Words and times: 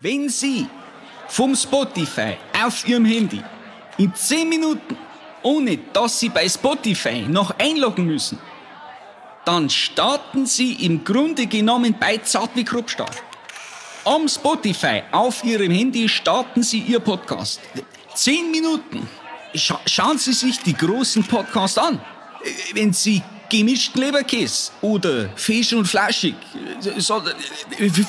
Wenn 0.00 0.28
Sie 0.28 0.68
vom 1.26 1.56
Spotify 1.56 2.36
auf 2.62 2.86
Ihrem 2.86 3.06
Handy 3.06 3.42
in 3.96 4.14
10 4.14 4.46
Minuten, 4.46 4.94
ohne 5.42 5.78
dass 5.94 6.20
Sie 6.20 6.28
bei 6.28 6.46
Spotify 6.46 7.24
noch 7.26 7.50
einloggen 7.58 8.04
müssen, 8.04 8.38
dann 9.46 9.70
starten 9.70 10.44
Sie 10.44 10.84
im 10.84 11.02
Grunde 11.02 11.46
genommen 11.46 11.96
bei 11.98 12.18
Zart 12.18 12.50
wie 12.56 12.64
Kruppstahl. 12.64 13.10
Am 14.04 14.28
Spotify 14.28 15.02
auf 15.12 15.42
Ihrem 15.42 15.70
Handy 15.70 16.10
starten 16.10 16.62
Sie 16.62 16.80
Ihr 16.80 17.00
Podcast. 17.00 17.60
10 18.14 18.50
Minuten. 18.50 19.08
Scha 19.54 19.80
schauen 19.86 20.18
Sie 20.18 20.34
sich 20.34 20.58
die 20.58 20.74
großen 20.74 21.24
Podcasts 21.24 21.78
an. 21.78 22.02
Wenn 22.74 22.92
Sie 22.92 23.22
gemischten 23.48 24.02
Leberkäse 24.02 24.72
oder 24.80 25.28
Fisch 25.36 25.72
und 25.72 25.86
Flaschig, 25.86 26.34
so, 26.98 27.22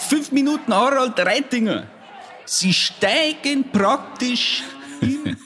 fünf 0.10 0.32
Minuten 0.32 0.74
Harald 0.74 1.20
Reitinger. 1.20 1.88
Sie 2.46 2.74
steigen 2.74 3.70
praktisch 3.72 4.64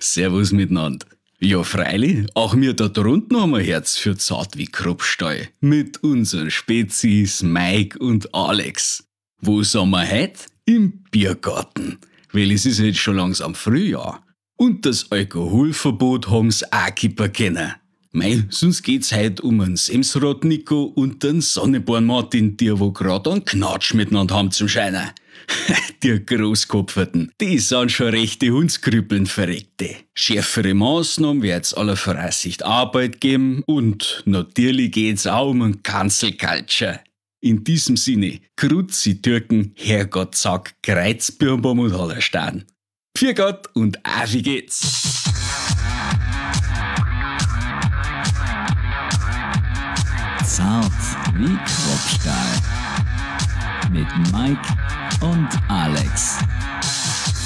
Servus 0.00 0.52
miteinander. 0.52 1.06
Ja, 1.38 1.64
freilich, 1.64 2.28
auch 2.34 2.54
wir 2.56 2.72
da 2.72 2.86
drunten 2.86 3.36
haben 3.40 3.56
ein 3.56 3.64
Herz 3.64 3.96
für 3.96 4.16
zart 4.16 4.56
wie 4.56 4.66
Kruppstall. 4.66 5.48
Mit 5.60 6.02
unseren 6.04 6.52
Spezies 6.52 7.42
Mike 7.42 7.98
und 7.98 8.32
Alex. 8.32 9.04
Wo 9.40 9.62
sind 9.64 9.90
wir 9.90 10.08
heute? 10.08 10.44
Im 10.66 11.02
Biergarten. 11.10 11.98
Weil 12.32 12.52
es 12.52 12.64
ist 12.64 12.78
jetzt 12.78 13.00
schon 13.00 13.16
langsam 13.16 13.56
Frühjahr. 13.56 14.24
Und 14.56 14.86
das 14.86 15.10
Alkoholverbot 15.10 16.30
haben's 16.30 16.62
auch 16.72 16.94
kippen 16.94 17.32
können. 17.32 17.74
Mei, 18.14 18.44
sonst 18.50 18.82
geht's 18.82 19.10
heute 19.12 19.40
um 19.42 19.62
einen 19.62 19.78
Semsrad 19.78 20.44
Nico 20.44 20.82
und 20.82 21.22
den 21.22 21.40
Sonneborn 21.40 22.04
Martin, 22.04 22.58
die 22.58 22.78
wo 22.78 22.92
grad 22.92 23.26
einen 23.26 23.42
Knatsch 23.42 23.94
miteinander 23.94 24.34
haben 24.34 24.50
zum 24.50 24.68
Scheinen. 24.68 25.12
die 26.02 26.22
Großkopferten, 26.22 27.32
die 27.40 27.58
sind 27.58 27.90
schon 27.90 28.08
rechte 28.08 28.50
Hundskrüppeln 28.50 29.24
verreckte. 29.24 29.96
Schärfere 30.12 30.74
Maßnahmen 30.74 31.42
wird's 31.42 31.72
aller 31.72 31.96
Voraussicht 31.96 32.62
Arbeit 32.62 33.22
geben 33.22 33.62
und 33.64 34.22
natürlich 34.26 34.92
geht's 34.92 35.26
auch 35.26 35.48
um 35.48 35.62
einen 35.62 35.82
Kanzelculture. 35.82 37.00
In 37.40 37.64
diesem 37.64 37.96
Sinne, 37.96 38.40
Kruzi 38.56 39.22
Türken, 39.22 39.72
Herrgott 39.74 40.34
sag, 40.34 40.74
Kreuzbirnbaum 40.82 41.78
und 41.78 41.98
Hallerstein. 41.98 42.66
Für 43.16 43.32
Gott 43.32 43.68
und 43.72 44.04
auf 44.04 44.34
wie 44.34 44.42
geht's. 44.42 45.22
Zart 50.56 50.92
wie 51.38 51.56
Kruppstahl. 51.64 52.34
Mit 53.90 54.06
Mike 54.32 54.60
und 55.22 55.48
Alex. 55.68 56.36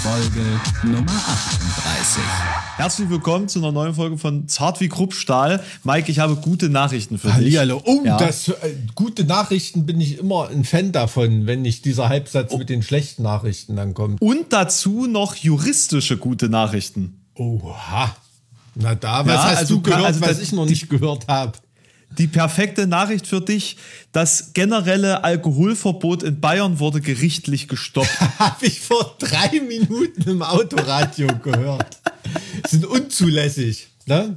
Folge 0.02 0.42
Nummer 0.82 1.12
38. 1.12 2.22
Herzlich 2.76 3.08
willkommen 3.08 3.46
zu 3.48 3.60
einer 3.60 3.70
neuen 3.70 3.94
Folge 3.94 4.18
von 4.18 4.48
Zart 4.48 4.80
wie 4.80 4.88
Kruppstahl. 4.88 5.62
Mike, 5.84 6.10
ich 6.10 6.18
habe 6.18 6.34
gute 6.34 6.68
Nachrichten 6.68 7.18
für 7.18 7.28
dich. 7.28 7.34
Hallihallo. 7.36 7.80
Oh, 7.84 8.02
Ja. 8.04 8.16
das, 8.16 8.48
äh, 8.48 8.54
gute 8.96 9.22
Nachrichten 9.22 9.86
bin 9.86 10.00
ich 10.00 10.18
immer 10.18 10.48
ein 10.48 10.64
Fan 10.64 10.90
davon, 10.90 11.46
wenn 11.46 11.62
nicht 11.62 11.84
dieser 11.84 12.08
Halbsatz 12.08 12.50
Oh. 12.52 12.58
mit 12.58 12.68
den 12.70 12.82
schlechten 12.82 13.22
Nachrichten 13.22 13.76
dann 13.76 13.94
kommt. 13.94 14.20
Und 14.20 14.52
dazu 14.52 15.06
noch 15.06 15.36
juristische 15.36 16.16
gute 16.16 16.48
Nachrichten. 16.48 17.24
Oha. 17.36 18.16
Na 18.74 18.96
da, 18.96 19.24
was 19.24 19.32
Ja, 19.34 19.44
hast 19.44 19.56
also 19.58 19.76
du 19.76 19.82
gehört, 19.82 20.04
also 20.04 20.20
was 20.22 20.40
ich 20.40 20.52
noch 20.52 20.66
nicht 20.66 20.88
gehört 20.90 21.28
habe? 21.28 21.52
Die 22.10 22.26
perfekte 22.26 22.86
Nachricht 22.86 23.26
für 23.26 23.40
dich, 23.40 23.76
das 24.12 24.52
generelle 24.54 25.22
Alkoholverbot 25.22 26.22
in 26.22 26.40
Bayern 26.40 26.78
wurde 26.78 27.00
gerichtlich 27.00 27.68
gestoppt. 27.68 28.20
Habe 28.38 28.66
ich 28.66 28.80
vor 28.80 29.16
drei 29.18 29.60
Minuten 29.60 30.22
im 30.30 30.42
Autoradio 30.42 31.28
gehört. 31.42 31.98
Sind 32.68 32.86
unzulässig. 32.86 33.88
Ne? 34.06 34.36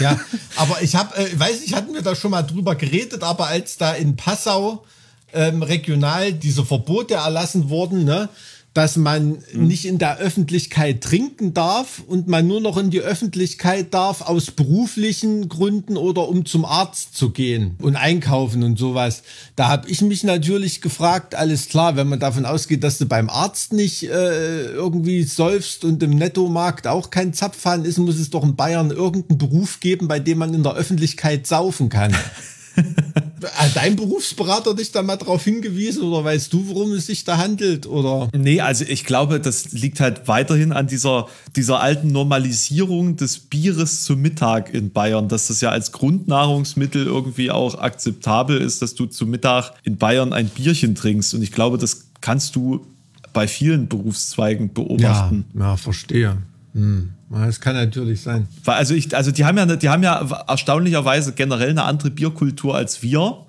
Ja, 0.00 0.20
aber 0.56 0.82
ich 0.82 0.94
habe, 0.94 1.16
äh, 1.16 1.38
weiß 1.38 1.62
nicht, 1.62 1.74
hatten 1.74 1.94
wir 1.94 2.02
da 2.02 2.14
schon 2.14 2.30
mal 2.30 2.42
drüber 2.42 2.74
geredet, 2.74 3.22
aber 3.22 3.46
als 3.46 3.78
da 3.78 3.94
in 3.94 4.16
Passau 4.16 4.84
ähm, 5.32 5.62
regional 5.62 6.32
diese 6.32 6.64
Verbote 6.64 7.14
erlassen 7.14 7.70
wurden, 7.70 8.04
ne, 8.04 8.28
dass 8.74 8.96
man 8.96 9.38
nicht 9.52 9.86
in 9.86 9.98
der 9.98 10.18
Öffentlichkeit 10.18 11.02
trinken 11.02 11.52
darf 11.52 12.02
und 12.06 12.28
man 12.28 12.46
nur 12.46 12.60
noch 12.60 12.76
in 12.76 12.90
die 12.90 13.00
Öffentlichkeit 13.00 13.92
darf 13.92 14.22
aus 14.22 14.50
beruflichen 14.50 15.48
Gründen 15.48 15.96
oder 15.96 16.28
um 16.28 16.46
zum 16.46 16.64
Arzt 16.64 17.16
zu 17.16 17.30
gehen 17.30 17.76
und 17.82 17.96
einkaufen 17.96 18.62
und 18.62 18.78
sowas. 18.78 19.22
Da 19.56 19.68
habe 19.68 19.88
ich 19.88 20.00
mich 20.02 20.22
natürlich 20.22 20.80
gefragt, 20.80 21.34
alles 21.34 21.68
klar, 21.68 21.96
wenn 21.96 22.08
man 22.08 22.20
davon 22.20 22.46
ausgeht, 22.46 22.84
dass 22.84 22.98
du 22.98 23.06
beim 23.06 23.30
Arzt 23.30 23.72
nicht 23.72 24.04
äh, 24.04 24.66
irgendwie 24.66 25.24
säufst 25.24 25.84
und 25.84 26.02
im 26.02 26.10
Nettomarkt 26.10 26.86
auch 26.86 27.10
kein 27.10 27.32
Zapfhahn 27.32 27.84
ist, 27.84 27.98
muss 27.98 28.18
es 28.18 28.30
doch 28.30 28.44
in 28.44 28.54
Bayern 28.54 28.90
irgendeinen 28.90 29.38
Beruf 29.38 29.80
geben, 29.80 30.08
bei 30.08 30.20
dem 30.20 30.38
man 30.38 30.54
in 30.54 30.62
der 30.62 30.74
Öffentlichkeit 30.74 31.46
saufen 31.46 31.88
kann. 31.88 32.14
Hat 33.52 33.76
dein 33.76 33.96
Berufsberater 33.96 34.74
dich 34.74 34.92
da 34.92 35.02
mal 35.02 35.16
drauf 35.16 35.44
hingewiesen 35.44 36.02
oder 36.02 36.24
weißt 36.24 36.52
du, 36.52 36.68
worum 36.68 36.92
es 36.92 37.06
sich 37.06 37.24
da 37.24 37.38
handelt? 37.38 37.86
Oder? 37.86 38.28
Nee, 38.36 38.60
also 38.60 38.84
ich 38.86 39.04
glaube, 39.04 39.40
das 39.40 39.72
liegt 39.72 40.00
halt 40.00 40.28
weiterhin 40.28 40.72
an 40.72 40.86
dieser, 40.86 41.28
dieser 41.56 41.80
alten 41.80 42.08
Normalisierung 42.08 43.16
des 43.16 43.38
Bieres 43.38 44.04
zu 44.04 44.16
Mittag 44.16 44.72
in 44.74 44.90
Bayern, 44.90 45.28
dass 45.28 45.48
das 45.48 45.60
ja 45.60 45.70
als 45.70 45.92
Grundnahrungsmittel 45.92 47.06
irgendwie 47.06 47.50
auch 47.50 47.78
akzeptabel 47.78 48.60
ist, 48.60 48.82
dass 48.82 48.94
du 48.94 49.06
zu 49.06 49.26
Mittag 49.26 49.72
in 49.84 49.96
Bayern 49.96 50.32
ein 50.32 50.48
Bierchen 50.48 50.94
trinkst. 50.94 51.34
Und 51.34 51.42
ich 51.42 51.52
glaube, 51.52 51.78
das 51.78 52.08
kannst 52.20 52.56
du 52.56 52.86
bei 53.32 53.46
vielen 53.46 53.88
Berufszweigen 53.88 54.72
beobachten. 54.72 55.44
ja, 55.58 55.76
verstehe. 55.76 56.38
Hm. 56.74 57.10
Das 57.30 57.60
kann 57.60 57.74
natürlich 57.74 58.22
sein. 58.22 58.48
Also 58.64 58.94
ich, 58.94 59.14
also 59.14 59.30
die 59.30 59.44
haben 59.44 59.58
ja, 59.58 59.66
die 59.66 59.88
haben 59.88 60.02
ja 60.02 60.44
erstaunlicherweise 60.48 61.32
generell 61.32 61.70
eine 61.70 61.84
andere 61.84 62.10
Bierkultur 62.10 62.74
als 62.74 63.02
wir, 63.02 63.44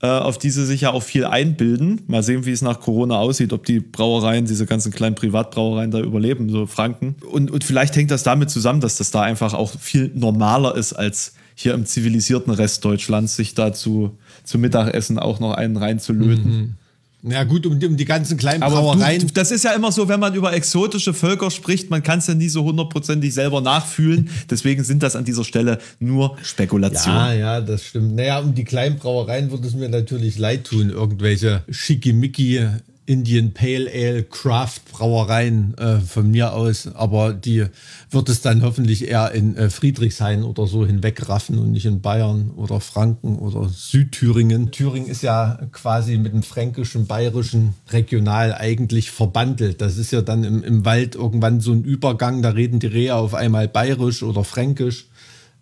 äh, 0.00 0.06
auf 0.06 0.38
die 0.38 0.50
sie 0.50 0.64
sich 0.64 0.82
ja 0.82 0.92
auch 0.92 1.02
viel 1.02 1.24
einbilden. 1.24 2.02
Mal 2.06 2.22
sehen, 2.22 2.46
wie 2.46 2.52
es 2.52 2.62
nach 2.62 2.80
Corona 2.80 3.18
aussieht, 3.18 3.52
ob 3.52 3.66
die 3.66 3.80
Brauereien, 3.80 4.46
diese 4.46 4.64
ganzen 4.64 4.92
kleinen 4.92 5.16
Privatbrauereien 5.16 5.90
da 5.90 6.00
überleben, 6.00 6.50
so 6.50 6.66
Franken. 6.66 7.16
Und, 7.30 7.50
und 7.50 7.64
vielleicht 7.64 7.96
hängt 7.96 8.10
das 8.10 8.22
damit 8.22 8.50
zusammen, 8.50 8.80
dass 8.80 8.96
das 8.96 9.10
da 9.10 9.22
einfach 9.22 9.54
auch 9.54 9.72
viel 9.78 10.10
normaler 10.14 10.76
ist 10.76 10.92
als 10.92 11.34
hier 11.56 11.74
im 11.74 11.84
zivilisierten 11.84 12.52
Rest 12.52 12.84
Deutschlands, 12.84 13.36
sich 13.36 13.54
da 13.54 13.72
zu, 13.72 14.16
zu 14.44 14.58
Mittagessen 14.58 15.18
auch 15.18 15.40
noch 15.40 15.52
einen 15.52 15.76
reinzulöten. 15.76 16.78
Ja 17.22 17.44
gut, 17.44 17.66
um, 17.66 17.78
die- 17.78 17.86
um 17.86 17.96
die 17.96 18.04
ganzen 18.06 18.38
kleinen 18.38 18.62
Aber 18.62 18.76
Brauereien. 18.80 19.20
du, 19.20 19.26
das 19.34 19.50
ist 19.50 19.64
ja 19.64 19.72
immer 19.72 19.92
so, 19.92 20.08
wenn 20.08 20.20
man 20.20 20.34
über 20.34 20.52
exotische 20.54 21.12
Völker 21.12 21.50
spricht, 21.50 21.90
man 21.90 22.02
kann 22.02 22.20
es 22.20 22.26
ja 22.28 22.34
nie 22.34 22.48
so 22.48 22.64
hundertprozentig 22.64 23.34
selber 23.34 23.60
nachfühlen. 23.60 24.30
Deswegen 24.48 24.84
sind 24.84 25.02
das 25.02 25.16
an 25.16 25.24
dieser 25.26 25.44
Stelle 25.44 25.78
nur 25.98 26.36
Spekulationen. 26.42 27.18
ja, 27.20 27.32
ja, 27.34 27.60
das 27.60 27.84
stimmt. 27.84 28.14
Naja, 28.16 28.38
um 28.40 28.54
die 28.54 28.64
kleinen 28.64 28.96
Brauereien 28.96 29.50
würde 29.50 29.66
es 29.68 29.74
mir 29.74 29.88
natürlich 29.90 30.38
leid 30.38 30.64
tun, 30.64 30.88
irgendwelche 30.90 31.62
schickimicki 31.68 32.66
Indian 33.10 33.52
Pale 33.52 33.90
Ale 33.92 34.22
Craft 34.22 34.82
Brauereien 34.92 35.76
äh, 35.78 35.98
von 35.98 36.30
mir 36.30 36.52
aus. 36.54 36.86
Aber 36.94 37.32
die 37.32 37.66
wird 38.08 38.28
es 38.28 38.40
dann 38.40 38.62
hoffentlich 38.62 39.08
eher 39.08 39.32
in 39.32 39.56
äh, 39.56 39.68
Friedrichshain 39.68 40.44
oder 40.44 40.68
so 40.68 40.86
hinwegraffen 40.86 41.58
und 41.58 41.72
nicht 41.72 41.86
in 41.86 42.00
Bayern 42.02 42.52
oder 42.54 42.78
Franken 42.78 43.36
oder 43.40 43.68
Südthüringen. 43.68 44.70
Thüringen 44.70 45.08
ist 45.08 45.22
ja 45.22 45.58
quasi 45.72 46.18
mit 46.18 46.32
dem 46.32 46.44
fränkischen, 46.44 47.08
bayerischen 47.08 47.74
regional 47.90 48.54
eigentlich 48.54 49.10
verbandelt. 49.10 49.80
Das 49.80 49.98
ist 49.98 50.12
ja 50.12 50.22
dann 50.22 50.44
im, 50.44 50.62
im 50.62 50.84
Wald 50.84 51.16
irgendwann 51.16 51.60
so 51.60 51.72
ein 51.72 51.82
Übergang, 51.82 52.42
da 52.42 52.50
reden 52.50 52.78
die 52.78 52.86
Rehe 52.86 53.16
auf 53.16 53.34
einmal 53.34 53.66
bayerisch 53.66 54.22
oder 54.22 54.44
fränkisch. 54.44 55.08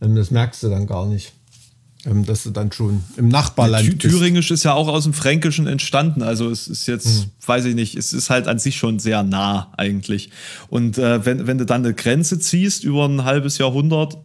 Ähm, 0.03 0.17
Das 0.17 0.31
merkst 0.31 0.63
du 0.65 0.69
dann 0.69 0.87
gar 0.87 1.07
nicht. 1.07 1.33
Ähm, 2.05 2.25
Dass 2.25 2.45
du 2.45 2.51
dann 2.51 2.71
schon 2.71 3.03
im 3.17 3.29
Nachbarland. 3.29 3.99
Thüringisch 3.99 4.51
ist 4.53 4.63
ja 4.65 4.73
auch 4.75 4.87
aus 4.89 5.05
dem 5.05 5.13
Fränkischen 5.13 5.67
entstanden. 5.67 6.23
Also 6.23 6.49
es 6.49 6.69
ist 6.69 6.87
jetzt, 6.87 7.07
Hm. 7.07 7.31
weiß 7.45 7.65
ich 7.65 7.75
nicht, 7.75 7.97
es 7.97 8.13
ist 8.13 8.31
halt 8.31 8.47
an 8.47 8.59
sich 8.61 8.77
schon 8.77 8.99
sehr 9.01 9.25
nah 9.25 9.73
eigentlich. 9.77 10.31
Und 10.69 10.97
äh, 10.99 11.25
wenn, 11.27 11.47
wenn 11.49 11.59
du 11.59 11.67
dann 11.67 11.85
eine 11.85 11.95
Grenze 11.95 12.39
ziehst 12.39 12.85
über 12.85 13.07
ein 13.07 13.25
halbes 13.25 13.59
Jahrhundert, 13.59 14.19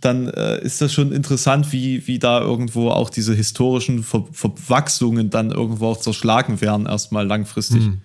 dann 0.00 0.26
äh, 0.26 0.60
ist 0.64 0.80
das 0.80 0.92
schon 0.92 1.12
interessant, 1.12 1.70
wie, 1.70 2.04
wie 2.08 2.18
da 2.18 2.40
irgendwo 2.40 2.90
auch 2.90 3.08
diese 3.08 3.34
historischen 3.34 4.02
Ver 4.02 4.24
Verwachsungen 4.32 5.30
dann 5.30 5.52
irgendwo 5.52 5.86
auch 5.86 6.00
zerschlagen 6.00 6.60
werden, 6.60 6.86
erstmal 6.86 7.24
langfristig. 7.24 7.84
Hm. 7.84 8.00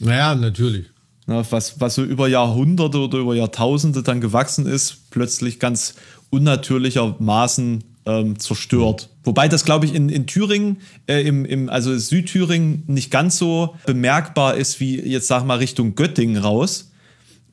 Naja, 0.00 0.34
natürlich. 0.34 0.86
Na, 1.26 1.42
was, 1.50 1.80
was 1.80 1.94
so 1.94 2.04
über 2.04 2.28
Jahrhunderte 2.28 2.98
oder 2.98 3.18
über 3.18 3.34
Jahrtausende 3.34 4.02
dann 4.02 4.20
gewachsen 4.20 4.66
ist, 4.66 5.10
plötzlich 5.10 5.58
ganz 5.58 5.94
unnatürlichermaßen 6.30 7.84
ähm, 8.08 8.38
zerstört. 8.38 9.10
Wobei 9.22 9.46
das, 9.48 9.64
glaube 9.64 9.86
ich, 9.86 9.94
in, 9.94 10.08
in 10.08 10.26
Thüringen, 10.26 10.78
äh, 11.06 11.20
im, 11.20 11.44
im, 11.44 11.68
also 11.68 11.96
Südthüringen, 11.96 12.82
nicht 12.86 13.10
ganz 13.10 13.36
so 13.36 13.76
bemerkbar 13.86 14.56
ist 14.56 14.80
wie 14.80 14.98
jetzt, 14.98 15.28
sag 15.28 15.44
mal, 15.44 15.58
Richtung 15.58 15.94
Göttingen 15.94 16.38
raus, 16.38 16.90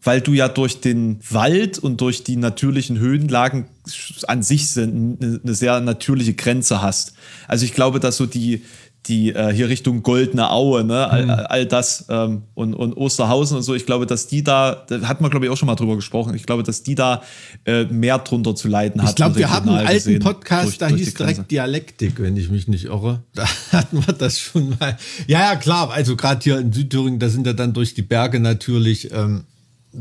weil 0.01 0.21
du 0.21 0.33
ja 0.33 0.47
durch 0.47 0.79
den 0.79 1.19
Wald 1.29 1.77
und 1.79 1.99
durch 1.99 2.23
die 2.23 2.37
natürlichen 2.37 2.97
Höhenlagen 2.97 3.65
an 4.27 4.43
sich 4.43 4.77
eine, 4.77 5.39
eine 5.43 5.53
sehr 5.53 5.81
natürliche 5.81 6.33
Grenze 6.33 6.81
hast. 6.81 7.13
Also 7.47 7.65
ich 7.65 7.73
glaube, 7.73 7.99
dass 7.99 8.15
so 8.15 8.25
die, 8.25 8.63
die 9.07 9.29
äh, 9.33 9.53
hier 9.53 9.69
Richtung 9.69 10.03
Goldene 10.03 10.49
Aue, 10.51 10.83
ne, 10.83 11.09
all, 11.09 11.29
all 11.29 11.65
das 11.65 12.05
ähm, 12.09 12.43
und, 12.53 12.73
und 12.73 12.93
Osterhausen 12.97 13.57
und 13.57 13.63
so, 13.63 13.73
ich 13.75 13.85
glaube, 13.85 14.05
dass 14.05 14.27
die 14.27 14.43
da, 14.43 14.83
da 14.87 15.01
hat 15.01 15.21
man 15.21 15.29
glaube 15.31 15.45
ich 15.45 15.51
auch 15.51 15.57
schon 15.57 15.67
mal 15.67 15.75
drüber 15.75 15.95
gesprochen, 15.95 16.33
ich 16.35 16.45
glaube, 16.45 16.63
dass 16.63 16.83
die 16.83 16.95
da 16.95 17.21
äh, 17.65 17.85
mehr 17.85 18.17
drunter 18.19 18.55
zu 18.55 18.67
leiden 18.67 19.01
hat. 19.01 19.09
Ich 19.11 19.15
glaube, 19.15 19.35
wir 19.37 19.49
haben 19.49 19.69
einen 19.69 19.87
alten 19.87 20.19
Podcast, 20.19 20.65
durch- 20.65 20.77
da 20.77 20.89
durch 20.89 21.01
hieß 21.01 21.13
direkt 21.13 21.51
Dialektik, 21.51 22.13
wenn 22.19 22.35
ich 22.37 22.49
mich 22.49 22.67
nicht 22.67 22.85
irre. 22.85 23.21
Da 23.35 23.45
hatten 23.71 24.05
wir 24.05 24.13
das 24.13 24.39
schon 24.39 24.69
mal. 24.79 24.97
Ja, 25.27 25.39
ja, 25.51 25.55
klar. 25.55 25.91
Also 25.91 26.15
gerade 26.15 26.41
hier 26.43 26.57
in 26.59 26.71
Südthüringen, 26.73 27.19
da 27.19 27.29
sind 27.29 27.45
ja 27.45 27.53
dann 27.53 27.73
durch 27.73 27.93
die 27.93 28.01
Berge 28.01 28.39
natürlich, 28.39 29.11
ähm, 29.11 29.43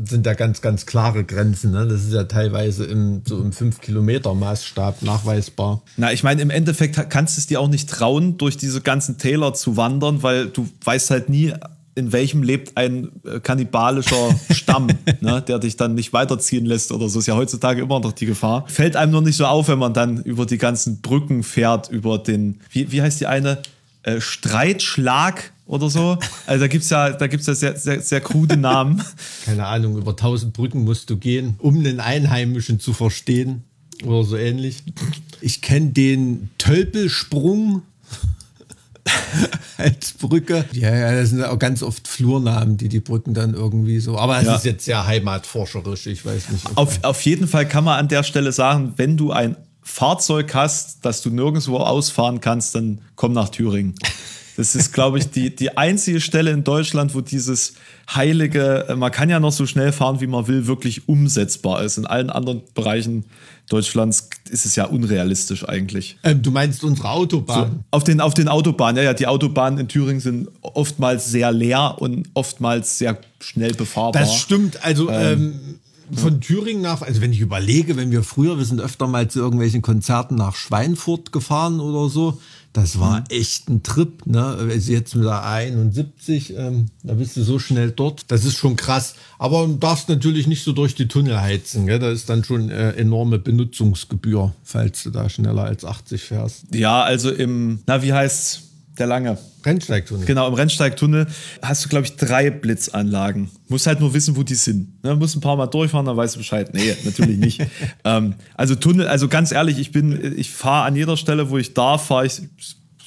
sind 0.05 0.25
da 0.25 0.33
ganz, 0.33 0.61
ganz 0.61 0.85
klare 0.85 1.23
Grenzen. 1.23 1.71
Ne? 1.71 1.87
Das 1.87 2.03
ist 2.03 2.13
ja 2.13 2.23
teilweise 2.23 2.85
im, 2.85 3.21
so 3.25 3.41
im 3.41 3.51
5-Kilometer-Maßstab 3.51 5.01
nachweisbar. 5.01 5.81
Na, 5.97 6.11
ich 6.11 6.23
meine, 6.23 6.41
im 6.41 6.49
Endeffekt 6.49 7.09
kannst 7.09 7.37
du 7.37 7.39
es 7.39 7.47
dir 7.47 7.61
auch 7.61 7.69
nicht 7.69 7.89
trauen, 7.89 8.37
durch 8.37 8.57
diese 8.57 8.81
ganzen 8.81 9.17
Täler 9.17 9.53
zu 9.53 9.77
wandern, 9.77 10.23
weil 10.23 10.47
du 10.47 10.67
weißt 10.83 11.11
halt 11.11 11.29
nie, 11.29 11.53
in 11.95 12.11
welchem 12.11 12.43
lebt 12.43 12.75
ein 12.77 13.09
äh, 13.23 13.39
kannibalischer 13.39 14.37
Stamm, 14.51 14.87
ne, 15.21 15.41
der 15.41 15.59
dich 15.59 15.77
dann 15.77 15.95
nicht 15.95 16.11
weiterziehen 16.11 16.65
lässt 16.65 16.91
oder 16.91 17.07
so. 17.07 17.19
Ist 17.19 17.27
ja 17.27 17.35
heutzutage 17.35 17.81
immer 17.81 18.01
noch 18.01 18.11
die 18.11 18.25
Gefahr. 18.25 18.65
Fällt 18.67 18.97
einem 18.97 19.13
nur 19.13 19.21
nicht 19.21 19.37
so 19.37 19.45
auf, 19.45 19.69
wenn 19.69 19.79
man 19.79 19.93
dann 19.93 20.21
über 20.23 20.45
die 20.45 20.57
ganzen 20.57 21.01
Brücken 21.01 21.43
fährt, 21.43 21.89
über 21.89 22.17
den, 22.17 22.59
wie, 22.69 22.91
wie 22.91 23.01
heißt 23.01 23.21
die 23.21 23.27
eine? 23.27 23.59
Äh, 24.03 24.19
Streitschlag 24.19 25.53
oder 25.65 25.89
so. 25.89 26.17
Also 26.45 26.61
da 26.61 26.67
gibt's 26.67 26.89
ja, 26.89 27.09
da 27.11 27.27
gibt's 27.27 27.47
ja 27.47 27.55
sehr, 27.55 27.75
sehr, 27.77 28.01
sehr 28.01 28.21
krude 28.21 28.57
Namen. 28.57 29.01
Keine 29.45 29.65
Ahnung, 29.65 29.97
über 29.97 30.11
1000 30.11 30.53
Brücken 30.53 30.83
musst 30.83 31.09
du 31.09 31.17
gehen, 31.17 31.55
um 31.59 31.77
einen 31.79 31.99
Einheimischen 31.99 32.79
zu 32.79 32.93
verstehen 32.93 33.63
oder 34.03 34.23
so 34.23 34.37
ähnlich. 34.37 34.83
Ich 35.41 35.61
kenne 35.61 35.87
den 35.91 36.49
Tölpelsprung 36.57 37.81
als 39.77 40.13
Brücke. 40.13 40.65
Ja, 40.71 40.93
ja, 40.95 41.11
das 41.15 41.29
sind 41.29 41.43
auch 41.43 41.59
ganz 41.59 41.83
oft 41.83 42.07
Flurnamen, 42.07 42.77
die 42.77 42.89
die 42.89 42.99
Brücken 42.99 43.33
dann 43.33 43.53
irgendwie 43.53 43.99
so. 43.99 44.17
Aber 44.17 44.39
es 44.39 44.45
Ja. 44.45 44.55
ist 44.55 44.65
jetzt 44.65 44.85
sehr 44.85 45.05
heimatforscherisch, 45.05 46.07
ich 46.07 46.25
weiß 46.25 46.49
nicht. 46.49 46.65
Auf, 46.75 47.03
auf 47.03 47.21
jeden 47.21 47.47
Fall 47.47 47.67
kann 47.67 47.83
man 47.83 47.99
an 47.99 48.07
der 48.07 48.23
Stelle 48.23 48.51
sagen, 48.51 48.93
wenn 48.97 49.17
du 49.17 49.31
ein 49.31 49.55
Fahrzeug 49.81 50.53
hast, 50.55 51.05
das 51.05 51.21
du 51.21 51.29
nirgendwo 51.29 51.77
ausfahren 51.77 52.41
kannst, 52.41 52.73
dann 52.75 53.01
komm 53.15 53.33
nach 53.33 53.49
Thüringen. 53.49 53.93
Das 54.57 54.75
ist, 54.75 54.93
glaube 54.93 55.19
ich, 55.19 55.29
die, 55.29 55.53
die 55.53 55.77
einzige 55.77 56.21
Stelle 56.21 56.51
in 56.51 56.63
Deutschland, 56.63 57.13
wo 57.13 57.21
dieses 57.21 57.73
heilige, 58.13 58.87
äh, 58.87 58.95
man 58.95 59.11
kann 59.11 59.29
ja 59.29 59.39
noch 59.39 59.51
so 59.51 59.65
schnell 59.65 59.91
fahren, 59.91 60.21
wie 60.21 60.27
man 60.27 60.47
will, 60.47 60.67
wirklich 60.67 61.09
umsetzbar 61.09 61.83
ist. 61.83 61.97
In 61.97 62.05
allen 62.05 62.29
anderen 62.29 62.61
Bereichen 62.73 63.25
Deutschlands 63.69 64.29
ist 64.49 64.65
es 64.65 64.75
ja 64.75 64.85
unrealistisch 64.85 65.67
eigentlich. 65.67 66.17
ähm, 66.23 66.41
du 66.41 66.51
meinst 66.51 66.83
unsere 66.83 67.09
Autobahn? 67.09 67.83
Auf 67.91 68.03
den, 68.03 68.21
auf 68.21 68.33
den 68.33 68.47
Autobahnen, 68.47 68.97
ja, 68.97 69.03
ja, 69.03 69.13
die 69.13 69.27
Autobahnen 69.27 69.79
in 69.79 69.87
Thüringen 69.87 70.21
sind 70.21 70.49
oftmals 70.61 71.31
sehr 71.31 71.51
leer 71.51 71.95
und 71.99 72.29
oftmals 72.33 72.97
sehr 72.97 73.17
schnell 73.39 73.73
befahrbar. 73.73 74.21
Das 74.21 74.35
stimmt. 74.35 74.83
Also 74.83 75.09
ähm, 75.09 75.79
von 76.13 76.39
Thüringen 76.41 76.81
nach, 76.81 77.01
also 77.01 77.21
wenn 77.21 77.33
ich 77.33 77.39
überlege, 77.39 77.97
wenn 77.97 78.11
wir 78.11 78.23
früher, 78.23 78.57
wir 78.57 78.65
sind 78.65 78.79
öfter 78.79 79.07
mal 79.07 79.27
zu 79.27 79.39
irgendwelchen 79.39 79.81
Konzerten 79.81 80.35
nach 80.35 80.55
Schweinfurt 80.55 81.31
gefahren 81.31 81.79
oder 81.79 82.09
so, 82.09 82.39
das 82.75 82.99
war 82.99 83.23
echt 83.29 83.69
ein 83.69 83.83
Trip. 83.83 84.25
Ne? 84.25 84.43
Also 84.43 84.91
jetzt 84.91 85.15
mit 85.15 85.23
der 85.23 85.45
A71, 85.45 86.55
ähm, 86.57 86.87
da 87.03 87.13
bist 87.13 87.37
du 87.37 87.43
so 87.43 87.57
schnell 87.57 87.91
dort. 87.91 88.29
Das 88.29 88.43
ist 88.43 88.57
schon 88.57 88.75
krass. 88.75 89.15
Aber 89.39 89.65
du 89.65 89.75
darfst 89.75 90.09
natürlich 90.09 90.45
nicht 90.45 90.63
so 90.63 90.73
durch 90.73 90.93
die 90.93 91.07
Tunnel 91.07 91.39
heizen. 91.39 91.87
Gell? 91.87 91.99
Da 91.99 92.11
ist 92.11 92.29
dann 92.29 92.43
schon 92.43 92.69
äh, 92.69 92.91
enorme 92.91 93.39
Benutzungsgebühr, 93.39 94.53
falls 94.63 95.03
du 95.03 95.09
da 95.09 95.29
schneller 95.29 95.63
als 95.63 95.85
80 95.85 96.21
fährst. 96.21 96.75
Ja, 96.75 97.01
also 97.01 97.31
im, 97.31 97.79
na, 97.87 98.03
wie 98.03 98.11
heißt's? 98.11 98.64
Der 98.97 99.07
lange. 99.07 99.37
Rennsteigtunnel. 99.65 100.25
Genau, 100.25 100.47
im 100.47 100.53
Rennsteigtunnel 100.53 101.27
hast 101.61 101.83
du, 101.83 101.89
glaube 101.89 102.05
ich, 102.05 102.15
drei 102.15 102.49
Blitzanlagen. 102.49 103.49
Musst 103.67 103.87
halt 103.87 103.99
nur 103.99 104.13
wissen, 104.13 104.35
wo 104.37 104.43
die 104.43 104.55
sind. 104.55 105.03
Ne? 105.03 105.15
Musst 105.15 105.35
ein 105.35 105.41
paar 105.41 105.57
Mal 105.57 105.67
durchfahren, 105.67 106.05
dann 106.05 106.15
weißt 106.15 106.35
du 106.35 106.39
Bescheid. 106.39 106.73
Nee, 106.73 106.95
natürlich 107.03 107.37
nicht. 107.37 107.61
ähm, 108.05 108.35
also 108.55 108.75
Tunnel, 108.75 109.07
also 109.07 109.27
ganz 109.27 109.51
ehrlich, 109.51 109.79
ich 109.79 109.91
bin, 109.91 110.35
ich 110.37 110.51
fahre 110.51 110.85
an 110.85 110.95
jeder 110.95 111.17
Stelle, 111.17 111.49
wo 111.49 111.57
ich 111.57 111.73
darf, 111.73 112.05
fahre 112.07 112.25
ich 112.25 112.41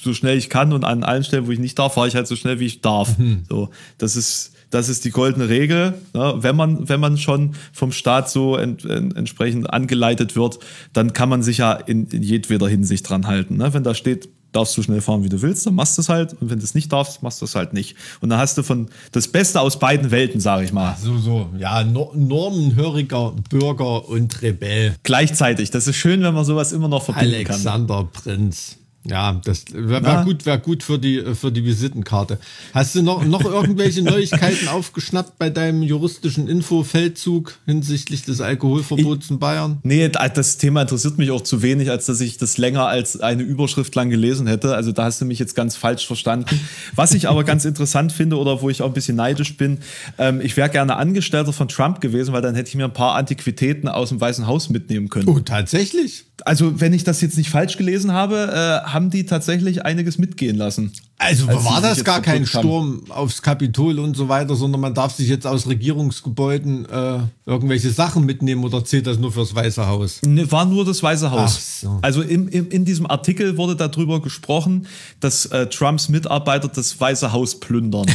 so 0.01 0.13
schnell 0.13 0.37
ich 0.37 0.49
kann 0.49 0.71
und 0.73 0.85
an 0.85 1.03
allen 1.03 1.23
Stellen, 1.23 1.47
wo 1.47 1.51
ich 1.51 1.59
nicht 1.59 1.77
darf, 1.77 1.95
fahre 1.95 2.07
ich 2.07 2.15
halt 2.15 2.27
so 2.27 2.35
schnell, 2.35 2.59
wie 2.59 2.65
ich 2.65 2.81
darf. 2.81 3.15
So, 3.49 3.69
das 3.97 4.15
ist, 4.15 4.53
das 4.69 4.87
ist 4.87 5.03
die 5.05 5.11
goldene 5.11 5.49
Regel. 5.49 5.95
Ne? 6.13 6.35
Wenn 6.37 6.55
man, 6.55 6.87
wenn 6.87 6.99
man 6.99 7.17
schon 7.17 7.55
vom 7.73 7.91
Staat 7.91 8.29
so 8.29 8.55
ent, 8.55 8.85
en, 8.85 9.15
entsprechend 9.15 9.69
angeleitet 9.69 10.35
wird, 10.35 10.59
dann 10.93 11.13
kann 11.13 11.29
man 11.29 11.43
sich 11.43 11.57
ja 11.57 11.73
in, 11.73 12.07
in 12.07 12.23
jedweder 12.23 12.67
Hinsicht 12.67 13.09
dran 13.09 13.27
halten. 13.27 13.57
Ne? 13.57 13.73
Wenn 13.73 13.83
da 13.83 13.93
steht, 13.93 14.29
darfst 14.51 14.75
du 14.77 14.81
schnell 14.81 15.01
fahren, 15.01 15.23
wie 15.23 15.29
du 15.29 15.41
willst, 15.41 15.65
dann 15.65 15.75
machst 15.75 15.97
du 15.97 16.01
es 16.01 16.09
halt. 16.09 16.33
Und 16.41 16.49
wenn 16.49 16.59
du 16.59 16.65
es 16.65 16.73
nicht 16.73 16.91
darfst, 16.91 17.21
machst 17.21 17.41
du 17.41 17.45
es 17.45 17.55
halt 17.55 17.73
nicht. 17.73 17.95
Und 18.21 18.29
dann 18.29 18.39
hast 18.39 18.57
du 18.57 18.63
von 18.63 18.89
das 19.11 19.27
Beste 19.27 19.61
aus 19.61 19.79
beiden 19.79 20.11
Welten, 20.11 20.41
sage 20.41 20.65
ich 20.65 20.73
mal. 20.73 20.97
So, 21.01 21.17
so. 21.17 21.49
Ja, 21.57 21.83
no 21.83 22.11
normenhöriger 22.15 23.33
Bürger 23.49 24.07
und 24.09 24.41
Rebell. 24.41 24.95
Gleichzeitig. 25.03 25.71
Das 25.71 25.87
ist 25.87 25.95
schön, 25.95 26.21
wenn 26.23 26.33
man 26.33 26.45
sowas 26.45 26.71
immer 26.71 26.87
noch 26.87 27.03
verbinden 27.03 27.43
kann. 27.43 27.55
Alexander 27.55 28.03
Prinz. 28.05 28.78
Ja, 29.05 29.39
das 29.45 29.65
wäre 29.71 30.01
Na? 30.01 30.23
gut, 30.23 30.45
wär 30.45 30.57
gut 30.57 30.83
für 30.83 30.99
die, 30.99 31.23
für 31.33 31.51
die 31.51 31.63
Visitenkarte. 31.63 32.37
Hast 32.73 32.95
du 32.95 33.01
noch, 33.01 33.23
noch 33.23 33.45
irgendwelche 33.45 34.01
Neuigkeiten 34.03 34.67
aufgeschnappt 34.67 35.39
bei 35.39 35.49
deinem 35.49 35.83
juristischen 35.83 36.49
Infofeldzug 36.49 37.57
hinsichtlich 37.65 38.23
des 38.23 38.41
Alkoholverbots 38.41 39.29
in 39.29 39.39
Bayern? 39.39 39.79
Nee, 39.83 40.09
das 40.09 40.57
Thema 40.57 40.81
interessiert 40.81 41.17
mich 41.17 41.31
auch 41.31 41.41
zu 41.41 41.61
wenig, 41.61 41.89
als 41.89 42.07
dass 42.07 42.19
ich 42.19 42.37
das 42.37 42.57
länger 42.57 42.87
als 42.87 43.19
eine 43.19 43.43
Überschrift 43.43 43.95
lang 43.95 44.09
gelesen 44.09 44.47
hätte. 44.47 44.75
Also 44.75 44.91
da 44.91 45.05
hast 45.05 45.21
du 45.21 45.25
mich 45.25 45.39
jetzt 45.39 45.55
ganz 45.55 45.77
falsch 45.77 46.05
verstanden. 46.05 46.59
Was 46.93 47.13
ich 47.13 47.29
aber 47.29 47.45
ganz 47.45 47.63
interessant 47.69 48.11
finde 48.11 48.37
oder 48.37 48.61
wo 48.61 48.69
ich 48.69 48.81
auch 48.81 48.87
ein 48.87 48.93
bisschen 48.93 49.15
neidisch 49.15 49.55
bin, 49.55 49.79
ähm, 50.17 50.41
ich 50.41 50.57
wäre 50.57 50.69
gerne 50.69 50.97
Angestellter 50.97 51.53
von 51.53 51.69
Trump 51.69 52.01
gewesen, 52.01 52.33
weil 52.33 52.41
dann 52.41 52.53
hätte 52.53 52.67
ich 52.67 52.75
mir 52.75 52.85
ein 52.85 52.93
paar 52.93 53.15
Antiquitäten 53.15 53.87
aus 53.87 54.09
dem 54.09 54.19
Weißen 54.19 54.45
Haus 54.45 54.69
mitnehmen 54.69 55.07
können. 55.07 55.29
Oh, 55.29 55.39
tatsächlich? 55.39 56.25
Also 56.45 56.79
wenn 56.79 56.93
ich 56.93 57.03
das 57.03 57.21
jetzt 57.21 57.37
nicht 57.37 57.49
falsch 57.49 57.77
gelesen 57.77 58.13
habe, 58.13 58.83
äh, 58.85 58.89
haben 58.89 59.09
die 59.09 59.25
tatsächlich 59.25 59.85
einiges 59.85 60.17
mitgehen 60.17 60.55
lassen. 60.55 60.91
Also 61.17 61.47
Als 61.47 61.65
war 61.65 61.81
das 61.81 62.03
gar 62.03 62.21
kein 62.21 62.45
haben. 62.45 62.47
Sturm 62.47 63.03
aufs 63.09 63.41
Kapitol 63.41 63.99
und 63.99 64.15
so 64.15 64.29
weiter, 64.29 64.55
sondern 64.55 64.79
man 64.79 64.93
darf 64.93 65.13
sich 65.13 65.27
jetzt 65.27 65.45
aus 65.45 65.67
Regierungsgebäuden 65.67 66.85
äh, 66.85 67.19
irgendwelche 67.45 67.89
Sachen 67.91 68.25
mitnehmen 68.25 68.63
oder 68.63 68.85
zählt 68.85 69.05
das 69.05 69.19
nur 69.19 69.31
fürs 69.31 69.53
Weiße 69.53 69.85
Haus? 69.85 70.21
Ne, 70.25 70.49
war 70.51 70.65
nur 70.65 70.85
das 70.85 71.03
Weiße 71.03 71.29
Haus. 71.29 71.81
So. 71.81 71.99
Also 72.01 72.21
im, 72.21 72.47
im, 72.47 72.69
in 72.69 72.85
diesem 72.85 73.05
Artikel 73.05 73.57
wurde 73.57 73.75
darüber 73.75 74.21
gesprochen, 74.21 74.87
dass 75.19 75.45
äh, 75.47 75.67
Trumps 75.67 76.07
Mitarbeiter 76.07 76.69
das 76.69 76.99
Weiße 76.99 77.33
Haus 77.33 77.59
plündern. 77.59 78.05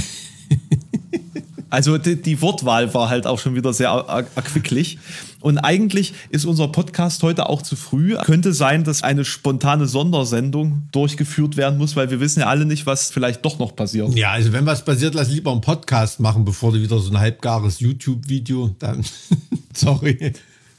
also 1.71 1.99
die, 1.99 2.21
die 2.21 2.41
Wortwahl 2.41 2.95
war 2.95 3.11
halt 3.11 3.27
auch 3.27 3.39
schon 3.39 3.55
wieder 3.55 3.73
sehr 3.75 3.89
erquicklich. 4.35 4.99
Und 5.45 5.59
eigentlich 5.59 6.15
ist 6.31 6.47
unser 6.47 6.69
Podcast 6.69 7.23
heute 7.23 7.51
auch 7.51 7.61
zu 7.61 7.77
früh. 7.77 8.17
Könnte 8.25 8.55
sein, 8.55 8.83
dass 8.83 9.03
eine 9.03 9.27
spontane 9.27 9.87
Sondersendung 9.87 10.89
durchgeführt 10.91 11.59
werden 11.59 11.77
muss, 11.77 11.97
weil 11.97 12.09
wir 12.09 12.19
wissen 12.19 12.41
ja 12.41 12.47
alle 12.47 12.65
nicht, 12.65 12.87
was 12.87 13.11
vielleicht 13.11 13.45
doch 13.45 13.59
noch 13.59 13.77
passiert. 13.77 14.15
Ja, 14.15 14.31
also 14.31 14.55
wenn 14.55 14.65
was 14.65 14.87
passiert, 14.87 15.13
lass 15.13 15.29
lieber 15.29 15.53
einen 15.53 15.61
Podcast 15.61 16.19
machen, 16.19 16.47
bevor 16.47 16.73
du 16.73 16.81
wieder 16.81 16.99
so 16.99 17.11
ein 17.11 17.19
halbgares 17.19 17.79
YouTube-Video, 17.81 18.75
dann, 18.79 19.05
sorry, 19.75 20.33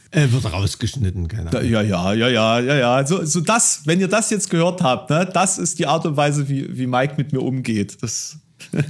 äh, 0.10 0.32
wird 0.32 0.52
rausgeschnitten, 0.52 1.28
keine 1.28 1.52
Ahnung. 1.52 1.70
Ja, 1.70 1.84
ja, 1.84 2.14
ja, 2.14 2.28
ja, 2.28 2.60
ja, 2.60 2.76
ja. 2.76 3.06
So, 3.06 3.24
so 3.24 3.42
das, 3.42 3.82
wenn 3.86 4.00
ihr 4.00 4.08
das 4.08 4.32
jetzt 4.32 4.50
gehört 4.50 4.82
habt, 4.82 5.12
ne, 5.12 5.30
das 5.32 5.60
ist 5.60 5.78
die 5.78 5.86
Art 5.86 6.08
und 6.08 6.18
Weise, 6.18 6.50
wie, 6.50 6.76
wie 6.76 6.88
Mike 6.88 7.14
mit 7.18 7.34
mir 7.34 7.42
umgeht. 7.42 8.02
Das, 8.02 8.40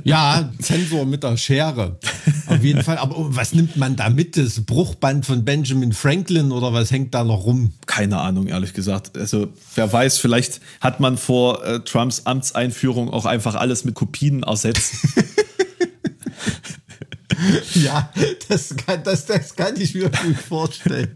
Ja, 0.03 0.51
Zensor 0.61 1.05
mit 1.05 1.23
der 1.23 1.37
Schere. 1.37 1.99
Auf 2.47 2.63
jeden 2.63 2.83
Fall. 2.83 2.97
Aber 2.97 3.15
was 3.35 3.53
nimmt 3.53 3.77
man 3.77 3.95
da 3.95 4.09
mit? 4.09 4.37
Das 4.37 4.65
Bruchband 4.65 5.25
von 5.25 5.43
Benjamin 5.43 5.93
Franklin 5.93 6.51
oder 6.51 6.73
was 6.73 6.91
hängt 6.91 7.13
da 7.13 7.23
noch 7.23 7.45
rum? 7.45 7.73
keine 7.85 8.19
Ahnung, 8.19 8.47
ehrlich 8.47 8.73
gesagt. 8.73 9.17
Also, 9.17 9.47
wer 9.75 9.91
weiß, 9.91 10.17
vielleicht 10.17 10.59
hat 10.81 10.99
man 10.99 11.17
vor 11.17 11.63
äh, 11.63 11.79
Trumps 11.79 12.25
Amtseinführung 12.25 13.09
auch 13.09 13.25
einfach 13.25 13.55
alles 13.55 13.85
mit 13.85 13.95
Kopien 13.95 14.43
ersetzt. 14.43 14.95
Ja, 17.73 18.11
das 18.47 18.75
kann, 18.75 19.03
das, 19.03 19.25
das 19.25 19.55
kann 19.55 19.79
ich 19.79 19.93
mir 19.93 20.09
gut 20.09 20.37
vorstellen. 20.37 21.15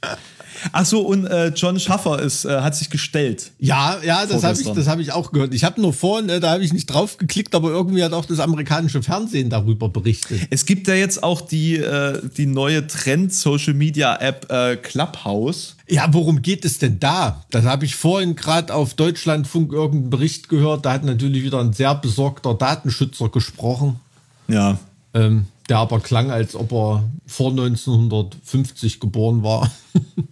Ach 0.70 0.86
so, 0.86 1.00
und 1.00 1.26
äh, 1.26 1.48
John 1.48 1.80
Schaffer 1.80 2.20
ist, 2.20 2.44
äh, 2.44 2.60
hat 2.60 2.76
sich 2.76 2.90
gestellt. 2.90 3.50
Ja, 3.58 3.96
ja, 4.04 4.24
das 4.26 4.44
habe 4.44 4.60
ich, 4.60 4.68
das 4.68 4.86
hab 4.86 5.00
ich 5.00 5.12
auch 5.12 5.32
gehört. 5.32 5.52
Ich 5.54 5.64
habe 5.64 5.80
nur 5.80 5.92
vorhin, 5.92 6.28
äh, 6.28 6.38
da 6.40 6.52
habe 6.52 6.62
ich 6.64 6.72
nicht 6.72 6.86
drauf 6.86 7.16
geklickt, 7.18 7.54
aber 7.54 7.70
irgendwie 7.70 8.04
hat 8.04 8.12
auch 8.12 8.24
das 8.24 8.38
amerikanische 8.38 9.02
Fernsehen 9.02 9.50
darüber 9.50 9.88
berichtet. 9.88 10.40
Es 10.50 10.64
gibt 10.66 10.86
ja 10.88 10.94
jetzt 10.94 11.22
auch 11.22 11.40
die, 11.40 11.76
äh, 11.76 12.20
die 12.36 12.46
neue 12.46 12.86
Trend-Social-Media-App 12.86 14.50
äh, 14.50 14.76
Clubhouse. 14.76 15.76
Ja, 15.88 16.06
worum 16.12 16.42
geht 16.42 16.64
es 16.64 16.78
denn 16.78 17.00
da? 17.00 17.44
Das 17.50 17.64
habe 17.64 17.84
ich 17.84 17.96
vorhin 17.96 18.36
gerade 18.36 18.72
auf 18.74 18.94
Deutschlandfunk 18.94 19.72
irgendeinen 19.72 20.10
Bericht 20.10 20.48
gehört. 20.48 20.86
Da 20.86 20.92
hat 20.92 21.04
natürlich 21.04 21.42
wieder 21.42 21.60
ein 21.60 21.72
sehr 21.72 21.94
besorgter 21.94 22.54
Datenschützer 22.54 23.28
gesprochen, 23.28 24.00
Ja. 24.48 24.78
ähm, 25.14 25.46
der 25.68 25.78
aber 25.78 26.00
klang, 26.00 26.30
als 26.30 26.54
ob 26.54 26.72
er 26.72 27.04
vor 27.26 27.50
1950 27.50 29.00
geboren 29.00 29.42
war. 29.42 29.70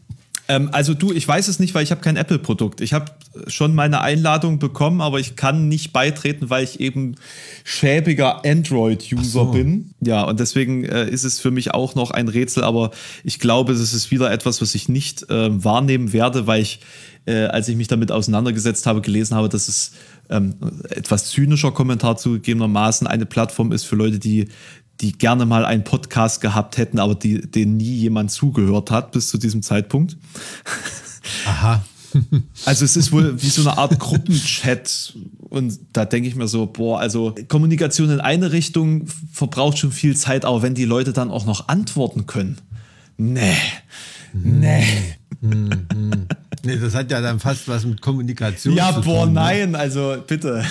Ähm, 0.50 0.68
also 0.72 0.94
du, 0.94 1.12
ich 1.12 1.26
weiß 1.26 1.46
es 1.46 1.60
nicht, 1.60 1.74
weil 1.74 1.84
ich 1.84 1.92
habe 1.92 2.00
kein 2.00 2.16
Apple-Produkt. 2.16 2.80
Ich 2.80 2.92
habe 2.92 3.12
schon 3.46 3.72
meine 3.72 4.00
Einladung 4.00 4.58
bekommen, 4.58 5.00
aber 5.00 5.20
ich 5.20 5.36
kann 5.36 5.68
nicht 5.68 5.92
beitreten, 5.92 6.50
weil 6.50 6.64
ich 6.64 6.80
eben 6.80 7.14
schäbiger 7.62 8.44
Android-User 8.44 9.22
so. 9.22 9.44
bin. 9.52 9.92
Ja, 10.00 10.24
und 10.24 10.40
deswegen 10.40 10.84
äh, 10.84 11.08
ist 11.08 11.22
es 11.22 11.38
für 11.38 11.52
mich 11.52 11.72
auch 11.72 11.94
noch 11.94 12.10
ein 12.10 12.26
Rätsel, 12.26 12.64
aber 12.64 12.90
ich 13.22 13.38
glaube, 13.38 13.74
das 13.74 13.94
ist 13.94 14.10
wieder 14.10 14.32
etwas, 14.32 14.60
was 14.60 14.74
ich 14.74 14.88
nicht 14.88 15.30
äh, 15.30 15.64
wahrnehmen 15.64 16.12
werde, 16.12 16.48
weil 16.48 16.62
ich, 16.62 16.80
äh, 17.26 17.44
als 17.44 17.68
ich 17.68 17.76
mich 17.76 17.86
damit 17.86 18.10
auseinandergesetzt 18.10 18.86
habe, 18.86 19.02
gelesen 19.02 19.36
habe, 19.36 19.48
dass 19.48 19.68
es 19.68 19.92
ähm, 20.30 20.54
etwas 20.88 21.30
zynischer 21.30 21.70
Kommentar 21.70 22.16
zugegebenermaßen 22.16 23.06
eine 23.06 23.26
Plattform 23.26 23.70
ist 23.70 23.84
für 23.84 23.94
Leute, 23.94 24.18
die 24.18 24.48
die 25.00 25.12
gerne 25.12 25.46
mal 25.46 25.64
einen 25.64 25.84
Podcast 25.84 26.40
gehabt 26.40 26.76
hätten, 26.76 26.98
aber 26.98 27.14
die, 27.14 27.40
denen 27.50 27.76
nie 27.76 27.94
jemand 27.96 28.30
zugehört 28.30 28.90
hat 28.90 29.12
bis 29.12 29.28
zu 29.28 29.38
diesem 29.38 29.62
Zeitpunkt. 29.62 30.16
Aha. 31.46 31.84
Also 32.64 32.84
es 32.84 32.96
ist 32.96 33.12
wohl 33.12 33.40
wie 33.40 33.48
so 33.50 33.60
eine 33.62 33.78
Art 33.78 33.96
Gruppenchat 34.00 35.14
und 35.38 35.78
da 35.92 36.04
denke 36.04 36.28
ich 36.28 36.34
mir 36.34 36.48
so, 36.48 36.66
boah, 36.66 36.98
also 36.98 37.36
Kommunikation 37.46 38.10
in 38.10 38.18
eine 38.18 38.50
Richtung 38.50 39.06
verbraucht 39.32 39.78
schon 39.78 39.92
viel 39.92 40.16
Zeit, 40.16 40.44
aber 40.44 40.60
wenn 40.62 40.74
die 40.74 40.86
Leute 40.86 41.12
dann 41.12 41.30
auch 41.30 41.46
noch 41.46 41.68
antworten 41.68 42.26
können, 42.26 42.56
nee, 43.16 43.54
nee. 44.32 44.84
Nee, 45.40 46.76
das 46.78 46.94
hat 46.96 47.10
ja 47.12 47.20
dann 47.20 47.38
fast 47.38 47.68
was 47.68 47.84
mit 47.86 48.00
Kommunikation 48.02 48.74
Ja, 48.74 48.92
zu 48.92 49.02
boah, 49.02 49.24
tun. 49.26 49.34
ne? 49.34 49.40
nein, 49.40 49.74
also 49.76 50.16
bitte. 50.26 50.64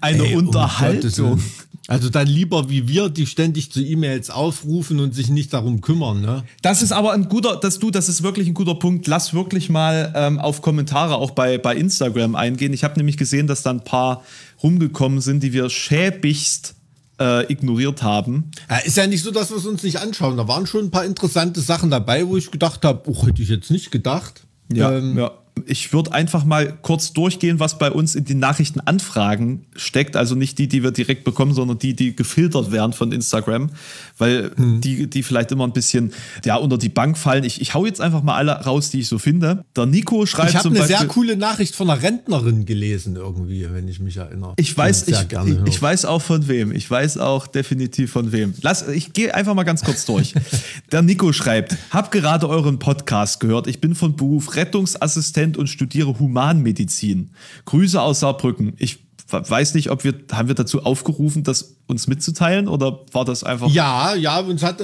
Eine 0.00 0.22
Ey, 0.22 0.36
um 0.36 0.46
Unterhaltung. 0.46 1.38
Willen. 1.40 1.42
Also 1.90 2.08
dann 2.08 2.28
lieber 2.28 2.70
wie 2.70 2.86
wir, 2.86 3.08
die 3.08 3.26
ständig 3.26 3.72
zu 3.72 3.82
E-Mails 3.82 4.30
aufrufen 4.30 5.00
und 5.00 5.12
sich 5.12 5.28
nicht 5.28 5.52
darum 5.52 5.80
kümmern, 5.80 6.20
ne? 6.20 6.44
Das 6.62 6.82
ist 6.82 6.92
aber 6.92 7.12
ein 7.12 7.28
guter, 7.28 7.56
dass 7.56 7.80
du, 7.80 7.90
das 7.90 8.08
ist 8.08 8.22
wirklich 8.22 8.46
ein 8.46 8.54
guter 8.54 8.76
Punkt. 8.76 9.08
Lass 9.08 9.34
wirklich 9.34 9.68
mal 9.70 10.12
ähm, 10.14 10.38
auf 10.38 10.62
Kommentare 10.62 11.16
auch 11.16 11.32
bei, 11.32 11.58
bei 11.58 11.74
Instagram 11.74 12.36
eingehen. 12.36 12.72
Ich 12.72 12.84
habe 12.84 12.96
nämlich 12.96 13.16
gesehen, 13.16 13.48
dass 13.48 13.64
da 13.64 13.70
ein 13.70 13.82
paar 13.82 14.22
rumgekommen 14.62 15.20
sind, 15.20 15.42
die 15.42 15.52
wir 15.52 15.68
schäbigst 15.68 16.76
äh, 17.18 17.50
ignoriert 17.52 18.04
haben. 18.04 18.52
Ja, 18.70 18.76
ist 18.76 18.96
ja 18.96 19.08
nicht 19.08 19.24
so, 19.24 19.32
dass 19.32 19.50
wir 19.50 19.56
es 19.56 19.66
uns 19.66 19.82
nicht 19.82 19.98
anschauen. 19.98 20.36
Da 20.36 20.46
waren 20.46 20.68
schon 20.68 20.84
ein 20.84 20.90
paar 20.92 21.04
interessante 21.04 21.60
Sachen 21.60 21.90
dabei, 21.90 22.24
wo 22.24 22.36
ich 22.36 22.52
gedacht 22.52 22.84
habe, 22.84 23.02
oh, 23.10 23.26
hätte 23.26 23.42
ich 23.42 23.48
jetzt 23.48 23.72
nicht 23.72 23.90
gedacht. 23.90 24.44
Ähm, 24.72 25.18
ja. 25.18 25.32
Ich 25.66 25.92
würde 25.92 26.12
einfach 26.12 26.44
mal 26.44 26.78
kurz 26.82 27.12
durchgehen, 27.12 27.60
was 27.60 27.78
bei 27.78 27.90
uns 27.90 28.14
in 28.14 28.24
den 28.24 28.38
Nachrichtenanfragen 28.38 29.66
steckt. 29.74 30.16
Also 30.16 30.34
nicht 30.34 30.58
die, 30.58 30.68
die 30.68 30.82
wir 30.82 30.90
direkt 30.90 31.24
bekommen, 31.24 31.54
sondern 31.54 31.78
die, 31.78 31.94
die 31.94 32.14
gefiltert 32.14 32.72
werden 32.72 32.92
von 32.92 33.12
Instagram, 33.12 33.70
weil 34.20 34.50
Hm. 34.56 34.80
die, 34.80 35.08
die 35.08 35.22
vielleicht 35.22 35.52
immer 35.52 35.66
ein 35.66 35.72
bisschen 35.72 36.12
ja, 36.44 36.56
unter 36.56 36.78
die 36.78 36.88
Bank 36.88 37.16
fallen. 37.16 37.44
Ich, 37.44 37.60
ich 37.60 37.74
hau 37.74 37.86
jetzt 37.86 38.00
einfach 38.00 38.22
mal 38.22 38.36
alle 38.36 38.52
raus, 38.52 38.90
die 38.90 39.00
ich 39.00 39.08
so 39.08 39.18
finde. 39.18 39.64
Der 39.76 39.86
Nico 39.86 40.26
schreibt 40.26 40.50
Ich 40.50 40.56
habe 40.56 40.68
eine 40.68 40.86
sehr 40.86 41.04
coole 41.06 41.36
Nachricht 41.36 41.74
von 41.74 41.90
einer 41.90 42.02
Rentnerin 42.02 42.66
gelesen, 42.66 43.16
irgendwie, 43.16 43.66
wenn 43.72 43.88
ich 43.88 44.00
mich 44.00 44.16
erinnere. 44.16 44.54
Ich 44.56 44.76
weiß, 44.76 45.08
ich, 45.08 45.16
ich, 45.16 45.58
ich 45.66 45.82
weiß 45.82 46.04
auch 46.04 46.22
von 46.22 46.48
wem. 46.48 46.72
Ich 46.72 46.90
weiß 46.90 47.18
auch 47.18 47.46
definitiv 47.46 48.12
von 48.12 48.32
wem. 48.32 48.54
Lass, 48.62 48.86
ich 48.88 49.12
gehe 49.12 49.34
einfach 49.34 49.54
mal 49.54 49.64
ganz 49.64 49.82
kurz 49.82 50.04
durch. 50.04 50.34
Der 50.92 51.02
Nico 51.02 51.32
schreibt: 51.32 51.76
Hab 51.90 52.10
gerade 52.10 52.48
euren 52.48 52.78
Podcast 52.78 53.40
gehört. 53.40 53.66
Ich 53.66 53.80
bin 53.80 53.94
von 53.94 54.16
Beruf 54.16 54.56
Rettungsassistent 54.56 55.56
und 55.56 55.68
studiere 55.68 56.18
Humanmedizin. 56.18 57.30
Grüße 57.64 58.00
aus 58.00 58.20
Saarbrücken. 58.20 58.74
Ich 58.78 58.98
weiß 59.32 59.74
nicht, 59.74 59.90
ob 59.90 60.04
wir 60.04 60.14
haben 60.32 60.48
wir 60.48 60.54
dazu 60.54 60.82
aufgerufen, 60.82 61.42
das 61.42 61.76
uns 61.86 62.06
mitzuteilen 62.06 62.68
oder 62.68 63.00
war 63.12 63.24
das 63.24 63.44
einfach? 63.44 63.68
Ja, 63.70 64.14
ja, 64.14 64.40
uns 64.40 64.62
hat, 64.62 64.82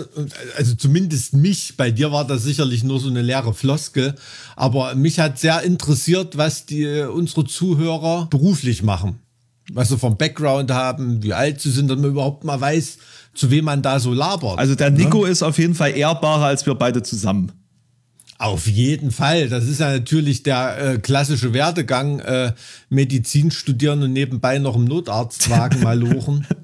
also 0.56 0.74
zumindest 0.74 1.34
mich, 1.34 1.76
bei 1.76 1.90
dir 1.90 2.12
war 2.12 2.26
das 2.26 2.42
sicherlich 2.42 2.84
nur 2.84 3.00
so 3.00 3.08
eine 3.08 3.22
leere 3.22 3.54
Floskel, 3.54 4.14
aber 4.56 4.94
mich 4.94 5.18
hat 5.18 5.38
sehr 5.38 5.62
interessiert, 5.62 6.36
was 6.36 6.66
die, 6.66 7.00
unsere 7.02 7.44
Zuhörer 7.44 8.26
beruflich 8.30 8.82
machen. 8.82 9.20
Was 9.72 9.88
sie 9.88 9.98
vom 9.98 10.16
Background 10.16 10.70
haben, 10.70 11.22
wie 11.22 11.32
alt 11.32 11.60
sie 11.60 11.70
sind, 11.70 11.88
dass 11.88 11.98
man 11.98 12.10
überhaupt 12.10 12.44
mal 12.44 12.60
weiß, 12.60 12.98
zu 13.34 13.50
wem 13.50 13.64
man 13.64 13.82
da 13.82 13.98
so 13.98 14.12
labert. 14.12 14.58
Also 14.58 14.74
der 14.74 14.90
Nico 14.90 15.24
ist 15.24 15.42
auf 15.42 15.58
jeden 15.58 15.74
Fall 15.74 15.90
ehrbarer 15.96 16.46
als 16.46 16.64
wir 16.66 16.74
beide 16.74 17.02
zusammen. 17.02 17.52
Auf 18.38 18.66
jeden 18.66 19.10
Fall. 19.12 19.48
Das 19.48 19.64
ist 19.64 19.80
ja 19.80 19.90
natürlich 19.90 20.42
der 20.42 20.78
äh, 20.78 20.98
klassische 20.98 21.54
Werdegang, 21.54 22.20
äh, 22.20 22.52
Medizin 22.90 23.50
studieren 23.50 24.02
und 24.02 24.12
nebenbei 24.12 24.58
noch 24.58 24.76
im 24.76 24.84
Notarztwagen 24.84 25.82
mal 25.82 25.98
lochen. 25.98 26.46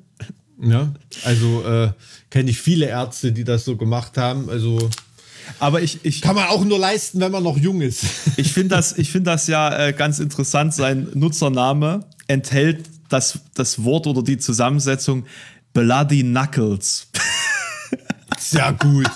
Ja, 0.64 0.92
also 1.24 1.64
äh, 1.66 1.90
kenne 2.30 2.50
ich 2.50 2.60
viele 2.60 2.86
Ärzte, 2.86 3.32
die 3.32 3.42
das 3.42 3.64
so 3.64 3.76
gemacht 3.76 4.16
haben. 4.16 4.48
Also 4.48 4.88
Aber 5.58 5.82
ich, 5.82 6.04
ich, 6.04 6.20
kann 6.20 6.36
man 6.36 6.46
auch 6.46 6.64
nur 6.64 6.78
leisten, 6.78 7.18
wenn 7.18 7.32
man 7.32 7.42
noch 7.42 7.58
jung 7.58 7.80
ist. 7.80 8.04
Ich 8.36 8.52
finde 8.52 8.76
das, 8.76 8.96
ich 8.96 9.10
find 9.10 9.26
das 9.26 9.48
ja 9.48 9.88
äh, 9.88 9.92
ganz 9.92 10.20
interessant. 10.20 10.72
Sein 10.72 11.08
Nutzername 11.14 12.06
enthält 12.28 12.88
das, 13.08 13.40
das 13.54 13.82
Wort 13.82 14.06
oder 14.06 14.22
die 14.22 14.38
Zusammensetzung 14.38 15.26
Bloody 15.72 16.22
Knuckles. 16.22 17.08
Sehr 18.38 18.72
gut. 18.74 19.10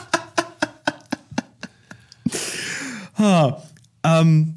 Ha, 3.19 3.63
ähm, 4.05 4.55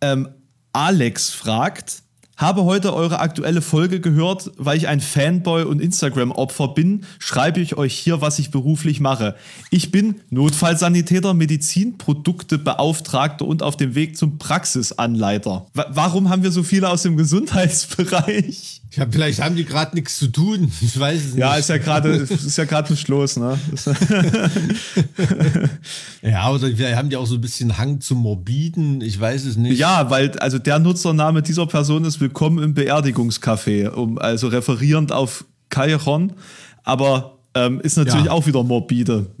ähm, 0.00 0.28
Alex 0.72 1.30
fragt, 1.30 2.02
habe 2.36 2.64
heute 2.64 2.92
eure 2.94 3.20
aktuelle 3.20 3.62
Folge 3.62 4.00
gehört, 4.00 4.50
weil 4.56 4.76
ich 4.76 4.88
ein 4.88 5.00
Fanboy 5.00 5.62
und 5.64 5.80
Instagram-Opfer 5.80 6.68
bin, 6.68 7.04
schreibe 7.18 7.60
ich 7.60 7.76
euch 7.76 7.94
hier, 7.94 8.20
was 8.20 8.38
ich 8.38 8.50
beruflich 8.50 9.00
mache. 9.00 9.36
Ich 9.70 9.90
bin 9.92 10.16
Notfallsanitäter, 10.30 11.34
Medizinproduktebeauftragter 11.34 13.46
und 13.46 13.62
auf 13.62 13.76
dem 13.76 13.94
Weg 13.94 14.16
zum 14.16 14.38
Praxisanleiter. 14.38 15.66
Wa 15.72 15.86
warum 15.90 16.30
haben 16.30 16.42
wir 16.42 16.50
so 16.50 16.64
viele 16.64 16.88
aus 16.88 17.02
dem 17.02 17.16
Gesundheitsbereich? 17.16 18.81
Ja, 18.94 19.06
vielleicht 19.10 19.40
haben 19.42 19.56
die 19.56 19.64
gerade 19.64 19.94
nichts 19.94 20.18
zu 20.18 20.28
tun. 20.28 20.70
Ich 20.82 20.98
weiß 20.98 21.18
es 21.20 21.26
nicht. 21.32 21.38
Ja, 21.38 21.56
ist 21.56 21.68
ja 21.70 21.78
gerade 21.78 22.10
ist 22.16 22.58
ja 22.58 22.64
gerade 22.64 22.92
nicht 22.92 23.08
los, 23.08 23.36
ne? 23.36 23.58
Ja, 26.22 26.50
oder 26.50 26.68
vielleicht 26.68 26.96
haben 26.96 27.08
die 27.08 27.16
auch 27.16 27.26
so 27.26 27.36
ein 27.36 27.40
bisschen 27.40 27.78
Hang 27.78 28.00
zum 28.00 28.18
Morbiden. 28.18 29.00
Ich 29.00 29.18
weiß 29.18 29.44
es 29.44 29.56
nicht. 29.56 29.78
Ja, 29.78 30.10
weil 30.10 30.38
also 30.38 30.58
der 30.58 30.78
Nutzername 30.78 31.42
dieser 31.42 31.66
Person 31.66 32.04
ist 32.04 32.20
Willkommen 32.20 32.62
im 32.62 32.74
Beerdigungscafé, 32.74 33.88
um, 33.88 34.18
also 34.18 34.48
referierend 34.48 35.12
auf 35.12 35.44
Callejon, 35.70 36.32
aber 36.84 37.38
ähm, 37.54 37.80
ist 37.80 37.96
natürlich 37.96 38.26
Ja. 38.26 38.32
auch 38.32 38.46
wieder 38.46 38.62
morbide. 38.62 39.26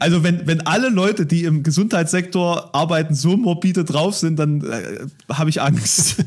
Also 0.00 0.22
wenn, 0.22 0.46
wenn 0.46 0.60
alle 0.66 0.90
Leute, 0.90 1.24
die 1.24 1.44
im 1.44 1.62
Gesundheitssektor 1.62 2.74
arbeiten, 2.74 3.14
so 3.14 3.38
morbide 3.38 3.84
drauf 3.84 4.14
sind, 4.16 4.38
dann 4.38 4.62
äh, 4.62 5.06
habe 5.32 5.48
ich 5.48 5.62
Angst. 5.62 6.26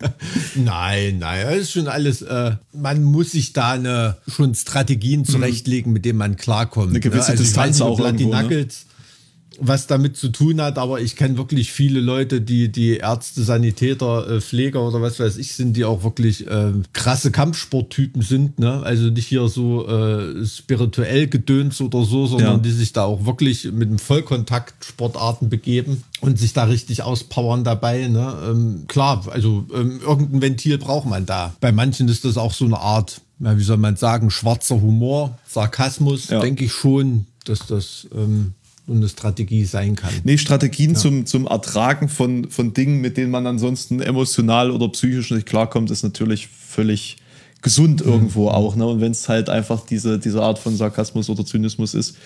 Nein, 0.54 1.18
nein, 1.18 1.46
das 1.46 1.56
ist 1.58 1.72
schon 1.72 1.88
alles. 1.88 2.22
Äh, 2.22 2.52
man 2.72 3.02
muss 3.02 3.32
sich 3.32 3.52
da 3.52 3.72
eine, 3.72 4.16
schon 4.28 4.54
Strategien 4.54 5.24
zurechtlegen, 5.24 5.92
mit 5.92 6.04
denen 6.04 6.18
man 6.18 6.36
klarkommt. 6.36 6.86
Mhm. 6.88 6.92
Eine 6.92 7.00
gewisse 7.00 7.26
ne? 7.26 7.30
also 7.32 7.42
Distanz 7.42 7.80
auch 7.80 7.98
irgendwo, 7.98 8.30
ne? 8.30 8.38
Knuckles 8.38 8.86
was 9.62 9.86
damit 9.86 10.16
zu 10.16 10.28
tun 10.30 10.60
hat, 10.60 10.78
aber 10.78 11.00
ich 11.00 11.16
kenne 11.16 11.36
wirklich 11.36 11.70
viele 11.70 12.00
Leute, 12.00 12.40
die 12.40 12.72
die 12.72 12.96
Ärzte, 12.96 13.42
Sanitäter, 13.44 14.28
äh, 14.28 14.40
Pfleger 14.40 14.82
oder 14.86 15.02
was 15.02 15.20
weiß 15.20 15.36
ich 15.36 15.54
sind, 15.54 15.76
die 15.76 15.84
auch 15.84 16.02
wirklich 16.02 16.46
äh, 16.48 16.72
krasse 16.94 17.30
Kampfsporttypen 17.30 18.22
sind. 18.22 18.58
Ne? 18.58 18.82
Also 18.82 19.08
nicht 19.10 19.26
hier 19.26 19.48
so 19.48 19.86
äh, 19.86 20.44
spirituell 20.46 21.28
gedöns 21.28 21.80
oder 21.80 22.04
so, 22.04 22.26
sondern 22.26 22.56
Ja. 22.56 22.58
die 22.58 22.70
sich 22.72 22.92
da 22.92 23.04
auch 23.04 23.26
wirklich 23.26 23.64
mit 23.70 23.90
dem 23.90 23.98
Vollkontakt-Sportarten 23.98 25.48
begeben 25.48 26.02
und 26.20 26.38
sich 26.38 26.52
da 26.52 26.64
richtig 26.64 27.02
auspowern 27.02 27.64
dabei. 27.64 28.08
Ne? 28.08 28.34
Ähm, 28.48 28.84
klar, 28.88 29.24
also 29.30 29.64
ähm, 29.74 30.00
irgendein 30.00 30.42
Ventil 30.42 30.78
braucht 30.78 31.06
man 31.08 31.26
da. 31.26 31.54
Bei 31.60 31.72
manchen 31.72 32.08
ist 32.08 32.24
das 32.24 32.36
auch 32.36 32.52
so 32.52 32.64
eine 32.64 32.78
Art, 32.78 33.20
ja, 33.40 33.56
wie 33.58 33.62
soll 33.62 33.76
man 33.78 33.96
sagen, 33.96 34.30
schwarzer 34.30 34.80
Humor, 34.80 35.38
Sarkasmus, 35.46 36.28
Ja. 36.28 36.40
denke 36.40 36.64
ich 36.64 36.72
schon, 36.72 37.26
dass 37.44 37.66
das 37.66 38.06
ähm, 38.14 38.54
eine 38.88 39.08
Strategie 39.08 39.64
sein 39.64 39.96
kann. 39.96 40.12
Nee, 40.24 40.38
Strategien 40.38 40.96
zum, 40.96 41.26
zum 41.26 41.46
Ertragen 41.46 42.08
von, 42.08 42.50
von 42.50 42.74
Dingen, 42.74 43.00
mit 43.00 43.16
denen 43.16 43.30
man 43.30 43.46
ansonsten 43.46 44.00
emotional 44.00 44.70
oder 44.70 44.88
psychisch 44.88 45.30
nicht 45.30 45.46
klarkommt, 45.46 45.90
ist 45.90 46.02
natürlich 46.02 46.48
völlig 46.48 47.18
gesund 47.62 48.00
irgendwo 48.00 48.48
auch. 48.48 48.74
Ne? 48.76 48.86
Und 48.86 49.00
wenn 49.00 49.12
es 49.12 49.28
halt 49.28 49.48
einfach 49.48 49.84
diese, 49.84 50.18
diese 50.18 50.42
Art 50.42 50.58
von 50.58 50.76
Sarkasmus 50.76 51.28
oder 51.28 51.44
Zynismus 51.44 51.94
ist, 51.94 52.16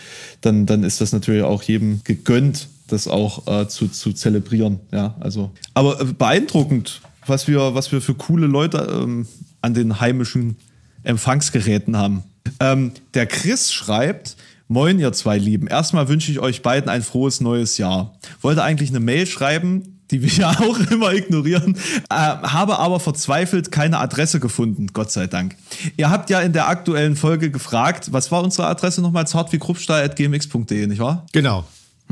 dann, 0.41 0.67
dann 0.67 0.85
ist 0.85 1.01
das 1.01 1.13
natürlich 1.13 1.43
auch 1.43 1.63
jedem 1.63 2.01
gegönnt, 2.05 2.69
das 2.87 3.09
auch 3.09 3.47
äh, 3.47 3.69
zu, 3.69 3.89
zu 3.89 4.13
zelebrieren. 4.13 4.81
Ja, 4.93 5.17
also. 5.21 5.51
Aber 5.75 6.01
äh, 6.01 6.05
beeindruckend, 6.05 7.01
was 7.27 7.49
wir, 7.49 7.75
was 7.75 7.91
wir 7.93 8.01
für 8.01 8.15
coole 8.15 8.47
Leute 8.47 8.87
ähm, 9.03 9.27
an 9.61 9.75
den 9.75 10.01
heimischen 10.01 10.57
Empfangsgeräten 11.03 11.97
haben. 11.97 12.23
Ähm, 12.61 12.93
der 13.15 13.27
Chris 13.27 13.73
schreibt, 13.73 14.37
Moin, 14.69 14.99
ihr 14.99 15.13
zwei 15.13 15.37
Lieben. 15.37 15.67
Erstmal 15.67 16.09
wünsche 16.09 16.33
ich 16.33 16.41
euch 16.41 16.63
beiden 16.63 16.89
ein 16.89 17.03
frohes 17.03 17.41
neues 17.41 17.77
Jahr. 17.77 18.15
Wollte 18.41 18.63
eigentlich 18.63 18.91
eine 18.91 19.01
Mail 19.01 19.27
schreiben, 19.27 20.01
die 20.11 20.23
wir 20.23 20.29
ja 20.33 20.51
auch 20.51 20.79
immer 20.91 21.13
ignorieren, 21.13 21.77
äh, 22.09 22.15
habe 22.15 22.79
aber 22.79 23.01
verzweifelt 23.01 23.71
keine 23.71 23.99
Adresse 23.99 24.41
gefunden, 24.41 24.89
Gott 24.93 25.11
sei 25.11 25.27
Dank. 25.27 25.57
Ihr 25.97 26.11
habt 26.11 26.31
ja 26.31 26.41
in 26.41 26.53
der 26.53 26.69
aktuellen 26.69 27.17
Folge 27.17 27.51
gefragt, 27.51 28.13
was 28.13 28.33
war 28.33 28.43
unsere 28.43 28.67
Adresse 28.67 29.03
nochmal? 29.03 29.27
zartwiekruppstahl.gmx.de, 29.27 30.87
nicht 30.87 31.01
wahr? 31.01 31.27
Genau. 31.33 31.65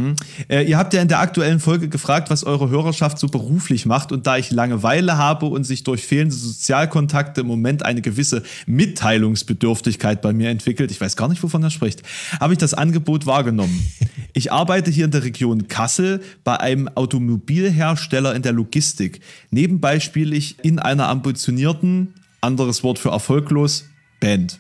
Hm. 0.03 0.17
Äh, 0.49 0.65
ihr 0.65 0.79
habt 0.79 0.93
ja 0.95 1.01
in 1.01 1.09
der 1.09 1.21
aktuellen 1.21 1.61
Folge 1.61 1.89
gefragt, 1.89 2.31
was 2.31 2.45
eure 2.45 2.69
Hörerschaft 2.69 3.19
so 3.19 3.29
beruflich 3.29 3.87
macht. 3.87 4.13
Und 4.13 4.27
da 4.27 4.37
ich 4.37 4.51
Langeweile 4.51 5.17
habe 5.17 5.47
und 5.47 5.65
sich 5.65 5.85
durch 5.85 6.05
fehlende 6.05 6.35
Sozialkontakte 6.35 7.43
im 7.43 7.47
Moment 7.47 7.85
eine 7.85 8.03
gewisse 8.03 8.43
Mitteilungsbedürftigkeit 8.67 10.21
bei 10.23 10.33
mir 10.33 10.51
entwickelt, 10.51 10.91
ich 10.91 11.01
weiß 11.01 11.17
gar 11.17 11.29
nicht, 11.29 11.43
wovon 11.43 11.63
er 11.63 11.71
spricht, 11.71 12.03
habe 12.41 12.53
ich 12.53 12.59
das 12.59 12.75
Angebot 12.75 13.27
wahrgenommen. 13.27 13.87
Ich 14.35 14.51
arbeite 14.51 14.91
hier 14.91 15.05
in 15.05 15.11
der 15.11 15.25
Region 15.25 15.69
Kassel 15.69 16.23
bei 16.43 16.59
einem 16.59 16.89
Automobilhersteller 16.89 18.35
in 18.35 18.41
der 18.41 18.53
Logistik. 18.53 19.21
Nebenbei 19.51 20.01
spiele 20.01 20.35
ich 20.35 20.57
in 20.65 20.79
einer 20.79 21.09
ambitionierten, 21.09 22.15
anderes 22.41 22.83
Wort 22.83 22.99
für 22.99 23.11
erfolglos, 23.11 23.85
Band. 24.21 24.59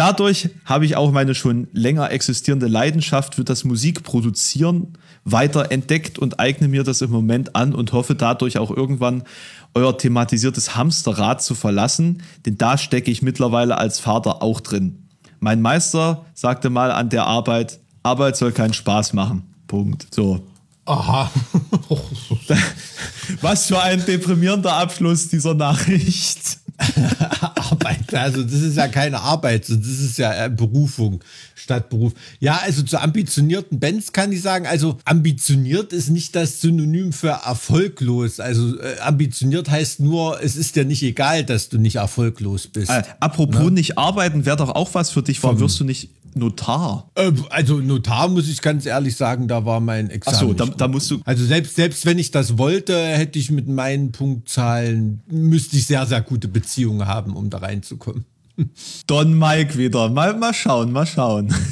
Dadurch 0.00 0.48
habe 0.64 0.86
ich 0.86 0.96
auch 0.96 1.12
meine 1.12 1.34
schon 1.34 1.68
länger 1.74 2.10
existierende 2.10 2.68
Leidenschaft 2.68 3.34
für 3.34 3.44
das 3.44 3.64
Musikproduzieren 3.64 4.96
weiter 5.24 5.70
entdeckt 5.70 6.18
und 6.18 6.40
eigne 6.40 6.68
mir 6.68 6.84
das 6.84 7.02
im 7.02 7.10
Moment 7.10 7.54
an 7.54 7.74
und 7.74 7.92
hoffe 7.92 8.14
dadurch 8.14 8.56
auch 8.56 8.70
irgendwann 8.70 9.24
euer 9.74 9.98
thematisiertes 9.98 10.74
Hamsterrad 10.74 11.42
zu 11.42 11.54
verlassen, 11.54 12.22
denn 12.46 12.56
da 12.56 12.78
stecke 12.78 13.10
ich 13.10 13.20
mittlerweile 13.20 13.76
als 13.76 14.00
Vater 14.00 14.42
auch 14.42 14.62
drin. 14.62 15.06
Mein 15.38 15.60
Meister 15.60 16.24
sagte 16.32 16.70
mal 16.70 16.92
an 16.92 17.10
der 17.10 17.26
Arbeit, 17.26 17.78
Arbeit 18.02 18.38
soll 18.38 18.52
keinen 18.52 18.72
Spaß 18.72 19.12
machen. 19.12 19.42
Punkt. 19.66 20.06
So. 20.14 20.40
Aha. 20.86 21.30
Was 23.42 23.66
für 23.66 23.82
ein 23.82 24.02
deprimierender 24.06 24.72
Abschluss 24.72 25.28
dieser 25.28 25.52
Nachricht. 25.52 26.58
Arbeit, 27.70 27.99
also 28.14 28.42
das 28.42 28.60
ist 28.60 28.76
ja 28.76 28.88
keine 28.88 29.20
Arbeit, 29.20 29.68
das 29.68 29.76
ist 29.76 30.18
ja 30.18 30.48
Berufung 30.48 31.22
statt 31.54 31.88
Beruf. 31.88 32.12
Ja, 32.38 32.60
also 32.64 32.82
zu 32.82 32.98
ambitionierten 32.98 33.78
Bands 33.78 34.12
kann 34.12 34.32
ich 34.32 34.42
sagen, 34.42 34.66
also 34.66 34.98
ambitioniert 35.04 35.92
ist 35.92 36.10
nicht 36.10 36.34
das 36.34 36.60
Synonym 36.60 37.12
für 37.12 37.40
erfolglos. 37.44 38.40
Also 38.40 38.78
äh, 38.78 38.98
ambitioniert 39.00 39.70
heißt 39.70 40.00
nur, 40.00 40.42
es 40.42 40.56
ist 40.56 40.76
dir 40.76 40.84
nicht 40.84 41.02
egal, 41.02 41.44
dass 41.44 41.68
du 41.68 41.78
nicht 41.78 41.96
erfolglos 41.96 42.66
bist. 42.66 42.90
Äh, 42.90 43.02
apropos 43.20 43.66
ne? 43.66 43.70
nicht 43.72 43.98
arbeiten, 43.98 44.46
wäre 44.46 44.56
doch 44.56 44.70
auch 44.70 44.94
was 44.94 45.10
für 45.10 45.22
dich. 45.22 45.42
Warum 45.42 45.60
wirst 45.60 45.78
du 45.80 45.84
nicht 45.84 46.10
Notar? 46.34 47.10
Äh, 47.14 47.32
also 47.50 47.78
Notar 47.78 48.28
muss 48.28 48.48
ich 48.48 48.60
ganz 48.60 48.86
ehrlich 48.86 49.16
sagen, 49.16 49.48
da 49.48 49.64
war 49.64 49.80
mein 49.80 50.10
Examen. 50.10 50.36
Achso, 50.36 50.52
da, 50.52 50.66
da, 50.66 50.88
musst 50.88 51.10
du. 51.10 51.20
Also 51.24 51.44
selbst, 51.44 51.76
selbst 51.76 52.06
wenn 52.06 52.18
ich 52.18 52.30
das 52.30 52.58
wollte, 52.58 52.96
hätte 52.96 53.38
ich 53.38 53.50
mit 53.50 53.68
meinen 53.68 54.12
Punktzahlen, 54.12 55.22
müsste 55.30 55.76
ich 55.76 55.86
sehr, 55.86 56.06
sehr 56.06 56.20
gute 56.22 56.48
Beziehungen 56.48 57.06
haben, 57.06 57.34
um 57.34 57.50
da 57.50 57.58
reinzukommen. 57.58 58.24
Don 59.06 59.38
Mike 59.38 59.78
wieder. 59.78 60.10
Mal, 60.10 60.36
mal 60.36 60.54
schauen, 60.54 60.92
mal 60.92 61.06
schauen. 61.06 61.54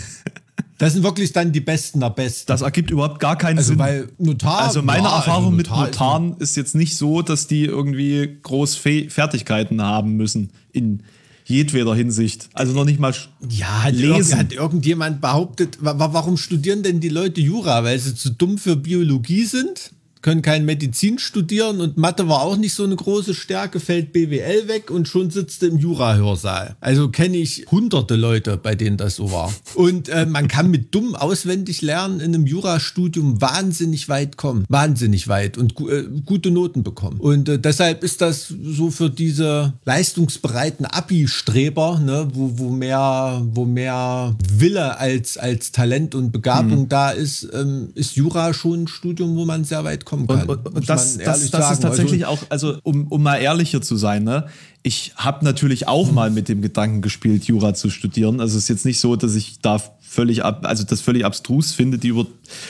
Das 0.79 0.93
sind 0.93 1.03
wirklich 1.03 1.33
dann 1.33 1.51
die 1.51 1.61
Besten 1.61 1.99
der 1.99 2.11
Besten. 2.11 2.47
Das 2.47 2.63
ergibt 2.63 2.93
überhaupt 2.93 3.19
gar 3.19 3.37
keinen 3.37 3.59
also 3.59 3.71
Sinn. 3.71 3.81
Weil 3.81 4.09
Notar, 4.19 4.61
also 4.61 4.81
meine 4.81 5.09
ja, 5.09 5.17
Erfahrung 5.17 5.47
also 5.47 5.57
mit 5.57 5.69
Notaren 5.69 6.35
ist, 6.35 6.51
ist, 6.51 6.57
jetzt 6.57 6.75
nicht 6.77 6.97
so, 6.97 7.21
dass 7.21 7.49
die 7.49 7.65
irgendwie 7.65 8.39
groß 8.45 8.77
Fe 8.77 9.11
Fertigkeiten 9.11 9.83
haben 9.83 10.17
müssen 10.17 10.53
in 10.71 11.03
jedweder 11.49 11.95
Hinsicht. 11.95 12.49
Also 12.53 12.73
noch 12.73 12.85
nicht 12.85 13.01
mal 13.01 13.15
ja, 13.49 13.85
hat 13.85 13.95
lesen. 13.95 14.39
Hat 14.39 14.53
irgendjemand 14.53 15.21
behauptet, 15.21 15.79
warum 15.81 16.37
studieren 16.37 16.83
denn 16.83 17.01
die 17.01 17.09
Leute 17.09 17.41
Jura? 17.41 17.83
Weil 17.85 17.99
sie 17.99 18.15
zu 18.15 18.31
dumm 18.31 18.59
für 18.59 18.77
Biologie 18.77 19.45
sind? 19.45 19.93
Können 20.23 20.43
kein 20.43 20.65
Medizin 20.65 21.19
studieren 21.19 21.81
und 21.81 21.97
Mathe 21.97 22.29
war 22.29 22.43
auch 22.43 22.57
nicht 22.57 22.75
so 22.75 22.85
eine 22.85 22.97
große 22.97 23.35
Stärke, 23.35 23.81
fällt 23.81 24.13
BWL 24.13 24.69
weg 24.69 24.91
und 24.91 25.09
schon 25.09 25.31
sitzt 25.31 25.63
du 25.63 25.67
im 25.67 25.79
Jura-Hörsaal. 25.79 26.77
Also 26.81 27.09
kenne 27.09 27.37
ich 27.37 27.67
hunderte 27.71 28.17
Leute, 28.17 28.57
bei 28.57 28.75
denen 28.75 28.97
das 28.97 29.17
so 29.17 29.31
war. 29.33 29.53
Und 29.75 30.09
äh, 30.09 30.27
man 30.27 30.49
kann 30.49 30.71
mit 30.71 30.95
dumm 30.95 31.15
auswendig 31.15 31.83
lernen 31.83 32.21
in 32.21 32.35
einem 32.35 32.47
Jurastudium 32.47 33.41
wahnsinnig 33.41 34.09
weit 34.09 34.37
kommen. 34.37 34.65
Wahnsinnig 34.69 35.29
weit 35.29 35.59
und 35.59 35.79
äh, 35.81 36.05
gute 36.25 36.51
Noten 36.51 36.83
bekommen. 36.83 37.21
Und 37.21 37.49
äh, 37.49 37.59
deshalb 37.59 38.03
ist 38.03 38.21
das 38.21 38.49
so 38.49 38.91
für 38.91 39.11
diese 39.11 39.75
leistungsbereiten 39.85 40.87
Abi-Streber, 40.87 42.01
ne, 42.01 42.29
wo, 42.33 42.59
wo, 42.59 42.71
mehr, 42.71 43.43
wo 43.53 43.65
mehr 43.65 44.37
Wille 44.51 44.99
als, 44.99 45.37
als 45.37 45.73
Talent 45.73 46.15
und 46.15 46.33
Begabung 46.33 46.83
mhm. 46.83 46.89
da 46.89 47.11
ist, 47.11 47.49
ähm, 47.53 47.91
ist 47.95 48.17
Jura 48.17 48.53
schon 48.55 48.85
ein 48.85 48.89
Studium, 48.89 49.37
wo 49.37 49.45
man 49.45 49.65
sehr 49.65 49.85
weit 49.85 50.05
kommen 50.09 50.27
kann. 50.27 50.49
Und, 50.49 50.67
und, 50.67 50.75
und 50.77 50.89
das, 50.89 51.19
das, 51.19 51.51
das 51.51 51.73
ist 51.73 51.83
tatsächlich 51.83 52.27
also, 52.27 52.43
auch, 52.43 52.51
also 52.51 52.79
um, 52.83 53.07
um 53.09 53.23
mal 53.23 53.37
ehrlicher 53.37 53.83
zu 53.83 53.97
sein, 53.97 54.25
ne? 54.25 54.47
ich 54.83 55.13
habe 55.17 55.45
natürlich 55.45 55.87
auch 55.87 56.11
mal 56.11 56.31
mit 56.31 56.49
dem 56.49 56.63
Gedanken 56.63 57.03
gespielt, 57.03 57.45
Jura 57.45 57.75
zu 57.75 57.91
studieren. 57.91 58.41
Also 58.41 58.57
es 58.57 58.65
ist 58.65 58.69
jetzt 58.69 58.87
nicht 58.87 59.01
so, 59.01 59.17
dass 59.17 59.35
ich 59.35 59.61
da 59.61 59.83
völlig 60.01 60.45
ab, 60.45 60.65
also 60.65 60.85
das 60.85 61.03
völlig 61.03 61.27
abstrus 61.27 61.73
finde, 61.73 61.99
die 61.99 62.09
Über 62.09 62.27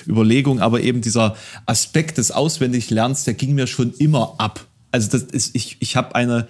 Überlegung, 0.06 0.60
aber 0.60 0.80
eben 0.80 1.00
dieser 1.00 1.36
Aspekt 1.64 2.18
des 2.18 2.32
Auswendiglernens, 2.32 3.22
der 3.22 3.34
ging 3.34 3.54
mir 3.54 3.68
schon 3.68 3.92
immer 3.98 4.34
ab. 4.38 4.66
Also 4.90 5.08
das 5.10 5.22
ist, 5.22 5.54
ich, 5.54 5.76
ich 5.78 5.94
habe 5.94 6.16
eine 6.16 6.48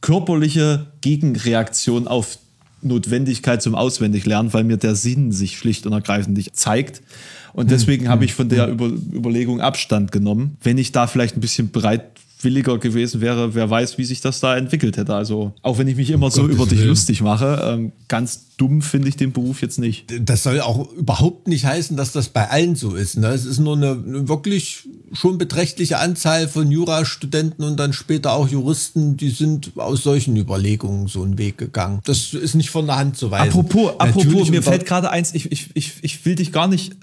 körperliche 0.00 0.86
Gegenreaktion 1.00 2.06
auf 2.06 2.38
Notwendigkeit 2.80 3.60
zum 3.60 3.74
Auswendiglernen, 3.74 4.52
weil 4.52 4.62
mir 4.62 4.76
der 4.76 4.94
Sinn 4.94 5.32
sich 5.32 5.58
schlicht 5.58 5.84
und 5.86 5.92
ergreifend 5.92 6.36
nicht 6.36 6.54
zeigt. 6.54 7.02
Und 7.52 7.70
deswegen 7.70 8.04
hm, 8.04 8.10
habe 8.10 8.24
ich 8.24 8.34
von 8.34 8.48
der 8.48 8.66
hm. 8.66 8.72
Über 8.72 8.86
Überlegung 8.86 9.60
Abstand 9.60 10.12
genommen. 10.12 10.56
Wenn 10.62 10.78
ich 10.78 10.92
da 10.92 11.06
vielleicht 11.06 11.36
ein 11.36 11.40
bisschen 11.40 11.70
bereitwilliger 11.70 12.78
gewesen 12.78 13.20
wäre, 13.20 13.54
wer 13.54 13.68
weiß, 13.68 13.98
wie 13.98 14.04
sich 14.04 14.20
das 14.20 14.40
da 14.40 14.56
entwickelt 14.56 14.96
hätte. 14.96 15.14
Also 15.14 15.52
auch 15.62 15.78
wenn 15.78 15.88
ich 15.88 15.96
mich 15.96 16.10
immer 16.10 16.26
oh 16.26 16.30
so 16.30 16.42
Gott, 16.42 16.50
über 16.50 16.66
dich 16.66 16.78
Willen. 16.78 16.88
lustig 16.88 17.20
mache, 17.20 17.62
ähm, 17.64 17.92
ganz 18.08 18.48
dumm 18.58 18.82
finde 18.82 19.08
ich 19.08 19.16
den 19.16 19.32
Beruf 19.32 19.62
jetzt 19.62 19.78
nicht. 19.78 20.06
Das 20.20 20.42
soll 20.42 20.60
auch 20.60 20.92
überhaupt 20.92 21.48
nicht 21.48 21.64
heißen, 21.64 21.96
dass 21.96 22.12
das 22.12 22.28
bei 22.28 22.50
allen 22.50 22.76
so 22.76 22.94
ist. 22.94 23.16
Ne? 23.16 23.28
Es 23.28 23.44
ist 23.44 23.60
nur 23.60 23.76
eine, 23.76 23.92
eine 23.92 24.28
wirklich 24.28 24.88
schon 25.12 25.38
beträchtliche 25.38 25.98
Anzahl 25.98 26.48
von 26.48 26.70
Jurastudenten 26.70 27.64
und 27.64 27.78
dann 27.78 27.92
später 27.92 28.32
auch 28.32 28.48
Juristen, 28.48 29.16
die 29.16 29.30
sind 29.30 29.72
aus 29.76 30.02
solchen 30.02 30.36
Überlegungen 30.36 31.06
so 31.06 31.22
einen 31.22 31.38
Weg 31.38 31.56
gegangen. 31.56 32.00
Das 32.04 32.34
ist 32.34 32.54
nicht 32.54 32.70
von 32.70 32.86
der 32.86 32.96
Hand 32.96 33.16
zu 33.16 33.30
weisen. 33.30 33.48
Apropos, 33.48 33.92
apropos 33.98 34.50
mir 34.50 34.62
fällt 34.62 34.84
gerade 34.84 35.10
eins, 35.10 35.34
ich, 35.34 35.50
ich, 35.52 35.70
ich, 35.74 35.92
ich 36.02 36.26
will 36.26 36.34
dich 36.34 36.52
gar 36.52 36.66
nicht 36.66 36.96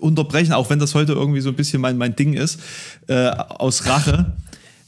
unterbrechen, 0.00 0.52
auch 0.52 0.70
wenn 0.70 0.78
das 0.78 0.94
heute 0.94 1.12
irgendwie 1.12 1.40
so 1.40 1.48
ein 1.50 1.56
bisschen 1.56 1.80
mein, 1.80 1.96
mein 1.96 2.14
Ding 2.16 2.34
ist, 2.34 2.60
äh, 3.08 3.28
aus 3.28 3.86
Rache. 3.86 4.32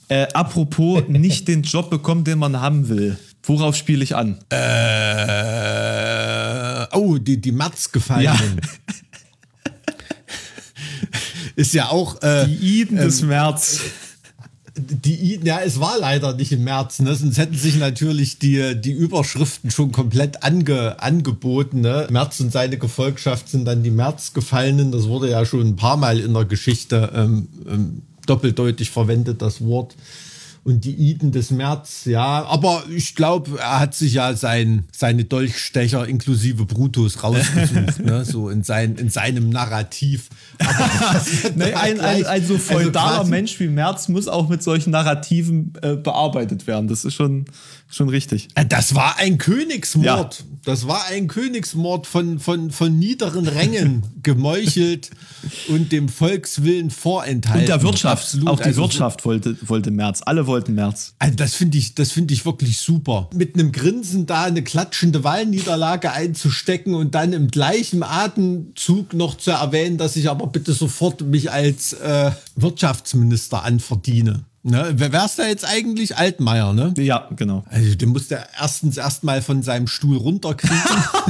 Äh, 0.09 0.27
apropos 0.33 1.03
nicht 1.09 1.49
den 1.49 1.63
Job 1.63 1.91
bekommen, 1.91 2.25
den 2.25 2.39
man 2.39 2.61
haben 2.61 2.89
will. 2.89 3.19
Worauf 3.43 3.75
spiele 3.77 4.05
ich 4.05 4.15
an? 4.17 4.39
Äh, 4.51 4.57
oh, 6.97 7.17
die, 7.19 7.41
die 7.41 7.53
Mats 7.53 7.91
gefallen. 7.91 8.25
Ja. 8.25 8.37
ist 11.57 11.73
ja 11.75 11.89
auch. 11.89 12.23
Äh, 12.23 12.47
die 12.47 12.81
Iden 12.81 12.99
ähm, 12.99 13.05
des 13.05 13.23
März. 13.23 13.81
Die 14.81 15.41
ja, 15.43 15.61
es 15.61 15.81
war 15.81 15.99
leider 15.99 16.35
nicht 16.35 16.53
im 16.53 16.65
März, 16.65 17.01
ne? 17.01 17.15
sonst 17.15 17.39
hätten 17.39 17.57
sich 17.57 17.77
natürlich 17.77 18.39
die, 18.39 18.81
die 18.81 18.93
Überschriften 18.93 19.71
schon 19.71 19.93
komplett 19.93 20.43
ange, 20.43 21.01
angeboten. 21.01 21.81
Ne? 21.81 22.07
März 22.11 22.41
und 22.41 22.53
seine 22.53 22.79
Gefolgschaft 22.79 23.49
sind 23.49 23.65
dann 23.65 23.83
die 23.83 23.91
Märzgefallenen. 23.91 24.93
Das 24.93 25.09
wurde 25.09 25.31
ja 25.31 25.45
schon 25.45 25.67
ein 25.67 25.77
paar 25.77 25.97
Mal 25.97 26.19
in 26.21 26.35
der 26.35 26.45
Geschichte 26.45 27.13
ähm, 27.15 27.49
ähm, 27.69 28.03
doppeldeutig 28.27 28.91
verwendet, 28.91 29.43
das 29.43 29.65
Wort 29.65 29.95
und 30.63 30.85
die 30.85 30.95
Iden 30.95 31.33
des 31.33 31.51
März, 31.51 32.05
ja. 32.05 32.45
Aber 32.45 32.85
ich 32.95 33.15
glaube, 33.15 33.59
er 33.59 33.81
hat 33.81 33.95
sich 33.95 34.15
ja 34.15 34.35
sein, 34.35 34.85
seine 34.93 35.25
Dolchstecher 35.25 36.07
inklusive 36.07 36.67
Brutus 36.67 37.23
rausgesucht, 37.23 37.99
ne? 38.05 38.25
so 38.27 38.51
in, 38.51 38.63
sein, 38.63 38.97
in 38.97 39.09
seinem 39.09 39.49
Narrativ. 39.49 40.29
nee, 41.57 41.73
ein, 41.73 42.01
ein, 42.01 42.27
ein, 42.27 42.45
so 42.45 42.55
also 42.55 42.59
feudaler 42.59 43.21
also 43.21 43.31
Mensch 43.31 43.59
wie 43.59 43.69
Merz 43.69 44.09
muss 44.09 44.29
auch 44.29 44.49
mit 44.51 44.63
solchen 44.63 44.91
Narrativen 44.91 45.73
äh, 45.81 45.97
bearbeitet 45.97 46.67
werden. 46.67 46.89
Das 46.89 47.07
ist 47.07 47.15
schon, 47.15 47.47
schon 47.89 48.11
richtig. 48.11 48.49
Äh, 48.55 48.67
das 48.67 48.95
war 48.95 49.17
ein 49.19 49.39
Königsmord. 49.39 50.39
Ja. 50.41 50.45
Das 50.65 50.87
war 50.87 51.07
ein 51.07 51.27
Königsmord 51.27 52.07
von, 52.07 52.39
von, 52.39 52.71
von 52.71 52.99
niederen 52.99 53.49
Rängen 53.49 54.03
gemeuchelt 54.23 55.11
und 55.69 55.91
dem 55.91 56.11
Volkswillen 56.11 56.91
vorenthalten. 56.91 57.63
Und 57.63 57.69
der 57.69 57.83
Wirtschaft. 57.83 58.25
Absolut. 58.25 58.49
Auch 58.49 58.59
die 58.59 58.65
also, 58.65 58.83
Wirtschaft 58.83 59.25
wollte, 59.25 59.57
wollte 59.63 59.91
Merz. 59.91 60.21
Alle 60.23 60.47
wollten 60.51 60.75
Merz. 60.75 61.15
Also 61.19 61.37
das 61.37 61.55
finde 61.55 61.79
ich, 61.79 61.95
das 61.95 62.15
ich 62.17 62.45
wirklich 62.45 62.79
super. 62.79 63.31
Mit 63.35 63.55
einem 63.55 63.73
Grinsen 63.73 64.27
da 64.27 64.43
eine 64.43 64.63
klatschende 64.63 65.25
Wahlniederlage 65.25 66.13
einzustecken 66.13 66.95
und 66.95 67.15
dann 67.15 67.33
im 67.33 67.49
gleichen 67.49 68.03
Atemzug 68.03 69.15
noch 69.15 69.39
zu 69.39 69.53
erwähnen, 69.53 69.97
dass 69.97 70.17
ich 70.17 70.29
aber 70.29 70.49
bitte 70.49 70.73
sofort 70.73 71.23
mich 71.23 71.51
als 71.51 71.95
äh, 71.95 72.33
Wirtschaftsminister 72.57 73.65
anverdiene. 73.65 74.45
Ne, 74.63 74.93
wer 74.97 75.11
wär's 75.11 75.37
da 75.37 75.47
jetzt 75.47 75.65
eigentlich? 75.65 76.19
Altmaier, 76.19 76.75
ne? 76.75 76.93
Ja, 76.99 77.31
genau. 77.35 77.65
Also, 77.71 77.95
den 77.95 78.11
muss 78.11 78.29
der 78.29 78.47
erstens 78.61 78.99
erstmal 78.99 79.41
von 79.41 79.63
seinem 79.63 79.87
Stuhl 79.87 80.19
runterkriegen. 80.19 80.77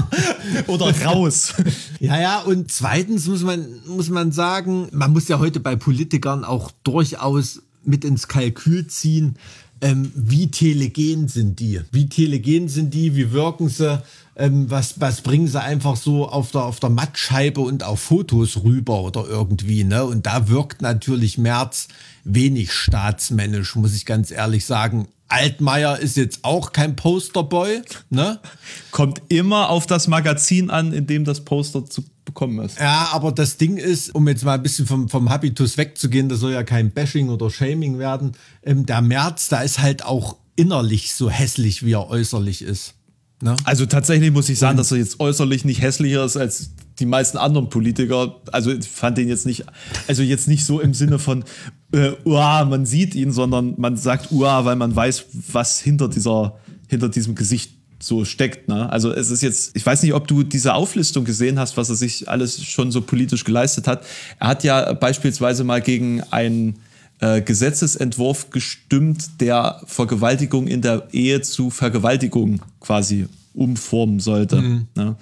Oder 0.66 0.92
raus. 1.04 1.54
Ja, 2.00 2.18
ja, 2.18 2.40
und 2.40 2.72
zweitens 2.72 3.26
muss 3.26 3.42
man, 3.42 3.66
muss 3.86 4.08
man 4.08 4.32
sagen, 4.32 4.88
man 4.90 5.12
muss 5.12 5.28
ja 5.28 5.38
heute 5.38 5.60
bei 5.60 5.76
Politikern 5.76 6.44
auch 6.44 6.70
durchaus 6.82 7.60
mit 7.84 8.04
ins 8.04 8.28
Kalkül 8.28 8.86
ziehen, 8.86 9.36
ähm, 9.80 10.12
wie 10.14 10.50
telegen 10.50 11.28
sind 11.28 11.60
die? 11.60 11.80
Wie 11.90 12.08
telegen 12.08 12.68
sind 12.68 12.92
die? 12.92 13.16
Wie 13.16 13.32
wirken 13.32 13.68
sie? 13.68 14.02
Ähm, 14.40 14.70
was, 14.70 15.00
was 15.00 15.20
bringen 15.20 15.46
sie 15.46 15.60
einfach 15.60 15.96
so 15.96 16.28
auf 16.28 16.50
der, 16.50 16.64
auf 16.64 16.80
der 16.80 16.90
Mattscheibe 16.90 17.60
und 17.60 17.84
auf 17.84 18.00
Fotos 18.00 18.62
rüber 18.64 19.02
oder 19.02 19.26
irgendwie? 19.28 19.84
Ne? 19.84 20.04
Und 20.04 20.26
da 20.26 20.48
wirkt 20.48 20.82
natürlich 20.82 21.38
Merz 21.38 21.88
wenig 22.24 22.72
staatsmännisch, 22.72 23.76
muss 23.76 23.94
ich 23.94 24.06
ganz 24.06 24.30
ehrlich 24.30 24.64
sagen. 24.64 25.08
Altmaier 25.28 25.98
ist 25.98 26.16
jetzt 26.16 26.40
auch 26.42 26.72
kein 26.72 26.96
Posterboy, 26.96 27.82
ne? 28.10 28.40
Kommt 28.90 29.22
immer 29.28 29.70
auf 29.70 29.86
das 29.86 30.08
Magazin 30.08 30.70
an, 30.70 30.92
in 30.92 31.06
dem 31.06 31.24
das 31.24 31.44
Poster 31.44 31.86
zu 31.86 32.02
bekommen 32.24 32.64
ist. 32.64 32.80
Ja, 32.80 33.10
aber 33.12 33.30
das 33.30 33.56
Ding 33.56 33.76
ist, 33.76 34.12
um 34.14 34.26
jetzt 34.26 34.44
mal 34.44 34.54
ein 34.54 34.62
bisschen 34.62 34.86
vom, 34.86 35.08
vom 35.08 35.30
Habitus 35.30 35.76
wegzugehen, 35.76 36.28
das 36.28 36.40
soll 36.40 36.52
ja 36.52 36.64
kein 36.64 36.90
Bashing 36.90 37.28
oder 37.28 37.48
Shaming 37.50 37.98
werden. 37.98 38.32
Ähm, 38.64 38.86
der 38.86 39.02
März, 39.02 39.48
da 39.48 39.60
ist 39.60 39.78
halt 39.78 40.04
auch 40.04 40.36
innerlich 40.56 41.14
so 41.14 41.30
hässlich, 41.30 41.84
wie 41.84 41.92
er 41.92 42.08
äußerlich 42.08 42.62
ist. 42.62 42.94
Ne? 43.42 43.56
Also 43.64 43.86
tatsächlich 43.86 44.30
muss 44.30 44.48
ich 44.48 44.58
sagen, 44.58 44.76
dass 44.76 44.92
er 44.92 44.98
jetzt 44.98 45.18
äußerlich 45.18 45.64
nicht 45.64 45.80
hässlicher 45.80 46.24
ist 46.24 46.36
als 46.36 46.70
die 46.98 47.06
meisten 47.06 47.38
anderen 47.38 47.70
Politiker. 47.70 48.36
Also 48.52 48.70
ich 48.72 48.86
fand 48.86 49.16
den 49.16 49.28
jetzt 49.28 49.46
nicht, 49.46 49.64
also 50.06 50.22
jetzt 50.22 50.46
nicht 50.46 50.64
so 50.64 50.80
im 50.80 50.92
Sinne 50.92 51.18
von, 51.18 51.44
äh, 51.92 52.12
uah, 52.24 52.66
man 52.66 52.84
sieht 52.84 53.14
ihn, 53.14 53.32
sondern 53.32 53.74
man 53.78 53.96
sagt 53.96 54.30
uah, 54.30 54.64
weil 54.64 54.76
man 54.76 54.94
weiß, 54.94 55.24
was 55.52 55.80
hinter 55.80 56.08
dieser, 56.08 56.58
hinter 56.88 57.08
diesem 57.08 57.34
Gesicht 57.34 57.72
so 58.02 58.24
steckt. 58.24 58.68
Ne? 58.68 58.90
Also 58.90 59.12
es 59.12 59.30
ist 59.30 59.42
jetzt, 59.42 59.76
ich 59.76 59.84
weiß 59.84 60.02
nicht, 60.02 60.14
ob 60.14 60.26
du 60.28 60.42
diese 60.42 60.74
Auflistung 60.74 61.24
gesehen 61.24 61.58
hast, 61.58 61.76
was 61.76 61.88
er 61.88 61.96
sich 61.96 62.28
alles 62.28 62.62
schon 62.62 62.92
so 62.92 63.00
politisch 63.00 63.44
geleistet 63.44 63.86
hat. 63.86 64.04
Er 64.38 64.48
hat 64.48 64.64
ja 64.64 64.92
beispielsweise 64.92 65.64
mal 65.64 65.80
gegen 65.80 66.22
einen 66.30 66.78
äh, 67.20 67.40
Gesetzesentwurf 67.42 68.50
gestimmt, 68.50 69.40
der 69.40 69.80
Vergewaltigung 69.86 70.66
in 70.66 70.82
der 70.82 71.08
Ehe 71.12 71.40
zu 71.42 71.70
Vergewaltigung 71.70 72.60
quasi 72.80 73.26
umformen 73.54 74.20
sollte. 74.20 74.56
Mhm. 74.62 74.86
Ne? 74.96 75.16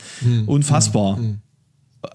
Unfassbar. 0.46 1.16
Mhm. 1.16 1.38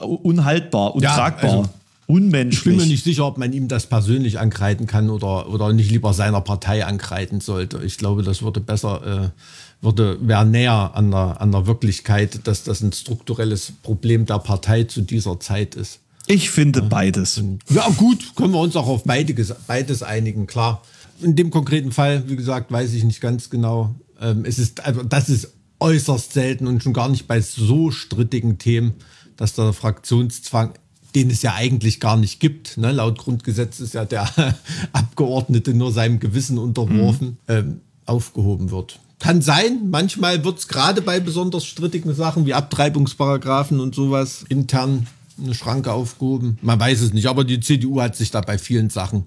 Unhaltbar, 0.02 0.96
untragbar. 0.96 1.52
also- 1.60 1.70
Unmenschlich. 2.06 2.58
Ich 2.60 2.64
bin 2.66 2.76
mir 2.76 2.86
nicht 2.86 3.04
sicher, 3.06 3.26
ob 3.26 3.38
man 3.38 3.54
ihm 3.54 3.70
das 3.70 3.86
persönlich 3.88 4.38
ankreiden 4.38 4.88
kann 4.88 5.10
oder, 5.10 5.48
oder 5.48 5.72
nicht 5.72 5.90
lieber 5.90 6.14
seiner 6.14 6.42
Partei 6.42 6.86
ankreiden 6.86 7.40
sollte. 7.40 7.82
Ich 7.84 7.98
glaube, 7.98 8.24
das 8.24 8.42
würde 8.42 8.60
besser, 8.60 9.32
äh, 9.32 9.84
würde, 9.84 10.18
wäre 10.22 10.46
näher 10.46 10.92
an 10.96 11.12
der, 11.12 11.40
an 11.40 11.54
der 11.54 11.66
Wirklichkeit, 11.66 12.46
dass 12.46 12.66
das 12.66 12.82
ein 12.82 12.92
strukturelles 12.92 13.72
Problem 13.84 14.26
der 14.26 14.40
Partei 14.40 14.84
zu 14.84 15.02
dieser 15.02 15.40
Zeit 15.40 15.76
ist. 15.76 16.00
Ich 16.28 16.50
finde 16.50 16.82
beides. 16.84 17.42
Ja, 17.70 17.88
gut, 17.98 18.36
können 18.36 18.54
wir 18.54 18.60
uns 18.60 18.76
auch 18.76 18.88
auf 18.88 19.04
beides, 19.04 19.54
beides 19.68 20.04
einigen, 20.04 20.48
klar. 20.48 20.82
In 21.22 21.36
dem 21.36 21.52
konkreten 21.52 21.92
Fall, 21.92 22.24
wie 22.28 22.36
gesagt, 22.36 22.72
weiß 22.72 22.94
ich 22.94 23.04
nicht 23.04 23.22
ganz 23.22 23.50
genau. 23.50 23.96
Ähm, 24.20 24.46
es 24.46 24.58
ist, 24.58 24.86
also 24.86 25.04
das 25.04 25.30
ist 25.30 25.54
äußerst 25.80 26.34
selten 26.34 26.68
und 26.68 26.82
schon 26.82 26.94
gar 26.94 27.10
nicht 27.10 27.28
bei 27.28 27.42
so 27.42 27.92
strittigen 27.92 28.58
Themen, 28.58 28.94
dass 29.36 29.54
der 29.54 29.74
Fraktionszwang, 29.74 30.74
den 31.14 31.30
es 31.30 31.42
ja 31.42 31.54
eigentlich 31.56 32.00
gar 32.00 32.16
nicht 32.16 32.40
gibt, 32.40 32.78
ne? 32.78 32.92
laut 32.92 33.18
Grundgesetz 33.18 33.80
ist 33.80 33.94
ja 33.94 34.06
der 34.06 34.30
Abgeordnete 34.94 35.74
nur 35.74 35.92
seinem 35.92 36.20
Gewissen 36.20 36.58
unterworfen, 36.58 37.38
ähm, 37.48 37.82
aufgehoben 38.06 38.72
wird. 38.72 39.00
Kann 39.20 39.42
sein, 39.42 39.90
manchmal 39.90 40.44
wird 40.44 40.60
es 40.60 40.68
gerade 40.68 41.02
bei 41.02 41.20
besonders 41.20 41.66
strittigen 41.66 42.14
Sachen 42.16 42.46
wie 42.46 42.54
Abtreibungsparagraphen 42.54 43.80
und 43.80 43.94
sowas 43.94 44.46
intern 44.50 45.08
eine 45.42 45.54
Schranke 45.54 45.92
aufgehoben. 45.92 46.58
Man 46.62 46.80
weiß 46.80 47.02
es 47.02 47.14
nicht, 47.14 47.28
aber 47.28 47.44
die 47.44 47.60
CDU 47.60 48.02
hat 48.02 48.16
sich 48.16 48.32
da 48.32 48.42
bei 48.42 48.58
vielen 48.58 48.90
Sachen 48.90 49.26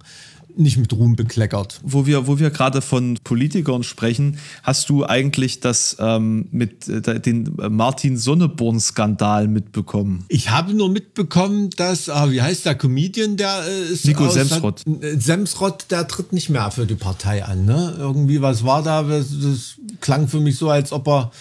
nicht 0.59 0.79
mit 0.79 0.90
Ruhm 0.95 1.16
bekleckert. 1.16 1.81
Wo 1.83 2.07
wir, 2.07 2.27
wo 2.27 2.38
wir 2.38 2.49
gerade 2.49 2.81
von 2.81 3.19
Politikern 3.23 3.83
sprechen, 3.83 4.38
hast 4.62 4.88
du 4.88 5.05
eigentlich 5.05 5.61
das 5.61 5.97
ähm, 6.01 6.49
mit 6.51 6.88
äh, 6.88 7.21
den 7.21 7.55
Martin 7.69 8.16
Sonneborn-Skandal 8.16 9.49
mitbekommen? 9.49 10.25
Ich 10.29 10.51
habe 10.51 10.73
nur 10.73 10.88
mitbekommen, 10.88 11.71
dass, 11.77 12.09
ah, 12.09 12.31
wie 12.31 12.40
heißt 12.40 12.64
der 12.64 12.75
Comedian, 12.75 13.37
der 13.37 13.64
äh, 13.69 13.92
ist 13.92 14.07
Nico 14.07 14.27
aus- 14.27 14.35
Semsrott. 14.35 14.83
Äh, 14.87 15.19
Semsrott, 15.19 15.87
der 15.90 16.09
tritt 16.09 16.33
nicht 16.33 16.49
mehr 16.49 16.71
für 16.71 16.87
die 16.87 16.95
Partei 16.95 17.45
an. 17.45 17.66
Ne? 17.66 17.95
Irgendwie, 17.99 18.40
was 18.40 18.64
war 18.64 18.83
da? 18.83 19.03
Das, 19.03 19.27
das 19.38 19.75
klang 20.01 20.27
für 20.27 20.40
mich 20.40 20.57
so, 20.57 20.71
als 20.71 20.90
ob 20.92 21.07
er 21.09 21.33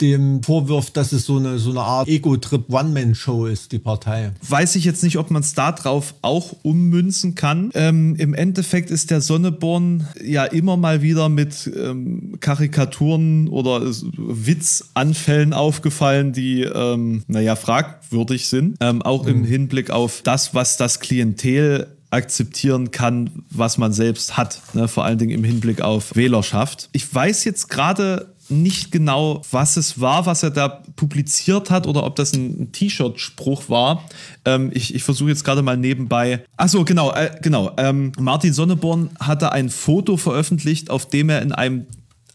dem 0.00 0.42
vorwirft, 0.42 0.96
dass 0.96 1.12
es 1.12 1.24
so 1.26 1.36
eine, 1.36 1.58
so 1.58 1.70
eine 1.70 1.80
Art 1.80 2.08
Ego-Trip 2.08 2.64
One-Man-Show 2.68 3.46
ist, 3.46 3.72
die 3.72 3.78
Partei. 3.78 4.32
Weiß 4.48 4.76
ich 4.76 4.84
jetzt 4.84 5.02
nicht, 5.02 5.18
ob 5.18 5.30
man 5.30 5.42
es 5.42 5.54
darauf 5.54 6.14
auch 6.22 6.54
ummünzen 6.62 7.34
kann. 7.34 7.70
Ähm, 7.74 8.16
Im 8.16 8.34
Endeffekt 8.34 8.90
ist 8.90 9.10
der 9.10 9.20
Sonneborn 9.20 10.06
ja 10.22 10.44
immer 10.44 10.76
mal 10.76 11.02
wieder 11.02 11.28
mit 11.28 11.70
ähm, 11.76 12.36
Karikaturen 12.40 13.48
oder 13.48 13.82
äh, 13.82 13.92
Witzanfällen 14.16 15.52
aufgefallen, 15.52 16.32
die, 16.32 16.62
ähm, 16.62 17.22
naja, 17.28 17.56
fragwürdig 17.56 18.48
sind. 18.48 18.76
Ähm, 18.80 19.02
auch 19.02 19.26
im 19.26 19.44
Hinblick 19.44 19.90
auf 19.90 20.22
das, 20.22 20.54
was 20.54 20.76
das 20.76 21.00
Klientel 21.00 21.86
akzeptieren 22.14 22.92
kann, 22.92 23.44
was 23.50 23.76
man 23.76 23.92
selbst 23.92 24.36
hat. 24.36 24.60
Ne? 24.72 24.86
Vor 24.86 25.04
allen 25.04 25.18
Dingen 25.18 25.32
im 25.32 25.44
Hinblick 25.44 25.82
auf 25.82 26.14
Wählerschaft. 26.14 26.88
Ich 26.92 27.12
weiß 27.12 27.44
jetzt 27.44 27.68
gerade 27.68 28.33
nicht 28.48 28.90
genau, 28.90 29.42
was 29.50 29.76
es 29.76 30.00
war, 30.00 30.26
was 30.26 30.42
er 30.42 30.50
da 30.50 30.68
publiziert 30.68 31.70
hat 31.70 31.86
oder 31.86 32.04
ob 32.04 32.16
das 32.16 32.34
ein 32.34 32.72
T-Shirt-Spruch 32.72 33.68
war. 33.68 34.04
Ähm, 34.44 34.70
ich 34.74 34.94
ich 34.94 35.02
versuche 35.02 35.30
jetzt 35.30 35.44
gerade 35.44 35.62
mal 35.62 35.76
nebenbei. 35.76 36.44
Achso, 36.56 36.84
genau, 36.84 37.12
äh, 37.12 37.30
genau. 37.42 37.72
Ähm, 37.76 38.12
Martin 38.18 38.52
Sonneborn 38.52 39.10
hatte 39.18 39.52
ein 39.52 39.70
Foto 39.70 40.16
veröffentlicht, 40.16 40.90
auf 40.90 41.08
dem 41.08 41.28
er 41.28 41.42
in 41.42 41.52
einem 41.52 41.86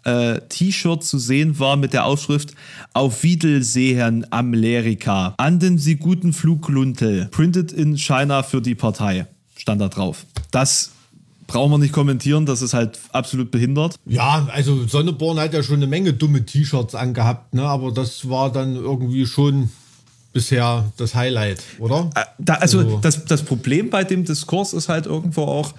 äh, 0.03 0.39
T-Shirt 0.49 1.03
zu 1.03 1.19
sehen 1.19 1.59
war 1.59 1.75
mit 1.75 1.93
der 1.93 2.05
Aufschrift 2.05 2.53
Auf 2.93 3.23
Wiedersehen 3.23 4.25
Amerika. 4.31 5.33
An 5.37 5.59
den 5.59 5.77
Sie 5.77 5.97
guten 5.97 6.33
Flug 6.33 6.69
Luntel. 6.69 7.27
Printed 7.31 7.71
in 7.71 7.97
China 7.97 8.43
für 8.43 8.61
die 8.61 8.75
Partei. 8.75 9.27
Stand 9.55 9.81
da 9.81 9.89
drauf. 9.89 10.25
Das 10.51 10.91
brauchen 11.49 11.71
wir 11.71 11.77
nicht 11.79 11.93
kommentieren, 11.93 12.45
das 12.45 12.61
ist 12.61 12.73
halt 12.73 12.97
absolut 13.11 13.51
behindert. 13.51 13.95
Ja, 14.05 14.47
also 14.53 14.87
Sonneborn 14.87 15.37
hat 15.39 15.53
ja 15.53 15.61
schon 15.63 15.75
eine 15.77 15.87
Menge 15.87 16.13
dumme 16.13 16.45
T-Shirts 16.45 16.95
angehabt, 16.95 17.53
ne? 17.53 17.63
aber 17.63 17.91
das 17.91 18.29
war 18.29 18.51
dann 18.51 18.75
irgendwie 18.75 19.25
schon 19.25 19.69
bisher 20.31 20.85
das 20.97 21.15
Highlight, 21.15 21.61
oder? 21.79 22.09
Äh, 22.15 22.23
Da, 22.37 22.53
also 22.55 22.79
Also- 22.79 22.99
das, 23.01 23.25
das 23.25 23.43
Problem 23.43 23.89
bei 23.89 24.03
dem 24.03 24.23
Diskurs 24.25 24.73
ist 24.73 24.87
halt 24.87 25.05
irgendwo 25.07 25.41
auch, 25.43 25.73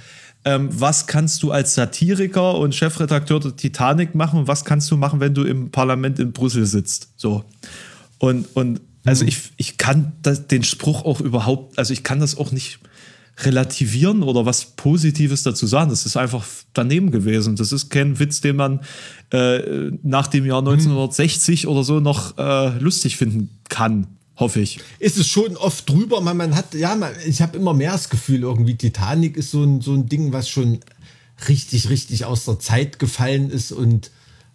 ähm, 0.44 0.68
was 0.72 1.06
kannst 1.06 1.42
du 1.42 1.52
als 1.52 1.74
Satiriker 1.74 2.58
und 2.58 2.74
Chefredakteur 2.74 3.40
der 3.40 3.54
Titanic 3.56 4.14
machen 4.14 4.40
und 4.40 4.48
was 4.48 4.64
kannst 4.64 4.90
du 4.90 4.96
machen, 4.96 5.20
wenn 5.20 5.34
du 5.34 5.44
im 5.44 5.70
Parlament 5.70 6.18
in 6.18 6.32
Brüssel 6.32 6.66
sitzt? 6.66 7.08
So. 7.16 7.44
Und, 8.18 8.48
und 8.56 8.80
also 9.04 9.24
ich, 9.24 9.38
ich 9.56 9.78
kann 9.78 10.12
das, 10.22 10.46
den 10.46 10.62
Spruch 10.64 11.04
auch 11.04 11.20
überhaupt, 11.20 11.78
also 11.78 11.92
ich 11.92 12.02
kann 12.04 12.20
das 12.20 12.36
auch 12.36 12.52
nicht 12.52 12.80
relativieren 13.44 14.22
oder 14.22 14.46
was 14.46 14.64
Positives 14.76 15.42
dazu 15.42 15.66
sagen. 15.66 15.90
Das 15.90 16.06
ist 16.06 16.16
einfach 16.16 16.44
daneben 16.74 17.10
gewesen. 17.10 17.56
Das 17.56 17.72
ist 17.72 17.90
kein 17.90 18.18
Witz, 18.18 18.40
den 18.40 18.56
man 18.56 18.80
äh, 19.32 19.90
nach 20.02 20.26
dem 20.26 20.46
Jahr 20.46 20.58
1960 20.58 21.66
oder 21.66 21.84
so 21.84 22.00
noch 22.00 22.36
äh, 22.38 22.78
lustig 22.78 23.16
finden 23.16 23.58
kann, 23.68 24.06
hoffe 24.36 24.60
ich. 24.60 24.80
ist 24.98 25.18
es 25.18 25.26
schon 25.26 25.56
oft 25.56 25.88
drüber. 25.88 26.20
Man, 26.20 26.36
man 26.36 26.54
hat, 26.54 26.74
ja, 26.74 26.94
man, 26.94 27.12
ich 27.26 27.42
habe 27.42 27.56
immer 27.56 27.74
mehr 27.74 27.92
das 27.92 28.08
Gefühl, 28.08 28.42
irgendwie 28.42 28.76
Titanic 28.76 29.36
ist 29.36 29.50
so 29.50 29.62
ein, 29.62 29.80
so 29.80 29.94
ein 29.94 30.06
Ding, 30.06 30.32
was 30.32 30.48
schon 30.48 30.80
richtig, 31.48 31.88
richtig 31.88 32.24
aus 32.24 32.44
der 32.44 32.58
Zeit 32.58 32.98
gefallen 32.98 33.50
ist 33.50 33.72
und 33.72 34.10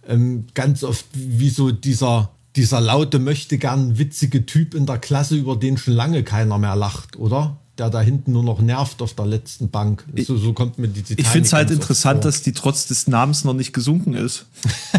ähm, 0.08 0.46
ganz 0.54 0.84
oft 0.84 1.06
wie 1.14 1.50
so 1.50 1.72
dieser, 1.72 2.32
dieser 2.56 2.80
laute, 2.80 3.20
möchte 3.20 3.58
gern 3.58 3.98
witzige 3.98 4.46
Typ 4.46 4.76
in 4.76 4.86
der 4.86 5.00
Klasse, 5.00 5.36
über 5.36 5.56
den 5.56 5.78
schon 5.78 5.96
lange 5.96 6.24
keiner 6.24 6.60
mehr 6.60 6.76
lacht, 6.76 7.18
oder? 7.18 7.58
Der 7.78 7.90
da 7.90 8.00
hinten 8.02 8.32
nur 8.32 8.44
noch 8.44 8.62
nervt 8.62 9.02
auf 9.02 9.14
der 9.16 9.26
letzten 9.26 9.70
Bank. 9.70 10.06
So, 10.26 10.38
so 10.38 10.54
kommt 10.54 10.78
mir 10.80 10.88
die 10.88 11.02
Titanic 11.02 11.20
Ich 11.20 11.28
finde 11.28 11.48
es 11.48 11.54
halt 11.54 11.72
interessant, 11.72 12.22
vor. 12.24 12.32
dass 12.32 12.42
die 12.42 12.54
trotz 12.54 12.88
des 12.88 13.08
Namens 13.08 13.44
noch 13.44 13.54
nicht 13.54 13.74
gesunken 13.74 14.14
ist. 14.14 14.46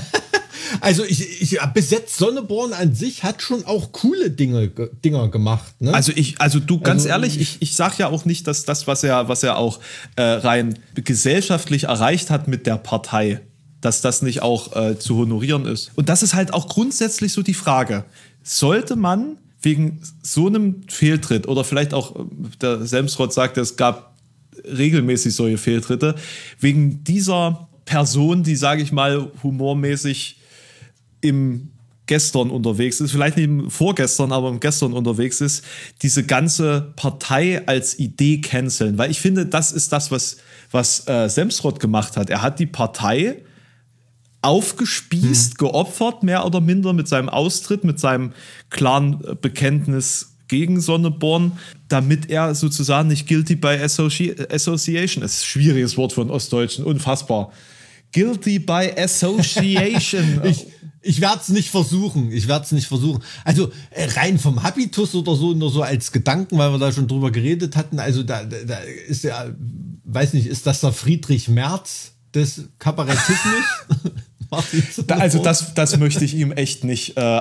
Also 0.81 1.05
ich, 1.05 1.41
ich 1.41 1.59
bis 1.75 1.91
jetzt 1.91 2.17
Sonneborn 2.19 2.73
an 2.73 2.95
sich 2.95 3.23
hat 3.23 3.41
schon 3.41 3.65
auch 3.65 3.93
coole 3.93 4.31
Dinge, 4.31 4.69
ge- 4.69 4.91
Dinger 5.05 5.29
gemacht. 5.29 5.81
Ne? 5.81 5.95
Also 5.95 6.13
ich, 6.15 6.41
also 6.41 6.59
du, 6.61 6.81
ganz 6.81 7.03
Also 7.03 7.09
ehrlich, 7.11 7.41
ich, 7.41 7.57
ich 7.63 7.77
sag 7.77 7.99
ja 7.99 8.09
auch 8.09 8.25
nicht, 8.25 8.47
dass 8.47 8.65
das, 8.65 8.87
was 8.87 9.03
er, 9.05 9.29
was 9.29 9.43
er 9.43 9.57
auch 9.59 9.79
äh, 10.17 10.23
rein 10.23 10.79
gesellschaftlich 10.95 11.85
erreicht 11.85 12.31
hat 12.31 12.49
mit 12.49 12.67
der 12.67 12.77
Partei, 12.79 13.41
dass 13.81 14.01
das 14.03 14.23
nicht 14.23 14.43
auch 14.43 14.75
äh, 14.77 14.99
zu 14.99 15.17
honorieren 15.17 15.67
ist. 15.67 15.93
Und 15.95 16.09
das 16.09 16.23
ist 16.23 16.35
halt 16.35 16.53
auch 16.53 16.69
grundsätzlich 16.69 17.33
so 17.33 17.43
die 17.43 17.55
Frage. 17.55 18.05
Sollte 18.43 18.97
man 18.97 19.39
wegen 19.67 20.01
so 20.23 20.47
einem 20.47 20.83
Fehltritt 20.89 21.49
oder 21.49 21.65
vielleicht 21.65 21.93
auch, 21.93 22.15
äh, 22.15 22.23
der 22.63 22.87
Semsrott 22.87 23.33
sagt, 23.33 23.59
es 23.59 23.77
gab 23.77 24.17
regelmäßig 24.65 25.35
solche 25.35 25.59
Fehltritte, 25.59 26.15
wegen 26.61 27.03
dieser 27.03 27.69
Person, 27.85 28.45
die, 28.45 28.55
sage 28.55 28.83
ich 28.83 28.93
mal, 28.93 29.31
humormäßig 29.43 30.39
im 31.21 31.73
gestern 32.07 32.51
unterwegs 32.51 33.01
ist, 33.01 33.11
vielleicht 33.11 33.37
nicht 33.37 33.73
vorgestern, 33.73 34.31
aber 34.31 34.57
gestern 34.61 34.93
unterwegs 34.93 35.41
ist, 35.41 35.65
diese 36.03 36.23
ganze 36.23 36.93
Partei 36.95 37.67
als 37.67 37.99
Idee 37.99 38.41
canceln. 38.41 38.97
Weil 38.97 39.11
ich 39.11 39.21
finde, 39.21 39.47
das 39.47 39.73
ist 39.73 39.93
das, 39.93 40.13
was, 40.13 40.37
was 40.71 41.09
äh, 41.09 41.29
Semsrott 41.29 41.81
gemacht 41.81 42.17
hat. 42.17 42.31
Er 42.31 42.43
hat 42.43 42.61
die 42.61 42.67
Partei 42.67 43.43
aufgespießt, 44.47 45.53
hm. 45.53 45.59
geopfert, 45.59 46.23
mehr 46.23 46.47
oder 46.47 46.61
minder 46.61 46.93
mit 46.93 47.09
seinem 47.09 47.29
Austritt, 47.29 47.85
mit 47.85 47.99
seinem 47.99 48.33
klaren 48.71 49.23
äh, 49.25 49.35
Bekenntnis 49.35 50.37
gegen 50.49 50.81
Sonneborn, 50.81 51.53
damit 51.89 52.31
er 52.31 52.55
sozusagen 52.55 53.09
nicht 53.09 53.27
guilty 53.27 53.57
by 53.57 53.79
Associ 53.83 54.37
Association 54.51 55.25
ist. 55.25 55.45
Schwieriges 55.45 55.97
Wort 55.97 56.13
von 56.13 56.31
Ostdeutschen, 56.31 56.85
unfassbar. 56.85 57.53
Guilty 58.13 58.61
by 58.61 58.93
Association. 58.97 60.41
ich 60.45 60.67
ich 61.03 61.21
werde 61.21 61.41
es 61.41 61.49
nicht 61.51 61.71
versuchen. 61.71 62.33
Ich 62.33 62.49
werde 62.49 62.65
es 62.65 62.73
nicht 62.73 62.89
versuchen. 62.89 63.23
Also 63.45 63.71
äh, 63.91 64.07
rein 64.17 64.39
vom 64.39 64.63
Habitus 64.65 65.15
oder 65.15 65.37
so, 65.37 65.55
nur 65.55 65.71
so 65.71 65.83
als 65.83 66.11
Gedanken, 66.11 66.59
weil 66.59 66.73
wir 66.73 66.79
da 66.79 66.93
schon 66.93 67.07
drüber 67.07 67.31
geredet 67.31 67.77
hatten. 67.77 68.01
Also 68.01 68.25
da, 68.25 68.45
da 68.45 68.79
ist 69.07 69.23
ja, 69.23 69.47
weiß 70.05 70.33
nicht, 70.33 70.47
ist 70.47 70.67
das 70.67 70.81
der 70.81 70.93
Friedrich 70.93 71.49
Merz 71.49 72.16
des 72.37 72.69
Kabarettismus? 72.79 73.65
also 75.09 75.43
das, 75.43 75.75
das 75.75 75.97
möchte 75.99 76.25
ich 76.25 76.35
ihm 76.35 76.53
echt 76.53 76.85
nicht 76.85 77.17
äh, 77.17 77.41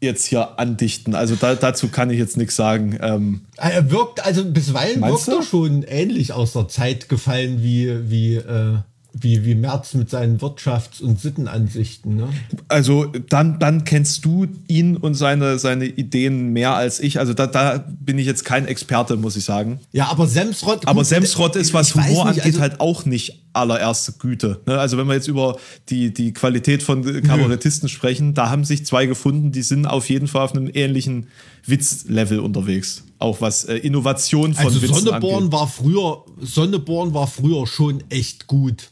jetzt 0.00 0.26
hier 0.26 0.58
andichten. 0.58 1.14
Also 1.14 1.34
da, 1.34 1.54
dazu 1.54 1.88
kann 1.88 2.10
ich 2.10 2.18
jetzt 2.18 2.36
nichts 2.36 2.54
sagen. 2.54 2.98
Ähm, 3.02 3.40
er 3.56 3.90
wirkt, 3.90 4.24
also 4.24 4.44
bisweilen 4.44 5.02
wirkt 5.02 5.26
er 5.26 5.42
schon 5.42 5.82
ähnlich 5.82 6.32
aus 6.32 6.52
der 6.52 6.68
Zeit 6.68 7.08
gefallen 7.08 7.62
wie, 7.62 8.10
wie 8.10 8.36
äh, 8.36 8.76
wie, 9.12 9.44
wie 9.44 9.54
Merz 9.54 9.94
mit 9.94 10.10
seinen 10.10 10.38
Wirtschafts- 10.38 11.02
und 11.02 11.20
Sittenansichten. 11.20 12.16
Ne? 12.16 12.28
Also 12.68 13.06
dann, 13.06 13.58
dann 13.58 13.84
kennst 13.84 14.24
du 14.24 14.46
ihn 14.68 14.96
und 14.96 15.14
seine, 15.14 15.58
seine 15.58 15.86
Ideen 15.86 16.52
mehr 16.52 16.74
als 16.74 17.00
ich. 17.00 17.18
Also 17.18 17.34
da, 17.34 17.46
da 17.46 17.84
bin 18.00 18.18
ich 18.18 18.26
jetzt 18.26 18.44
kein 18.44 18.66
Experte, 18.66 19.16
muss 19.16 19.36
ich 19.36 19.44
sagen. 19.44 19.80
Ja, 19.92 20.08
aber 20.08 20.26
Semsrott. 20.26 20.86
Aber 20.86 21.04
Semsrott 21.04 21.56
ist, 21.56 21.74
was 21.74 21.94
Humor 21.94 22.08
nicht, 22.08 22.42
angeht, 22.42 22.44
also 22.44 22.60
halt 22.60 22.80
auch 22.80 23.04
nicht 23.04 23.47
allererste 23.58 24.12
Güte. 24.12 24.60
Ne? 24.66 24.78
Also 24.78 24.96
wenn 24.98 25.06
wir 25.06 25.14
jetzt 25.14 25.28
über 25.28 25.58
die, 25.88 26.12
die 26.12 26.32
Qualität 26.32 26.82
von 26.82 27.02
Kabarettisten 27.22 27.88
sprechen, 27.88 28.34
da 28.34 28.50
haben 28.50 28.64
sich 28.64 28.86
zwei 28.86 29.06
gefunden, 29.06 29.52
die 29.52 29.62
sind 29.62 29.86
auf 29.86 30.08
jeden 30.08 30.28
Fall 30.28 30.42
auf 30.42 30.54
einem 30.54 30.70
ähnlichen 30.72 31.28
Witzlevel 31.66 32.40
unterwegs. 32.40 33.04
Auch 33.18 33.40
was 33.40 33.64
äh, 33.64 33.76
Innovation 33.76 34.54
von 34.54 34.66
also 34.66 34.82
Witzen 34.82 35.04
Sonneborn 35.04 35.44
angeht. 35.44 35.52
war 35.52 35.66
früher, 35.66 36.24
Sonneborn 36.40 37.14
war 37.14 37.26
früher 37.26 37.66
schon 37.66 38.02
echt 38.08 38.46
gut. 38.46 38.90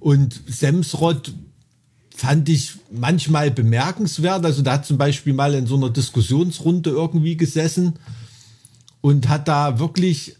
Und 0.00 0.40
Semsrott 0.46 1.32
fand 2.16 2.48
ich 2.48 2.72
manchmal 2.90 3.50
bemerkenswert. 3.50 4.44
Also 4.44 4.62
da 4.62 4.74
hat 4.74 4.86
zum 4.86 4.96
Beispiel 4.96 5.34
mal 5.34 5.54
in 5.54 5.66
so 5.66 5.76
einer 5.76 5.90
Diskussionsrunde 5.90 6.90
irgendwie 6.90 7.36
gesessen 7.36 7.94
und 9.02 9.28
hat 9.28 9.48
da 9.48 9.78
wirklich, 9.78 10.36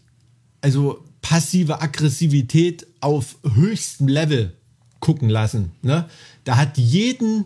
also 0.61 1.03
passive 1.27 1.81
Aggressivität 1.81 2.87
auf 3.01 3.35
höchstem 3.43 4.07
Level 4.07 4.53
gucken 5.01 5.27
lassen. 5.27 5.73
Ne? 5.81 6.05
Da 6.45 6.55
hat 6.55 6.77
jeden, 6.77 7.43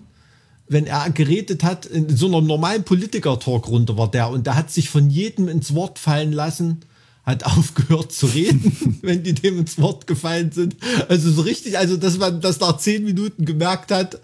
wenn 0.67 0.85
er 0.85 1.09
geredet 1.09 1.63
hat, 1.63 1.87
in 1.87 2.15
so 2.15 2.27
einer 2.27 2.41
normalen 2.41 2.83
Politiker-Talk-Runde 2.83 3.97
war 3.97 4.11
der 4.11 4.29
und 4.29 4.45
da 4.45 4.53
hat 4.53 4.69
sich 4.69 4.91
von 4.91 5.09
jedem 5.09 5.47
ins 5.47 5.73
Wort 5.73 5.97
fallen 5.97 6.31
lassen, 6.31 6.81
hat 7.23 7.43
aufgehört 7.57 8.11
zu 8.11 8.27
reden, 8.27 8.99
wenn 9.01 9.23
die 9.23 9.33
dem 9.33 9.57
ins 9.57 9.79
Wort 9.79 10.05
gefallen 10.05 10.51
sind. 10.51 10.75
Also 11.09 11.31
so 11.31 11.41
richtig, 11.41 11.79
also 11.79 11.97
dass 11.97 12.19
man 12.19 12.39
das 12.39 12.59
nach 12.59 12.77
zehn 12.77 13.03
Minuten 13.03 13.45
gemerkt 13.45 13.91
hat, 13.91 14.21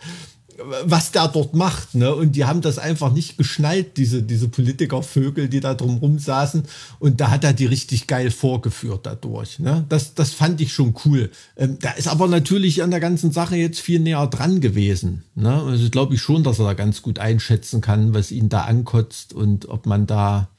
was 0.83 1.11
der 1.11 1.27
dort 1.27 1.53
macht. 1.53 1.95
Ne? 1.95 2.13
Und 2.13 2.35
die 2.35 2.45
haben 2.45 2.61
das 2.61 2.79
einfach 2.79 3.11
nicht 3.11 3.37
geschnallt, 3.37 3.97
diese, 3.97 4.23
diese 4.23 4.47
Politikervögel, 4.47 5.49
die 5.49 5.59
da 5.59 5.73
drumrum 5.73 6.19
saßen. 6.19 6.63
Und 6.99 7.21
da 7.21 7.29
hat 7.29 7.43
er 7.43 7.53
die 7.53 7.65
richtig 7.65 8.07
geil 8.07 8.31
vorgeführt 8.31 9.05
dadurch. 9.05 9.59
Ne? 9.59 9.85
Das, 9.89 10.15
das 10.15 10.31
fand 10.31 10.59
ich 10.61 10.73
schon 10.73 10.95
cool. 11.05 11.29
Ähm, 11.55 11.77
da 11.79 11.91
ist 11.91 12.07
aber 12.07 12.27
natürlich 12.27 12.83
an 12.83 12.91
der 12.91 12.99
ganzen 12.99 13.31
Sache 13.31 13.55
jetzt 13.55 13.79
viel 13.79 13.99
näher 13.99 14.27
dran 14.27 14.61
gewesen. 14.61 15.23
Ne? 15.35 15.53
Also 15.53 15.89
glaube 15.89 16.15
ich 16.15 16.21
schon, 16.21 16.43
dass 16.43 16.59
er 16.59 16.65
da 16.65 16.73
ganz 16.73 17.01
gut 17.01 17.19
einschätzen 17.19 17.81
kann, 17.81 18.13
was 18.13 18.31
ihn 18.31 18.49
da 18.49 18.61
ankotzt 18.61 19.33
und 19.33 19.69
ob 19.69 19.85
man 19.85 20.07
da 20.07 20.49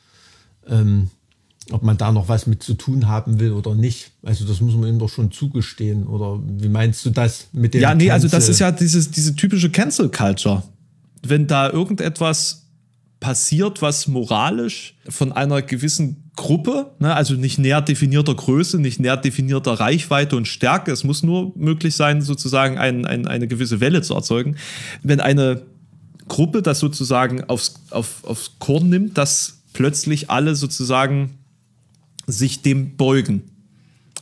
ähm, 0.69 1.11
ob 1.71 1.83
man 1.83 1.97
da 1.97 2.13
noch 2.13 2.29
was 2.29 2.47
mit 2.47 2.63
zu 2.63 2.75
tun 2.75 3.09
haben 3.09 3.41
will 3.41 3.53
oder 3.53 3.75
nicht. 3.75 4.13
Also 4.23 4.45
das 4.47 4.61
muss 4.61 4.75
man 4.75 4.89
ihm 4.89 4.99
doch 4.99 5.11
schon 5.11 5.31
zugestehen. 5.31 6.07
Oder 6.07 6.41
wie 6.43 6.69
meinst 6.69 7.05
du 7.05 7.11
das 7.11 7.49
mit 7.53 7.75
dem? 7.75 7.83
Ja, 7.83 7.95
nee, 7.95 8.07
Cancel? 8.07 8.13
also 8.13 8.29
das 8.29 8.49
ist 8.49 8.59
ja 8.59 8.71
dieses, 8.73 9.11
diese 9.11 9.35
typische 9.37 9.71
Cancel 9.71 10.09
Culture. 10.09 10.63
Wenn 11.23 11.47
da 11.47 11.71
irgendetwas 11.71 12.67
passiert, 13.21 13.83
was 13.83 14.07
moralisch 14.07 14.95
von 15.09 15.33
einer 15.33 15.61
gewissen 15.63 16.31
Gruppe, 16.37 16.93
ne, 17.01 17.15
also 17.15 17.35
nicht 17.35 17.59
näher 17.59 17.83
definierter 17.83 18.35
Größe, 18.35 18.79
nicht 18.79 19.01
näher 19.01 19.17
definierter 19.17 19.73
Reichweite 19.73 20.37
und 20.37 20.47
Stärke, 20.47 20.93
es 20.93 21.03
muss 21.03 21.25
nur 21.25 21.53
möglich 21.57 21.97
sein, 21.97 22.23
sozusagen 22.23 22.79
ein, 22.79 23.05
ein, 23.07 23.27
eine 23.27 23.49
gewisse 23.49 23.81
Welle 23.81 24.03
zu 24.03 24.15
erzeugen. 24.15 24.57
Wenn 25.03 25.21
eine 25.21 25.63
Gruppe 26.29 26.63
das 26.63 26.79
sozusagen 26.79 27.43
aufs, 27.45 27.75
auf, 27.91 28.25
aufs 28.25 28.53
Korn 28.61 28.89
nimmt, 28.89 29.19
dass 29.19 29.63
plötzlich 29.73 30.31
alle 30.31 30.55
sozusagen 30.55 31.39
sich 32.29 32.63
dem 32.63 32.97
beugen. 32.97 33.43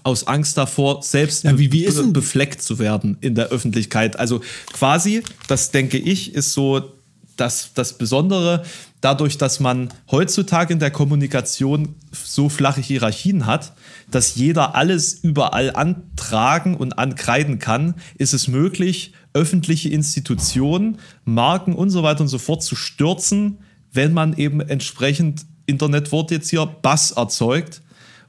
Aus 0.03 0.27
Angst 0.29 0.57
davor, 0.57 1.03
selbst 1.03 1.45
ja, 1.45 1.59
wie, 1.59 1.73
wie 1.73 1.85
ist 1.85 1.99
denn? 1.99 2.13
befleckt 2.13 2.63
zu 2.63 2.79
werden 2.79 3.19
in 3.21 3.35
der 3.35 3.49
Öffentlichkeit. 3.49 4.19
Also 4.19 4.41
quasi, 4.73 5.23
das 5.49 5.73
denke 5.73 5.99
ich, 5.99 6.33
ist 6.33 6.53
so 6.53 6.93
das, 7.37 7.73
das 7.75 7.99
Besondere, 7.99 8.65
dadurch, 9.01 9.37
dass 9.37 9.61
man 9.61 9.89
heutzutage 10.11 10.73
in 10.73 10.79
der 10.79 10.93
Kommunikation 10.93 11.97
so 12.13 12.49
flache 12.49 12.81
Hierarchien 12.81 13.47
hat, 13.47 13.73
dass 14.11 14.37
jeder 14.37 14.77
alles 14.77 15.15
überall 15.15 15.75
antragen 15.75 16.77
und 16.77 16.99
ankreiden 16.99 17.59
kann, 17.59 17.97
ist 18.17 18.33
es 18.33 18.47
möglich, 18.47 19.13
öffentliche 19.35 19.89
Institutionen, 19.89 20.99
Marken 21.25 21.75
und 21.75 21.91
so 21.91 22.05
weiter 22.05 22.21
und 22.23 22.29
so 22.29 22.39
fort 22.39 22.63
zu 22.63 22.77
stürzen, 22.77 23.59
wenn 23.93 24.13
man 24.13 24.37
eben 24.37 24.61
entsprechend 24.61 25.47
Internetwort 25.67 26.31
jetzt 26.31 26.49
hier 26.49 26.65
Bass 26.67 27.11
erzeugt 27.11 27.83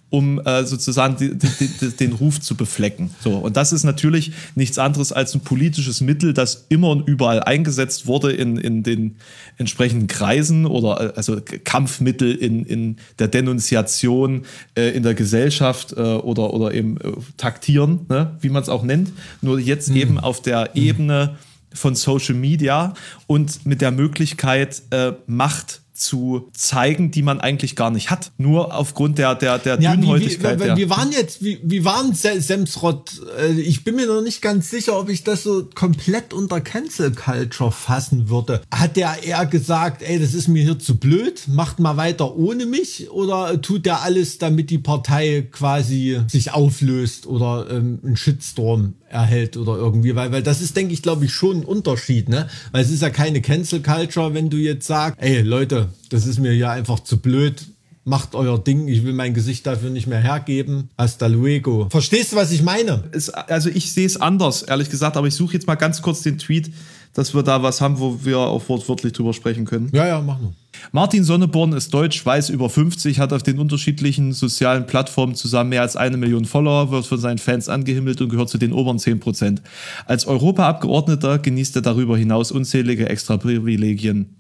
um 0.09 0.39
äh, 0.39 0.63
sozusagen 0.63 1.17
die, 1.17 1.37
die, 1.37 1.67
die, 1.67 1.89
den 1.89 2.13
Ruf 2.13 2.39
zu 2.39 2.55
beflecken. 2.55 3.09
So, 3.19 3.35
und 3.35 3.57
das 3.57 3.73
ist 3.73 3.83
natürlich 3.83 4.31
nichts 4.55 4.77
anderes 4.77 5.11
als 5.11 5.35
ein 5.35 5.41
politisches 5.41 5.99
Mittel, 5.99 6.33
das 6.33 6.65
immer 6.69 6.89
und 6.89 7.07
überall 7.07 7.43
eingesetzt 7.43 8.07
wurde 8.07 8.31
in, 8.31 8.57
in 8.57 8.83
den 8.83 9.17
entsprechenden 9.57 10.07
Kreisen 10.07 10.65
oder 10.65 11.09
äh, 11.09 11.13
also 11.15 11.41
Kampfmittel 11.65 12.33
in, 12.33 12.63
in 12.65 12.97
der 13.19 13.27
Denunziation 13.27 14.43
äh, 14.75 14.89
in 14.95 15.03
der 15.03 15.13
Gesellschaft 15.13 15.93
äh, 15.93 16.01
oder, 16.01 16.53
oder 16.53 16.73
eben 16.73 16.97
äh, 17.01 17.11
taktieren, 17.35 18.05
ne, 18.07 18.37
wie 18.39 18.49
man 18.49 18.63
es 18.63 18.69
auch 18.69 18.83
nennt. 18.83 19.11
Nur 19.41 19.59
jetzt 19.59 19.89
mhm. 19.89 19.97
eben 19.97 20.19
auf 20.19 20.41
der 20.41 20.69
mhm. 20.73 20.81
Ebene 20.81 21.35
von 21.73 21.95
Social 21.95 22.35
Media 22.35 22.93
und 23.27 23.65
mit 23.65 23.81
der 23.81 23.91
Möglichkeit, 23.91 24.81
äh, 24.91 25.11
Macht 25.27 25.81
zu 25.97 26.49
zeigen, 26.53 27.11
die 27.11 27.21
man 27.21 27.41
eigentlich 27.41 27.75
gar 27.75 27.91
nicht 27.91 28.09
hat. 28.09 28.31
Nur 28.37 28.73
aufgrund 28.73 29.17
der, 29.17 29.35
der, 29.35 29.57
der 29.59 29.79
ja, 29.81 29.95
Dünnhäutigkeit. 29.95 30.59
Wie, 30.59 30.65
wie, 30.65 30.75
wie 30.77 30.89
waren 30.89 31.11
jetzt, 31.11 31.43
wie, 31.43 31.59
wie 31.63 31.83
waren 31.85 32.13
Semsrott? 32.13 33.21
Äh, 33.39 33.59
ich 33.59 33.83
bin 33.83 33.95
mir 33.95 34.07
noch 34.07 34.21
nicht 34.21 34.41
ganz 34.41 34.69
sicher, 34.69 34.97
ob 34.99 35.09
ich 35.09 35.23
das 35.23 35.43
so 35.43 35.67
komplett 35.73 36.33
unter 36.33 36.61
Cancel 36.61 37.11
Culture 37.11 37.71
fassen 37.71 38.29
würde. 38.29 38.61
Hat 38.71 38.95
der 38.95 39.23
eher 39.23 39.45
gesagt, 39.45 40.01
ey, 40.01 40.19
das 40.19 40.33
ist 40.33 40.47
mir 40.47 40.63
hier 40.63 40.79
zu 40.79 40.97
blöd, 40.97 41.43
macht 41.47 41.79
mal 41.79 41.97
weiter 41.97 42.35
ohne 42.35 42.65
mich? 42.65 43.09
Oder 43.11 43.61
tut 43.61 43.85
der 43.85 44.01
alles, 44.01 44.37
damit 44.37 44.69
die 44.69 44.77
Partei 44.77 45.47
quasi 45.51 46.21
sich 46.27 46.51
auflöst 46.51 47.25
oder 47.25 47.67
ähm, 47.69 47.99
einen 48.03 48.17
Shitstorm 48.17 48.93
erhält 49.09 49.57
oder 49.57 49.75
irgendwie? 49.75 50.15
Weil, 50.15 50.31
weil 50.31 50.43
das 50.43 50.61
ist, 50.61 50.75
denke 50.75 50.93
ich, 50.93 51.01
glaube 51.01 51.25
ich, 51.25 51.33
schon 51.33 51.57
ein 51.61 51.65
Unterschied, 51.65 52.29
ne? 52.29 52.49
Weil 52.71 52.83
es 52.83 52.91
ist 52.91 53.01
ja 53.01 53.09
keine 53.09 53.41
Cancel 53.41 53.81
Culture, 53.81 54.33
wenn 54.33 54.49
du 54.49 54.57
jetzt 54.57 54.87
sagst, 54.87 55.17
ey, 55.21 55.41
Leute, 55.41 55.89
das 56.09 56.25
ist 56.25 56.39
mir 56.39 56.53
ja 56.53 56.71
einfach 56.71 56.99
zu 56.99 57.17
blöd. 57.17 57.65
Macht 58.03 58.35
euer 58.35 58.57
Ding, 58.57 58.87
ich 58.87 59.03
will 59.03 59.11
mein 59.11 59.33
Gesicht 59.33 59.67
dafür 59.67 59.89
nicht 59.89 60.07
mehr 60.07 60.21
hergeben. 60.21 60.89
Hasta 60.97 61.27
luego. 61.27 61.89
Verstehst 61.89 62.31
du, 62.31 62.37
was 62.37 62.51
ich 62.51 62.63
meine? 62.63 63.03
Es, 63.11 63.29
also 63.29 63.69
ich 63.69 63.91
sehe 63.91 64.05
es 64.05 64.15
anders, 64.15 64.61
ehrlich 64.61 64.89
gesagt, 64.89 65.17
aber 65.17 65.27
ich 65.27 65.35
suche 65.35 65.53
jetzt 65.55 65.67
mal 65.67 65.75
ganz 65.75 66.01
kurz 66.01 66.21
den 66.21 66.37
Tweet, 66.37 66.71
dass 67.17 67.33
wir 67.33 67.41
da 67.41 67.63
was 67.63 67.81
haben, 67.81 67.99
wo 67.99 68.19
wir 68.23 68.37
auch 68.37 68.69
wortwörtlich 68.69 69.11
drüber 69.11 69.33
sprechen 69.33 69.65
können. 69.65 69.89
Ja, 69.91 70.05
ja, 70.05 70.21
mach 70.21 70.39
nur. 70.39 70.53
Martin 70.91 71.23
Sonneborn 71.23 71.73
ist 71.73 71.91
deutsch, 71.91 72.23
weiß 72.23 72.49
über 72.49 72.69
50, 72.69 73.17
hat 73.17 73.33
auf 73.33 73.41
den 73.41 73.57
unterschiedlichen 73.57 74.33
sozialen 74.33 74.85
Plattformen 74.85 75.33
zusammen 75.33 75.71
mehr 75.71 75.81
als 75.81 75.95
eine 75.95 76.15
Million 76.15 76.45
Follower, 76.45 76.91
wird 76.91 77.07
von 77.07 77.17
seinen 77.17 77.39
Fans 77.39 77.69
angehimmelt 77.69 78.21
und 78.21 78.29
gehört 78.29 78.49
zu 78.49 78.59
den 78.59 78.71
oberen 78.71 78.99
10 78.99 79.19
Prozent. 79.19 79.63
Als 80.05 80.27
Europaabgeordneter 80.27 81.39
genießt 81.39 81.77
er 81.77 81.81
darüber 81.81 82.15
hinaus 82.19 82.51
unzählige 82.51 83.09
Extra-Privilegien. 83.09 84.36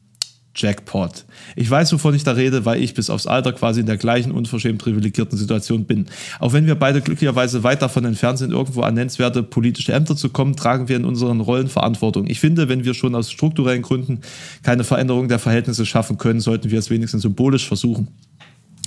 Jackpot. 0.57 1.25
Ich 1.55 1.69
weiß, 1.69 1.93
wovon 1.93 2.15
ich 2.15 2.23
da 2.23 2.31
rede, 2.31 2.65
weil 2.65 2.81
ich 2.81 2.93
bis 2.93 3.09
aufs 3.09 3.27
Alter 3.27 3.53
quasi 3.53 3.81
in 3.81 3.85
der 3.85 3.97
gleichen 3.97 4.31
unverschämt 4.31 4.81
privilegierten 4.81 5.37
Situation 5.37 5.85
bin. 5.85 6.07
Auch 6.39 6.53
wenn 6.53 6.65
wir 6.65 6.75
beide 6.75 7.01
glücklicherweise 7.01 7.63
weit 7.63 7.81
davon 7.81 8.05
entfernt 8.05 8.39
sind, 8.39 8.51
irgendwo 8.51 8.81
an 8.81 8.95
nennenswerte 8.95 9.43
politische 9.43 9.93
Ämter 9.93 10.15
zu 10.15 10.29
kommen, 10.29 10.55
tragen 10.55 10.89
wir 10.89 10.95
in 10.95 11.05
unseren 11.05 11.39
Rollen 11.39 11.67
Verantwortung. 11.67 12.27
Ich 12.27 12.39
finde, 12.39 12.69
wenn 12.69 12.83
wir 12.83 12.93
schon 12.93 13.15
aus 13.15 13.31
strukturellen 13.31 13.83
Gründen 13.83 14.21
keine 14.63 14.83
Veränderung 14.83 15.27
der 15.27 15.39
Verhältnisse 15.39 15.85
schaffen 15.85 16.17
können, 16.17 16.39
sollten 16.39 16.71
wir 16.71 16.79
es 16.79 16.89
wenigstens 16.89 17.21
symbolisch 17.21 17.67
versuchen. 17.67 18.07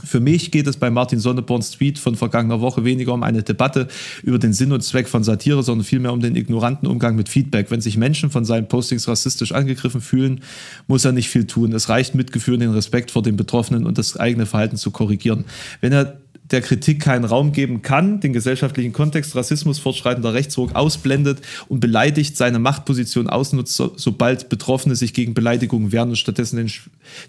Für 0.04 0.20
mich 0.20 0.50
geht 0.50 0.66
es 0.66 0.76
bei 0.76 0.90
Martin 0.90 1.18
Sonneborns 1.18 1.72
Tweet 1.72 1.98
von 1.98 2.14
vergangener 2.14 2.60
Woche 2.60 2.84
weniger 2.84 3.12
um 3.12 3.22
eine 3.22 3.42
Debatte 3.42 3.88
über 4.22 4.38
den 4.38 4.52
Sinn 4.52 4.72
und 4.72 4.82
Zweck 4.82 5.08
von 5.08 5.24
Satire, 5.24 5.62
sondern 5.62 5.84
vielmehr 5.84 6.12
um 6.12 6.20
den 6.20 6.36
ignoranten 6.36 6.88
Umgang 6.88 7.16
mit 7.16 7.28
Feedback. 7.28 7.70
Wenn 7.70 7.80
sich 7.80 7.96
Menschen 7.96 8.30
von 8.30 8.44
seinen 8.44 8.68
Postings 8.68 9.08
rassistisch 9.08 9.52
angegriffen 9.52 10.00
fühlen, 10.00 10.40
muss 10.86 11.04
er 11.04 11.12
nicht 11.12 11.28
viel 11.28 11.46
tun. 11.46 11.72
Es 11.72 11.88
reicht 11.88 12.14
Mitgefühl 12.14 12.54
und 12.54 12.60
den 12.60 12.70
Respekt 12.70 13.10
vor 13.10 13.22
den 13.22 13.36
Betroffenen 13.36 13.86
und 13.86 13.98
das 13.98 14.16
eigene 14.16 14.46
Verhalten 14.46 14.76
zu 14.76 14.90
korrigieren. 14.90 15.44
Wenn 15.80 15.92
er 15.92 16.19
der 16.50 16.60
Kritik 16.60 17.00
keinen 17.00 17.24
Raum 17.24 17.52
geben 17.52 17.82
kann, 17.82 18.20
den 18.20 18.32
gesellschaftlichen 18.32 18.92
Kontext, 18.92 19.36
Rassismus, 19.36 19.78
fortschreitender 19.78 20.34
Rechtsruck 20.34 20.74
ausblendet 20.74 21.40
und 21.68 21.80
beleidigt, 21.80 22.36
seine 22.36 22.58
Machtposition 22.58 23.28
ausnutzt, 23.28 23.76
so, 23.76 23.92
sobald 23.96 24.48
Betroffene 24.48 24.96
sich 24.96 25.14
gegen 25.14 25.34
Beleidigungen 25.34 25.92
wehren 25.92 26.10
und 26.10 26.16
stattdessen 26.16 26.56
den, 26.56 26.70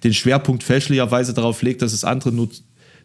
den 0.04 0.14
Schwerpunkt 0.14 0.64
fälschlicherweise 0.64 1.34
darauf 1.34 1.62
legt, 1.62 1.82
dass 1.82 1.94
es 1.94 2.04
andere 2.04 2.32
nur 2.32 2.50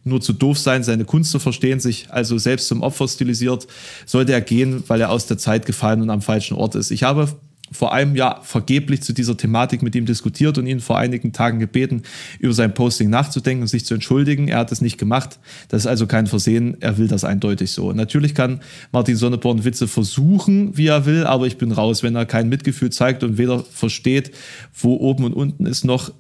nur 0.07 0.21
zu 0.21 0.33
doof 0.33 0.57
sein, 0.57 0.85
seine 0.85 1.05
Kunst 1.05 1.33
zu 1.33 1.41
verstehen, 1.41 1.81
sich 1.81 2.07
also 2.11 2.39
selbst 2.39 2.69
zum 2.69 2.83
Opfer 2.83 3.09
stilisiert, 3.09 3.67
sollte 4.07 4.33
er 4.33 4.41
gehen, 4.41 4.85
weil 4.87 5.01
er 5.01 5.11
aus 5.11 5.27
der 5.27 5.37
Zeit 5.37 5.67
gefallen 5.67 6.01
und 6.01 6.11
am 6.11 6.23
falschen 6.23 6.57
Ort 6.57 6.77
ist. 6.77 6.93
Ich 6.93 7.03
habe 7.03 7.29
vor 7.73 7.93
einem 7.93 8.15
Jahr 8.15 8.43
vergeblich 8.43 9.03
zu 9.03 9.13
dieser 9.13 9.37
Thematik 9.37 9.83
mit 9.83 9.95
ihm 9.95 10.07
diskutiert 10.07 10.59
und 10.59 10.67
ihn 10.67 10.81
vor 10.81 10.99
einigen 10.99 11.33
Tagen 11.33 11.59
gebeten, 11.59 12.03
über 12.39 12.53
sein 12.53 12.75
Posting 12.75 13.11
nachzudenken 13.11 13.63
und 13.63 13.69
sich 13.69 13.85
zu 13.85 13.95
entschuldigen. 13.95 14.49
Er 14.49 14.59
hat 14.59 14.73
es 14.73 14.81
nicht 14.81 14.99
gemacht. 14.99 15.39
Das 15.69 15.83
ist 15.83 15.87
also 15.87 16.07
kein 16.07 16.27
Versehen. 16.27 16.77
Er 16.81 16.99
will 16.99 17.09
das 17.09 17.25
eindeutig 17.25 17.73
so. 17.73 17.93
Natürlich 17.93 18.35
kann 18.35 18.61
Martin 18.93 19.17
Sonneborn 19.17 19.65
Witze 19.65 19.89
versuchen, 19.89 20.77
wie 20.77 20.87
er 20.87 21.07
will, 21.07 21.25
aber 21.25 21.47
ich 21.47 21.59
bin 21.59 21.73
raus, 21.73 22.03
wenn 22.03 22.15
er 22.15 22.27
kein 22.27 22.49
Mitgefühl 22.49 22.91
zeigt 22.91 23.25
und 23.25 23.39
weder 23.39 23.65
versteht, 23.65 24.31
wo 24.75 24.95
oben 24.95 25.25
und 25.25 25.33
unten 25.33 25.67
ist, 25.67 25.85
noch 25.85 26.13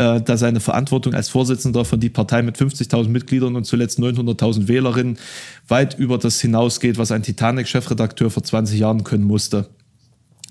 äh, 0.00 0.20
da 0.22 0.36
seine 0.36 0.60
Verantwortung 0.60 1.14
als 1.14 1.28
Vorsitzender 1.28 1.84
von 1.84 2.00
die 2.00 2.08
Partei 2.08 2.40
mit 2.42 2.56
50.000 2.56 3.08
Mitgliedern 3.08 3.54
und 3.54 3.64
zuletzt 3.64 3.98
900.000 3.98 4.66
Wählerinnen 4.66 5.18
weit 5.68 5.98
über 5.98 6.16
das 6.16 6.40
hinausgeht, 6.40 6.96
was 6.96 7.12
ein 7.12 7.22
Titanic-Chefredakteur 7.22 8.30
vor 8.30 8.42
20 8.42 8.78
Jahren 8.80 9.04
können 9.04 9.24
musste. 9.24 9.68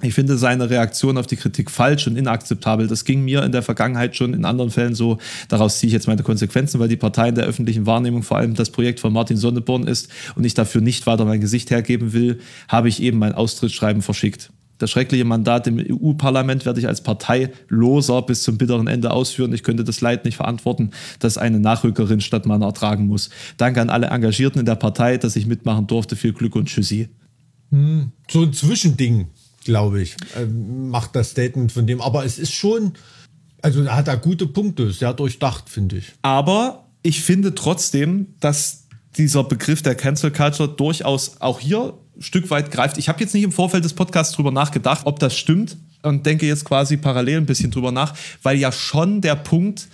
Ich 0.01 0.13
finde 0.13 0.37
seine 0.37 0.69
Reaktion 0.69 1.17
auf 1.17 1.27
die 1.27 1.35
Kritik 1.35 1.69
falsch 1.69 2.07
und 2.07 2.15
inakzeptabel. 2.15 2.87
Das 2.87 3.03
ging 3.03 3.25
mir 3.25 3.43
in 3.43 3.51
der 3.51 3.61
Vergangenheit 3.61 4.15
schon 4.15 4.33
in 4.33 4.45
anderen 4.45 4.71
Fällen 4.71 4.95
so. 4.95 5.17
Daraus 5.49 5.79
ziehe 5.79 5.87
ich 5.87 5.93
jetzt 5.93 6.07
meine 6.07 6.23
Konsequenzen, 6.23 6.79
weil 6.79 6.87
die 6.87 6.95
Partei 6.95 7.29
in 7.29 7.35
der 7.35 7.45
öffentlichen 7.45 7.85
Wahrnehmung 7.85 8.23
vor 8.23 8.37
allem 8.37 8.55
das 8.55 8.69
Projekt 8.69 9.01
von 9.01 9.11
Martin 9.11 9.35
Sonneborn 9.35 9.87
ist 9.87 10.09
und 10.35 10.45
ich 10.45 10.53
dafür 10.53 10.79
nicht 10.79 11.05
weiter 11.05 11.25
mein 11.25 11.41
Gesicht 11.41 11.69
hergeben 11.69 12.13
will, 12.13 12.39
habe 12.69 12.87
ich 12.87 13.01
eben 13.01 13.19
mein 13.19 13.33
Austrittsschreiben 13.33 14.01
verschickt. 14.01 14.51
Das 14.79 14.89
schreckliche 14.89 15.25
Mandat 15.25 15.67
im 15.67 15.77
EU-Parlament 15.77 16.65
werde 16.65 16.79
ich 16.79 16.87
als 16.87 17.01
Parteiloser 17.01 18.21
bis 18.21 18.43
zum 18.43 18.57
bitteren 18.57 18.87
Ende 18.87 19.11
ausführen. 19.11 19.51
Ich 19.51 19.63
könnte 19.63 19.83
das 19.83 19.99
Leid 19.99 20.23
nicht 20.23 20.37
verantworten, 20.37 20.91
dass 21.19 21.37
eine 21.37 21.59
Nachrückerin 21.59 22.21
statt 22.21 22.45
meiner 22.45 22.67
ertragen 22.67 23.05
muss. 23.05 23.29
Danke 23.57 23.81
an 23.81 23.89
alle 23.89 24.07
Engagierten 24.07 24.59
in 24.59 24.65
der 24.65 24.75
Partei, 24.75 25.17
dass 25.17 25.35
ich 25.35 25.45
mitmachen 25.45 25.87
durfte. 25.87 26.15
Viel 26.15 26.31
Glück 26.31 26.55
und 26.55 26.69
Tschüssi. 26.69 27.09
Hm, 27.71 28.13
so 28.31 28.41
ein 28.41 28.53
Zwischending, 28.53 29.27
glaube 29.69 30.01
ich, 30.01 30.15
ähm, 30.35 30.89
macht 30.89 31.15
das 31.15 31.29
Statement 31.29 31.71
von 31.71 31.85
dem. 31.85 32.01
Aber 32.01 32.25
es 32.25 32.39
ist 32.39 32.51
schon, 32.51 32.93
also 33.61 33.83
er 33.83 33.95
hat 33.95 34.07
da 34.07 34.15
gute 34.15 34.47
Punkte, 34.47 34.91
sehr 34.91 35.13
durchdacht, 35.13 35.69
finde 35.69 35.97
ich. 35.97 36.05
Aber 36.23 36.87
ich 37.03 37.21
finde 37.21 37.53
trotzdem, 37.53 38.33
dass 38.39 38.87
dieser 39.15 39.43
Begriff 39.43 39.83
der 39.83 39.93
Cancel 39.93 40.31
Culture 40.31 40.67
durchaus 40.67 41.39
auch 41.39 41.59
hier 41.59 41.93
Stück 42.17 42.49
weit 42.49 42.71
greift. 42.71 42.97
Ich 42.97 43.09
habe 43.09 43.19
jetzt 43.19 43.35
nicht 43.35 43.43
im 43.43 43.51
Vorfeld 43.51 43.85
des 43.85 43.93
Podcasts 43.93 44.35
drüber 44.35 44.51
nachgedacht, 44.51 45.05
ob 45.05 45.19
das 45.19 45.37
stimmt 45.37 45.77
und 46.01 46.25
denke 46.25 46.47
jetzt 46.47 46.65
quasi 46.65 46.97
parallel 46.97 47.37
ein 47.37 47.45
bisschen 47.45 47.69
drüber 47.69 47.91
nach, 47.91 48.15
weil 48.41 48.57
ja 48.57 48.71
schon 48.71 49.21
der 49.21 49.35
Punkt 49.35 49.87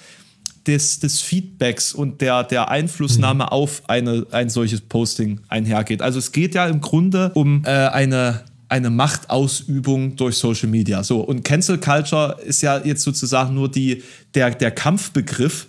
des, 0.67 0.99
des 0.99 1.19
Feedbacks 1.19 1.93
und 1.93 2.21
der, 2.21 2.45
der 2.45 2.69
Einflussnahme 2.69 3.43
mhm. 3.43 3.49
auf 3.49 3.89
eine, 3.89 4.25
ein 4.31 4.49
solches 4.49 4.79
Posting 4.79 5.41
einhergeht. 5.49 6.01
Also 6.01 6.17
es 6.17 6.31
geht 6.31 6.55
ja 6.55 6.65
im 6.65 6.79
Grunde 6.79 7.31
um 7.35 7.63
äh, 7.65 7.69
eine 7.69 8.45
eine 8.75 8.89
Machtausübung 8.89 10.17
durch 10.17 10.35
Social 10.35 10.67
Media. 10.67 11.01
So, 11.01 11.21
und 11.21 11.45
Cancel 11.45 11.77
Culture 11.77 12.37
ist 12.45 12.61
ja 12.61 12.83
jetzt 12.83 13.03
sozusagen 13.03 13.55
nur 13.55 13.71
die, 13.71 14.03
der, 14.33 14.51
der 14.51 14.71
Kampfbegriff, 14.71 15.67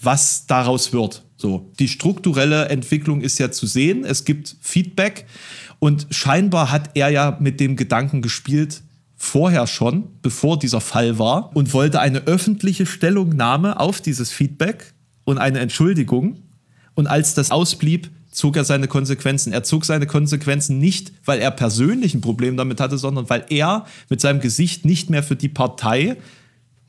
was 0.00 0.46
daraus 0.46 0.94
wird. 0.94 1.22
So, 1.36 1.70
die 1.78 1.88
strukturelle 1.88 2.70
Entwicklung 2.70 3.20
ist 3.20 3.38
ja 3.38 3.50
zu 3.50 3.66
sehen. 3.66 4.04
Es 4.04 4.24
gibt 4.24 4.56
Feedback 4.62 5.26
und 5.80 6.06
scheinbar 6.10 6.70
hat 6.70 6.90
er 6.94 7.10
ja 7.10 7.36
mit 7.40 7.60
dem 7.60 7.76
Gedanken 7.76 8.22
gespielt, 8.22 8.80
vorher 9.16 9.66
schon, 9.66 10.04
bevor 10.22 10.58
dieser 10.58 10.80
Fall 10.80 11.18
war, 11.18 11.54
und 11.54 11.74
wollte 11.74 12.00
eine 12.00 12.20
öffentliche 12.20 12.86
Stellungnahme 12.86 13.78
auf 13.78 14.00
dieses 14.00 14.30
Feedback 14.30 14.94
und 15.24 15.36
eine 15.36 15.58
Entschuldigung. 15.58 16.38
Und 16.94 17.06
als 17.06 17.34
das 17.34 17.50
ausblieb, 17.50 18.10
zog 18.30 18.56
er 18.56 18.64
seine 18.64 18.88
Konsequenzen. 18.88 19.52
Er 19.52 19.64
zog 19.64 19.84
seine 19.84 20.06
Konsequenzen 20.06 20.78
nicht, 20.78 21.12
weil 21.24 21.40
er 21.40 21.50
persönlich 21.50 22.14
ein 22.14 22.20
Problem 22.20 22.56
damit 22.56 22.80
hatte, 22.80 22.98
sondern 22.98 23.28
weil 23.28 23.44
er 23.48 23.86
mit 24.08 24.20
seinem 24.20 24.40
Gesicht 24.40 24.84
nicht 24.84 25.10
mehr 25.10 25.22
für 25.22 25.36
die 25.36 25.48
Partei 25.48 26.16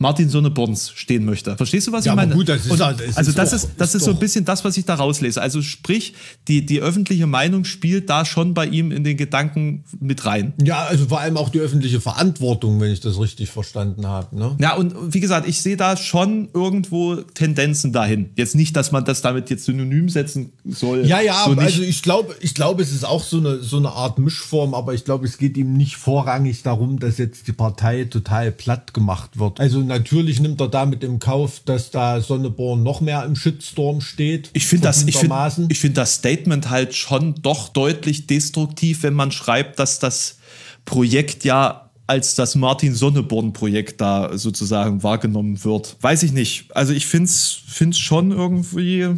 Martin 0.02 0.30
Sonneborns 0.30 0.92
stehen 0.96 1.26
möchte. 1.26 1.56
Verstehst 1.56 1.88
du, 1.88 1.92
was 1.92 2.06
ja, 2.06 2.14
ich 2.14 2.16
meine? 2.16 2.34
Gut, 2.34 2.50
das 2.50 2.66
ist, 2.66 2.72
Und, 2.72 2.80
das 2.80 3.00
ist 3.00 3.18
also 3.18 3.32
das 3.32 3.54
ist, 3.54 3.70
das 3.78 3.90
ist, 3.90 4.02
ist 4.02 4.06
so 4.06 4.12
ein 4.12 4.18
bisschen 4.18 4.46
das, 4.46 4.66
was 4.66 4.76
ich 4.76 4.86
da 4.86 4.96
rauslese. 4.96 5.40
Also 5.42 5.62
sprich, 5.62 6.16
die, 6.48 6.66
die 6.66 6.82
öffentliche 6.82 7.28
Meinung 7.28 7.64
spielt 7.66 8.10
da 8.10 8.26
schon 8.26 8.56
bei 8.56 8.66
ihm 8.66 8.92
in 8.92 9.04
den 9.04 9.16
Gedanken 9.16 9.84
mit 10.00 10.26
rein. 10.26 10.54
Ja, 10.62 10.86
also 10.86 11.06
vor 11.06 11.20
allem 11.20 11.38
auch 11.38 11.50
die 11.50 11.60
öffentliche 11.60 12.02
Verantwortung, 12.02 12.82
wenn 12.82 12.92
ich 12.92 13.00
das 13.00 13.20
richtig 13.20 13.52
verstanden 13.52 14.08
habe. 14.08 14.36
Ne? 14.36 14.58
Ja, 14.60 14.76
und 14.76 15.14
wie 15.14 15.20
gesagt, 15.20 15.48
ich 15.48 15.62
sehe 15.62 15.78
da 15.78 15.96
schon 15.96 16.50
irgendwo 16.54 17.18
Tendenzen 17.18 17.94
dahin. 17.94 18.32
Jetzt 18.36 18.56
nicht, 18.56 18.76
dass 18.76 18.92
man 18.92 19.06
das 19.06 19.22
damit 19.22 19.52
jetzt 19.52 19.66
synonym 19.66 20.10
setzen 20.10 20.52
soll. 20.66 21.06
Ja, 21.06 21.22
ja, 21.22 21.46
so 21.46 21.52
also 21.52 21.84
ich 21.84 22.02
glaube, 22.02 22.36
ich 22.40 22.56
glaube, 22.56 22.82
es 22.82 22.92
ist 22.92 23.06
auch 23.06 23.24
so 23.24 23.38
eine, 23.38 23.60
so 23.60 23.78
eine 23.78 23.90
Art 23.90 24.18
Mischform, 24.18 24.74
aber 24.74 24.96
ich 24.96 25.06
glaube, 25.06 25.28
es 25.28 25.38
geht 25.38 25.58
ihm 25.58 25.74
nicht 25.74 25.98
vorrangig 25.98 26.64
darum, 26.64 26.98
dass 27.00 27.20
jetzt 27.20 27.48
die 27.48 27.54
Partei 27.54 28.06
total 28.06 28.52
platt 28.52 28.96
gemacht 28.96 29.38
wird. 29.38 29.60
Also 29.60 29.91
natürlich 29.92 30.40
nimmt 30.40 30.60
er 30.62 30.70
damit 30.70 31.04
im 31.04 31.20
Kauf, 31.20 31.62
dass 31.66 31.92
da 31.92 32.22
Sonneborn 32.22 32.82
noch 32.82 33.02
mehr 33.02 33.24
im 33.26 33.36
Shitstorm 33.36 34.02
steht. 34.02 34.50
Ich 34.54 34.66
finde 34.66 34.86
das, 34.86 35.04
ich 35.04 35.18
find, 35.18 35.34
ich 35.70 35.80
find 35.80 35.98
das 35.98 36.16
Statement 36.16 36.70
halt 36.70 36.96
schon 36.96 37.36
doch 37.42 37.70
deutlich 37.70 38.26
destruktiv, 38.26 39.04
wenn 39.04 39.14
man 39.14 39.32
schreibt, 39.32 39.80
dass 39.80 40.00
das 40.00 40.40
Projekt 40.86 41.44
ja 41.44 41.90
als 42.08 42.36
das 42.36 42.56
Martin 42.56 42.96
Sonneborn-Projekt 42.96 44.02
da 44.02 44.38
sozusagen 44.38 45.04
wahrgenommen 45.04 45.64
wird. 45.64 45.98
Weiß 46.02 46.24
ich 46.24 46.32
nicht. 46.32 46.66
Also 46.76 46.94
ich 46.94 47.06
finde 47.06 47.30
es 47.30 47.98
schon 47.98 48.32
irgendwie 48.32 49.10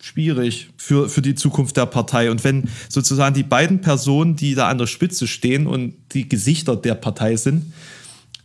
schwierig 0.00 0.70
für, 0.76 1.08
für 1.08 1.22
die 1.22 1.34
Zukunft 1.34 1.76
der 1.76 1.86
Partei. 1.86 2.30
Und 2.30 2.42
wenn 2.42 2.68
sozusagen 2.88 3.34
die 3.34 3.44
beiden 3.44 3.80
Personen, 3.80 4.34
die 4.34 4.54
da 4.54 4.68
an 4.68 4.78
der 4.78 4.88
Spitze 4.88 5.28
stehen 5.28 5.66
und 5.66 5.94
die 6.14 6.28
Gesichter 6.28 6.74
der 6.76 6.94
Partei 6.94 7.36
sind, 7.36 7.72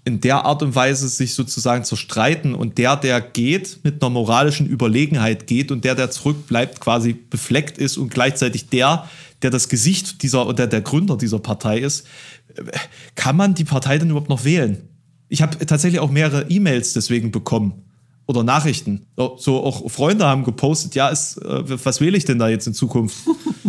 in 0.07 0.21
der 0.21 0.45
Art 0.45 0.63
und 0.63 0.73
Weise 0.73 1.09
sich 1.09 1.33
sozusagen 1.33 1.83
zerstreiten 1.83 2.55
und 2.55 2.77
der, 2.77 2.95
der 2.95 3.19
geht, 3.19 3.81
mit 3.83 4.01
einer 4.01 4.09
moralischen 4.09 4.65
Überlegenheit 4.65 5.47
geht 5.47 5.69
und 5.69 5.83
der, 5.83 5.95
der 5.95 6.09
zurückbleibt, 6.09 6.79
quasi 6.79 7.11
befleckt 7.11 7.77
ist 7.77 7.97
und 7.97 8.09
gleichzeitig 8.09 8.69
der, 8.69 9.09
der 9.41 9.49
das 9.51 9.67
Gesicht 9.67 10.23
dieser 10.23 10.47
oder 10.47 10.65
der 10.65 10.79
Gründer 10.79 11.17
dieser 11.17 11.39
Partei 11.39 11.79
ist, 11.79 12.07
kann 13.15 13.35
man 13.35 13.53
die 13.53 13.65
Partei 13.65 13.97
denn 13.97 14.09
überhaupt 14.09 14.29
noch 14.29 14.45
wählen? 14.45 14.87
Ich 15.27 15.41
habe 15.41 15.57
tatsächlich 15.65 15.99
auch 15.99 16.09
mehrere 16.09 16.49
E-Mails 16.49 16.93
deswegen 16.93 17.31
bekommen 17.31 17.83
oder 18.27 18.43
Nachrichten. 18.43 19.07
So 19.17 19.61
auch 19.61 19.91
Freunde 19.91 20.25
haben 20.25 20.45
gepostet, 20.45 20.95
ja, 20.95 21.09
ist, 21.09 21.35
äh, 21.39 21.85
was 21.85 21.99
wähle 21.99 22.17
ich 22.17 22.23
denn 22.23 22.39
da 22.39 22.47
jetzt 22.47 22.65
in 22.65 22.73
Zukunft? 22.73 23.17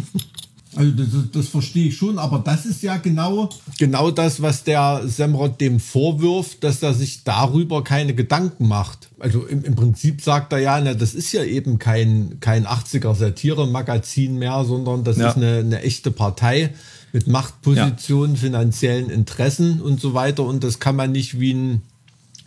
Also 0.79 0.93
das, 0.93 1.09
das, 1.33 1.49
verstehe 1.49 1.88
ich 1.88 1.97
schon, 1.97 2.21
aber 2.21 2.38
das 2.38 2.64
ist 2.64 2.85
ja 2.85 2.99
genau, 2.99 3.49
genau 3.81 4.12
das, 4.12 4.41
was 4.41 4.62
der 4.62 5.03
Semrod 5.07 5.61
dem 5.61 5.81
vorwirft, 5.81 6.62
dass 6.62 6.81
er 6.85 6.95
sich 6.95 7.25
darüber 7.25 7.83
keine 7.83 8.14
Gedanken 8.14 8.69
macht. 8.69 9.09
Also 9.19 9.45
im, 9.45 9.64
im 9.64 9.75
Prinzip 9.75 10.23
sagt 10.23 10.53
er 10.53 10.61
ja, 10.61 10.81
na, 10.81 10.95
das 10.95 11.14
ist 11.14 11.33
ja 11.33 11.43
eben 11.43 11.81
kein, 11.81 12.38
kein 12.38 12.64
80er 12.64 13.12
Satire-Magazin 13.17 14.38
mehr, 14.38 14.64
sondern 14.64 15.03
das 15.03 15.17
ja. 15.17 15.31
ist 15.31 15.37
eine, 15.37 15.57
eine 15.59 15.83
echte 15.83 16.12
Partei 16.12 16.73
mit 17.12 17.27
Machtpositionen, 17.27 18.37
ja. 18.37 18.41
finanziellen 18.41 19.11
Interessen 19.11 19.81
und 19.81 20.01
so 20.01 20.14
weiter. 20.14 20.45
Und 20.45 20.62
das 20.62 20.79
kann 20.79 20.95
man 20.95 21.11
nicht 21.11 21.41
wie 21.41 21.55
ein 21.55 21.83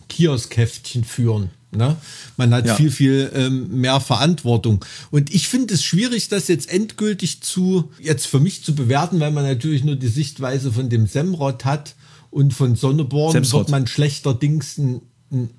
Kioskäftchen 0.08 1.04
führen. 1.04 1.50
Ne? 1.74 1.96
Man 2.36 2.52
hat 2.52 2.66
ja. 2.66 2.74
viel, 2.74 2.90
viel 2.90 3.30
ähm, 3.34 3.80
mehr 3.80 3.98
Verantwortung. 4.00 4.84
Und 5.10 5.34
ich 5.34 5.48
finde 5.48 5.74
es 5.74 5.82
schwierig, 5.82 6.28
das 6.28 6.48
jetzt 6.48 6.70
endgültig 6.70 7.40
zu, 7.40 7.90
jetzt 7.98 8.26
für 8.26 8.40
mich 8.40 8.62
zu 8.62 8.74
bewerten, 8.74 9.20
weil 9.20 9.30
man 9.30 9.44
natürlich 9.44 9.82
nur 9.82 9.96
die 9.96 10.08
Sichtweise 10.08 10.70
von 10.70 10.90
dem 10.90 11.06
Semrod 11.06 11.64
hat 11.64 11.94
und 12.30 12.52
von 12.52 12.76
Sonneborn 12.76 13.32
Semsrott. 13.32 13.60
wird 13.60 13.70
man 13.70 13.86
schlechterdings 13.86 14.76
ein, 14.76 15.00
ein 15.30 15.50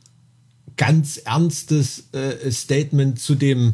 ganz 0.78 1.18
ernstes 1.18 2.10
äh, 2.12 2.52
Statement 2.52 3.20
zu 3.20 3.34
dem, 3.34 3.74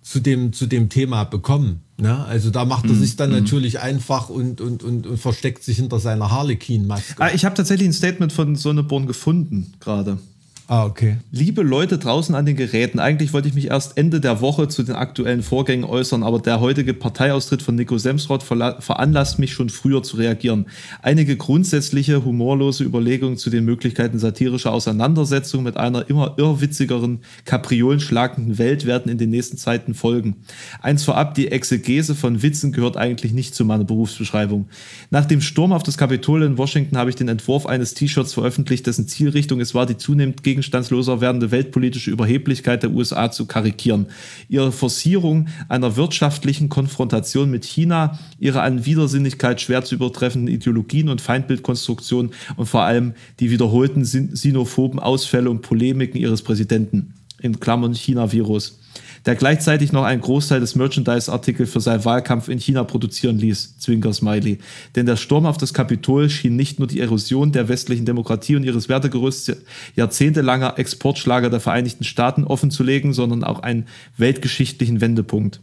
zu 0.00 0.20
dem, 0.20 0.54
zu 0.54 0.66
dem 0.66 0.88
Thema 0.88 1.24
bekommen. 1.24 1.80
Ne? 1.96 2.24
Also 2.24 2.50
da 2.50 2.64
macht 2.64 2.86
er 2.86 2.94
sich 2.94 3.16
dann 3.16 3.30
natürlich 3.30 3.80
einfach 3.80 4.28
und, 4.28 4.60
und, 4.60 4.82
und, 4.82 5.06
und 5.06 5.18
versteckt 5.18 5.62
sich 5.62 5.76
hinter 5.76 6.00
seiner 6.00 6.30
Harlequin-Maske. 6.30 7.22
Ah, 7.22 7.30
ich 7.32 7.44
habe 7.44 7.54
tatsächlich 7.54 7.88
ein 7.88 7.92
Statement 7.92 8.32
von 8.32 8.56
Sonneborn 8.56 9.06
gefunden 9.06 9.74
gerade. 9.80 10.18
Ah, 10.66 10.86
okay. 10.86 11.18
Liebe 11.30 11.60
Leute 11.60 11.98
draußen 11.98 12.34
an 12.34 12.46
den 12.46 12.56
Geräten, 12.56 12.98
eigentlich 12.98 13.34
wollte 13.34 13.48
ich 13.48 13.54
mich 13.54 13.66
erst 13.66 13.98
Ende 13.98 14.18
der 14.18 14.40
Woche 14.40 14.66
zu 14.66 14.82
den 14.82 14.94
aktuellen 14.94 15.42
Vorgängen 15.42 15.84
äußern, 15.84 16.22
aber 16.22 16.38
der 16.38 16.58
heutige 16.58 16.94
Parteiaustritt 16.94 17.60
von 17.60 17.74
Nico 17.74 17.98
Semsrott 17.98 18.42
verla- 18.42 18.80
veranlasst 18.80 19.38
mich 19.38 19.52
schon 19.52 19.68
früher 19.68 20.02
zu 20.02 20.16
reagieren. 20.16 20.64
Einige 21.02 21.36
grundsätzliche, 21.36 22.24
humorlose 22.24 22.82
Überlegungen 22.82 23.36
zu 23.36 23.50
den 23.50 23.66
Möglichkeiten 23.66 24.18
satirischer 24.18 24.72
Auseinandersetzung 24.72 25.64
mit 25.64 25.76
einer 25.76 26.08
immer 26.08 26.32
irrwitzigeren, 26.38 27.18
kapriolenschlagenden 27.44 28.56
Welt 28.56 28.86
werden 28.86 29.12
in 29.12 29.18
den 29.18 29.28
nächsten 29.28 29.58
Zeiten 29.58 29.92
folgen. 29.92 30.36
Eins 30.80 31.04
vorab, 31.04 31.34
die 31.34 31.52
Exegese 31.52 32.14
von 32.14 32.40
Witzen 32.42 32.72
gehört 32.72 32.96
eigentlich 32.96 33.34
nicht 33.34 33.54
zu 33.54 33.66
meiner 33.66 33.84
Berufsbeschreibung. 33.84 34.66
Nach 35.10 35.26
dem 35.26 35.42
Sturm 35.42 35.74
auf 35.74 35.82
das 35.82 35.98
Kapitol 35.98 36.42
in 36.42 36.56
Washington 36.56 36.96
habe 36.96 37.10
ich 37.10 37.16
den 37.16 37.28
Entwurf 37.28 37.66
eines 37.66 37.92
T-Shirts 37.92 38.32
veröffentlicht, 38.32 38.86
dessen 38.86 39.06
Zielrichtung 39.06 39.60
es 39.60 39.74
war, 39.74 39.84
die 39.84 39.98
zunehmend 39.98 40.42
gegenstandsloser 40.54 41.20
werdende 41.20 41.50
weltpolitische 41.50 42.12
Überheblichkeit 42.12 42.84
der 42.84 42.92
USA 42.92 43.32
zu 43.32 43.46
karikieren. 43.46 44.06
Ihre 44.48 44.70
Forcierung 44.70 45.48
einer 45.68 45.96
wirtschaftlichen 45.96 46.68
Konfrontation 46.68 47.50
mit 47.50 47.64
China, 47.64 48.20
ihre 48.38 48.62
an 48.62 48.86
Widersinnigkeit 48.86 49.60
schwer 49.60 49.84
zu 49.84 49.96
übertreffenden 49.96 50.54
Ideologien 50.54 51.08
und 51.08 51.20
Feindbildkonstruktionen 51.20 52.32
und 52.56 52.66
vor 52.66 52.82
allem 52.82 53.14
die 53.40 53.50
wiederholten 53.50 54.04
sin- 54.04 54.36
sinophoben 54.36 55.00
Ausfälle 55.00 55.50
und 55.50 55.62
Polemiken 55.62 56.20
ihres 56.20 56.42
Präsidenten. 56.42 57.14
In 57.42 57.58
Klammern 57.58 57.94
China-Virus 57.94 58.78
der 59.26 59.34
gleichzeitig 59.36 59.92
noch 59.92 60.04
einen 60.04 60.20
Großteil 60.20 60.60
des 60.60 60.74
Merchandise-Artikels 60.74 61.70
für 61.70 61.80
seinen 61.80 62.04
Wahlkampf 62.04 62.48
in 62.48 62.58
China 62.58 62.84
produzieren 62.84 63.38
ließ, 63.38 63.78
Zwinker 63.78 64.12
Smiley. 64.12 64.58
Denn 64.96 65.06
der 65.06 65.16
Sturm 65.16 65.46
auf 65.46 65.56
das 65.56 65.72
Kapitol 65.72 66.28
schien 66.28 66.56
nicht 66.56 66.78
nur 66.78 66.88
die 66.88 67.00
Erosion 67.00 67.52
der 67.52 67.68
westlichen 67.68 68.04
Demokratie 68.04 68.56
und 68.56 68.64
ihres 68.64 68.88
Wertegerüsts 68.88 69.52
jahrzehntelanger 69.96 70.78
Exportschlager 70.78 71.50
der 71.50 71.60
Vereinigten 71.60 72.04
Staaten 72.04 72.44
offenzulegen, 72.44 73.12
sondern 73.12 73.44
auch 73.44 73.60
einen 73.60 73.86
weltgeschichtlichen 74.18 75.00
Wendepunkt. 75.00 75.60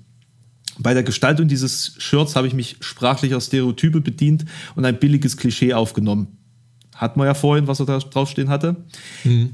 Bei 0.80 0.94
der 0.94 1.04
Gestaltung 1.04 1.48
dieses 1.48 1.94
Shirts 2.00 2.36
habe 2.36 2.48
ich 2.48 2.54
mich 2.54 2.78
sprachlicher 2.80 3.40
Stereotype 3.40 4.02
bedient 4.02 4.46
und 4.76 4.86
ein 4.86 4.98
billiges 4.98 5.38
Klischee 5.38 5.74
aufgenommen. 5.74 6.41
Hat 7.02 7.18
man 7.18 7.26
ja 7.26 7.34
vorhin, 7.34 7.66
was 7.66 7.80
er 7.80 7.88
da 7.88 7.98
draufstehen 7.98 8.50
hatte. 8.50 8.76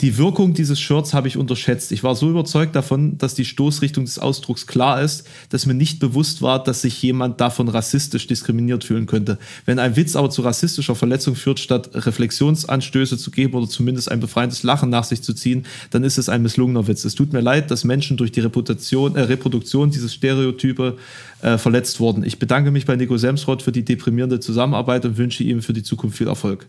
Die 0.01 0.17
Wirkung 0.17 0.53
dieses 0.53 0.81
Shirts 0.81 1.13
habe 1.13 1.29
ich 1.29 1.37
unterschätzt. 1.37 1.93
Ich 1.93 2.03
war 2.03 2.13
so 2.13 2.29
überzeugt 2.29 2.75
davon, 2.75 3.17
dass 3.17 3.35
die 3.35 3.45
Stoßrichtung 3.45 4.03
des 4.03 4.19
Ausdrucks 4.19 4.67
klar 4.67 5.01
ist, 5.01 5.25
dass 5.47 5.65
mir 5.65 5.73
nicht 5.73 6.01
bewusst 6.01 6.41
war, 6.41 6.61
dass 6.61 6.81
sich 6.81 7.01
jemand 7.01 7.39
davon 7.39 7.69
rassistisch 7.69 8.27
diskriminiert 8.27 8.83
fühlen 8.83 9.05
könnte. 9.05 9.37
Wenn 9.65 9.79
ein 9.79 9.95
Witz 9.95 10.17
aber 10.17 10.29
zu 10.29 10.41
rassistischer 10.41 10.93
Verletzung 10.93 11.35
führt, 11.35 11.61
statt 11.61 11.89
Reflexionsanstöße 11.93 13.17
zu 13.17 13.31
geben 13.31 13.53
oder 13.53 13.69
zumindest 13.69 14.11
ein 14.11 14.19
befreiendes 14.19 14.63
Lachen 14.63 14.89
nach 14.89 15.05
sich 15.05 15.21
zu 15.21 15.33
ziehen, 15.33 15.65
dann 15.91 16.03
ist 16.03 16.17
es 16.17 16.27
ein 16.27 16.41
misslungener 16.41 16.85
Witz. 16.89 17.05
Es 17.05 17.15
tut 17.15 17.31
mir 17.31 17.39
leid, 17.39 17.71
dass 17.71 17.85
Menschen 17.85 18.17
durch 18.17 18.33
die 18.33 18.41
Reputation, 18.41 19.15
äh, 19.15 19.21
Reproduktion 19.21 19.89
dieses 19.89 20.13
Stereotype 20.13 20.97
äh, 21.41 21.57
verletzt 21.57 22.01
wurden. 22.01 22.25
Ich 22.25 22.39
bedanke 22.39 22.71
mich 22.71 22.85
bei 22.85 22.97
Nico 22.97 23.15
Semsrott 23.15 23.61
für 23.61 23.71
die 23.71 23.85
deprimierende 23.85 24.41
Zusammenarbeit 24.41 25.05
und 25.05 25.17
wünsche 25.17 25.45
ihm 25.45 25.61
für 25.61 25.71
die 25.71 25.83
Zukunft 25.83 26.17
viel 26.17 26.27
Erfolg. 26.27 26.67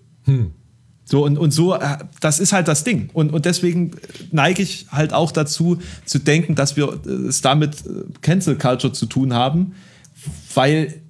So 1.10 1.24
und, 1.24 1.38
und 1.38 1.52
so, 1.52 1.74
äh, 1.74 1.96
das 2.20 2.38
ist 2.38 2.52
halt 2.52 2.68
das 2.68 2.84
Ding. 2.84 3.08
Und, 3.14 3.32
und 3.32 3.46
deswegen 3.46 3.92
neige 4.30 4.62
ich 4.62 4.86
halt 4.90 5.14
auch 5.14 5.32
dazu, 5.32 5.78
zu 6.04 6.18
denken, 6.18 6.54
dass 6.54 6.76
wir 6.76 7.00
äh, 7.06 7.28
es 7.28 7.40
damit 7.40 7.86
äh, 7.86 8.04
Cancel 8.20 8.58
Culture 8.58 8.92
zu 8.92 9.06
tun 9.06 9.32
haben, 9.32 9.74
weil 10.54 11.00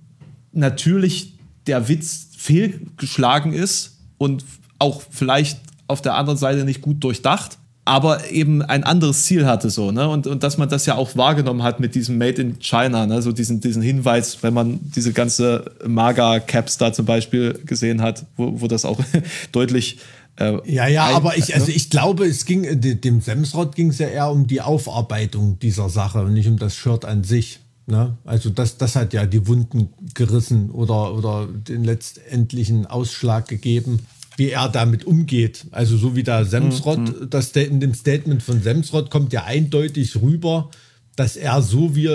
natürlich 0.53 1.35
der 1.67 1.89
Witz 1.89 2.29
fehlgeschlagen 2.37 3.53
ist 3.53 3.99
und 4.19 4.45
auch 4.79 5.03
vielleicht 5.11 5.59
auf 5.89 6.01
der 6.01 6.15
anderen 6.15 6.39
Seite 6.39 6.65
nicht 6.65 6.81
gut 6.81 7.03
durchdacht, 7.03 7.59
aber 7.89 8.31
eben 8.31 8.63
ein 8.63 8.85
anderes 8.85 9.25
Ziel 9.25 9.47
hatte 9.47 9.71
so, 9.71 9.91
ne? 9.91 10.09
Und, 10.09 10.27
und 10.27 10.43
dass 10.43 10.59
man 10.59 10.69
das 10.69 10.85
ja 10.87 10.95
auch 10.97 11.17
wahrgenommen 11.17 11.63
hat 11.63 11.81
mit 11.81 11.95
diesem 11.95 12.19
Made 12.19 12.41
in 12.43 12.59
China, 12.61 13.07
ne? 13.07 13.23
So 13.23 13.33
diesen, 13.33 13.61
diesen 13.61 13.83
Hinweis, 13.83 14.43
wenn 14.43 14.53
man 14.55 14.79
diese 14.95 15.13
ganze 15.13 15.65
Maga-Caps 15.87 16.77
da 16.79 16.93
zum 16.93 17.07
Beispiel 17.07 17.55
gesehen 17.65 18.03
hat, 18.03 18.27
wo, 18.37 18.61
wo 18.61 18.67
das 18.69 18.85
auch 18.85 19.01
deutlich 19.53 19.99
äh, 20.39 20.59
Ja, 20.71 20.87
ja, 20.87 21.07
ein- 21.07 21.15
aber 21.15 21.37
ich, 21.37 21.55
also 21.55 21.67
ne? 21.67 21.73
ich 21.73 21.91
glaube, 21.91 22.27
es 22.27 22.45
ging, 22.45 22.81
de- 22.81 22.95
dem 22.95 23.21
Semsrott 23.21 23.75
ging 23.75 23.89
es 23.89 23.99
ja 23.99 24.09
eher 24.09 24.31
um 24.31 24.47
die 24.47 24.61
Aufarbeitung 24.61 25.59
dieser 25.59 25.89
Sache 25.89 26.21
und 26.23 26.35
nicht 26.35 26.47
um 26.49 26.59
das 26.59 26.77
Shirt 26.77 27.05
an 27.05 27.25
sich. 27.25 27.61
Ne? 27.87 28.17
Also 28.27 28.51
das, 28.51 28.77
das 28.77 28.97
hat 28.97 29.15
ja 29.15 29.25
die 29.25 29.47
Wunden 29.47 29.89
gerissen 30.15 30.71
oder, 30.71 31.15
oder 31.15 31.49
den 31.51 31.85
letztendlichen 31.85 32.85
Ausschlag 32.87 33.49
gegeben, 33.49 34.01
wie 34.39 34.51
er 34.51 34.69
damit 34.69 35.05
umgeht. 35.05 35.67
Also 35.73 35.97
so 35.97 36.15
wie 36.17 36.23
der 36.23 36.45
Semsrott, 36.45 37.01
Mhm. 37.01 37.29
das 37.29 37.51
in 37.51 37.81
dem 37.81 37.93
Statement 37.93 38.43
von 38.43 38.63
Semsrott 38.63 39.11
kommt 39.11 39.33
ja 39.33 39.45
eindeutig 39.45 40.17
rüber, 40.23 40.71
dass 41.17 41.37
er 41.37 41.61
so 41.63 41.97
wie 41.97 42.09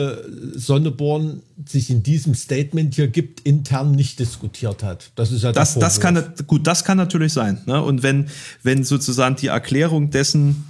Sonneborn 0.55 1.41
sich 1.67 1.89
in 1.89 2.01
diesem 2.03 2.33
Statement 2.35 2.95
hier 2.95 3.09
gibt, 3.09 3.41
intern 3.41 3.91
nicht 3.91 4.17
diskutiert 4.19 4.81
hat. 4.83 5.11
Das 5.15 5.33
ist 5.33 5.43
ja 5.43 5.51
das, 5.51 5.77
das 5.77 5.99
kann 5.99 6.23
gut, 6.47 6.65
das 6.65 6.85
kann 6.85 6.97
natürlich 6.97 7.33
sein. 7.33 7.59
Ne? 7.65 7.83
Und 7.83 8.01
wenn, 8.03 8.27
wenn 8.63 8.85
sozusagen 8.85 9.35
die 9.35 9.47
Erklärung 9.47 10.09
dessen 10.09 10.63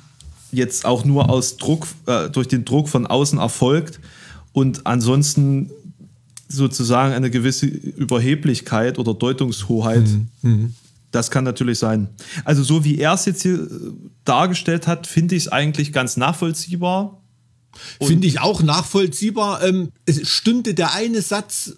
jetzt 0.52 0.86
auch 0.86 1.06
nur 1.06 1.30
aus 1.30 1.58
Druck, 1.58 1.88
äh, 2.08 2.30
durch 2.32 2.48
den 2.48 2.66
Druck 2.66 2.90
von 2.90 3.06
außen 3.06 3.38
erfolgt 3.38 4.00
und 4.54 4.88
ansonsten 4.88 5.70
sozusagen 6.48 7.14
eine 7.14 7.30
gewisse 7.30 7.68
Überheblichkeit 7.68 8.98
oder 8.98 9.14
Deutungshoheit, 9.14 10.04
das 11.14 11.32
kann 11.32 11.44
natürlich 11.44 11.80
sein. 11.80 12.10
Also 12.44 12.64
so 12.64 12.84
wie 12.84 12.98
er 12.98 13.14
es 13.14 13.26
jetzt 13.26 13.44
hier 13.44 13.56
äh, 13.56 13.68
dargestellt 14.26 14.88
hat, 14.88 15.08
finde 15.08 15.36
ich 15.36 15.44
es 15.44 15.48
eigentlich 15.48 15.94
ganz 15.94 16.18
nachvollziehbar. 16.18 17.22
Finde 18.02 18.28
ich 18.28 18.40
auch 18.40 18.62
nachvollziehbar. 18.62 19.64
Ähm, 19.64 19.90
es 20.06 20.28
stünde 20.28 20.74
der 20.74 20.94
eine 20.94 21.22
Satz 21.22 21.74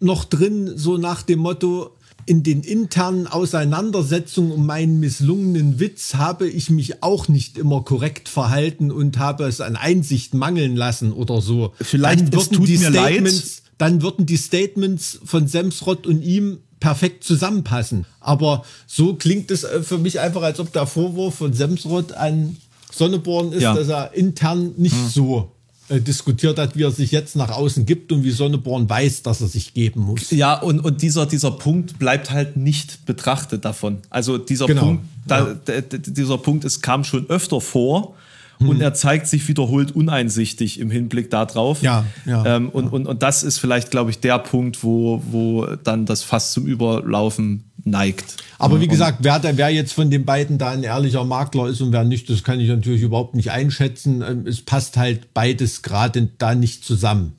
noch 0.00 0.24
drin, 0.24 0.72
so 0.76 0.98
nach 0.98 1.22
dem 1.22 1.38
Motto, 1.38 1.96
in 2.26 2.42
den 2.42 2.62
internen 2.62 3.26
Auseinandersetzungen 3.28 4.50
um 4.50 4.66
meinen 4.66 4.98
misslungenen 4.98 5.78
Witz 5.78 6.14
habe 6.14 6.48
ich 6.48 6.70
mich 6.70 7.02
auch 7.02 7.28
nicht 7.28 7.56
immer 7.56 7.82
korrekt 7.82 8.28
verhalten 8.28 8.90
und 8.90 9.18
habe 9.18 9.44
es 9.44 9.60
an 9.60 9.76
Einsicht 9.76 10.34
mangeln 10.34 10.74
lassen 10.74 11.12
oder 11.12 11.40
so. 11.40 11.72
Vielleicht, 11.80 12.20
dann 12.20 12.26
es 12.28 12.34
würden 12.34 12.56
tut 12.56 12.68
die 12.68 12.78
mir 12.78 12.90
leid. 12.90 13.12
Statements, 13.12 13.62
dann 13.78 14.02
würden 14.02 14.26
die 14.26 14.36
Statements 14.36 15.20
von 15.24 15.46
Semsrott 15.46 16.06
und 16.06 16.20
ihm 16.20 16.58
perfekt 16.80 17.24
zusammenpassen. 17.24 18.04
Aber 18.20 18.64
so 18.86 19.14
klingt 19.14 19.50
es 19.50 19.64
äh, 19.64 19.82
für 19.82 19.98
mich 19.98 20.20
einfach, 20.20 20.42
als 20.42 20.60
ob 20.60 20.72
der 20.72 20.86
Vorwurf 20.86 21.36
von 21.36 21.52
Semsrott 21.52 22.12
an 22.12 22.56
Sonneborn 22.92 23.52
ist, 23.52 23.62
Ja. 23.62 23.74
dass 23.74 23.88
er 23.88 24.14
intern 24.14 24.72
nicht 24.76 24.94
so 25.12 25.52
äh, 25.88 26.00
diskutiert 26.00 26.58
hat, 26.58 26.76
wie 26.76 26.82
er 26.82 26.90
sich 26.90 27.10
jetzt 27.12 27.36
nach 27.36 27.50
außen 27.50 27.86
gibt 27.86 28.10
und 28.12 28.24
wie 28.24 28.30
Sonneborn 28.30 28.88
weiß, 28.88 29.22
dass 29.22 29.40
er 29.40 29.48
sich 29.48 29.74
geben 29.74 30.00
muss. 30.00 30.30
Ja, 30.30 30.54
und, 30.60 30.80
und 30.80 31.02
dieser, 31.02 31.26
dieser 31.26 31.50
Punkt 31.52 31.98
bleibt 31.98 32.30
halt 32.30 32.56
nicht 32.56 33.04
betrachtet 33.06 33.64
davon. 33.64 33.98
Also 34.10 34.38
dieser 34.38 34.66
Genau, 34.66 34.82
Punkt, 34.82 35.04
da, 35.26 35.56
ja. 35.68 35.82
dieser 35.82 36.38
Punkt, 36.38 36.64
es 36.64 36.80
kam 36.80 37.04
schon 37.04 37.28
öfter 37.30 37.60
vor 37.60 38.14
und 38.58 38.80
er 38.80 38.94
zeigt 38.94 39.26
sich 39.26 39.46
wiederholt 39.48 39.94
uneinsichtig 39.94 40.80
im 40.80 40.90
Hinblick 40.90 41.30
darauf. 41.30 41.82
Ja, 41.82 42.04
ja, 42.24 42.56
ähm, 42.56 42.68
und, 42.70 42.88
Und, 42.88 43.06
und 43.06 43.22
das 43.22 43.42
ist 43.42 43.58
vielleicht, 43.58 43.90
glaube 43.90 44.10
ich, 44.10 44.20
der 44.20 44.38
Punkt, 44.38 44.82
wo, 44.82 45.22
wo 45.30 45.66
dann 45.84 46.06
das 46.06 46.22
Fass 46.22 46.52
zum 46.52 46.66
Überlaufen 46.66 47.64
neigt. 47.84 48.36
Aber 48.58 48.80
wie 48.80 48.88
gesagt, 48.88 49.18
wer, 49.20 49.40
wer 49.42 49.70
jetzt 49.70 49.92
von 49.92 50.10
den 50.10 50.24
beiden 50.24 50.58
da 50.58 50.70
ein 50.70 50.82
ehrlicher 50.82 51.24
Makler 51.24 51.68
ist 51.68 51.80
und 51.80 51.92
wer 51.92 52.04
nicht, 52.04 52.28
das 52.30 52.42
kann 52.42 52.58
ich 52.58 52.68
natürlich 52.68 53.02
überhaupt 53.02 53.34
nicht 53.36 53.50
einschätzen. 53.50 54.22
Ähm, 54.22 54.46
Es 54.46 54.62
passt 54.62 54.96
halt 54.96 55.32
beides 55.34 55.82
gerade 55.82 56.28
da 56.38 56.54
nicht 56.54 56.84
zusammen. 56.84 57.32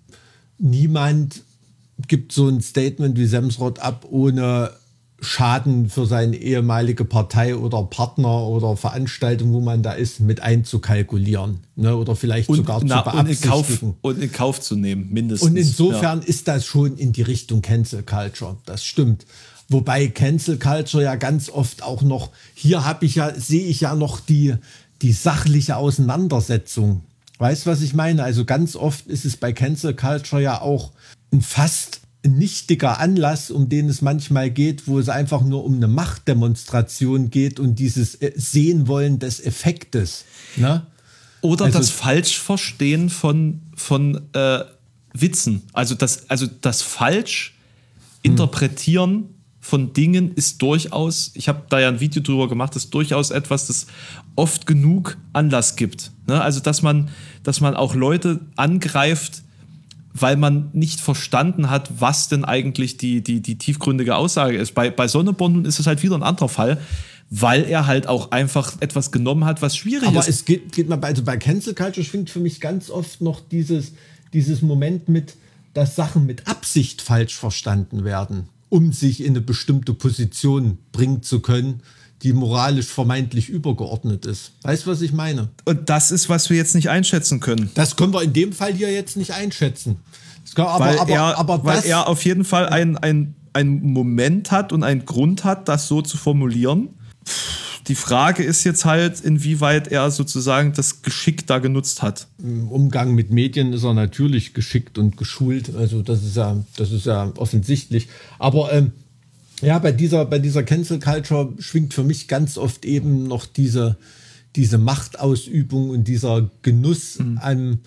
Niemand 0.57 1.41
gibt 2.07 2.31
so 2.31 2.47
ein 2.47 2.61
Statement 2.61 3.17
wie 3.17 3.25
Semsrott 3.25 3.79
ab, 3.79 4.05
ohne 4.09 4.71
Schaden 5.19 5.89
für 5.89 6.05
seine 6.05 6.35
ehemalige 6.37 7.03
Partei 7.03 7.55
oder 7.55 7.81
Partner 7.83 8.43
oder 8.47 8.77
Veranstaltung, 8.77 9.51
wo 9.51 9.59
man 9.61 9.81
da 9.81 9.93
ist, 9.93 10.19
mit 10.19 10.41
einzukalkulieren. 10.41 11.59
Ne? 11.75 11.95
Oder 11.95 12.15
vielleicht 12.15 12.49
Und, 12.49 12.57
sogar 12.57 12.81
na, 12.83 13.03
zu 13.03 13.17
und, 13.17 13.27
in 13.27 13.41
Kauf, 13.41 13.61
beabsichtigen. 13.67 13.95
und 14.01 14.21
in 14.21 14.31
Kauf 14.31 14.61
zu 14.61 14.75
nehmen, 14.75 15.09
mindestens. 15.11 15.49
Und 15.49 15.57
insofern 15.57 16.21
Ja. 16.21 16.27
ist 16.27 16.47
das 16.47 16.65
schon 16.65 16.97
in 16.97 17.13
die 17.13 17.23
Richtung 17.23 17.61
Cancel 17.63 18.03
Culture. 18.03 18.57
Das 18.65 18.83
stimmt. 18.85 19.25
Wobei 19.69 20.07
Cancel 20.07 20.57
Culture 20.59 21.03
ja 21.03 21.15
ganz 21.15 21.49
oft 21.49 21.81
auch 21.83 22.01
noch, 22.03 22.29
hier 22.53 22.85
habe 22.85 23.05
ich 23.05 23.15
ja, 23.15 23.33
sehe 23.33 23.65
ich 23.65 23.81
ja 23.81 23.95
noch 23.95 24.19
die, 24.19 24.53
die 25.01 25.11
sachliche 25.11 25.77
Auseinandersetzung. 25.77 27.01
Weißt 27.39 27.65
du, 27.65 27.69
was 27.71 27.81
ich 27.81 27.93
meine? 27.93 28.23
Also 28.23 28.45
ganz 28.45 28.75
oft 28.75 29.07
ist 29.07 29.25
es 29.25 29.35
bei 29.37 29.51
Cancel 29.51 29.95
Culture 29.95 30.41
ja 30.41 30.61
auch 30.61 30.91
ein 31.33 31.41
fast 31.41 32.01
nichtiger 32.25 32.99
Anlass, 32.99 33.51
um 33.51 33.69
den 33.69 33.87
es 33.89 34.01
manchmal 34.01 34.49
geht, 34.49 34.87
wo 34.87 34.99
es 34.99 35.09
einfach 35.09 35.41
nur 35.43 35.63
um 35.63 35.75
eine 35.75 35.87
Machtdemonstration 35.87 37.29
geht 37.29 37.59
und 37.59 37.77
dieses 37.79 38.15
äh, 38.15 38.31
Sehen 38.35 38.87
wollen 38.87 39.19
des 39.19 39.39
Effektes. 39.39 40.25
Ne? 40.55 40.85
Oder 41.41 41.65
Also- 41.65 41.77
das 41.79 41.89
Falschverstehen 41.89 43.09
von, 43.09 43.61
von 43.75 44.21
äh, 44.33 44.59
Witzen. 45.13 45.63
Also 45.73 45.95
das, 45.95 46.29
also 46.29 46.47
das 46.61 46.81
Falsch-Interpretieren 46.81 49.25
von 49.59 49.93
Dingen 49.93 50.33
ist 50.33 50.61
durchaus, 50.61 51.31
ich 51.33 51.49
habe 51.49 51.63
da 51.69 51.79
ja 51.79 51.89
ein 51.89 51.99
Video 51.99 52.21
drüber 52.21 52.47
gemacht, 52.47 52.75
ist 52.75 52.93
durchaus 52.93 53.31
etwas, 53.31 53.67
das 53.67 53.87
oft 54.35 54.65
genug 54.65 55.17
Anlass 55.33 55.75
gibt. 55.75 56.11
Ne? 56.27 56.41
Also 56.41 56.59
dass 56.61 56.81
man, 56.81 57.09
dass 57.43 57.59
man 57.59 57.75
auch 57.75 57.93
Leute 57.93 58.39
angreift, 58.55 59.43
weil 60.13 60.35
man 60.35 60.69
nicht 60.73 60.99
verstanden 60.99 61.69
hat, 61.69 61.89
was 61.99 62.27
denn 62.29 62.45
eigentlich 62.45 62.97
die, 62.97 63.21
die, 63.21 63.41
die 63.41 63.57
tiefgründige 63.57 64.15
Aussage 64.15 64.57
ist. 64.57 64.73
Bei, 64.73 64.89
bei 64.89 65.07
Sonneborn 65.07 65.53
nun 65.53 65.65
ist 65.65 65.79
es 65.79 65.87
halt 65.87 66.01
wieder 66.03 66.15
ein 66.15 66.23
anderer 66.23 66.49
Fall, 66.49 66.79
weil 67.29 67.65
er 67.65 67.87
halt 67.87 68.07
auch 68.07 68.31
einfach 68.31 68.73
etwas 68.79 69.11
genommen 69.11 69.45
hat, 69.45 69.61
was 69.61 69.75
schwierig 69.75 70.07
Aber 70.07 70.19
ist. 70.19 70.29
es 70.29 70.45
geht, 70.45 70.71
geht 70.71 70.89
mal 70.89 70.95
bei, 70.95 71.09
also 71.09 71.23
bei 71.23 71.37
Cancel 71.37 71.73
Culture 71.73 72.05
schwingt 72.05 72.29
für 72.29 72.39
mich 72.39 72.61
ganz 72.61 72.89
oft 72.89 73.21
noch 73.21 73.41
dieses, 73.41 73.93
dieses 74.33 74.61
Moment 74.61 75.09
mit, 75.09 75.35
dass 75.73 75.95
Sachen 75.95 76.25
mit 76.25 76.47
Absicht 76.47 77.01
falsch 77.01 77.35
verstanden 77.35 78.03
werden, 78.03 78.49
um 78.69 78.93
sich 78.93 79.21
in 79.21 79.31
eine 79.31 79.41
bestimmte 79.41 79.93
Position 79.93 80.77
bringen 80.91 81.21
zu 81.21 81.41
können, 81.41 81.81
die 82.23 82.33
moralisch 82.33 82.87
vermeintlich 82.87 83.49
übergeordnet 83.49 84.25
ist. 84.25 84.51
Weißt 84.63 84.85
du, 84.85 84.91
was 84.91 85.01
ich 85.01 85.13
meine? 85.13 85.49
Und 85.65 85.89
das 85.89 86.11
ist, 86.11 86.29
was 86.29 86.49
wir 86.49 86.57
jetzt 86.57 86.73
nicht 86.73 86.89
einschätzen 86.89 87.39
können. 87.39 87.69
Das 87.75 87.95
können 87.95 88.13
wir 88.13 88.23
in 88.23 88.33
dem 88.33 88.53
Fall 88.53 88.73
hier 88.73 88.91
jetzt 88.91 89.17
nicht 89.17 89.31
einschätzen. 89.31 89.97
Kann, 90.55 90.65
aber, 90.65 90.85
weil 90.85 90.99
aber, 90.99 91.11
er, 91.11 91.37
aber 91.37 91.63
weil 91.65 91.85
er 91.85 92.07
auf 92.07 92.23
jeden 92.25 92.43
Fall 92.43 92.67
ein, 92.67 92.97
ein, 92.97 93.35
ein 93.53 93.81
Moment 93.83 94.51
hat 94.51 94.73
und 94.73 94.83
einen 94.83 95.05
Grund 95.05 95.43
hat, 95.43 95.67
das 95.67 95.87
so 95.87 96.01
zu 96.01 96.17
formulieren. 96.17 96.89
Die 97.87 97.95
Frage 97.95 98.43
ist 98.43 98.63
jetzt 98.63 98.83
halt, 98.83 99.21
inwieweit 99.21 99.87
er 99.87 100.11
sozusagen 100.11 100.73
das 100.73 101.03
Geschick 101.03 101.47
da 101.47 101.59
genutzt 101.59 102.01
hat. 102.01 102.27
im 102.39 102.69
Umgang 102.69 103.15
mit 103.15 103.31
Medien 103.31 103.71
ist 103.71 103.83
er 103.83 103.93
natürlich 103.93 104.53
geschickt 104.53 104.97
und 104.97 105.15
geschult. 105.15 105.73
Also 105.75 106.01
das 106.01 106.23
ist 106.23 106.35
ja, 106.35 106.57
das 106.75 106.91
ist 106.91 107.05
ja 107.05 107.31
offensichtlich. 107.37 108.09
Aber 108.39 108.73
ähm, 108.73 108.91
ja, 109.61 109.79
bei 109.79 109.91
dieser, 109.91 110.25
bei 110.25 110.39
dieser 110.39 110.63
Cancel 110.63 110.99
Culture 110.99 111.53
schwingt 111.59 111.93
für 111.93 112.03
mich 112.03 112.27
ganz 112.27 112.57
oft 112.57 112.85
eben 112.85 113.27
noch 113.27 113.45
diese, 113.45 113.97
diese 114.55 114.77
Machtausübung 114.77 115.89
und 115.89 116.07
dieser 116.07 116.49
Genuss 116.61 117.19
am, 117.41 117.79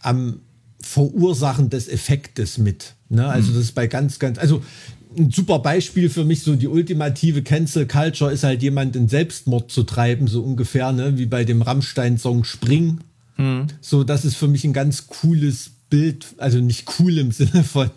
am 0.00 0.40
Verursachen 0.80 1.70
des 1.70 1.88
Effektes 1.88 2.58
mit. 2.58 2.94
Ne? 3.08 3.26
Also 3.26 3.52
das 3.52 3.62
ist 3.62 3.72
bei 3.72 3.86
ganz, 3.86 4.18
ganz, 4.18 4.38
also 4.38 4.62
ein 5.16 5.30
super 5.30 5.60
Beispiel 5.60 6.10
für 6.10 6.24
mich, 6.24 6.42
so 6.42 6.56
die 6.56 6.68
ultimative 6.68 7.42
Cancel 7.42 7.86
Culture 7.86 8.32
ist 8.32 8.44
halt 8.44 8.62
jemand 8.62 8.96
in 8.96 9.08
Selbstmord 9.08 9.70
zu 9.70 9.84
treiben, 9.84 10.26
so 10.26 10.42
ungefähr, 10.42 10.92
ne? 10.92 11.16
wie 11.16 11.26
bei 11.26 11.44
dem 11.44 11.62
Rammstein-Song 11.62 12.44
Spring. 12.44 12.98
So, 13.80 14.04
das 14.04 14.24
ist 14.24 14.36
für 14.36 14.48
mich 14.48 14.64
ein 14.64 14.72
ganz 14.72 15.06
cooles 15.06 15.70
Bild, 15.94 16.26
also 16.38 16.58
nicht 16.58 16.88
cool 16.98 17.18
im 17.18 17.30
Sinne 17.38 17.62
von, 17.62 17.88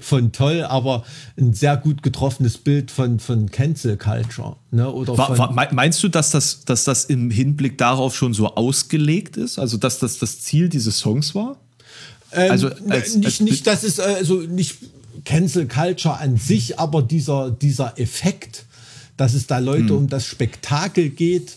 von 0.00 0.30
toll, 0.30 0.62
aber 0.62 1.04
ein 1.36 1.52
sehr 1.52 1.76
gut 1.76 2.02
getroffenes 2.04 2.58
Bild 2.58 2.92
von, 2.92 3.18
von 3.18 3.50
Cancel 3.50 3.96
Culture. 3.96 4.54
Ne? 4.70 4.88
Oder 4.88 5.18
Wa- 5.18 5.26
von, 5.26 5.38
wa- 5.38 5.50
mei- 5.50 5.68
meinst 5.72 6.00
du, 6.04 6.08
dass 6.08 6.30
das, 6.30 6.64
dass 6.64 6.84
das 6.84 7.06
im 7.06 7.30
Hinblick 7.32 7.76
darauf 7.76 8.14
schon 8.14 8.34
so 8.34 8.46
ausgelegt 8.54 9.36
ist? 9.36 9.58
Also, 9.58 9.76
dass 9.78 9.98
das 9.98 10.18
das 10.18 10.40
Ziel 10.40 10.68
dieses 10.68 10.98
Songs 11.00 11.34
war? 11.34 11.56
Ähm, 12.32 12.50
Also 12.52 12.68
als- 12.88 13.16
nicht, 13.16 13.26
als- 13.26 13.40
nicht, 13.40 13.66
das 13.66 13.82
ist 13.82 13.98
äh, 13.98 14.02
also 14.02 14.36
nicht 14.42 14.76
Cancel 15.24 15.66
Culture 15.66 16.18
an 16.18 16.36
sich, 16.36 16.78
aber 16.78 17.02
dieser, 17.02 17.50
dieser 17.50 17.98
Effekt, 17.98 18.64
dass 19.16 19.34
es 19.34 19.48
da 19.48 19.58
Leute 19.58 19.94
um 19.94 20.08
das 20.08 20.24
Spektakel 20.24 21.08
geht 21.10 21.56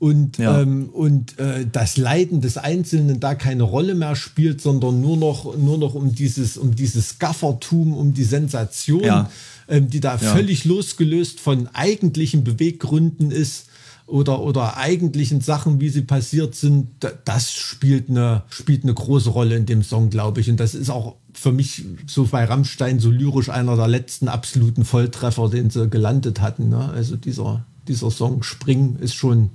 und. 0.00 0.38
Ja. 0.38 0.60
ähm, 0.62 0.88
und 0.88 1.38
äh, 1.38 1.64
das 1.70 1.96
Leiden 1.96 2.40
des 2.40 2.56
Einzelnen 2.56 3.20
da 3.20 3.36
keine 3.36 3.62
Rolle 3.62 3.94
mehr 3.94 4.16
spielt, 4.16 4.60
sondern 4.60 5.00
nur 5.00 5.16
noch, 5.16 5.56
nur 5.56 5.78
noch 5.78 5.94
um 5.94 6.12
dieses, 6.14 6.56
um 6.56 6.74
dieses 6.74 7.20
Gaffertum, 7.20 7.96
um 7.96 8.12
die 8.14 8.24
Sensation, 8.24 9.04
Ja. 9.04 9.30
ähm, 9.68 9.88
die 9.88 10.00
da 10.00 10.18
völlig 10.18 10.64
losgelöst 10.64 11.38
von 11.38 11.68
eigentlichen 11.74 12.42
Beweggründen 12.42 13.30
ist 13.30 13.66
oder, 14.06 14.40
oder 14.40 14.76
eigentlichen 14.76 15.40
Sachen, 15.40 15.80
wie 15.80 15.88
sie 15.88 16.02
passiert 16.02 16.56
sind, 16.56 16.88
da- 16.98 17.12
das 17.24 17.52
spielt 17.52 18.08
eine, 18.10 18.42
spielt 18.50 18.82
eine 18.82 18.94
große 18.94 19.30
Rolle 19.30 19.54
in 19.56 19.66
dem 19.66 19.84
Song, 19.84 20.10
glaube 20.10 20.40
ich. 20.40 20.50
Und 20.50 20.58
das 20.58 20.74
ist 20.74 20.90
auch 20.90 21.14
für 21.32 21.52
mich 21.52 21.84
so 22.08 22.24
bei 22.24 22.44
Rammstein 22.44 22.98
so 22.98 23.08
lyrisch 23.10 23.50
einer 23.50 23.76
der 23.76 23.86
letzten 23.86 24.26
absoluten 24.26 24.84
Volltreffer, 24.84 25.48
den 25.48 25.70
sie 25.70 25.88
gelandet 25.88 26.40
hatten. 26.40 26.70
Ne? 26.70 26.88
Also 26.88 27.14
dieser, 27.14 27.64
dieser 27.86 28.10
Song 28.10 28.42
Spring 28.42 28.96
ist 29.00 29.14
schon 29.14 29.50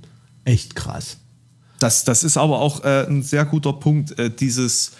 echt 0.46 0.74
krass. 0.74 1.18
Das, 1.78 2.04
das 2.04 2.24
ist 2.24 2.38
aber 2.38 2.58
auch 2.60 2.82
äh, 2.84 3.06
ein 3.06 3.22
sehr 3.22 3.44
guter 3.44 3.74
Punkt. 3.74 4.18
Äh, 4.18 4.30
dieses, 4.30 4.92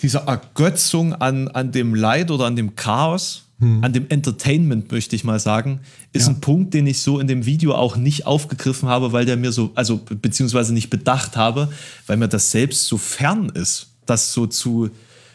diese 0.00 0.18
Ergötzung 0.26 1.12
an, 1.12 1.48
an 1.48 1.70
dem 1.70 1.94
Leid 1.94 2.30
oder 2.30 2.46
an 2.46 2.56
dem 2.56 2.74
Chaos, 2.76 3.44
an 3.60 3.92
dem 3.92 4.06
Entertainment, 4.08 4.92
möchte 4.92 5.16
ich 5.16 5.24
mal 5.24 5.40
sagen, 5.40 5.80
ist 6.12 6.28
ein 6.28 6.40
Punkt, 6.40 6.74
den 6.74 6.86
ich 6.86 7.00
so 7.00 7.18
in 7.18 7.26
dem 7.26 7.44
Video 7.44 7.74
auch 7.74 7.96
nicht 7.96 8.24
aufgegriffen 8.24 8.88
habe, 8.88 9.10
weil 9.12 9.24
der 9.26 9.36
mir 9.36 9.50
so, 9.50 9.72
also 9.74 9.96
be- 9.96 10.14
beziehungsweise 10.14 10.72
nicht 10.72 10.90
bedacht 10.90 11.36
habe, 11.36 11.68
weil 12.06 12.18
mir 12.18 12.28
das 12.28 12.52
selbst 12.52 12.86
so 12.86 12.98
fern 12.98 13.48
ist, 13.48 13.88
das 14.06 14.32
so 14.32 14.46
zu 14.46 14.90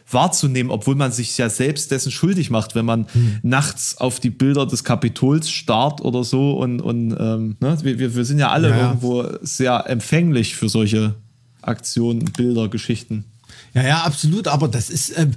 wahrzunehmen, 0.09 0.71
obwohl 0.71 0.95
man 0.95 1.11
sich 1.11 1.37
ja 1.37 1.49
selbst 1.49 1.91
dessen 1.91 2.11
schuldig 2.11 2.49
macht, 2.49 2.75
wenn 2.75 2.85
man 2.85 3.07
nachts 3.41 3.97
auf 3.97 4.19
die 4.19 4.29
Bilder 4.29 4.65
des 4.65 4.83
Kapitols 4.83 5.49
starrt 5.49 6.01
oder 6.01 6.23
so 6.23 6.53
und, 6.53 6.81
und 6.81 7.15
ähm, 7.19 7.55
ne? 7.59 7.77
wir, 7.81 8.15
wir, 8.15 8.25
sind 8.25 8.39
ja 8.39 8.49
alle 8.49 8.69
ja. 8.69 8.87
irgendwo 8.87 9.25
sehr 9.41 9.89
empfänglich 9.89 10.55
für 10.55 10.69
solche 10.69 11.15
Aktionen, 11.61 12.25
Bilder, 12.25 12.67
Geschichten. 12.67 13.25
Ja, 13.73 13.83
ja, 13.83 13.97
absolut. 14.03 14.47
Aber 14.47 14.67
das 14.67 14.89
ist, 14.89 15.17
ähm, 15.17 15.31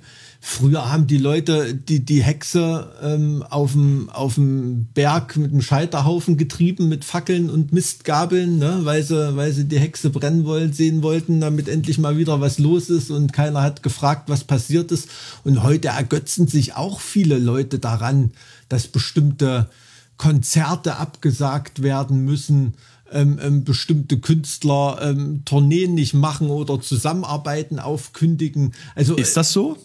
früher 0.48 0.92
haben 0.92 1.08
die 1.08 1.18
Leute 1.18 1.74
die, 1.74 2.04
die 2.04 2.22
Hexe 2.22 2.92
ähm, 3.02 3.42
auf 3.48 3.72
dem 3.74 4.86
Berg 4.94 5.36
mit 5.36 5.50
einem 5.50 5.60
Scheiterhaufen 5.60 6.36
getrieben 6.36 6.88
mit 6.88 7.04
Fackeln 7.04 7.50
und 7.50 7.72
Mistgabeln, 7.72 8.58
ne? 8.58 8.80
weil, 8.84 9.02
sie, 9.02 9.36
weil 9.36 9.52
sie 9.52 9.64
die 9.64 9.80
Hexe 9.80 10.08
brennen 10.08 10.44
wollen, 10.44 10.72
sehen 10.72 11.02
wollten, 11.02 11.40
damit 11.40 11.68
endlich 11.68 11.98
mal 11.98 12.16
wieder 12.16 12.40
was 12.40 12.60
los 12.60 12.90
ist 12.90 13.10
und 13.10 13.32
keiner 13.32 13.60
hat 13.60 13.82
gefragt, 13.82 14.28
was 14.28 14.44
passiert 14.44 14.92
ist. 14.92 15.08
Und 15.42 15.64
heute 15.64 15.88
ergötzen 15.88 16.46
sich 16.46 16.76
auch 16.76 17.00
viele 17.00 17.38
Leute 17.38 17.80
daran, 17.80 18.30
dass 18.68 18.86
bestimmte 18.86 19.68
Konzerte 20.16 20.96
abgesagt 20.96 21.82
werden 21.82 22.24
müssen, 22.24 22.74
ähm, 23.10 23.40
ähm, 23.42 23.64
bestimmte 23.64 24.18
Künstler 24.20 24.98
ähm, 25.02 25.42
Tourneen 25.44 25.94
nicht 25.94 26.14
machen 26.14 26.50
oder 26.50 26.80
Zusammenarbeiten 26.80 27.80
aufkündigen. 27.80 28.74
Also 28.94 29.16
Ist 29.16 29.36
das 29.36 29.52
so? 29.52 29.76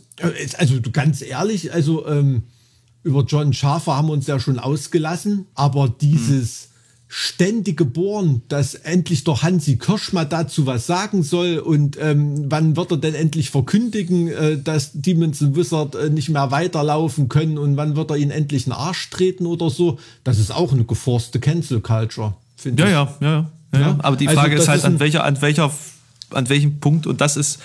Also 0.58 0.80
du 0.80 0.92
ganz 0.92 1.22
ehrlich, 1.22 1.74
also 1.74 2.08
ähm, 2.08 2.44
über 3.04 3.24
John 3.24 3.54
Schafer 3.54 3.96
haben 3.96 4.08
wir 4.08 4.14
uns 4.14 4.28
ja 4.28 4.40
schon 4.40 4.60
ausgelassen, 4.60 5.46
aber 5.56 5.90
dieses 5.90 6.70
ständige 7.14 7.84
Bohren, 7.84 8.42
dass 8.48 8.74
endlich 8.74 9.26
doch 9.26 9.44
Hansi 9.44 9.76
Kirsch 9.78 10.14
mal 10.14 10.24
dazu 10.24 10.66
was 10.66 10.88
sagen 10.88 11.24
soll 11.24 11.58
und 11.58 11.98
ähm, 12.00 12.46
wann 12.50 12.78
wird 12.78 12.92
er 12.92 12.98
denn 12.98 13.16
endlich 13.16 13.50
verkündigen, 13.50 14.30
äh, 14.30 14.58
dass 14.58 14.92
Demons 14.94 15.42
Wizard 15.54 15.96
äh, 15.96 16.10
nicht 16.10 16.30
mehr 16.30 16.52
weiterlaufen 16.52 17.28
können 17.28 17.58
und 17.58 17.76
wann 17.76 17.98
wird 17.98 18.12
er 18.12 18.16
ihnen 18.16 18.32
endlich 18.32 18.66
einen 18.66 18.72
Arsch 18.72 19.10
treten 19.10 19.46
oder 19.46 19.70
so, 19.70 20.00
das 20.24 20.40
ist 20.40 20.52
auch 20.52 20.72
eine 20.72 20.86
geforste 20.86 21.42
Cancel 21.42 21.82
Culture, 21.82 22.34
finde 22.56 22.84
Ja, 22.84 22.88
ich. 22.88 22.94
ja, 22.94 23.28
ja, 23.30 23.52
ja. 23.74 23.80
Ja. 23.80 23.98
Aber 24.04 24.16
die 24.16 24.30
Also 24.30 24.40
Frage 24.40 24.56
das 24.56 24.64
ist 24.64 24.70
halt, 24.70 24.80
ist 24.80 24.86
an 24.86 25.00
welcher, 25.02 25.26
an 25.26 25.42
welcher, 25.42 25.70
an 26.30 26.48
welchem 26.48 26.80
Punkt, 26.80 27.08
und 27.08 27.20
das 27.20 27.36
ist 27.36 27.60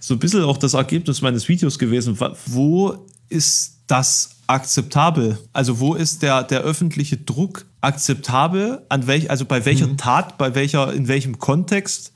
so 0.00 0.14
ein 0.14 0.18
bisschen 0.18 0.42
auch 0.42 0.56
das 0.56 0.74
Ergebnis 0.74 1.20
meines 1.22 1.46
Videos 1.48 1.78
gewesen, 1.78 2.18
wo 2.46 3.06
ist 3.28 3.74
das 3.86 4.30
akzeptabel? 4.46 5.38
Also 5.52 5.78
wo 5.78 5.94
ist 5.94 6.22
der, 6.22 6.42
der 6.42 6.62
öffentliche 6.62 7.16
Druck 7.18 7.66
akzeptabel? 7.82 8.82
An 8.88 9.06
welch, 9.06 9.30
also 9.30 9.44
bei 9.44 9.64
welcher 9.64 9.96
Tat, 9.96 10.38
bei 10.38 10.54
welcher, 10.54 10.92
in 10.92 11.06
welchem 11.06 11.38
Kontext? 11.38 12.12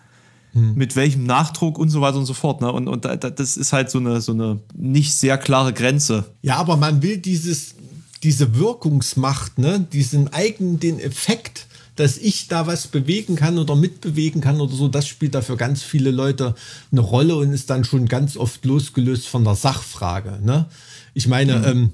Mit 0.56 0.94
welchem 0.94 1.24
Nachdruck 1.24 1.78
und 1.78 1.88
so 1.90 2.00
weiter 2.00 2.16
und 2.16 2.26
so 2.26 2.32
fort. 2.34 2.60
Ne? 2.60 2.70
Und, 2.70 2.86
und 2.86 3.04
da- 3.04 3.16
da- 3.16 3.30
das 3.30 3.56
ist 3.56 3.72
halt 3.72 3.90
so 3.90 3.98
eine, 3.98 4.20
so 4.20 4.30
eine 4.32 4.60
nicht 4.72 5.12
sehr 5.12 5.36
klare 5.36 5.72
Grenze. 5.72 6.26
Ja, 6.42 6.56
aber 6.58 6.76
man 6.76 7.02
will 7.02 7.18
dieses, 7.18 7.74
diese 8.22 8.54
Wirkungsmacht, 8.54 9.58
ne, 9.58 9.80
diesen 9.92 10.32
eigenen, 10.32 10.78
den 10.78 11.00
Effekt, 11.00 11.66
dass 11.96 12.18
ich 12.18 12.48
da 12.48 12.66
was 12.66 12.86
bewegen 12.88 13.36
kann 13.36 13.58
oder 13.58 13.76
mitbewegen 13.76 14.40
kann 14.40 14.60
oder 14.60 14.74
so, 14.74 14.88
das 14.88 15.06
spielt 15.06 15.34
da 15.34 15.42
für 15.42 15.56
ganz 15.56 15.82
viele 15.82 16.10
Leute 16.10 16.54
eine 16.90 17.00
Rolle 17.00 17.36
und 17.36 17.52
ist 17.52 17.70
dann 17.70 17.84
schon 17.84 18.06
ganz 18.06 18.36
oft 18.36 18.64
losgelöst 18.64 19.28
von 19.28 19.44
der 19.44 19.54
Sachfrage. 19.54 20.40
Ne? 20.42 20.66
Ich 21.14 21.28
meine, 21.28 21.64
ähm, 21.64 21.64
wenn 21.64 21.92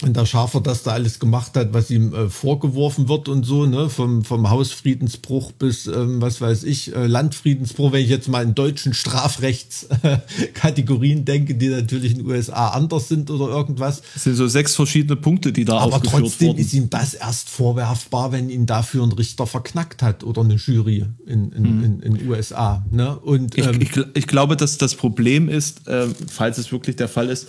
der 0.00 0.26
Schafer 0.26 0.60
das 0.60 0.84
da 0.84 0.92
alles 0.92 1.18
gemacht 1.18 1.56
hat, 1.56 1.74
was 1.74 1.90
ihm 1.90 2.14
äh, 2.14 2.28
vorgeworfen 2.28 3.08
wird 3.08 3.28
und 3.28 3.42
so, 3.44 3.66
ne, 3.66 3.90
vom, 3.90 4.22
vom 4.24 4.48
Hausfriedensbruch 4.48 5.50
bis, 5.52 5.88
ähm, 5.88 6.22
was 6.22 6.40
weiß 6.40 6.62
ich, 6.64 6.94
äh, 6.94 7.06
Landfriedensbruch, 7.08 7.90
wenn 7.90 8.04
ich 8.04 8.10
jetzt 8.10 8.28
mal 8.28 8.44
in 8.44 8.54
deutschen 8.54 8.94
Strafrechtskategorien 8.94 11.24
denke, 11.24 11.54
die 11.54 11.68
natürlich 11.68 12.12
in 12.12 12.18
den 12.18 12.26
USA 12.26 12.68
anders 12.68 13.08
sind 13.08 13.30
oder 13.30 13.48
irgendwas. 13.48 14.02
Das 14.14 14.24
sind 14.24 14.34
so 14.36 14.46
sechs 14.46 14.74
verschiedene 14.76 15.16
Punkte, 15.16 15.52
die 15.52 15.64
da 15.64 15.78
Aber 15.78 15.96
aufgeführt 15.96 16.22
trotzdem 16.22 16.48
wurden. 16.48 16.58
ist 16.60 16.72
ihm 16.74 16.90
das 16.90 17.14
erst 17.14 17.48
vorwerfbar, 17.50 18.32
wenn 18.32 18.50
ihn 18.50 18.66
dafür 18.66 19.02
ein 19.04 19.12
Richter 19.12 19.46
verknackt 19.46 20.02
hat 20.02 20.22
oder 20.24 20.42
eine 20.42 20.54
Jury 20.54 21.06
in 21.26 21.50
in, 21.52 21.64
in, 21.84 22.00
in 22.00 22.14
den 22.14 22.28
USA. 22.28 22.84
Ne? 22.90 23.18
Und 23.18 23.56
Ich, 23.58 23.66
ähm, 23.66 23.80
ich, 23.80 23.90
gl- 23.90 24.06
ich 24.14 24.26
glaube, 24.26 24.56
dass 24.56 24.78
das 24.78 24.94
Problem 24.94 25.48
ist, 25.48 25.82
ähm, 25.88 26.14
falls 26.30 26.58
es 26.58 26.70
wirklich 26.72 26.96
der 26.96 27.08
Fall 27.08 27.28
ist, 27.30 27.48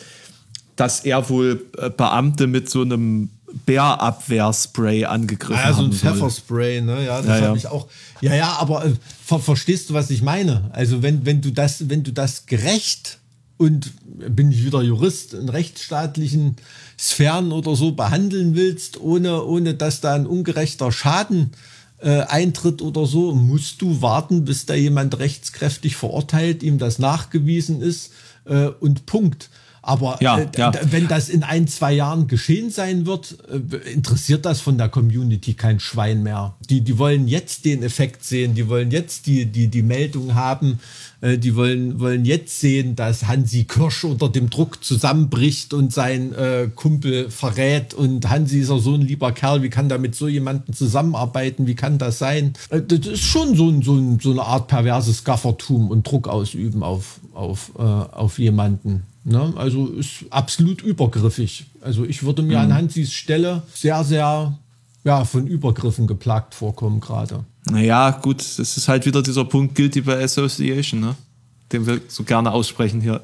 dass 0.79 1.01
er 1.01 1.27
wohl 1.29 1.65
äh, 1.77 1.89
Beamte 1.89 2.47
mit 2.47 2.69
so 2.69 2.81
einem 2.81 3.29
Bärabwehrspray 3.65 5.05
angegriffen 5.05 5.61
Ah 5.61 5.69
Ja, 5.69 5.73
so 5.73 5.83
ein. 5.83 5.91
Pfefferspray, 5.91 6.81
ne? 6.81 7.05
Ja, 7.05 7.17
das 7.17 7.27
Ja, 7.27 7.37
ja. 7.37 7.47
habe 7.47 7.57
ich 7.57 7.67
auch. 7.67 7.87
Ja, 8.21 8.35
ja, 8.35 8.53
aber 8.59 8.85
äh, 8.85 8.93
ver 9.25 9.39
verstehst 9.39 9.89
du, 9.89 9.93
was 9.93 10.09
ich 10.09 10.21
meine? 10.21 10.69
Also 10.71 11.01
wenn, 11.03 11.25
wenn 11.25 11.41
du 11.41 11.51
das, 11.51 11.89
wenn 11.89 12.03
du 12.03 12.13
das 12.13 12.45
gerecht 12.45 13.19
und 13.57 13.91
bin 14.05 14.51
ich 14.51 14.63
wieder 14.63 14.81
Jurist 14.81 15.33
in 15.33 15.49
rechtsstaatlichen 15.49 16.55
Sphären 16.97 17.51
oder 17.51 17.75
so 17.75 17.91
behandeln 17.91 18.55
willst, 18.55 19.01
ohne, 19.01 19.43
ohne 19.43 19.73
dass 19.73 19.99
da 19.99 20.13
ein 20.13 20.27
ungerechter 20.27 20.93
Schaden 20.93 21.51
äh, 21.97 22.21
eintritt 22.21 22.81
oder 22.81 23.05
so, 23.05 23.33
musst 23.33 23.81
du 23.81 24.01
warten, 24.01 24.45
bis 24.45 24.65
da 24.65 24.75
jemand 24.75 25.19
rechtskräftig 25.19 25.97
verurteilt, 25.97 26.63
ihm 26.63 26.77
das 26.77 26.99
nachgewiesen 26.99 27.81
ist 27.81 28.11
äh, 28.45 28.67
und 28.67 29.05
Punkt. 29.05 29.49
Aber 29.81 30.17
Ja, 30.21 30.39
äh, 30.39 30.47
ja. 30.57 30.71
wenn 30.91 31.07
das 31.07 31.29
in 31.29 31.43
ein, 31.43 31.67
zwei 31.67 31.93
Jahren 31.93 32.27
geschehen 32.27 32.69
sein 32.69 33.05
wird, 33.05 33.37
äh, 33.49 33.91
interessiert 33.91 34.45
das 34.45 34.61
von 34.61 34.77
der 34.77 34.89
Community 34.89 35.53
kein 35.53 35.79
Schwein 35.79 36.23
mehr. 36.23 36.55
Die, 36.69 36.81
die 36.81 36.97
wollen 36.97 37.27
jetzt 37.27 37.65
den 37.65 37.83
Effekt 37.83 38.23
sehen, 38.23 38.55
die 38.55 38.67
wollen 38.67 38.91
jetzt 38.91 39.27
die, 39.27 39.45
die, 39.45 39.67
die 39.67 39.81
Meldung 39.81 40.35
haben, 40.35 40.79
äh, 41.21 41.37
die 41.37 41.55
wollen, 41.55 41.99
wollen 41.99 42.25
jetzt 42.25 42.59
sehen, 42.59 42.95
dass 42.95 43.27
Hansi 43.27 43.65
Kirsch 43.65 44.03
unter 44.03 44.29
dem 44.29 44.49
Druck 44.49 44.83
zusammenbricht 44.83 45.73
und 45.73 45.93
sein 45.93 46.33
äh, 46.33 46.69
Kumpel 46.73 47.29
verrät 47.29 47.93
und 47.93 48.29
Hansi 48.29 48.59
ist 48.59 48.69
ja 48.69 48.77
so 48.79 48.93
ein 48.93 49.01
lieber 49.01 49.31
Kerl, 49.31 49.61
wie 49.63 49.69
kann 49.69 49.89
da 49.89 49.97
mit 49.97 50.15
so 50.15 50.27
jemandem 50.27 50.73
zusammenarbeiten, 50.73 51.67
wie 51.67 51.75
kann 51.75 51.97
das 51.97 52.19
sein? 52.19 52.53
Das 52.69 52.99
ist 52.99 53.21
schon 53.21 53.55
so, 53.55 53.69
ein, 53.69 53.81
so, 53.81 53.95
ein, 53.95 54.19
so 54.19 54.31
eine 54.31 54.43
Art 54.43 54.67
perverses 54.67 55.23
Gaffertum 55.23 55.89
und 55.89 56.07
Druck 56.07 56.27
ausüben 56.27 56.83
auf, 56.83 57.19
auf, 57.33 57.71
äh, 57.77 57.81
auf 57.81 58.39
jemanden. 58.39 59.03
Ne? 59.23 59.53
Also 59.55 59.87
ist 59.87 60.25
absolut 60.29 60.81
übergriffig. 60.81 61.65
Also 61.81 62.05
ich 62.05 62.23
würde 62.23 62.41
mir 62.41 62.59
an 62.59 62.73
Hansis 62.73 63.11
Stelle 63.13 63.63
sehr, 63.73 64.03
sehr 64.03 64.57
ja, 65.03 65.25
von 65.25 65.47
Übergriffen 65.47 66.07
geplagt 66.07 66.55
vorkommen 66.55 66.99
gerade. 66.99 67.45
Naja, 67.69 68.11
gut, 68.11 68.39
das 68.39 68.77
ist 68.77 68.87
halt 68.87 69.05
wieder 69.05 69.21
dieser 69.21 69.45
Punkt 69.45 69.75
Guilty 69.75 70.01
by 70.01 70.13
Association, 70.13 70.99
ne? 70.99 71.15
den 71.71 71.85
wir 71.85 72.01
so 72.07 72.23
gerne 72.23 72.51
aussprechen 72.51 73.01
hier. 73.01 73.21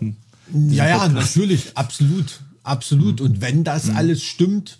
Ja, 0.53 0.87
ja, 0.87 1.07
natürlich, 1.07 1.75
absolut, 1.75 2.41
absolut. 2.63 3.21
Und 3.21 3.41
wenn 3.41 3.63
das 3.63 3.89
alles 3.89 4.23
stimmt, 4.23 4.77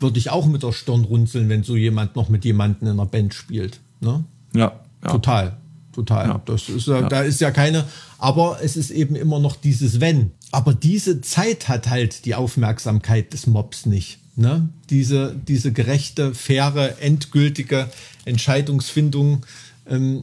würde 0.00 0.18
ich 0.18 0.30
auch 0.30 0.46
mit 0.46 0.62
der 0.62 0.72
Stirn 0.72 1.04
runzeln, 1.04 1.48
wenn 1.48 1.62
so 1.62 1.76
jemand 1.76 2.16
noch 2.16 2.28
mit 2.28 2.44
jemandem 2.44 2.88
in 2.88 2.94
einer 2.94 3.06
Band 3.06 3.34
spielt. 3.34 3.80
Ne? 4.00 4.24
ja, 4.54 4.72
ja. 5.04 5.10
Total, 5.10 5.56
total. 5.98 6.28
Ja. 6.28 6.40
Das 6.44 6.68
ist 6.68 6.86
ja, 6.86 7.08
da 7.08 7.22
ist 7.22 7.40
ja 7.40 7.50
keine, 7.50 7.84
aber 8.18 8.58
es 8.62 8.76
ist 8.76 8.90
eben 8.90 9.16
immer 9.16 9.40
noch 9.40 9.56
dieses 9.56 10.00
Wenn. 10.00 10.30
Aber 10.52 10.72
diese 10.74 11.20
Zeit 11.20 11.68
hat 11.68 11.88
halt 11.90 12.24
die 12.24 12.34
Aufmerksamkeit 12.36 13.32
des 13.32 13.46
Mobs 13.46 13.84
nicht. 13.86 14.18
Ne? 14.36 14.68
Diese, 14.90 15.34
diese 15.48 15.72
gerechte, 15.72 16.32
faire, 16.34 17.02
endgültige 17.02 17.88
Entscheidungsfindung. 18.24 19.44
Ähm, 19.88 20.22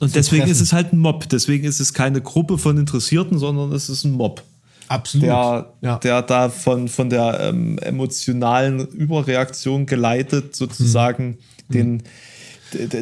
Und 0.00 0.14
deswegen 0.16 0.42
treffen. 0.42 0.52
ist 0.52 0.60
es 0.60 0.72
halt 0.72 0.92
ein 0.92 0.98
Mob. 0.98 1.28
Deswegen 1.28 1.64
ist 1.64 1.78
es 1.80 1.92
keine 1.94 2.20
Gruppe 2.20 2.58
von 2.58 2.76
Interessierten, 2.76 3.38
sondern 3.38 3.72
es 3.72 3.88
ist 3.88 4.02
ein 4.04 4.12
Mob. 4.12 4.42
absolut. 4.88 5.26
Der, 5.26 5.72
ja. 5.82 5.98
der 5.98 6.22
da 6.22 6.50
von, 6.50 6.88
von 6.88 7.08
der 7.08 7.38
ähm, 7.40 7.78
emotionalen 7.78 8.80
Überreaktion 8.88 9.86
geleitet 9.86 10.56
sozusagen 10.56 11.38
den, 11.68 11.98
d- 11.98 12.04
d- 12.04 12.10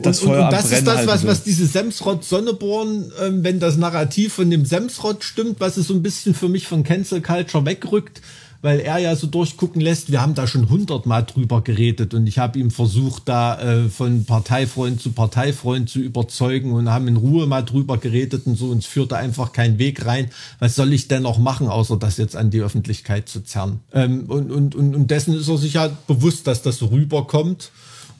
das 0.02 0.20
und, 0.20 0.28
Feuer 0.28 0.38
und, 0.40 0.44
und 0.46 0.52
das 0.52 0.70
ist 0.70 0.86
das, 0.86 1.06
was, 1.06 1.26
was 1.26 1.44
diese 1.44 1.66
Semsrott 1.66 2.24
Sonneborn, 2.24 3.12
ähm, 3.20 3.44
wenn 3.44 3.60
das 3.60 3.76
Narrativ 3.76 4.34
von 4.34 4.50
dem 4.50 4.64
Semsrott 4.64 5.24
stimmt, 5.24 5.60
was 5.60 5.76
es 5.76 5.88
so 5.88 5.94
ein 5.94 6.02
bisschen 6.02 6.34
für 6.34 6.48
mich 6.48 6.66
von 6.66 6.84
Cancel 6.84 7.20
Culture 7.20 7.64
wegrückt, 7.64 8.20
weil 8.62 8.78
er 8.78 8.98
ja 8.98 9.16
so 9.16 9.26
durchgucken 9.26 9.80
lässt, 9.80 10.12
wir 10.12 10.22
haben 10.22 10.34
da 10.34 10.46
schon 10.46 10.70
hundertmal 10.70 11.24
drüber 11.24 11.62
geredet 11.62 12.14
und 12.14 12.26
ich 12.28 12.38
habe 12.38 12.58
ihm 12.60 12.70
versucht, 12.70 13.24
da 13.26 13.60
äh, 13.60 13.88
von 13.88 14.24
Parteifreund 14.24 15.02
zu 15.02 15.10
Parteifreund 15.10 15.90
zu 15.90 15.98
überzeugen 15.98 16.72
und 16.72 16.88
haben 16.88 17.08
in 17.08 17.16
Ruhe 17.16 17.46
mal 17.46 17.62
drüber 17.62 17.98
geredet 17.98 18.46
und 18.46 18.56
so, 18.56 18.68
uns 18.68 18.86
führte 18.86 19.16
einfach 19.16 19.52
kein 19.52 19.78
Weg 19.78 20.06
rein. 20.06 20.30
Was 20.60 20.76
soll 20.76 20.92
ich 20.92 21.08
denn 21.08 21.24
noch 21.24 21.38
machen, 21.38 21.66
außer 21.66 21.96
das 21.96 22.16
jetzt 22.16 22.36
an 22.36 22.50
die 22.50 22.60
Öffentlichkeit 22.60 23.28
zu 23.28 23.40
zerren? 23.40 23.80
Ähm, 23.92 24.26
und, 24.28 24.52
und, 24.52 24.74
und, 24.76 24.94
und 24.94 25.10
dessen 25.10 25.34
ist 25.34 25.48
er 25.48 25.58
sich 25.58 25.74
ja 25.74 25.90
bewusst, 26.06 26.46
dass 26.46 26.62
das 26.62 26.78
so 26.78 26.86
rüberkommt. 26.86 27.72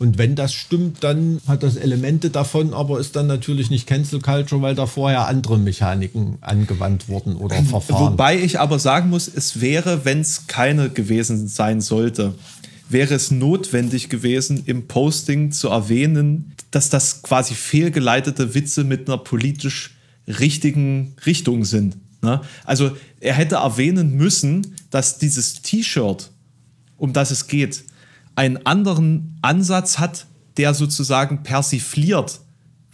Und 0.03 0.19
wenn 0.19 0.35
das 0.35 0.53
stimmt, 0.53 1.05
dann 1.05 1.41
hat 1.47 1.63
das 1.63 1.77
Elemente 1.77 2.31
davon, 2.31 2.75
aber 2.75 2.99
ist 2.99 3.15
dann 3.15 3.29
natürlich 3.29 3.71
nicht 3.71 3.87
Cancel 3.87 4.21
Culture, 4.21 4.61
weil 4.61 4.75
da 4.75 4.87
vorher 4.87 5.29
andere 5.29 5.61
Mechaniken 5.61 6.39
angewandt 6.41 7.09
wurden 7.09 7.37
oder 7.37 7.63
Verfahren. 7.63 8.15
Wobei 8.15 8.37
ich 8.37 8.59
aber 8.59 8.81
sagen 8.81 9.11
muss, 9.11 9.29
es 9.29 9.61
wäre, 9.61 10.05
wenn 10.05 10.21
es 10.21 10.49
keine 10.49 10.91
gewesen 10.91 11.47
sein 11.47 11.81
sollte, 11.81 12.35
wäre 12.89 13.15
es 13.15 13.31
notwendig 13.31 14.09
gewesen, 14.09 14.65
im 14.67 14.89
Posting 14.89 15.53
zu 15.53 15.69
erwähnen, 15.69 16.53
dass 16.73 16.91
das 16.91 17.23
quasi 17.23 17.55
fehlgeleitete 17.55 18.57
Witze 18.57 18.83
mit 18.83 19.09
einer 19.09 19.19
politisch 19.19 19.95
richtigen 20.27 21.15
Richtung 21.25 21.65
sind. 21.65 21.97
Ne? 22.23 22.41
Also 22.65 22.91
er 23.21 23.35
hätte 23.35 23.55
erwähnen 23.55 24.17
müssen, 24.17 24.75
dass 24.91 25.19
dieses 25.19 25.63
T-Shirt, 25.63 26.33
um 26.97 27.13
das 27.13 27.31
es 27.31 27.47
geht, 27.47 27.85
einen 28.35 28.65
anderen 28.67 29.39
Ansatz 29.43 29.99
hat, 29.99 30.27
der 30.57 30.75
sozusagen 30.75 31.43
persifliert, 31.43 32.41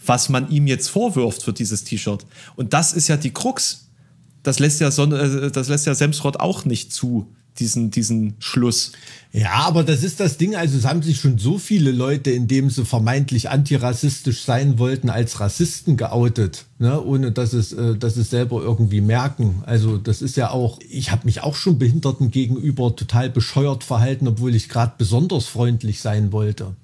was 0.05 0.29
man 0.29 0.49
ihm 0.49 0.67
jetzt 0.67 0.89
vorwirft 0.89 1.43
für 1.43 1.53
dieses 1.53 1.83
T-Shirt. 1.83 2.25
Und 2.55 2.73
das 2.73 2.93
ist 2.93 3.07
ja 3.07 3.17
die 3.17 3.31
Krux. 3.31 3.89
Das 4.43 4.59
lässt 4.59 4.79
ja, 4.79 4.91
Sonne, 4.91 5.19
äh, 5.19 5.51
das 5.51 5.67
lässt 5.67 5.85
ja 5.85 5.95
Semsrott 5.95 6.39
auch 6.39 6.65
nicht 6.65 6.93
zu, 6.93 7.33
diesen, 7.59 7.91
diesen 7.91 8.35
Schluss. 8.39 8.91
Ja, 9.31 9.51
aber 9.67 9.83
das 9.83 10.03
ist 10.03 10.19
das 10.19 10.37
Ding. 10.37 10.55
Also 10.55 10.77
es 10.77 10.85
haben 10.85 11.03
sich 11.03 11.19
schon 11.19 11.37
so 11.37 11.57
viele 11.57 11.91
Leute, 11.91 12.31
indem 12.31 12.69
sie 12.69 12.83
vermeintlich 12.83 13.49
antirassistisch 13.49 14.43
sein 14.43 14.79
wollten, 14.79 15.09
als 15.09 15.39
Rassisten 15.39 15.97
geoutet, 15.97 16.65
ne? 16.79 17.01
ohne 17.03 17.31
dass 17.31 17.53
es, 17.53 17.71
äh, 17.73 17.95
dass 17.95 18.17
es 18.17 18.31
selber 18.31 18.61
irgendwie 18.61 19.01
merken. 19.01 19.61
Also 19.65 19.97
das 19.97 20.21
ist 20.21 20.35
ja 20.37 20.49
auch. 20.49 20.79
Ich 20.89 21.11
habe 21.11 21.25
mich 21.25 21.41
auch 21.41 21.55
schon 21.55 21.77
Behinderten 21.77 22.31
gegenüber 22.31 22.95
total 22.95 23.29
bescheuert 23.29 23.83
verhalten, 23.83 24.27
obwohl 24.27 24.55
ich 24.55 24.69
gerade 24.69 24.93
besonders 24.97 25.45
freundlich 25.45 26.01
sein 26.01 26.31
wollte. 26.31 26.75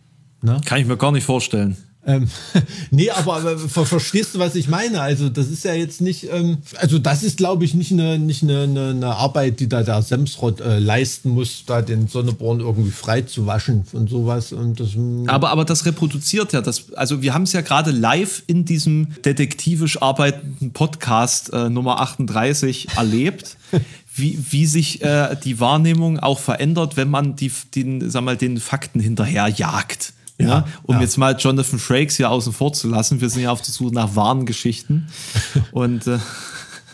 Ne? 0.42 0.62
Kann 0.66 0.80
ich 0.80 0.86
mir 0.86 0.98
gar 0.98 1.12
nicht 1.12 1.26
vorstellen. 1.26 1.78
Ähm, 2.08 2.28
nee, 2.92 3.10
aber, 3.10 3.38
aber 3.38 3.58
ver 3.58 3.86
verstehst 3.86 4.36
du, 4.36 4.40
was 4.40 4.56
ich 4.56 4.68
meine? 4.68 5.02
Also 5.02 5.30
das 5.30 5.50
ist 5.50 5.64
ja 5.64 5.74
jetzt 5.74 6.02
nicht, 6.02 6.28
ähm, 6.32 6.58
also 6.78 7.00
das 7.00 7.24
ist, 7.24 7.38
glaube 7.38 7.66
ich, 7.66 7.74
nicht 7.74 7.92
eine, 7.92 8.20
nicht 8.20 8.44
eine, 8.44 8.64
eine, 8.64 8.90
eine 8.90 9.16
Arbeit, 9.16 9.60
die 9.60 9.68
da 9.68 9.82
der 9.82 10.02
Semsrott 10.02 10.62
äh, 10.62 10.80
leisten 10.80 11.30
muss, 11.30 11.64
da 11.66 11.82
den 11.82 12.08
Sonneborn 12.08 12.60
irgendwie 12.60 12.92
frei 12.92 13.22
zu 13.22 13.48
waschen 13.48 13.86
und 13.94 14.10
sowas. 14.10 14.54
Und 14.54 14.80
das, 14.80 14.96
mm, 14.96 15.28
Aber, 15.28 15.50
aber 15.50 15.66
das 15.66 15.86
reproduziert 15.86 16.54
ja 16.54 16.62
das. 16.62 16.94
Also, 16.94 17.22
wir 17.22 17.34
haben 17.34 17.44
es 17.44 17.54
ja 17.54 17.62
gerade 17.62 17.92
live 17.92 18.44
in 18.48 18.66
diesem 18.66 19.08
detektivisch 19.24 20.02
arbeitenden 20.02 20.72
Podcast 20.72 21.52
äh, 21.54 21.70
Nummer 21.70 22.02
38 22.02 22.90
erlebt, 22.96 23.58
wie, 24.16 24.38
wie 24.52 24.66
sich 24.68 25.02
äh, 25.02 25.36
die 25.44 25.60
Wahrnehmung 25.60 26.20
auch 26.20 26.40
verändert, 26.40 26.98
wenn 26.98 27.10
man 27.10 27.36
die, 27.36 27.52
den, 27.74 28.10
sag 28.10 28.24
mal, 28.24 28.38
den 28.38 28.60
Fakten 28.60 29.00
hinterher 29.00 29.48
jagt. 29.48 30.14
Ja, 30.38 30.48
Ja, 30.48 30.68
um 30.84 30.96
ja. 30.96 31.02
jetzt 31.02 31.18
mal 31.18 31.36
Jonathan 31.38 31.80
Frakes 31.80 32.18
hier 32.18 32.30
außen 32.30 32.54
vor 32.54 32.74
zu 32.74 32.88
lassen. 32.90 33.22
Wir 33.22 33.30
sind 33.30 33.44
ja 33.44 33.52
auf 33.52 33.62
der 33.62 33.74
Suche 33.74 33.94
nach 33.94 34.16
wahren 34.16 34.46
Geschichten. 34.46 35.08
Und 35.72 36.08
äh, 36.08 36.20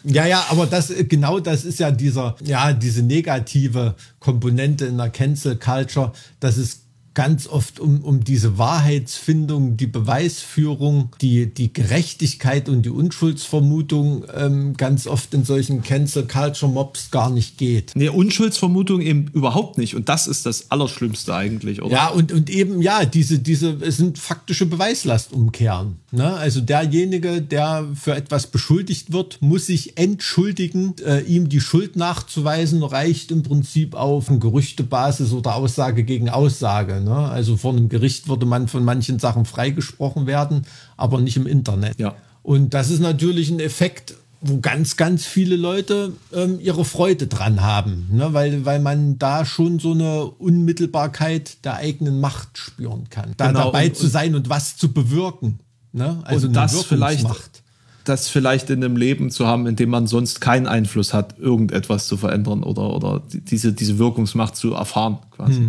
Ja, 0.03 0.25
ja, 0.25 0.45
aber 0.49 0.65
das 0.65 0.91
genau 1.09 1.39
das 1.39 1.63
ist 1.63 1.79
ja 1.79 1.91
dieser, 1.91 2.35
ja, 2.43 2.73
diese 2.73 3.03
negative 3.03 3.95
Komponente 4.19 4.85
in 4.85 4.97
der 4.97 5.09
Cancel 5.09 5.55
Culture, 5.57 6.11
dass 6.39 6.57
es 6.57 6.80
ganz 7.13 7.47
oft 7.47 7.79
um, 7.79 8.01
um 8.01 8.23
diese 8.23 8.57
Wahrheitsfindung, 8.57 9.75
die 9.75 9.87
Beweisführung, 9.87 11.09
die, 11.19 11.53
die 11.53 11.73
Gerechtigkeit 11.73 12.69
und 12.69 12.83
die 12.83 12.89
Unschuldsvermutung 12.89 14.25
ähm, 14.33 14.77
ganz 14.77 15.07
oft 15.07 15.33
in 15.33 15.43
solchen 15.43 15.81
Cancel 15.81 16.25
Culture 16.25 16.71
Mobs 16.71 17.11
gar 17.11 17.29
nicht 17.29 17.57
geht. 17.57 17.91
Nee, 17.95 18.09
Unschuldsvermutung 18.09 19.01
eben 19.01 19.27
überhaupt 19.33 19.77
nicht. 19.77 19.95
Und 19.95 20.07
das 20.07 20.27
ist 20.27 20.45
das 20.45 20.71
Allerschlimmste 20.71 21.35
eigentlich, 21.35 21.81
oder? 21.81 21.91
Ja, 21.93 22.07
und, 22.09 22.31
und 22.31 22.49
eben, 22.49 22.81
ja, 22.81 23.03
diese, 23.03 23.39
diese, 23.39 23.77
es 23.81 23.97
sind 23.97 24.17
faktische 24.17 24.65
Beweislastumkehren. 24.65 25.97
Ne? 26.11 26.33
Also 26.33 26.61
derjenige, 26.61 27.41
der 27.41 27.87
für 27.93 28.15
etwas 28.15 28.47
beschuldigt 28.47 29.11
wird, 29.11 29.41
muss 29.41 29.65
sich 29.65 29.97
entschuldigen. 29.97 30.95
Äh, 31.05 31.21
ihm 31.21 31.49
die 31.49 31.59
Schuld 31.59 31.97
nachzuweisen, 31.97 32.83
reicht 32.83 33.31
im 33.31 33.43
Prinzip 33.43 33.95
auf 33.95 34.27
Gerüchtebasis 34.27 35.33
oder 35.33 35.55
Aussage 35.55 36.03
gegen 36.03 36.29
Aussage. 36.29 37.00
Ne? 37.03 37.15
Also 37.15 37.57
vor 37.57 37.73
einem 37.73 37.89
Gericht 37.89 38.27
würde 38.27 38.45
man 38.45 38.67
von 38.67 38.83
manchen 38.83 39.19
Sachen 39.19 39.45
freigesprochen 39.45 40.25
werden, 40.27 40.65
aber 40.97 41.19
nicht 41.19 41.37
im 41.37 41.47
Internet. 41.47 41.99
Ja. 41.99 42.15
Und 42.43 42.73
das 42.73 42.89
ist 42.89 42.99
natürlich 42.99 43.49
ein 43.51 43.59
Effekt, 43.59 44.15
wo 44.43 44.59
ganz, 44.59 44.97
ganz 44.97 45.25
viele 45.25 45.55
Leute 45.55 46.13
ähm, 46.33 46.59
ihre 46.59 46.83
Freude 46.83 47.27
dran 47.27 47.61
haben, 47.61 48.07
ne? 48.11 48.33
weil, 48.33 48.65
weil 48.65 48.79
man 48.79 49.19
da 49.19 49.45
schon 49.45 49.77
so 49.77 49.91
eine 49.91 50.23
Unmittelbarkeit 50.25 51.63
der 51.63 51.75
eigenen 51.75 52.19
Macht 52.19 52.57
spüren 52.57 53.09
kann. 53.09 53.33
Da 53.37 53.47
Genau, 53.47 53.65
dabei 53.65 53.87
und- 53.87 53.97
zu 53.97 54.07
sein 54.07 54.33
und 54.35 54.49
was 54.49 54.77
zu 54.77 54.91
bewirken. 54.91 55.59
Ne? 55.93 56.19
Also 56.23 56.47
und 56.47 56.53
das 56.53 56.83
vielleicht, 56.83 57.23
Wirkungsmacht. 57.23 57.60
Das 58.03 58.27
vielleicht 58.29 58.69
in 58.69 58.83
einem 58.83 58.95
Leben 58.97 59.29
zu 59.31 59.45
haben, 59.47 59.67
in 59.67 59.75
dem 59.75 59.89
man 59.89 60.07
sonst 60.07 60.41
keinen 60.41 60.67
Einfluss 60.67 61.13
hat, 61.13 61.37
irgendetwas 61.39 62.07
zu 62.07 62.17
verändern 62.17 62.63
oder, 62.63 62.93
oder 62.95 63.21
die- 63.31 63.41
diese, 63.41 63.73
diese 63.73 63.97
Wirkungsmacht 63.99 64.55
zu 64.55 64.73
erfahren, 64.73 65.19
quasi. 65.31 65.61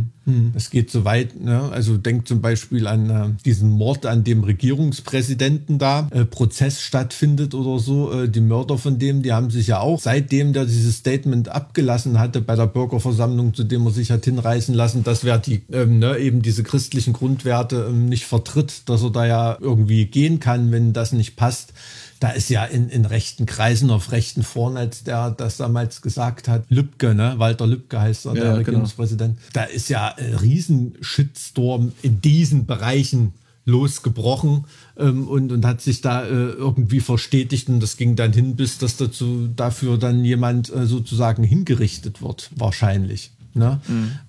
Es 0.54 0.70
geht 0.70 0.90
so 0.90 1.04
weit, 1.04 1.40
ne? 1.42 1.68
also 1.72 1.96
denkt 1.96 2.28
zum 2.28 2.40
Beispiel 2.40 2.86
an 2.86 3.10
äh, 3.10 3.28
diesen 3.44 3.70
Mord 3.70 4.06
an 4.06 4.22
dem 4.22 4.44
Regierungspräsidenten 4.44 5.78
da, 5.78 6.08
äh, 6.12 6.24
Prozess 6.24 6.80
stattfindet 6.80 7.54
oder 7.54 7.78
so. 7.80 8.12
Äh, 8.12 8.28
die 8.28 8.40
Mörder 8.40 8.78
von 8.78 8.98
dem, 8.98 9.22
die 9.22 9.32
haben 9.32 9.50
sich 9.50 9.66
ja 9.66 9.80
auch, 9.80 9.98
seitdem 9.98 10.52
der 10.52 10.64
dieses 10.64 10.96
Statement 10.98 11.48
abgelassen 11.48 12.18
hatte 12.18 12.40
bei 12.40 12.54
der 12.54 12.66
Bürgerversammlung, 12.66 13.52
zu 13.54 13.64
dem 13.64 13.84
er 13.86 13.90
sich 13.92 14.10
hat 14.10 14.24
hinreißen 14.24 14.74
lassen, 14.74 15.02
dass 15.02 15.24
wer 15.24 15.38
die 15.38 15.62
ähm, 15.72 15.98
ne, 15.98 16.16
eben 16.18 16.42
diese 16.42 16.62
christlichen 16.62 17.12
Grundwerte 17.12 17.86
ähm, 17.88 18.06
nicht 18.08 18.24
vertritt, 18.26 18.88
dass 18.88 19.02
er 19.02 19.10
da 19.10 19.26
ja 19.26 19.56
irgendwie 19.60 20.06
gehen 20.06 20.38
kann, 20.40 20.70
wenn 20.70 20.92
das 20.92 21.12
nicht 21.12 21.36
passt. 21.36 21.72
Da 22.22 22.30
ist 22.30 22.50
ja 22.50 22.64
in, 22.64 22.88
in 22.88 23.04
rechten 23.04 23.46
Kreisen 23.46 23.90
auf 23.90 24.12
rechten 24.12 24.44
Foren, 24.44 24.76
als 24.76 25.02
der 25.02 25.32
das 25.32 25.56
damals 25.56 26.02
gesagt 26.02 26.46
hat, 26.46 26.64
Lübcke, 26.68 27.16
ne? 27.16 27.34
Walter 27.38 27.66
Lübcke 27.66 28.00
heißt 28.00 28.26
er, 28.26 28.28
Ja, 28.28 28.34
der 28.34 28.42
genau. 28.44 28.58
Regierungspräsident. 28.58 29.38
Da 29.54 29.64
ist 29.64 29.88
ja 29.88 30.14
ein 30.14 30.34
riesen 30.34 30.94
Shitstorm 31.00 31.90
in 32.00 32.20
diesen 32.20 32.64
Bereichen 32.64 33.32
losgebrochen 33.64 34.66
ähm, 34.96 35.26
und, 35.26 35.50
und 35.50 35.66
hat 35.66 35.80
sich 35.80 36.00
da 36.00 36.24
äh, 36.24 36.28
irgendwie 36.28 37.00
verstetigt 37.00 37.68
und 37.68 37.80
das 37.80 37.96
ging 37.96 38.14
dann 38.14 38.32
hin, 38.32 38.54
bis 38.54 38.78
dass 38.78 38.96
dazu 38.96 39.48
dafür 39.48 39.98
dann 39.98 40.24
jemand 40.24 40.72
äh, 40.72 40.86
sozusagen 40.86 41.42
hingerichtet 41.42 42.22
wird, 42.22 42.50
wahrscheinlich. 42.54 43.32
Ne? 43.54 43.80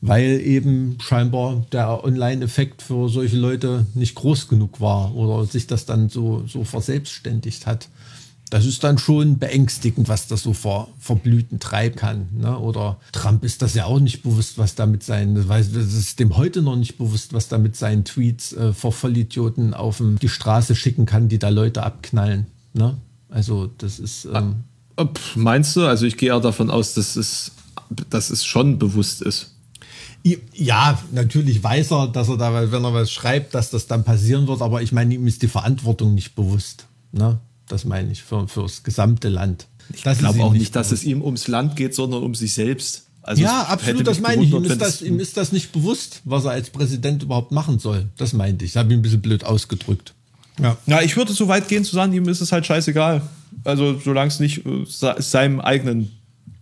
Weil 0.01 0.41
eben 0.41 0.97
scheinbar 1.01 1.65
der 1.71 2.03
Online-Effekt 2.03 2.81
für 2.81 3.07
solche 3.09 3.37
Leute 3.37 3.85
nicht 3.93 4.15
groß 4.15 4.47
genug 4.49 4.81
war 4.81 5.15
oder 5.15 5.45
sich 5.45 5.65
das 5.67 5.85
dann 5.85 6.09
so, 6.09 6.43
so 6.47 6.63
verselbstständigt 6.63 7.65
hat. 7.65 7.87
Das 8.49 8.65
ist 8.65 8.83
dann 8.83 8.99
schon 8.99 9.39
beängstigend, 9.39 10.09
was 10.09 10.27
das 10.27 10.43
so 10.43 10.53
ver, 10.53 10.87
verblüten 10.99 11.59
treiben 11.59 11.95
kann. 11.95 12.27
Ne? 12.37 12.55
Oder 12.59 12.97
Trump 13.11 13.43
ist 13.43 13.61
das 13.63 13.73
ja 13.73 13.85
auch 13.85 13.99
nicht 13.99 14.21
bewusst, 14.21 14.57
was 14.59 14.75
damit 14.75 15.03
sein, 15.03 15.35
weiß- 15.37 15.73
das 15.73 15.93
ist 15.93 16.19
dem 16.19 16.37
heute 16.37 16.61
noch 16.61 16.75
nicht 16.75 16.97
bewusst, 16.99 17.33
was 17.33 17.47
damit 17.47 17.75
seinen 17.75 18.03
Tweets 18.05 18.53
äh, 18.53 18.73
vor 18.73 18.91
Vollidioten 18.91 19.73
auf 19.73 20.03
die 20.21 20.29
Straße 20.29 20.75
schicken 20.75 21.05
kann, 21.07 21.29
die 21.29 21.39
da 21.39 21.49
Leute 21.49 21.81
abknallen. 21.81 22.45
Ne? 22.73 22.95
Also 23.29 23.71
das 23.79 23.97
ist 23.99 24.27
ähm, 24.31 24.55
Äh, 24.97 25.05
pff, 25.05 25.35
Meinst 25.35 25.75
du? 25.75 25.87
Also 25.87 26.05
ich 26.05 26.17
gehe 26.17 26.29
eher 26.29 26.39
davon 26.39 26.69
aus, 26.69 26.93
dass 26.93 27.15
es, 27.15 27.51
dass 28.09 28.29
es 28.29 28.45
schon 28.45 28.79
bewusst 28.79 29.21
ist. 29.21 29.51
Ja, 30.53 30.97
natürlich 31.11 31.61
weiß 31.61 31.91
er, 31.91 32.07
dass 32.07 32.29
er 32.29 32.37
da, 32.37 32.71
wenn 32.71 32.83
er 32.83 32.93
was 32.93 33.11
schreibt, 33.11 33.53
dass 33.53 33.69
das 33.71 33.87
dann 33.87 34.05
passieren 34.05 34.47
wird, 34.47 34.61
aber 34.61 34.81
ich 34.81 34.93
meine, 34.93 35.13
ihm 35.13 35.27
ist 35.27 35.41
die 35.41 35.49
Verantwortung 35.49 36.13
nicht 36.13 36.33
bewusst. 36.35 36.87
Ne? 37.11 37.39
Das 37.67 37.83
meine 37.83 38.11
ich 38.11 38.23
für, 38.23 38.47
für 38.47 38.61
das 38.63 38.83
gesamte 38.83 39.27
Land. 39.27 39.67
Ich 39.93 40.03
glaube 40.03 40.41
auch 40.43 40.53
nicht, 40.53 40.75
dass 40.77 40.93
es 40.93 41.03
ihm 41.03 41.21
ums 41.21 41.47
Land 41.49 41.75
geht, 41.75 41.93
sondern 41.93 42.23
um 42.23 42.35
sich 42.35 42.53
selbst. 42.53 43.07
Also 43.21 43.41
ja, 43.41 43.63
absolut, 43.63 44.07
das 44.07 44.19
meine 44.21 44.43
ich. 44.43 44.51
Ihm 44.51 44.63
ist, 44.63 44.81
das, 44.81 45.01
ihm 45.01 45.19
ist 45.19 45.35
das 45.37 45.51
nicht 45.51 45.71
bewusst, 45.73 46.21
was 46.23 46.45
er 46.45 46.51
als 46.51 46.69
Präsident 46.69 47.23
überhaupt 47.23 47.51
machen 47.51 47.79
soll. 47.79 48.09
Das 48.17 48.31
meinte 48.33 48.63
ich. 48.63 48.73
Das 48.73 48.79
habe 48.81 48.93
ich 48.93 48.99
ein 48.99 49.01
bisschen 49.01 49.21
blöd 49.21 49.43
ausgedrückt. 49.43 50.13
Ja. 50.61 50.77
Ja, 50.85 51.01
ich 51.01 51.17
würde 51.17 51.33
so 51.33 51.47
weit 51.49 51.67
gehen 51.67 51.83
zu 51.83 51.95
sagen, 51.95 52.13
ihm 52.13 52.27
ist 52.29 52.41
es 52.41 52.51
halt 52.51 52.65
scheißegal. 52.65 53.21
Also 53.65 53.99
solange 53.99 54.27
es 54.29 54.39
nicht 54.39 54.65
äh, 54.65 54.85
se- 54.85 55.15
seinem 55.19 55.59
eigenen 55.61 56.11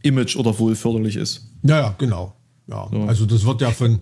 Image 0.03 0.35
oder 0.35 0.57
Wohl 0.59 0.75
förderlich 0.75 1.15
ist. 1.15 1.47
Ja, 1.63 1.79
ja, 1.79 1.95
genau. 1.97 2.33
Ja, 2.67 2.89
also 3.07 3.25
das 3.25 3.45
wird 3.45 3.61
ja 3.61 3.71
von, 3.71 3.99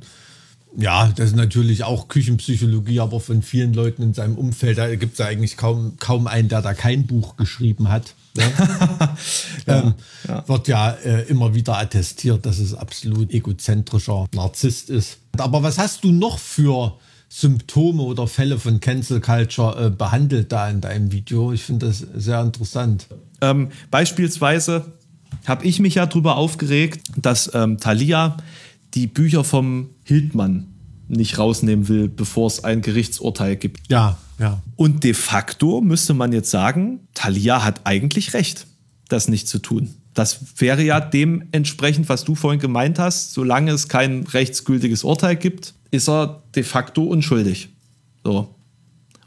ja, 0.78 1.12
das 1.16 1.30
ist 1.30 1.36
natürlich 1.36 1.84
auch 1.84 2.08
Küchenpsychologie, 2.08 3.00
aber 3.00 3.20
von 3.20 3.42
vielen 3.42 3.74
Leuten 3.74 4.04
in 4.04 4.14
seinem 4.14 4.36
Umfeld, 4.36 4.78
da 4.78 4.94
gibt 4.96 5.14
es 5.14 5.20
ja 5.20 5.26
eigentlich 5.26 5.58
kaum, 5.58 5.94
kaum 5.98 6.28
einen, 6.28 6.50
der 6.50 6.62
da 6.62 6.74
kein 6.74 7.08
Buch 7.08 7.36
geschrieben 7.38 7.90
hat. 7.90 8.14
Ne? 8.36 8.44
ähm, 9.68 9.94
Wird 10.46 10.68
ja 10.68 10.92
äh, 10.92 11.24
immer 11.24 11.56
wieder 11.56 11.78
attestiert, 11.78 12.46
dass 12.46 12.60
es 12.60 12.76
absolut 12.76 13.32
egozentrischer 13.32 14.28
Narzisst 14.34 14.90
ist. 14.90 15.18
Aber 15.38 15.64
was 15.64 15.80
hast 15.80 16.04
du 16.04 16.12
noch 16.12 16.38
für 16.38 16.98
Symptome 17.30 18.04
oder 18.04 18.28
Fälle 18.28 18.60
von 18.60 18.80
Cancel 18.80 19.22
Culture 19.22 19.88
äh, 19.88 19.90
behandelt 19.90 20.52
da 20.52 20.70
in 20.70 20.82
deinem 20.82 21.12
Video? 21.12 21.52
Ich 21.52 21.64
finde 21.64 21.88
das 21.88 22.00
sehr 22.16 22.42
interessant. 22.42 23.08
Ähm, 23.42 23.70
beispielsweise 23.90 24.86
habe 25.50 25.66
ich 25.66 25.80
mich 25.80 25.96
ja 25.96 26.06
darüber 26.06 26.38
aufgeregt, 26.38 27.02
dass 27.18 27.52
ähm, 27.54 27.78
Thalia 27.78 28.38
die 28.94 29.08
Bücher 29.08 29.44
vom 29.44 29.90
Hildmann 30.04 30.68
nicht 31.08 31.38
rausnehmen 31.38 31.88
will, 31.88 32.08
bevor 32.08 32.48
es 32.48 32.64
ein 32.64 32.82
Gerichtsurteil 32.82 33.56
gibt. 33.56 33.82
Ja, 33.90 34.18
ja. 34.40 34.62
Und 34.76 35.04
de 35.04 35.14
facto 35.14 35.82
müsste 35.82 36.14
man 36.14 36.32
jetzt 36.32 36.52
sagen, 36.52 37.02
Thalia 37.14 37.64
hat 37.64 37.82
eigentlich 37.86 38.34
recht, 38.34 38.68
das 39.10 39.28
nicht 39.28 39.48
zu 39.48 39.60
tun. 39.60 39.90
Das 40.14 40.40
wäre 40.58 40.84
ja 40.84 41.00
dementsprechend, 41.00 42.10
was 42.10 42.24
du 42.24 42.36
vorhin 42.36 42.60
gemeint 42.60 43.00
hast, 43.00 43.34
solange 43.34 43.72
es 43.72 43.88
kein 43.88 44.24
rechtsgültiges 44.24 45.04
Urteil 45.04 45.36
gibt, 45.36 45.74
ist 45.92 46.08
er 46.08 46.44
de 46.56 46.64
facto 46.64 47.04
unschuldig. 47.04 47.70
So. 48.24 48.54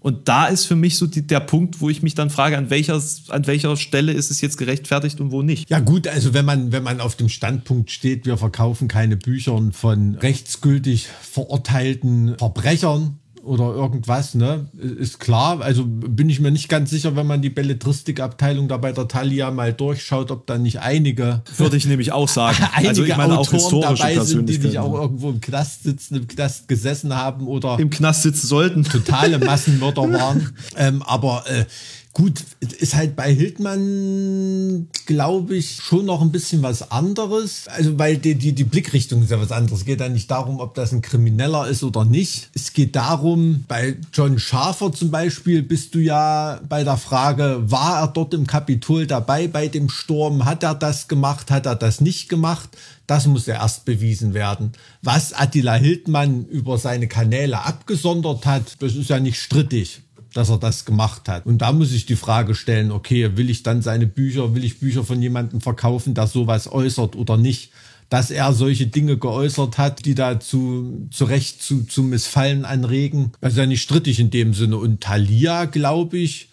Und 0.02 0.28
da 0.28 0.46
ist 0.46 0.66
für 0.66 0.74
mich 0.74 0.98
so 0.98 1.06
die, 1.06 1.26
der 1.26 1.40
Punkt, 1.40 1.80
wo 1.80 1.88
ich 1.88 2.02
mich 2.02 2.14
dann 2.14 2.28
frage, 2.28 2.58
an 2.58 2.70
welcher, 2.70 3.00
an 3.28 3.46
welcher 3.46 3.76
Stelle 3.76 4.12
ist 4.12 4.30
es 4.30 4.40
jetzt 4.40 4.58
gerechtfertigt 4.58 5.20
und 5.20 5.30
wo 5.30 5.42
nicht. 5.42 5.70
Ja 5.70 5.78
gut, 5.78 6.08
also 6.08 6.34
wenn 6.34 6.44
man, 6.44 6.72
wenn 6.72 6.82
man 6.82 7.00
auf 7.00 7.14
dem 7.14 7.28
Standpunkt 7.28 7.90
steht, 7.90 8.26
wir 8.26 8.36
verkaufen 8.36 8.88
keine 8.88 9.16
Bücher 9.16 9.60
von 9.72 10.16
rechtsgültig 10.16 11.08
verurteilten 11.22 12.36
Verbrechern 12.38 13.18
oder 13.42 13.74
irgendwas, 13.74 14.34
ne, 14.34 14.68
ist 14.78 15.18
klar. 15.18 15.60
Also 15.60 15.84
bin 15.86 16.28
ich 16.28 16.40
mir 16.40 16.50
nicht 16.50 16.68
ganz 16.68 16.90
sicher, 16.90 17.16
wenn 17.16 17.26
man 17.26 17.42
die 17.42 17.50
Belletristikabteilung 17.50 18.68
da 18.68 18.76
bei 18.76 18.92
der 18.92 19.08
Thalia 19.08 19.50
mal 19.50 19.72
durchschaut, 19.72 20.30
ob 20.30 20.46
da 20.46 20.58
nicht 20.58 20.80
einige, 20.80 21.42
Würde 21.56 21.76
ich 21.76 21.86
nämlich 21.86 22.12
auch 22.12 22.28
sagen. 22.28 22.56
einige 22.72 22.88
also 22.90 23.04
ich 23.04 23.16
meine 23.16 23.34
auch 23.34 23.40
Autoren 23.40 23.60
historische 23.60 24.02
dabei 24.02 24.24
sind, 24.24 24.48
die 24.48 24.58
nicht 24.58 24.78
auch 24.78 24.94
irgendwo 24.94 25.30
im 25.30 25.40
Knast 25.40 25.82
sitzen, 25.82 26.16
im 26.16 26.28
Knast 26.28 26.68
gesessen 26.68 27.14
haben 27.14 27.46
oder 27.46 27.78
Im 27.78 27.90
Knast 27.90 28.22
sitzen 28.22 28.46
sollten. 28.46 28.84
totale 28.84 29.38
Massenmörder 29.44 30.12
waren. 30.12 30.54
ähm, 30.76 31.02
aber 31.02 31.44
äh, 31.48 31.64
gut, 32.12 32.44
ist 32.60 32.94
halt 32.94 33.16
bei 33.16 33.32
Hildmann, 33.34 34.88
glaube 35.06 35.56
ich, 35.56 35.76
schon 35.76 36.04
noch 36.06 36.20
ein 36.20 36.30
bisschen 36.30 36.62
was 36.62 36.90
anderes. 36.90 37.68
Also, 37.68 37.98
weil 37.98 38.18
die, 38.18 38.34
die, 38.34 38.52
die 38.52 38.64
Blickrichtung 38.64 39.22
ist 39.22 39.30
ja 39.30 39.40
was 39.40 39.50
anderes. 39.50 39.80
Es 39.80 39.84
geht 39.86 40.00
ja 40.00 40.08
nicht 40.08 40.30
darum, 40.30 40.60
ob 40.60 40.74
das 40.74 40.92
ein 40.92 41.00
Krimineller 41.00 41.66
ist 41.68 41.82
oder 41.82 42.04
nicht. 42.04 42.50
Es 42.54 42.74
geht 42.74 42.96
darum, 42.96 43.64
bei 43.66 43.96
John 44.12 44.38
Schafer 44.38 44.92
zum 44.92 45.10
Beispiel 45.10 45.62
bist 45.62 45.94
du 45.94 46.00
ja 46.00 46.60
bei 46.68 46.84
der 46.84 46.98
Frage, 46.98 47.62
war 47.70 48.00
er 48.00 48.08
dort 48.08 48.34
im 48.34 48.46
Kapitol 48.46 49.06
dabei 49.06 49.48
bei 49.48 49.68
dem 49.68 49.88
Sturm? 49.88 50.44
Hat 50.44 50.62
er 50.62 50.74
das 50.74 51.08
gemacht? 51.08 51.50
Hat 51.50 51.64
er 51.64 51.76
das 51.76 52.02
nicht 52.02 52.28
gemacht? 52.28 52.68
Das 53.06 53.26
muss 53.26 53.46
ja 53.46 53.54
erst 53.54 53.86
bewiesen 53.86 54.34
werden. 54.34 54.72
Was 55.00 55.32
Attila 55.32 55.74
Hildmann 55.74 56.44
über 56.44 56.78
seine 56.78 57.08
Kanäle 57.08 57.64
abgesondert 57.64 58.44
hat, 58.44 58.76
das 58.80 58.94
ist 58.94 59.08
ja 59.08 59.18
nicht 59.18 59.40
strittig 59.40 60.02
dass 60.34 60.50
er 60.50 60.58
das 60.58 60.84
gemacht 60.84 61.28
hat. 61.28 61.46
Und 61.46 61.58
da 61.58 61.72
muss 61.72 61.92
ich 61.92 62.06
die 62.06 62.16
Frage 62.16 62.54
stellen, 62.54 62.90
okay, 62.90 63.36
will 63.36 63.50
ich 63.50 63.62
dann 63.62 63.82
seine 63.82 64.06
Bücher, 64.06 64.54
will 64.54 64.64
ich 64.64 64.80
Bücher 64.80 65.04
von 65.04 65.20
jemandem 65.20 65.60
verkaufen, 65.60 66.14
der 66.14 66.26
sowas 66.26 66.70
äußert 66.70 67.16
oder 67.16 67.36
nicht? 67.36 67.70
Dass 68.08 68.30
er 68.30 68.52
solche 68.52 68.86
Dinge 68.86 69.16
geäußert 69.16 69.78
hat, 69.78 70.04
die 70.04 70.14
dazu 70.14 71.08
zu 71.10 71.24
Recht 71.24 71.62
zu, 71.62 71.84
zu 71.84 72.02
Missfallen 72.02 72.66
anregen, 72.66 73.32
ist 73.40 73.56
ja 73.56 73.64
nicht 73.64 73.82
strittig 73.82 74.20
in 74.20 74.30
dem 74.30 74.52
Sinne. 74.52 74.76
Und 74.76 75.00
Thalia, 75.00 75.64
glaube 75.64 76.18
ich, 76.18 76.48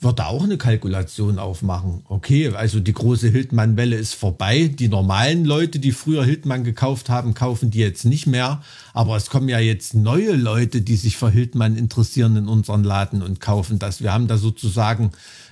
wird 0.00 0.18
da 0.18 0.26
auch 0.26 0.44
eine 0.44 0.56
Kalkulation 0.56 1.38
aufmachen. 1.38 2.02
Okay, 2.08 2.48
also 2.48 2.80
die 2.80 2.94
große 2.94 3.28
Hildmann-Welle 3.28 3.96
ist 3.96 4.14
vorbei. 4.14 4.68
Die 4.68 4.88
normalen 4.88 5.44
Leute, 5.44 5.78
die 5.78 5.92
früher 5.92 6.24
Hildmann 6.24 6.64
gekauft 6.64 7.10
haben, 7.10 7.34
kaufen 7.34 7.70
die 7.70 7.80
jetzt 7.80 8.06
nicht 8.06 8.26
mehr. 8.26 8.62
Aber 8.94 9.16
es 9.16 9.28
kommen 9.28 9.50
ja 9.50 9.58
jetzt 9.58 9.94
neue 9.94 10.36
Leute, 10.36 10.80
die 10.80 10.96
sich 10.96 11.18
für 11.18 11.30
Hildmann 11.30 11.76
interessieren 11.76 12.36
in 12.36 12.48
unseren 12.48 12.82
Laden 12.82 13.22
und 13.22 13.40
kaufen 13.40 13.78
das. 13.78 14.00
Wir 14.00 14.12
haben 14.12 14.26
da 14.26 14.38
sozusagen 14.38 15.10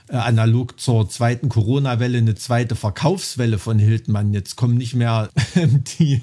äh, 0.09 0.16
analog 0.16 0.80
zur 0.80 1.09
zweiten 1.09 1.48
Corona-Welle 1.48 2.18
eine 2.18 2.34
zweite 2.34 2.74
Verkaufswelle 2.74 3.59
von 3.59 3.78
Hildmann. 3.78 4.32
Jetzt 4.32 4.56
kommen 4.56 4.76
nicht 4.76 4.94
mehr 4.94 5.30
die, 5.98 6.22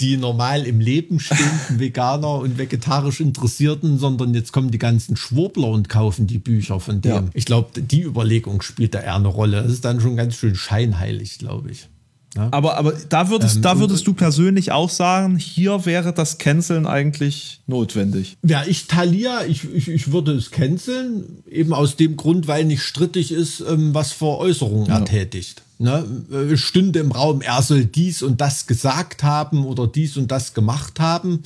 die 0.00 0.16
normal 0.16 0.66
im 0.66 0.80
Leben 0.80 1.20
stehenden 1.20 1.80
Veganer 1.80 2.34
und 2.36 2.58
vegetarisch 2.58 3.20
Interessierten, 3.20 3.98
sondern 3.98 4.34
jetzt 4.34 4.52
kommen 4.52 4.70
die 4.70 4.78
ganzen 4.78 5.16
Schwurbler 5.16 5.68
und 5.68 5.88
kaufen 5.88 6.26
die 6.26 6.38
Bücher 6.38 6.80
von 6.80 7.00
dem. 7.00 7.10
Ja. 7.10 7.24
Ich 7.34 7.44
glaube, 7.44 7.80
die 7.80 8.02
Überlegung 8.02 8.62
spielt 8.62 8.94
da 8.94 9.00
eher 9.00 9.16
eine 9.16 9.28
Rolle. 9.28 9.62
Das 9.62 9.72
ist 9.72 9.84
dann 9.84 10.00
schon 10.00 10.16
ganz 10.16 10.36
schön 10.36 10.54
scheinheilig, 10.54 11.38
glaube 11.38 11.70
ich. 11.70 11.88
Aber, 12.36 12.76
aber 12.76 12.92
da 13.08 13.28
würdest, 13.28 13.56
Ähm, 13.56 13.62
da 13.62 13.78
würdest 13.78 14.06
du 14.06 14.14
persönlich 14.14 14.70
auch 14.70 14.88
sagen, 14.88 15.36
hier 15.36 15.84
wäre 15.84 16.12
das 16.12 16.38
Canceln 16.38 16.86
eigentlich 16.86 17.60
notwendig. 17.66 18.36
Wäre 18.42 18.68
ich 18.68 18.86
Thalia, 18.86 19.44
ich, 19.44 19.64
ich, 19.74 19.88
ich 19.88 20.12
würde 20.12 20.32
es 20.34 20.50
canceln, 20.50 21.42
eben 21.50 21.72
aus 21.72 21.96
dem 21.96 22.16
Grund, 22.16 22.46
weil 22.46 22.64
nicht 22.64 22.82
strittig 22.82 23.32
ist, 23.32 23.60
ähm, 23.60 23.94
was 23.94 24.12
für 24.12 24.38
Äußerungen 24.38 24.88
er 24.88 25.04
tätigt. 25.04 25.62
Ne? 25.78 26.04
Äh, 26.30 26.56
Stünde 26.56 27.00
im 27.00 27.10
Raum, 27.10 27.40
er 27.40 27.62
soll 27.62 27.84
dies 27.84 28.22
und 28.22 28.40
das 28.40 28.66
gesagt 28.66 29.22
haben 29.24 29.64
oder 29.64 29.86
dies 29.86 30.16
und 30.16 30.30
das 30.30 30.54
gemacht 30.54 31.00
haben, 31.00 31.42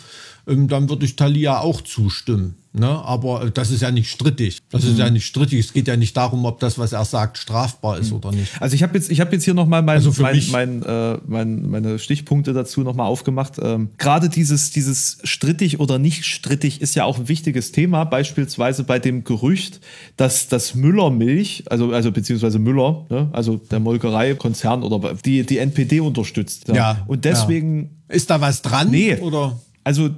ähm, 0.46 0.68
dann 0.68 0.90
würde 0.90 1.06
ich 1.06 1.16
Thalia 1.16 1.60
auch 1.60 1.80
zustimmen. 1.80 2.56
Ne? 2.76 2.88
Aber 2.88 3.50
das 3.54 3.70
ist 3.70 3.82
ja 3.82 3.92
nicht 3.92 4.10
strittig. 4.10 4.58
Das 4.70 4.82
ist 4.82 4.98
ja 4.98 5.08
nicht 5.08 5.24
strittig. 5.24 5.60
Es 5.60 5.72
geht 5.72 5.86
ja 5.86 5.96
nicht 5.96 6.16
darum, 6.16 6.44
ob 6.44 6.58
das, 6.58 6.76
was 6.76 6.92
er 6.92 7.04
sagt, 7.04 7.38
strafbar 7.38 7.98
ist 7.98 8.12
oder 8.12 8.32
nicht. 8.32 8.60
Also 8.60 8.74
ich 8.74 8.82
habe 8.82 8.98
jetzt, 8.98 9.12
ich 9.12 9.20
habe 9.20 9.32
jetzt 9.32 9.44
hier 9.44 9.54
noch 9.54 9.66
mal 9.66 9.80
mein, 9.80 9.96
Also 9.96 10.12
mein, 10.20 10.42
mein, 10.50 10.82
äh, 10.82 11.18
mein, 11.24 11.70
meine 11.70 12.00
Stichpunkte 12.00 12.52
dazu 12.52 12.80
noch 12.80 12.94
mal 12.96 13.06
aufgemacht. 13.06 13.60
Ähm, 13.62 13.90
Gerade 13.96 14.28
dieses, 14.28 14.72
dieses 14.72 15.18
strittig 15.22 15.78
oder 15.78 16.00
nicht 16.00 16.24
strittig 16.24 16.80
ist 16.80 16.96
ja 16.96 17.04
auch 17.04 17.18
ein 17.18 17.28
wichtiges 17.28 17.70
Thema. 17.70 18.04
Beispielsweise 18.04 18.82
bei 18.82 18.98
dem 18.98 19.22
Gerücht, 19.22 19.80
dass 20.16 20.48
das 20.48 20.74
Müller-Milch, 20.74 21.64
also 21.70 21.92
also 21.92 22.10
beziehungsweise 22.10 22.58
Müller, 22.58 23.06
ne, 23.08 23.28
also 23.32 23.56
der 23.56 23.78
Molkereikonzern 23.78 24.82
oder 24.82 25.14
die 25.24 25.44
die 25.44 25.58
NPD 25.58 26.00
unterstützt. 26.00 26.68
Ja, 26.74 27.04
Und 27.06 27.24
deswegen 27.24 28.02
Ist 28.08 28.30
da 28.30 28.40
was 28.40 28.62
dran? 28.62 28.90
Nee. 28.90 29.16
Oder? 29.18 29.60
Also 29.84 30.10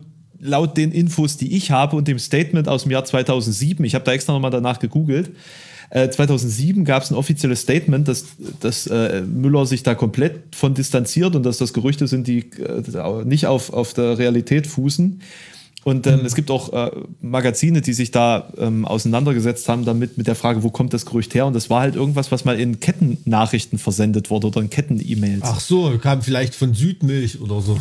laut 0.46 0.76
den 0.76 0.92
Infos, 0.92 1.36
die 1.36 1.56
ich 1.56 1.70
habe 1.70 1.96
und 1.96 2.08
dem 2.08 2.18
Statement 2.18 2.68
aus 2.68 2.84
dem 2.84 2.92
Jahr 2.92 3.04
2007, 3.04 3.84
ich 3.84 3.94
habe 3.94 4.04
da 4.04 4.12
extra 4.12 4.32
nochmal 4.32 4.50
danach 4.50 4.78
gegoogelt, 4.78 5.30
äh, 5.90 6.08
2007 6.10 6.84
gab 6.84 7.02
es 7.02 7.10
ein 7.10 7.14
offizielles 7.14 7.60
Statement, 7.60 8.08
dass, 8.08 8.24
dass 8.60 8.86
äh, 8.86 9.22
Müller 9.22 9.66
sich 9.66 9.82
da 9.82 9.94
komplett 9.94 10.54
von 10.54 10.74
distanziert 10.74 11.36
und 11.36 11.44
dass 11.44 11.58
das 11.58 11.72
Gerüchte 11.72 12.06
sind, 12.06 12.26
die 12.26 12.50
äh, 12.60 13.24
nicht 13.24 13.46
auf, 13.46 13.72
auf 13.72 13.94
der 13.94 14.18
Realität 14.18 14.66
fußen. 14.66 15.20
Und 15.84 16.04
ähm, 16.08 16.22
es 16.24 16.34
gibt 16.34 16.50
auch 16.50 16.72
äh, 16.72 16.90
Magazine, 17.20 17.80
die 17.80 17.92
sich 17.92 18.10
da 18.10 18.52
ähm, 18.58 18.84
auseinandergesetzt 18.84 19.68
haben 19.68 19.84
damit 19.84 20.18
mit 20.18 20.26
der 20.26 20.34
Frage, 20.34 20.64
wo 20.64 20.70
kommt 20.70 20.92
das 20.92 21.06
Gerücht 21.06 21.32
her? 21.32 21.46
Und 21.46 21.52
das 21.52 21.70
war 21.70 21.82
halt 21.82 21.94
irgendwas, 21.94 22.32
was 22.32 22.44
mal 22.44 22.58
in 22.58 22.80
Kettennachrichten 22.80 23.78
versendet 23.78 24.28
wurde 24.28 24.48
oder 24.48 24.60
in 24.60 24.68
Ketten-E-Mails. 24.68 25.42
Ach 25.44 25.60
so, 25.60 25.96
kam 25.98 26.22
vielleicht 26.22 26.56
von 26.56 26.74
Südmilch 26.74 27.40
oder 27.40 27.60
so. 27.60 27.78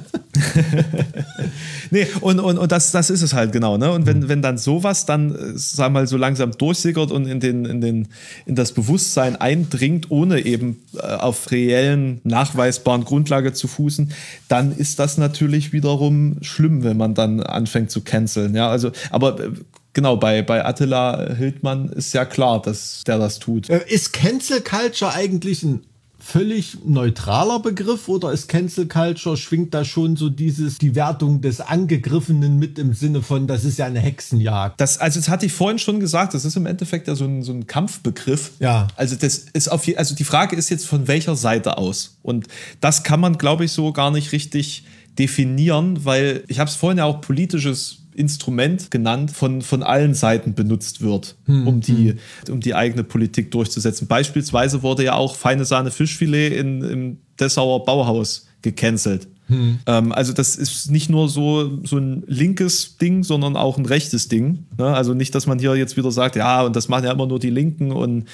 Nee, 1.90 2.06
und, 2.20 2.40
und, 2.40 2.58
und 2.58 2.72
das, 2.72 2.92
das 2.92 3.10
ist 3.10 3.22
es 3.22 3.32
halt 3.32 3.52
genau. 3.52 3.76
Ne? 3.76 3.90
Und 3.92 4.06
wenn, 4.06 4.28
wenn 4.28 4.42
dann 4.42 4.58
sowas 4.58 5.06
dann, 5.06 5.34
äh, 5.34 5.52
sag 5.54 5.92
mal, 5.92 6.06
so 6.06 6.16
langsam 6.16 6.52
durchsickert 6.52 7.10
und 7.10 7.26
in, 7.26 7.40
den, 7.40 7.64
in, 7.64 7.80
den, 7.80 8.08
in 8.44 8.54
das 8.54 8.72
Bewusstsein 8.72 9.36
eindringt, 9.36 10.10
ohne 10.10 10.44
eben 10.44 10.82
äh, 10.94 11.00
auf 11.00 11.50
reellen, 11.50 12.20
nachweisbaren 12.24 13.04
Grundlage 13.04 13.52
zu 13.52 13.68
fußen, 13.68 14.12
dann 14.48 14.76
ist 14.76 14.98
das 14.98 15.18
natürlich 15.18 15.72
wiederum 15.72 16.36
schlimm, 16.42 16.82
wenn 16.84 16.96
man 16.96 17.14
dann 17.14 17.40
anfängt 17.40 17.90
zu 17.90 18.00
canceln. 18.00 18.54
Ja, 18.54 18.68
also, 18.68 18.90
aber 19.10 19.40
äh, 19.40 19.50
genau, 19.92 20.16
bei, 20.16 20.42
bei 20.42 20.64
Attila 20.64 21.34
Hildmann 21.34 21.88
ist 21.90 22.12
ja 22.12 22.24
klar, 22.24 22.60
dass 22.62 23.04
der 23.06 23.18
das 23.18 23.38
tut. 23.38 23.68
Ist 23.68 24.12
Cancel 24.12 24.60
Culture 24.60 25.12
eigentlich 25.12 25.62
ein 25.62 25.82
völlig 26.26 26.78
neutraler 26.84 27.60
Begriff 27.60 28.08
oder 28.08 28.32
ist 28.32 28.48
Cancel 28.48 28.88
Culture, 28.88 29.36
schwingt 29.36 29.72
da 29.72 29.84
schon 29.84 30.16
so 30.16 30.28
dieses, 30.28 30.78
die 30.78 30.96
Wertung 30.96 31.40
des 31.40 31.60
Angegriffenen 31.60 32.58
mit 32.58 32.80
im 32.80 32.94
Sinne 32.94 33.22
von, 33.22 33.46
das 33.46 33.64
ist 33.64 33.78
ja 33.78 33.86
eine 33.86 34.00
Hexenjagd? 34.00 34.80
Das, 34.80 34.98
also 34.98 35.20
das 35.20 35.28
hatte 35.28 35.46
ich 35.46 35.52
vorhin 35.52 35.78
schon 35.78 36.00
gesagt, 36.00 36.34
das 36.34 36.44
ist 36.44 36.56
im 36.56 36.66
Endeffekt 36.66 37.06
ja 37.06 37.14
so 37.14 37.26
ein, 37.26 37.42
so 37.44 37.52
ein 37.52 37.68
Kampfbegriff. 37.68 38.50
Ja. 38.58 38.88
Also 38.96 39.14
das 39.14 39.46
ist 39.52 39.68
auf 39.68 39.86
also 39.96 40.16
die 40.16 40.24
Frage 40.24 40.56
ist 40.56 40.68
jetzt 40.68 40.86
von 40.86 41.06
welcher 41.06 41.36
Seite 41.36 41.78
aus. 41.78 42.16
Und 42.22 42.48
das 42.80 43.04
kann 43.04 43.20
man, 43.20 43.38
glaube 43.38 43.64
ich, 43.64 43.72
so 43.72 43.92
gar 43.92 44.10
nicht 44.10 44.32
richtig 44.32 44.84
definieren, 45.18 46.04
weil 46.04 46.42
ich 46.48 46.58
habe 46.58 46.68
es 46.68 46.74
vorhin 46.74 46.98
ja 46.98 47.04
auch 47.04 47.20
politisches 47.20 47.98
Instrument 48.16 48.90
genannt, 48.90 49.30
von, 49.30 49.62
von 49.62 49.82
allen 49.82 50.14
Seiten 50.14 50.54
benutzt 50.54 51.02
wird, 51.02 51.36
um, 51.46 51.80
die, 51.80 52.14
um 52.50 52.60
die 52.60 52.74
eigene 52.74 53.04
Politik 53.04 53.50
durchzusetzen. 53.50 54.08
Beispielsweise 54.08 54.82
wurde 54.82 55.04
ja 55.04 55.14
auch 55.14 55.36
feine 55.36 55.64
Sahne 55.64 55.90
Fischfilet 55.90 56.52
in, 56.52 56.82
im 56.82 57.18
Dessauer 57.38 57.84
Bauhaus 57.84 58.46
gecancelt. 58.62 59.28
Ähm, 59.48 60.12
also 60.12 60.32
das 60.32 60.56
ist 60.56 60.90
nicht 60.90 61.08
nur 61.08 61.28
so, 61.28 61.78
so 61.84 61.98
ein 61.98 62.24
linkes 62.26 62.96
Ding, 62.98 63.22
sondern 63.22 63.56
auch 63.56 63.78
ein 63.78 63.86
rechtes 63.86 64.28
Ding. 64.28 64.66
Ne? 64.78 64.86
Also 64.86 65.14
nicht, 65.14 65.34
dass 65.34 65.46
man 65.46 65.58
hier 65.58 65.76
jetzt 65.76 65.96
wieder 65.96 66.10
sagt, 66.10 66.36
ja, 66.36 66.62
und 66.62 66.74
das 66.74 66.88
machen 66.88 67.04
ja 67.04 67.12
immer 67.12 67.26
nur 67.26 67.38
die 67.38 67.50
Linken 67.50 67.92
und 67.92 68.26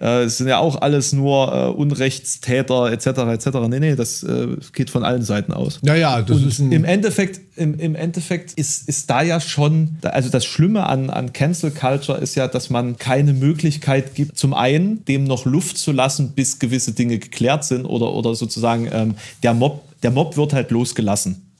äh, 0.00 0.24
es 0.24 0.38
sind 0.38 0.48
ja 0.48 0.58
auch 0.58 0.80
alles 0.80 1.12
nur 1.12 1.52
äh, 1.54 1.68
Unrechtstäter 1.68 2.92
etc. 2.92 3.06
etc. 3.06 3.46
Nee, 3.68 3.80
nee, 3.80 3.96
das 3.96 4.22
äh, 4.22 4.56
geht 4.72 4.90
von 4.90 5.04
allen 5.04 5.22
Seiten 5.22 5.52
aus. 5.52 5.80
Naja, 5.82 6.20
das 6.22 6.36
Und 6.36 6.48
ist 6.48 6.58
ein. 6.58 6.72
im 6.72 6.84
Endeffekt, 6.84 7.40
im, 7.56 7.78
im 7.78 7.94
Endeffekt 7.94 8.52
ist, 8.54 8.88
ist 8.88 9.08
da 9.08 9.22
ja 9.22 9.40
schon, 9.40 9.96
also 10.02 10.28
das 10.28 10.44
Schlimme 10.44 10.86
an, 10.86 11.10
an 11.10 11.32
Cancel 11.32 11.70
Culture 11.70 12.18
ist 12.18 12.34
ja, 12.34 12.46
dass 12.48 12.70
man 12.70 12.96
keine 12.98 13.32
Möglichkeit 13.32 14.14
gibt, 14.14 14.38
zum 14.38 14.52
einen 14.54 15.04
dem 15.06 15.24
noch 15.24 15.46
Luft 15.46 15.78
zu 15.78 15.92
lassen, 15.92 16.32
bis 16.32 16.58
gewisse 16.58 16.92
Dinge 16.92 17.18
geklärt 17.18 17.64
sind 17.64 17.84
oder, 17.86 18.12
oder 18.12 18.34
sozusagen 18.34 18.88
ähm, 18.92 19.14
der 19.42 19.54
Mob, 19.54 19.87
der 20.02 20.10
Mob 20.10 20.36
wird 20.36 20.52
halt 20.52 20.70
losgelassen. 20.70 21.52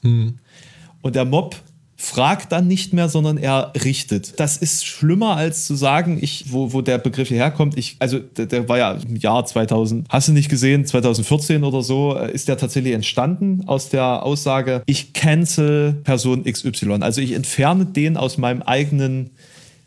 Und 1.01 1.15
der 1.15 1.25
Mob 1.25 1.55
fragt 2.01 2.53
dann 2.53 2.65
nicht 2.65 2.93
mehr, 2.93 3.09
sondern 3.09 3.37
er 3.37 3.73
richtet. 3.83 4.39
Das 4.39 4.55
ist 4.55 4.85
schlimmer 4.85 5.35
als 5.35 5.65
zu 5.65 5.75
sagen, 5.75 6.17
ich, 6.21 6.45
wo, 6.49 6.71
wo 6.71 6.81
der 6.81 6.97
Begriff 6.97 7.27
hierher 7.27 7.51
kommt, 7.51 7.77
ich, 7.77 7.97
also 7.99 8.19
der, 8.19 8.45
der 8.45 8.69
war 8.69 8.77
ja 8.77 8.93
im 8.93 9.17
Jahr 9.17 9.45
2000, 9.45 10.07
hast 10.07 10.29
du 10.29 10.31
nicht 10.31 10.47
gesehen, 10.47 10.85
2014 10.85 11.65
oder 11.65 11.81
so, 11.81 12.15
äh, 12.15 12.31
ist 12.31 12.47
der 12.47 12.57
tatsächlich 12.57 12.93
entstanden 12.93 13.63
aus 13.67 13.89
der 13.89 14.23
Aussage, 14.23 14.81
ich 14.85 15.11
cancel 15.11 15.91
Person 16.05 16.45
XY. 16.45 16.99
Also 17.01 17.19
ich 17.19 17.33
entferne 17.33 17.85
den 17.85 18.15
aus 18.15 18.37
meinem 18.37 18.61
eigenen 18.61 19.31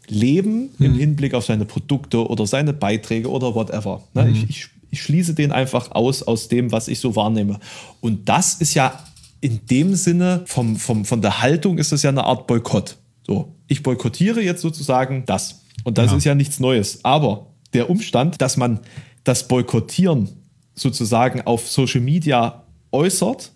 Leben 0.07 0.69
im 0.79 0.95
Hinblick 0.95 1.33
auf 1.33 1.47
seine 1.47 1.65
Produkte 1.65 2.27
oder 2.29 2.47
seine 2.47 2.75
Beiträge 2.75 3.31
oder 3.31 3.55
whatever. 3.55 4.03
Ne? 4.13 4.29
Ich, 4.31 4.51
ich, 4.51 4.69
ich 4.93 5.03
schließe 5.03 5.35
den 5.35 5.51
einfach 5.51 5.91
aus 5.91 6.23
aus 6.23 6.49
dem, 6.49 6.71
was 6.71 6.87
ich 6.87 7.01
so 7.01 7.17
wahrnehme. 7.17 7.59
Und 8.01 8.29
das 8.29 8.55
ist 8.55 8.75
ja 8.75 9.03
in 9.41 9.67
dem 9.67 9.97
Sinne, 9.97 10.43
vom, 10.47 10.77
vom, 10.77 11.05
von 11.05 11.21
der 11.21 11.43
Haltung 11.43 11.79
ist 11.79 11.91
das 11.91 12.03
ja 12.03 12.11
eine 12.11 12.25
Art 12.25 12.47
Boykott. 12.47 12.97
So, 13.27 13.57
ich 13.67 13.83
boykottiere 13.83 14.41
jetzt 14.41 14.61
sozusagen 14.61 15.25
das. 15.27 15.63
Und 15.83 15.99
das 15.99 16.13
ist 16.13 16.25
ja 16.25 16.35
nichts 16.35 16.61
Neues. 16.61 17.05
Aber 17.05 17.47
der 17.73 17.91
Umstand, 17.91 18.41
dass 18.41 18.57
man 18.57 18.81
das 19.25 19.49
Boykottieren 19.49 20.29
sozusagen 20.75 21.41
auf 21.43 21.69
Social 21.69 22.03
Media 22.03 22.63
äußert 22.93 23.53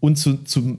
und 0.00 0.16
zu, 0.16 0.44
zum 0.44 0.78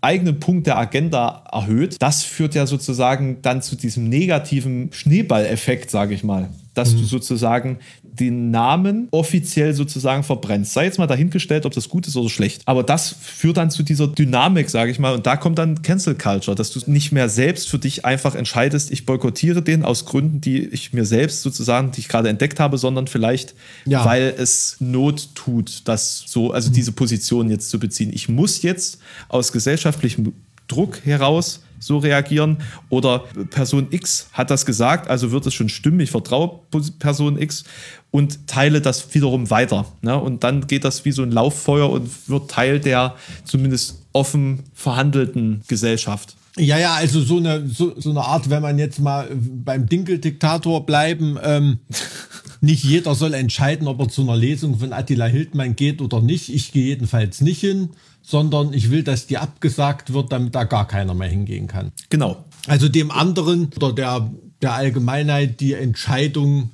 eigenen 0.00 0.40
Punkt 0.40 0.66
der 0.66 0.78
Agenda 0.78 1.44
erhöht, 1.52 1.96
das 2.00 2.22
führt 2.22 2.54
ja 2.54 2.66
sozusagen 2.66 3.42
dann 3.42 3.62
zu 3.62 3.76
diesem 3.76 4.08
negativen 4.08 4.92
Schneeballeffekt, 4.92 5.90
sage 5.90 6.14
ich 6.14 6.24
mal. 6.24 6.48
Dass 6.72 6.92
du 6.92 7.04
sozusagen 7.04 7.78
den 8.18 8.50
Namen 8.50 9.08
offiziell 9.10 9.74
sozusagen 9.74 10.22
verbrennst. 10.22 10.72
Sei 10.72 10.84
jetzt 10.84 10.98
mal 10.98 11.06
dahingestellt, 11.06 11.66
ob 11.66 11.72
das 11.72 11.88
gut 11.88 12.06
ist 12.06 12.16
oder 12.16 12.28
schlecht. 12.28 12.62
Aber 12.66 12.82
das 12.82 13.14
führt 13.20 13.56
dann 13.56 13.70
zu 13.70 13.82
dieser 13.82 14.06
Dynamik, 14.08 14.70
sage 14.70 14.90
ich 14.90 14.98
mal. 14.98 15.14
Und 15.14 15.26
da 15.26 15.36
kommt 15.36 15.58
dann 15.58 15.82
Cancel 15.82 16.14
Culture, 16.14 16.54
dass 16.54 16.70
du 16.70 16.80
nicht 16.90 17.12
mehr 17.12 17.28
selbst 17.28 17.68
für 17.68 17.78
dich 17.78 18.04
einfach 18.04 18.34
entscheidest, 18.34 18.90
ich 18.90 19.06
boykottiere 19.06 19.62
den 19.62 19.84
aus 19.84 20.04
Gründen, 20.04 20.40
die 20.40 20.66
ich 20.66 20.92
mir 20.92 21.04
selbst 21.04 21.42
sozusagen, 21.42 21.90
die 21.92 22.00
ich 22.00 22.08
gerade 22.08 22.28
entdeckt 22.28 22.60
habe, 22.60 22.78
sondern 22.78 23.06
vielleicht, 23.06 23.54
Ja. 23.86 24.04
weil 24.04 24.34
es 24.36 24.76
Not 24.80 25.34
tut, 25.34 25.82
das 25.84 26.24
so, 26.26 26.52
also 26.52 26.70
diese 26.70 26.92
Position 26.92 27.50
jetzt 27.50 27.70
zu 27.70 27.78
beziehen. 27.78 28.10
Ich 28.12 28.28
muss 28.28 28.62
jetzt 28.62 28.98
aus 29.28 29.52
gesellschaftlichem 29.52 30.32
Druck 30.68 31.04
heraus 31.04 31.60
so 31.82 31.98
reagieren 31.98 32.58
oder 32.90 33.20
Person 33.50 33.88
X 33.90 34.28
hat 34.32 34.50
das 34.50 34.66
gesagt, 34.66 35.08
also 35.08 35.32
wird 35.32 35.46
es 35.46 35.54
schon 35.54 35.68
stimmen, 35.70 36.00
ich 36.00 36.10
vertraue 36.10 36.60
Person 36.98 37.40
X 37.40 37.64
und 38.10 38.46
teile 38.48 38.80
das 38.80 39.14
wiederum 39.14 39.50
weiter. 39.50 39.86
Ne? 40.02 40.18
Und 40.18 40.42
dann 40.44 40.66
geht 40.66 40.84
das 40.84 41.04
wie 41.04 41.12
so 41.12 41.22
ein 41.22 41.30
Lauffeuer 41.30 41.90
und 41.90 42.28
wird 42.28 42.50
Teil 42.50 42.80
der 42.80 43.14
zumindest 43.44 44.02
offen 44.12 44.64
verhandelten 44.74 45.62
Gesellschaft. 45.68 46.36
Ja, 46.56 46.78
ja, 46.78 46.94
also 46.94 47.22
so 47.22 47.36
eine, 47.36 47.68
so, 47.68 47.98
so 47.98 48.10
eine 48.10 48.22
Art, 48.22 48.50
wenn 48.50 48.62
man 48.62 48.78
jetzt 48.78 48.98
mal 48.98 49.28
beim 49.32 49.88
Dinkel-Diktator 49.88 50.84
bleiben, 50.84 51.38
ähm, 51.42 51.78
nicht 52.60 52.82
jeder 52.84 53.14
soll 53.14 53.34
entscheiden, 53.34 53.86
ob 53.86 54.00
er 54.00 54.08
zu 54.08 54.22
einer 54.22 54.36
Lesung 54.36 54.78
von 54.78 54.92
Attila 54.92 55.26
Hildmann 55.26 55.76
geht 55.76 56.02
oder 56.02 56.20
nicht. 56.20 56.52
Ich 56.52 56.72
gehe 56.72 56.86
jedenfalls 56.86 57.40
nicht 57.40 57.60
hin, 57.60 57.90
sondern 58.20 58.74
ich 58.74 58.90
will, 58.90 59.04
dass 59.04 59.26
die 59.26 59.38
abgesagt 59.38 60.12
wird, 60.12 60.32
damit 60.32 60.54
da 60.54 60.64
gar 60.64 60.86
keiner 60.86 61.14
mehr 61.14 61.28
hingehen 61.28 61.68
kann. 61.68 61.92
Genau. 62.10 62.44
Also 62.66 62.88
dem 62.88 63.10
anderen 63.10 63.70
oder 63.76 63.92
der, 63.92 64.30
der 64.60 64.74
Allgemeinheit 64.74 65.60
die 65.60 65.74
Entscheidung 65.74 66.70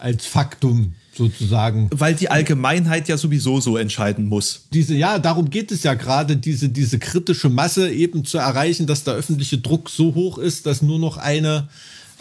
als 0.00 0.26
Faktum 0.26 0.94
sozusagen. 1.14 1.88
Weil 1.92 2.14
die 2.14 2.30
Allgemeinheit 2.30 3.08
ja 3.08 3.16
sowieso 3.16 3.60
so 3.60 3.76
entscheiden 3.76 4.26
muss. 4.26 4.66
Diese, 4.72 4.94
ja, 4.94 5.18
darum 5.18 5.50
geht 5.50 5.70
es 5.70 5.82
ja 5.82 5.94
gerade, 5.94 6.36
diese, 6.36 6.68
diese 6.68 6.98
kritische 6.98 7.48
Masse 7.48 7.90
eben 7.90 8.24
zu 8.24 8.38
erreichen, 8.38 8.86
dass 8.86 9.04
der 9.04 9.14
öffentliche 9.14 9.58
Druck 9.58 9.90
so 9.90 10.14
hoch 10.14 10.38
ist, 10.38 10.66
dass 10.66 10.82
nur 10.82 10.98
noch 10.98 11.16
eine 11.16 11.68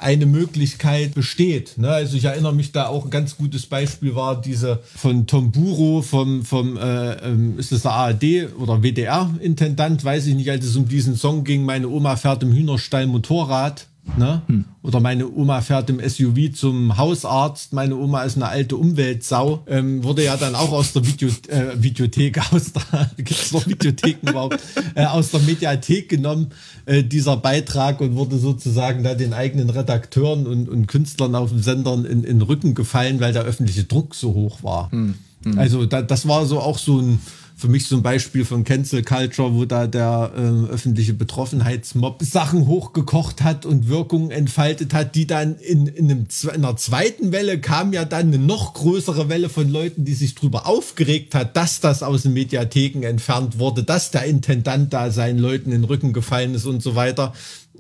eine 0.02 0.26
Möglichkeit 0.26 1.14
besteht. 1.14 1.78
Ne? 1.78 1.90
Also 1.90 2.18
ich 2.18 2.26
erinnere 2.26 2.54
mich 2.54 2.72
da 2.72 2.88
auch 2.88 3.06
ein 3.06 3.12
ganz 3.12 3.38
gutes 3.38 3.66
Beispiel 3.66 4.16
war 4.16 4.40
diese 4.40 4.80
von 4.96 5.28
Tom 5.28 5.52
Buro 5.52 6.02
vom, 6.02 6.44
vom 6.46 6.78
äh, 6.78 7.14
ähm, 7.16 7.60
ist 7.60 7.72
das 7.72 7.84
der 7.84 7.92
ARD 7.92 8.24
oder 8.58 8.82
WDR-Intendant, 8.82 10.04
weiß 10.04 10.28
ich 10.28 10.36
nicht, 10.36 10.50
als 10.50 10.66
es 10.66 10.76
um 10.76 10.88
diesen 10.88 11.16
Song 11.16 11.44
ging, 11.44 11.64
meine 11.64 11.90
Oma 11.90 12.16
fährt 12.16 12.44
im 12.44 12.54
Hühnerstall 12.54 13.08
Motorrad. 13.08 13.88
Ne? 14.18 14.42
Hm. 14.48 14.66
Oder 14.82 15.00
meine 15.00 15.30
Oma 15.30 15.62
fährt 15.62 15.90
im 15.90 16.00
SUV 16.00 16.54
zum 16.54 16.98
Hausarzt, 16.98 17.74
meine 17.74 17.96
Oma 17.96 18.24
ist 18.24 18.36
eine 18.36 18.48
alte 18.48 18.76
Umweltsau, 18.76 19.64
ähm, 19.68 20.04
wurde 20.04 20.24
ja 20.24 20.38
dann 20.38 20.56
auch 20.56 20.72
aus 20.72 20.94
der 20.94 21.06
Video, 21.06 21.30
äh, 21.48 21.82
Videothek, 21.82 22.40
aus 22.54 22.74
der, 22.74 23.12
gibt's 23.18 23.52
noch 23.52 23.68
Videotheken 23.68 24.30
überhaupt, 24.30 24.60
äh, 24.96 25.06
aus 25.06 25.32
der 25.32 25.42
Mediathek 25.42 26.10
genommen, 26.10 26.48
äh, 26.86 27.04
dieser 27.04 27.38
Beitrag 27.38 28.02
und 28.02 28.16
wurde 28.16 28.38
sozusagen 28.38 29.04
da 29.04 29.16
den 29.16 29.34
eigenen 29.34 29.70
Redakteuren 29.70 30.48
und, 30.48 30.70
und 30.70 30.88
Künstlern 30.88 31.36
auf 31.36 31.50
den 31.50 31.62
Sendern 31.62 32.06
in, 32.06 32.24
in 32.24 32.40
den 32.40 32.42
Rücken 32.42 32.76
gefallen, 32.76 33.20
weil 33.20 33.34
der 33.34 33.44
öffentliche 33.44 33.84
Druck 33.84 34.16
so 34.16 34.34
hoch 34.34 34.64
war. 34.64 34.92
Hm. 34.92 35.16
Hm. 35.44 35.58
Also 35.58 35.86
da, 35.86 36.02
das 36.02 36.28
war 36.28 36.46
so 36.46 36.60
auch 36.60 36.78
so 36.78 37.00
ein 37.00 37.20
für 37.60 37.68
mich 37.68 37.88
so 37.88 37.98
ein 37.98 38.04
Beispiel 38.04 38.46
von 38.46 38.64
Cancel 38.64 39.04
Culture, 39.04 39.54
wo 39.54 39.66
da 39.66 39.86
der 39.86 40.32
äh, 40.34 40.72
öffentliche 40.72 41.14
Betroffenheitsmob 41.14 42.24
Sachen 42.24 42.68
hochgekocht 42.68 43.42
hat 43.42 43.66
und 43.66 43.90
Wirkungen 43.90 44.32
entfaltet 44.32 44.94
hat, 44.94 45.14
die 45.14 45.28
dann 45.28 45.58
in, 45.58 45.88
in, 45.88 46.10
einem, 46.10 46.28
in 46.44 46.50
einer 46.50 46.78
zweiten 46.78 47.34
Welle 47.34 47.60
kam 47.60 47.92
ja 47.92 48.06
dann 48.06 48.28
eine 48.28 48.38
noch 48.38 48.74
größere 48.76 49.28
Welle 49.28 49.50
von 49.50 49.70
Leuten, 49.70 50.06
die 50.06 50.14
sich 50.14 50.36
drüber 50.36 50.68
aufgeregt 50.68 51.36
hat, 51.36 51.58
dass 51.58 51.82
das 51.82 52.02
aus 52.02 52.24
den 52.24 52.32
Mediatheken 52.32 53.04
entfernt 53.04 53.60
wurde, 53.60 53.84
dass 53.84 54.12
der 54.12 54.24
Intendant 54.24 54.94
da 54.94 55.12
seinen 55.12 55.40
Leuten 55.40 55.74
in 55.74 55.82
den 55.82 55.84
Rücken 55.84 56.14
gefallen 56.14 56.56
ist 56.56 56.66
und 56.66 56.82
so 56.82 56.96
weiter. 56.96 57.34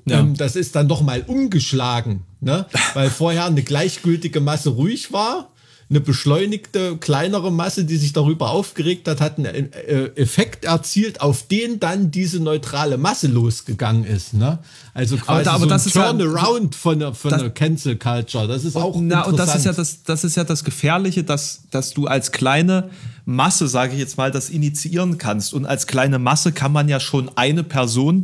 Ja. 0.03 0.19
Ähm, 0.19 0.35
das 0.35 0.57
ist 0.57 0.75
dann 0.75 0.89
doch 0.89 1.01
mal 1.01 1.23
umgeschlagen, 1.25 2.23
ne? 2.41 2.65
weil 2.95 3.09
vorher 3.09 3.45
eine 3.45 3.63
gleichgültige 3.63 4.41
Masse 4.41 4.71
ruhig 4.71 5.13
war 5.13 5.51
eine 5.89 6.01
beschleunigte, 6.01 6.97
kleinere 6.97 7.51
Masse, 7.51 7.83
die 7.83 7.97
sich 7.97 8.13
darüber 8.13 8.51
aufgeregt 8.51 9.07
hat, 9.07 9.21
hat 9.21 9.39
einen 9.39 9.73
äh, 9.73 10.11
Effekt 10.15 10.63
erzielt, 10.65 11.19
auf 11.21 11.47
den 11.47 11.79
dann 11.79 12.11
diese 12.11 12.39
neutrale 12.39 12.99
Masse 12.99 13.27
losgegangen 13.27 14.03
ist. 14.05 14.35
Ne? 14.35 14.59
Also 14.93 15.17
quasi 15.17 15.49
aber, 15.49 15.51
aber 15.51 15.63
so 15.63 15.69
das 15.69 15.85
ein 15.85 15.87
ist 15.87 15.95
ja, 15.95 16.11
Turnaround 16.11 16.75
von 16.75 16.99
der, 16.99 17.15
von 17.15 17.31
das, 17.31 17.41
der 17.41 17.49
Cancel 17.49 17.95
Culture. 17.95 18.47
Das 18.47 18.65
ist 18.65 18.75
auch 18.75 18.95
na, 18.99 19.23
Und 19.23 19.39
das 19.39 19.55
ist 19.55 19.65
ja 19.65 19.73
das, 19.73 20.03
das 20.03 20.23
ist 20.23 20.37
ja 20.37 20.43
das 20.43 20.63
Gefährliche, 20.63 21.23
dass, 21.23 21.61
dass 21.71 21.91
du 21.91 22.05
als 22.05 22.31
kleine 22.31 22.91
Masse, 23.25 23.67
sage 23.67 23.93
ich 23.93 23.99
jetzt 23.99 24.17
mal, 24.17 24.29
das 24.29 24.51
initiieren 24.51 25.17
kannst. 25.17 25.55
Und 25.55 25.65
als 25.65 25.87
kleine 25.87 26.19
Masse 26.19 26.51
kann 26.51 26.71
man 26.71 26.87
ja 26.87 26.99
schon 26.99 27.31
eine 27.35 27.63
Person, 27.63 28.23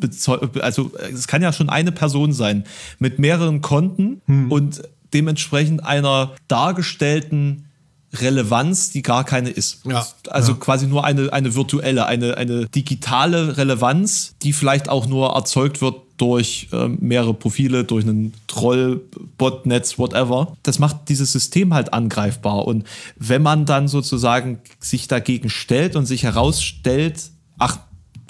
also 0.62 0.92
es 1.12 1.26
kann 1.26 1.42
ja 1.42 1.52
schon 1.52 1.70
eine 1.70 1.92
Person 1.92 2.32
sein 2.32 2.64
mit 3.00 3.18
mehreren 3.18 3.62
Konten 3.62 4.22
hm. 4.28 4.52
und 4.52 4.82
dementsprechend 5.16 5.84
einer 5.84 6.36
dargestellten 6.48 7.66
Relevanz, 8.14 8.92
die 8.92 9.02
gar 9.02 9.24
keine 9.24 9.50
ist. 9.50 9.86
Ja, 9.86 10.06
also 10.30 10.54
ja. 10.54 10.58
quasi 10.58 10.88
nur 10.88 11.04
eine, 11.04 11.32
eine 11.34 11.56
virtuelle, 11.56 12.06
eine, 12.06 12.38
eine 12.38 12.68
digitale 12.68 13.58
Relevanz, 13.58 14.36
die 14.42 14.54
vielleicht 14.54 14.90
auch 14.90 15.08
nur 15.08 15.36
erzeugt 15.36 15.82
wird 15.82 15.96
durch 16.18 16.70
äh, 16.72 16.88
mehrere 16.88 17.34
Profile, 17.34 17.84
durch 17.84 18.06
einen 18.06 18.34
Troll, 18.48 19.02
Botnetz, 19.38 19.98
whatever. 20.00 20.56
Das 20.64 20.80
macht 20.80 21.10
dieses 21.10 21.32
System 21.32 21.74
halt 21.74 21.94
angreifbar. 21.94 22.66
Und 22.66 22.86
wenn 23.18 23.42
man 23.42 23.66
dann 23.66 23.88
sozusagen 23.88 24.60
sich 24.80 25.08
dagegen 25.08 25.50
stellt 25.50 25.96
und 25.96 26.06
sich 26.06 26.24
herausstellt, 26.24 27.32
ach, 27.58 27.80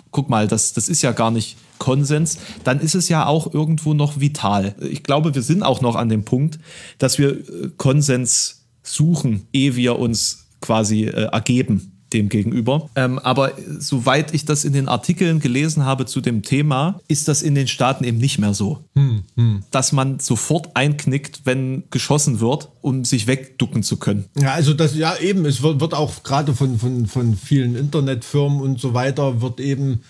guck 0.10 0.30
mal, 0.30 0.48
das, 0.48 0.74
das 0.74 0.90
ist 0.90 1.02
ja 1.04 1.12
gar 1.12 1.30
nicht 1.30 1.58
Konsens, 1.78 2.38
dann 2.64 2.80
ist 2.80 2.96
es 2.96 3.10
ja 3.10 3.26
auch 3.26 3.54
irgendwo 3.54 3.94
noch 3.94 4.20
vital. 4.20 4.76
Ich 4.82 5.04
glaube, 5.04 5.36
wir 5.36 5.42
sind 5.42 5.64
auch 5.64 5.82
noch 5.82 5.96
an 5.96 6.10
dem 6.10 6.24
Punkt, 6.24 6.60
dass 6.98 7.18
wir 7.18 7.32
äh, 7.32 7.70
Konsens 7.78 8.66
suchen, 8.84 9.48
ehe 9.54 9.76
wir 9.76 10.00
uns 10.00 10.46
quasi 10.62 11.06
äh, 11.06 11.30
ergeben 11.32 11.92
dem 12.14 12.30
gegenüber. 12.30 12.90
Ähm, 12.96 13.20
aber 13.20 13.52
soweit 13.80 14.34
ich 14.34 14.46
das 14.46 14.64
in 14.64 14.74
den 14.74 14.88
Artikeln 14.88 15.40
gelesen 15.40 15.86
habe 15.86 16.06
zu 16.06 16.22
dem 16.22 16.44
Thema, 16.44 17.00
ist 17.08 17.28
das 17.28 17.42
in 17.42 17.56
den 17.56 17.68
Staaten 17.68 18.04
eben 18.04 18.18
nicht 18.18 18.40
mehr 18.40 18.54
so. 18.54 18.86
Hm, 18.96 19.24
hm. 19.36 19.64
Dass 19.72 19.92
man 19.92 20.20
sofort 20.20 20.76
einknickt, 20.76 21.42
wenn 21.46 21.84
geschossen 21.90 22.40
wird, 22.40 22.70
um 22.82 23.06
sich 23.06 23.28
wegducken 23.28 23.84
zu 23.84 23.98
können. 23.98 24.26
Ja, 24.40 24.54
also 24.54 24.74
das, 24.74 24.96
ja 24.96 25.18
eben, 25.18 25.46
es 25.46 25.62
wird, 25.62 25.80
wird 25.80 25.94
auch 25.94 26.24
gerade 26.24 26.54
von, 26.54 26.80
von, 26.80 27.06
von 27.06 27.36
vielen 27.36 27.76
Internetfirmen 27.76 28.62
und 28.62 28.80
so 28.80 28.94
weiter, 28.94 29.42
wird 29.42 29.60
eben 29.60 30.02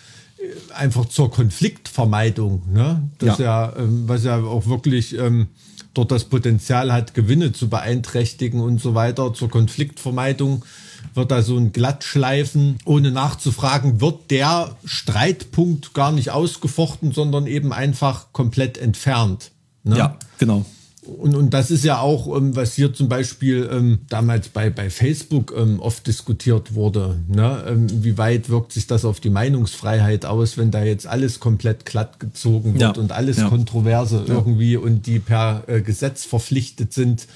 einfach 0.74 1.06
zur 1.06 1.32
Konfliktvermeidung, 1.32 2.64
ne? 2.72 3.10
Das 3.20 3.40
ja, 3.40 3.72
ja 3.72 3.74
ähm, 3.78 4.08
was 4.08 4.24
ja 4.24 4.42
auch 4.44 4.68
wirklich 4.68 5.18
ähm, 5.18 5.48
dort 5.94 6.12
das 6.12 6.26
Potenzial 6.26 6.92
hat, 6.92 7.14
Gewinne 7.14 7.52
zu 7.52 7.70
beeinträchtigen 7.70 8.60
und 8.60 8.82
so 8.82 8.96
weiter, 8.96 9.34
zur 9.34 9.50
Konfliktvermeidung 9.50 10.64
wird 11.14 11.32
da 11.32 11.42
so 11.42 11.58
ein 11.58 11.72
Glattschleifen, 11.72 12.78
ohne 12.86 13.12
nachzufragen, 13.12 14.02
wird 14.02 14.32
der 14.32 14.76
Streitpunkt 14.84 15.94
gar 15.94 16.12
nicht 16.12 16.32
ausgefochten, 16.32 17.12
sondern 17.12 17.48
eben 17.48 17.72
einfach 17.72 18.34
komplett 18.34 18.78
entfernt. 18.78 19.52
Ne? 19.84 19.98
Ja, 19.98 20.18
genau. 20.38 20.66
Und, 21.06 21.36
und 21.36 21.54
das 21.54 21.72
ist 21.72 21.84
ja 21.84 22.00
auch, 22.00 22.36
ähm, 22.36 22.56
was 22.56 22.74
hier 22.74 22.94
zum 22.94 23.10
Beispiel 23.10 23.70
ähm, 23.72 24.00
damals 24.10 24.50
bei, 24.50 24.70
bei 24.70 24.90
Facebook 24.90 25.54
ähm, 25.56 25.80
oft 25.80 26.06
diskutiert 26.08 26.74
wurde. 26.74 27.20
Ne? 27.28 27.64
Ähm, 27.68 28.04
wie 28.04 28.18
weit 28.18 28.50
wirkt 28.50 28.74
sich 28.74 28.88
das 28.88 29.06
auf 29.06 29.20
die 29.20 29.30
Meinungsfreiheit 29.30 30.26
aus, 30.26 30.58
wenn 30.58 30.72
da 30.72 30.84
jetzt 30.84 31.08
alles 31.08 31.40
komplett 31.40 31.86
glatt 31.86 32.20
gezogen 32.20 32.74
wird 32.74 32.98
ja. 32.98 33.02
und 33.02 33.12
alles 33.12 33.38
ja. 33.38 33.50
Kontroverse 33.50 34.26
ja. 34.28 34.34
irgendwie 34.34 34.78
und 34.78 35.06
die 35.06 35.20
per 35.20 35.64
äh, 35.68 35.82
Gesetz 35.82 36.26
verpflichtet 36.26 36.94
sind, 36.94 37.28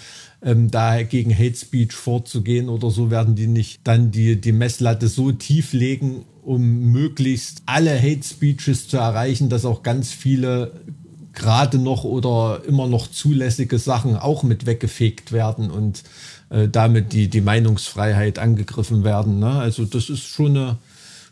ähm, 0.42 0.72
da 0.72 1.04
gegen 1.04 1.34
Hate 1.34 1.56
Speech 1.56 1.94
vorzugehen 1.94 2.70
oder 2.70 2.90
so, 2.90 3.12
werden 3.12 3.36
die 3.36 3.48
nicht 3.48 3.82
dann 3.84 4.12
die, 4.12 4.40
die 4.40 4.52
Messlatte 4.52 5.08
so 5.08 5.32
tief 5.32 5.74
legen, 5.74 6.26
um 6.44 6.92
möglichst 6.92 7.62
alle 7.66 7.98
Hate 8.02 8.24
Speeches 8.24 8.88
zu 8.88 8.98
erreichen, 8.98 9.50
dass 9.50 9.66
auch 9.66 9.84
ganz 9.84 10.12
viele 10.12 10.72
gerade 11.34 11.78
noch 11.78 12.04
oder 12.04 12.62
immer 12.68 12.88
noch 12.88 13.08
zulässige 13.08 13.80
Sachen 13.80 14.16
auch 14.16 14.44
mit 14.44 14.66
weggefegt 14.66 15.32
werden 15.32 15.72
und 15.72 16.04
äh, 16.50 16.68
damit 16.68 17.14
die, 17.14 17.28
die 17.30 17.42
Meinungsfreiheit 17.42 18.40
angegriffen 18.40 19.04
werden. 19.04 19.40
Ne? 19.40 19.52
Also 19.52 19.86
das 19.86 20.10
ist 20.10 20.26
schon 20.26 20.58
eine, 20.58 20.78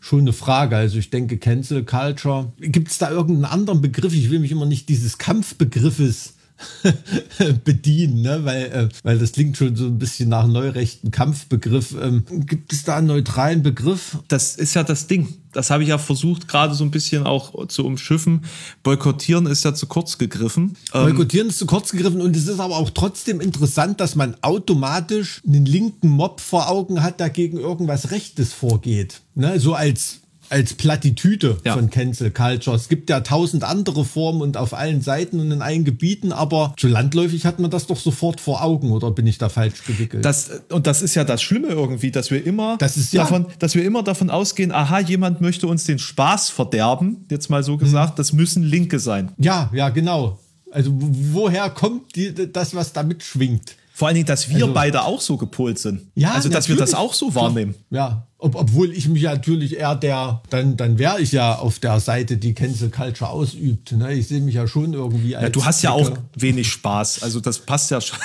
schon 0.00 0.20
eine 0.20 0.32
Frage. 0.32 0.76
Also 0.76 0.98
ich 0.98 1.10
denke, 1.10 1.38
Cancel 1.38 1.84
Culture. 1.84 2.52
Gibt 2.58 2.90
es 2.90 2.98
da 2.98 3.10
irgendeinen 3.10 3.52
anderen 3.52 3.80
Begriff? 3.80 4.14
Ich 4.14 4.30
will 4.30 4.38
mich 4.38 4.52
immer 4.52 4.66
nicht 4.66 4.88
dieses 4.88 5.18
Kampfbegriffes 5.18 6.34
bedienen, 7.64 8.22
ne? 8.22 8.44
weil, 8.44 8.64
äh, 8.64 8.88
weil 9.02 9.18
das 9.18 9.32
klingt 9.32 9.56
schon 9.56 9.76
so 9.76 9.86
ein 9.86 9.98
bisschen 9.98 10.28
nach 10.28 10.46
neurechten 10.46 11.10
Kampfbegriff. 11.10 11.94
Ähm, 12.00 12.24
gibt 12.28 12.72
es 12.72 12.84
da 12.84 12.96
einen 12.96 13.08
neutralen 13.08 13.62
Begriff? 13.62 14.18
Das 14.28 14.56
ist 14.56 14.74
ja 14.74 14.82
das 14.82 15.06
Ding. 15.06 15.28
Das 15.52 15.70
habe 15.70 15.82
ich 15.82 15.88
ja 15.88 15.98
versucht, 15.98 16.48
gerade 16.48 16.74
so 16.74 16.84
ein 16.84 16.90
bisschen 16.90 17.26
auch 17.26 17.66
zu 17.68 17.84
umschiffen. 17.84 18.44
Boykottieren 18.82 19.46
ist 19.46 19.64
ja 19.64 19.74
zu 19.74 19.86
kurz 19.86 20.18
gegriffen. 20.18 20.76
Ähm, 20.92 21.04
Boykottieren 21.04 21.48
ist 21.48 21.58
zu 21.58 21.66
kurz 21.66 21.92
gegriffen 21.92 22.20
und 22.20 22.36
es 22.36 22.46
ist 22.46 22.60
aber 22.60 22.76
auch 22.76 22.90
trotzdem 22.90 23.40
interessant, 23.40 24.00
dass 24.00 24.14
man 24.14 24.36
automatisch 24.42 25.42
einen 25.46 25.66
linken 25.66 26.08
Mob 26.08 26.40
vor 26.40 26.68
Augen 26.68 27.02
hat, 27.02 27.20
der 27.20 27.30
gegen 27.30 27.58
irgendwas 27.58 28.10
Rechtes 28.10 28.52
vorgeht. 28.52 29.22
Ne? 29.34 29.58
So 29.58 29.74
als 29.74 30.20
als 30.50 30.74
Plattitüde 30.74 31.58
ja. 31.64 31.74
von 31.74 31.90
Cancel 31.90 32.30
Culture. 32.30 32.76
Es 32.76 32.88
gibt 32.88 33.10
ja 33.10 33.20
tausend 33.20 33.64
andere 33.64 34.04
Formen 34.04 34.40
und 34.42 34.56
auf 34.56 34.74
allen 34.74 35.02
Seiten 35.02 35.40
und 35.40 35.50
in 35.50 35.62
allen 35.62 35.84
Gebieten, 35.84 36.32
aber 36.32 36.74
so 36.78 36.88
landläufig 36.88 37.44
hat 37.44 37.58
man 37.58 37.70
das 37.70 37.86
doch 37.86 37.98
sofort 37.98 38.40
vor 38.40 38.62
Augen, 38.62 38.92
oder 38.92 39.10
bin 39.10 39.26
ich 39.26 39.38
da 39.38 39.48
falsch 39.48 39.84
gewickelt? 39.84 40.24
Das, 40.24 40.50
und 40.70 40.86
das 40.86 41.02
ist 41.02 41.14
ja 41.14 41.24
das 41.24 41.42
Schlimme 41.42 41.68
irgendwie, 41.68 42.10
dass 42.10 42.30
wir 42.30 42.44
immer 42.44 42.76
das 42.78 42.96
ist, 42.96 43.12
ja. 43.12 43.22
davon, 43.22 43.46
dass 43.58 43.74
wir 43.74 43.84
immer 43.84 44.02
davon 44.02 44.30
ausgehen, 44.30 44.72
aha, 44.72 45.00
jemand 45.00 45.40
möchte 45.40 45.66
uns 45.66 45.84
den 45.84 45.98
Spaß 45.98 46.50
verderben, 46.50 47.26
jetzt 47.30 47.50
mal 47.50 47.62
so 47.62 47.76
gesagt, 47.76 48.10
hm. 48.10 48.16
das 48.16 48.32
müssen 48.32 48.62
Linke 48.62 48.98
sein. 48.98 49.32
Ja, 49.38 49.70
ja, 49.72 49.88
genau. 49.88 50.38
Also 50.70 50.92
woher 50.94 51.70
kommt 51.70 52.14
die, 52.14 52.34
das, 52.52 52.74
was 52.74 52.92
da 52.92 53.02
mitschwingt? 53.02 53.76
Vor 53.98 54.06
allen 54.06 54.14
Dingen, 54.14 54.26
dass 54.26 54.48
wir 54.48 54.54
also, 54.56 54.72
beide 54.72 55.02
auch 55.02 55.20
so 55.20 55.36
gepolt 55.36 55.78
sind. 55.78 56.02
Ja, 56.14 56.32
also 56.32 56.48
dass 56.48 56.68
wir 56.68 56.76
das 56.76 56.94
auch 56.94 57.14
so 57.14 57.34
wahrnehmen. 57.34 57.74
Ja, 57.90 58.27
Ob, 58.40 58.54
obwohl 58.54 58.92
ich 58.92 59.08
mich 59.08 59.24
natürlich 59.24 59.76
eher 59.76 59.96
der, 59.96 60.42
dann, 60.50 60.76
dann 60.76 60.98
wäre 60.98 61.20
ich 61.20 61.32
ja 61.32 61.56
auf 61.56 61.80
der 61.80 61.98
Seite, 61.98 62.36
die 62.36 62.54
Cancel 62.54 62.88
Culture 62.88 63.30
ausübt. 63.30 63.90
Ne? 63.92 64.14
Ich 64.14 64.28
sehe 64.28 64.40
mich 64.40 64.54
ja 64.54 64.68
schon 64.68 64.92
irgendwie 64.92 65.34
als. 65.34 65.42
Ja, 65.42 65.50
du 65.50 65.64
hast 65.64 65.82
ja 65.82 65.90
auch 65.90 66.12
wenig 66.36 66.68
Spaß. 66.68 67.24
Also 67.24 67.40
das 67.40 67.58
passt 67.58 67.90
ja 67.90 68.00
schon. 68.00 68.18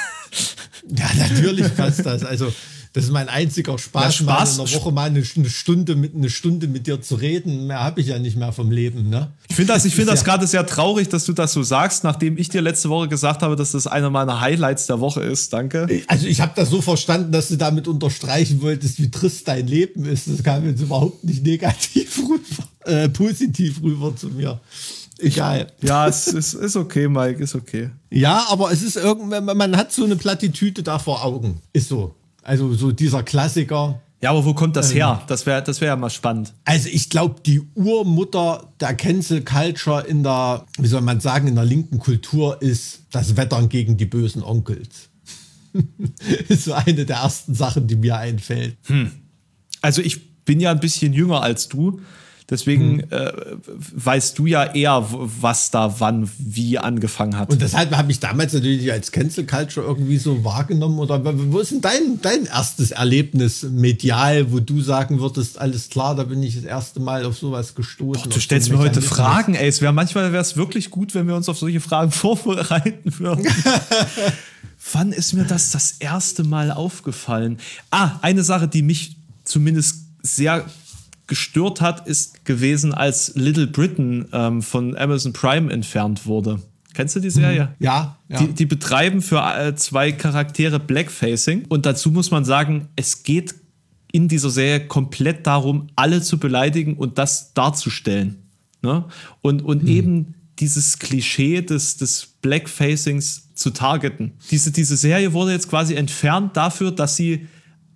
Ja, 0.95 1.09
natürlich 1.17 1.73
passt 1.75 2.05
das. 2.05 2.23
Also, 2.23 2.53
das 2.93 3.05
ist 3.05 3.11
mein 3.11 3.27
einziger 3.27 3.77
Spaß, 3.77 4.19
Ja, 4.19 4.25
Spaß- 4.25 4.57
mal 4.57 4.63
in 4.65 4.69
der 4.71 4.79
Woche 4.79 4.91
mal 4.91 5.03
eine, 5.09 5.23
eine 5.35 5.49
Stunde 5.49 5.95
mit 5.95 6.13
eine 6.15 6.29
Stunde 6.29 6.67
mit 6.67 6.85
dir 6.85 7.01
zu 7.01 7.15
reden. 7.15 7.65
Mehr 7.67 7.79
habe 7.83 8.01
ich 8.01 8.07
ja 8.07 8.19
nicht 8.19 8.37
mehr 8.37 8.53
vom 8.53 8.69
Leben, 8.71 9.09
ne? 9.09 9.31
Ich 9.49 9.55
finde 9.55 9.73
das, 9.73 9.85
ich 9.85 9.97
Ist 9.97 10.07
das 10.07 10.23
gerade 10.23 10.45
sehr 10.45 10.65
traurig, 10.65 11.09
dass 11.09 11.25
du 11.25 11.33
das 11.33 11.53
so 11.53 11.63
sagst, 11.63 12.03
nachdem 12.03 12.37
ich 12.37 12.49
dir 12.49 12.61
letzte 12.61 12.89
Woche 12.89 13.07
gesagt 13.07 13.41
habe, 13.41 13.55
dass 13.55 13.71
das 13.71 13.87
einer 13.87 14.09
meiner 14.11 14.39
Highlights 14.41 14.85
der 14.85 14.99
Woche 14.99 15.21
ist. 15.23 15.51
Danke. 15.53 15.87
Also 16.07 16.27
ich 16.27 16.39
habe 16.39 16.53
das 16.55 16.69
so 16.69 16.81
verstanden, 16.81 17.31
dass 17.31 17.47
du 17.47 17.57
damit 17.57 17.87
unterstreichen 17.87 18.61
wolltest, 18.61 18.99
wie 18.99 19.09
trist 19.09 19.47
dein 19.47 19.67
Leben 19.67 20.05
ist. 20.05 20.27
Das 20.27 20.43
kam 20.43 20.65
jetzt 20.67 20.81
überhaupt 20.81 21.23
nicht 21.23 21.43
negativ 21.43 22.19
rüber, 22.19 22.91
äh, 22.91 23.09
positiv 23.09 23.81
rüber 23.81 24.15
zu 24.15 24.27
mir. 24.29 24.59
Egal. 25.19 25.67
Ja, 25.81 26.07
es 26.07 26.27
ist, 26.27 26.53
ist 26.53 26.75
okay, 26.75 27.07
Mike, 27.07 27.41
ist 27.43 27.55
okay. 27.55 27.89
Ja, 28.11 28.45
aber 28.49 28.71
es 28.71 28.81
ist 28.83 28.97
irgendwann, 28.97 29.45
man 29.45 29.77
hat 29.77 29.91
so 29.93 30.03
eine 30.03 30.15
Plattitüde 30.15 30.83
da 30.83 30.99
vor 30.99 31.23
Augen. 31.23 31.61
Ist 31.71 31.89
so. 31.89 32.13
Also 32.43 32.73
so 32.73 32.91
dieser 32.91 33.23
Klassiker. 33.23 34.01
Ja, 34.21 34.29
aber 34.29 34.45
wo 34.45 34.53
kommt 34.53 34.75
das 34.77 34.93
her? 34.93 35.21
Das 35.27 35.45
wäre 35.45 35.61
das 35.61 35.81
wär 35.81 35.89
ja 35.89 35.95
mal 35.97 36.09
spannend. 36.09 36.53
Also 36.63 36.87
ich 36.89 37.09
glaube, 37.09 37.41
die 37.45 37.61
Urmutter 37.75 38.69
der 38.79 38.93
Cancel 38.95 39.43
Culture 39.43 40.05
in 40.07 40.23
der, 40.23 40.65
wie 40.77 40.87
soll 40.87 41.01
man 41.01 41.19
sagen, 41.19 41.47
in 41.47 41.55
der 41.55 41.65
linken 41.65 41.99
Kultur 41.99 42.61
ist 42.61 43.01
das 43.11 43.35
Wettern 43.35 43.67
gegen 43.67 43.97
die 43.97 44.05
bösen 44.05 44.41
Onkels. 44.41 45.09
ist 46.47 46.65
so 46.65 46.73
eine 46.73 47.05
der 47.05 47.17
ersten 47.17 47.53
Sachen, 47.53 47.87
die 47.87 47.95
mir 47.95 48.15
einfällt. 48.15 48.77
Also 49.81 50.01
ich 50.01 50.45
bin 50.45 50.59
ja 50.59 50.71
ein 50.71 50.79
bisschen 50.79 51.11
jünger 51.13 51.41
als 51.41 51.67
du. 51.67 51.99
Deswegen 52.49 52.99
äh, 53.11 53.31
weißt 53.95 54.37
du 54.37 54.45
ja 54.45 54.65
eher, 54.65 55.05
was 55.09 55.71
da 55.71 55.99
wann 55.99 56.29
wie 56.37 56.77
angefangen 56.77 57.37
hat. 57.37 57.49
Und 57.49 57.61
deshalb 57.61 57.95
habe 57.95 58.11
ich 58.11 58.19
damals 58.19 58.53
natürlich 58.53 58.91
als 58.91 59.11
Cancel 59.11 59.45
Culture 59.45 59.85
irgendwie 59.85 60.17
so 60.17 60.43
wahrgenommen. 60.43 60.99
Oder 60.99 61.21
wo 61.23 61.59
ist 61.59 61.71
denn 61.71 61.81
dein, 61.81 62.19
dein 62.21 62.45
erstes 62.45 62.91
Erlebnis 62.91 63.63
medial, 63.63 64.51
wo 64.51 64.59
du 64.59 64.81
sagen 64.81 65.19
würdest, 65.19 65.59
alles 65.59 65.89
klar, 65.89 66.15
da 66.15 66.23
bin 66.23 66.43
ich 66.43 66.55
das 66.55 66.65
erste 66.65 66.99
Mal 66.99 67.25
auf 67.25 67.37
sowas 67.37 67.75
gestoßen. 67.75 68.29
du 68.29 68.35
auf 68.35 68.41
stellst 68.41 68.69
mir 68.69 68.77
heute. 68.77 69.01
Fragen, 69.01 69.55
ey. 69.55 69.67
Es 69.67 69.81
wäre 69.81 69.93
manchmal 69.93 70.31
wäre 70.31 70.41
es 70.41 70.57
wirklich 70.57 70.89
gut, 70.89 71.15
wenn 71.15 71.27
wir 71.27 71.35
uns 71.35 71.47
auf 71.47 71.57
solche 71.57 71.79
Fragen 71.79 72.11
vorbereiten 72.23 73.19
würden. 73.19 73.47
Wann 74.91 75.13
ist 75.13 75.33
mir 75.33 75.45
das 75.45 75.71
das 75.71 75.93
erste 75.99 76.43
Mal 76.43 76.71
aufgefallen? 76.71 77.57
Ah, 77.89 78.19
eine 78.21 78.43
Sache, 78.43 78.67
die 78.67 78.81
mich 78.81 79.15
zumindest 79.45 80.03
sehr 80.21 80.65
gestört 81.27 81.81
hat, 81.81 82.07
ist 82.07 82.45
gewesen, 82.45 82.93
als 82.93 83.33
Little 83.35 83.67
Britain 83.67 84.25
ähm, 84.33 84.61
von 84.61 84.95
Amazon 84.97 85.33
Prime 85.33 85.71
entfernt 85.71 86.25
wurde. 86.25 86.61
Kennst 86.93 87.15
du 87.15 87.19
die 87.19 87.31
Serie? 87.31 87.73
Ja, 87.79 88.17
ja. 88.29 88.39
Die, 88.39 88.53
die 88.53 88.65
betreiben 88.65 89.21
für 89.21 89.39
äh, 89.39 89.75
zwei 89.75 90.11
Charaktere 90.11 90.79
Blackfacing. 90.79 91.65
Und 91.67 91.85
dazu 91.85 92.11
muss 92.11 92.29
man 92.29 92.45
sagen, 92.45 92.87
es 92.95 93.23
geht 93.23 93.55
in 94.11 94.27
dieser 94.27 94.51
Serie 94.51 94.85
komplett 94.87 95.47
darum, 95.47 95.87
alle 95.95 96.21
zu 96.21 96.37
beleidigen 96.37 96.95
und 96.95 97.17
das 97.17 97.53
darzustellen. 97.55 98.43
Ne? 98.83 99.05
Und, 99.41 99.63
und 99.63 99.87
eben 99.87 100.35
dieses 100.59 100.99
Klischee 100.99 101.61
des, 101.61 101.97
des 101.97 102.27
Blackfacings 102.41 103.55
zu 103.55 103.71
targeten. 103.71 104.33
Diese, 104.51 104.71
diese 104.71 104.97
Serie 104.97 105.33
wurde 105.33 105.51
jetzt 105.51 105.69
quasi 105.69 105.95
entfernt 105.95 106.55
dafür, 106.55 106.91
dass 106.91 107.15
sie 107.15 107.47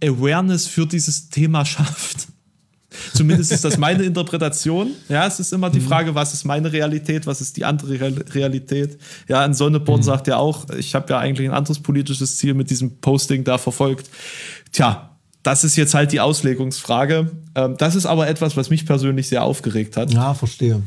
Awareness 0.03 0.65
für 0.67 0.87
dieses 0.87 1.29
Thema 1.29 1.65
schafft. 1.65 2.27
Zumindest 3.13 3.51
ist 3.51 3.63
das 3.63 3.77
meine 3.77 4.03
Interpretation. 4.11 4.91
Ja, 5.09 5.25
es 5.27 5.39
ist 5.39 5.53
immer 5.53 5.69
die 5.69 5.81
Frage, 5.81 6.13
was 6.15 6.33
ist 6.33 6.43
meine 6.45 6.71
Realität, 6.71 7.25
was 7.27 7.41
ist 7.41 7.57
die 7.57 7.65
andere 7.65 7.99
Real- 7.99 8.25
Realität. 8.33 8.97
Ja, 9.27 9.41
ein 9.41 9.53
Sonneborn 9.53 10.03
sagt 10.03 10.27
ja 10.27 10.37
auch, 10.37 10.69
ich 10.77 10.93
habe 10.95 11.11
ja 11.11 11.19
eigentlich 11.19 11.47
ein 11.47 11.53
anderes 11.55 11.79
politisches 11.79 12.37
Ziel 12.37 12.53
mit 12.53 12.69
diesem 12.69 12.97
Posting 12.99 13.43
da 13.43 13.57
verfolgt. 13.57 14.09
Tja, 14.71 15.16
das 15.43 15.63
ist 15.63 15.75
jetzt 15.75 15.93
halt 15.93 16.11
die 16.11 16.19
Auslegungsfrage. 16.19 17.31
Ähm, 17.55 17.75
das 17.77 17.95
ist 17.95 18.05
aber 18.05 18.27
etwas, 18.27 18.57
was 18.57 18.69
mich 18.69 18.85
persönlich 18.85 19.29
sehr 19.29 19.43
aufgeregt 19.43 19.95
hat. 19.95 20.11
ja, 20.11 20.33
verstehe. 20.33 20.81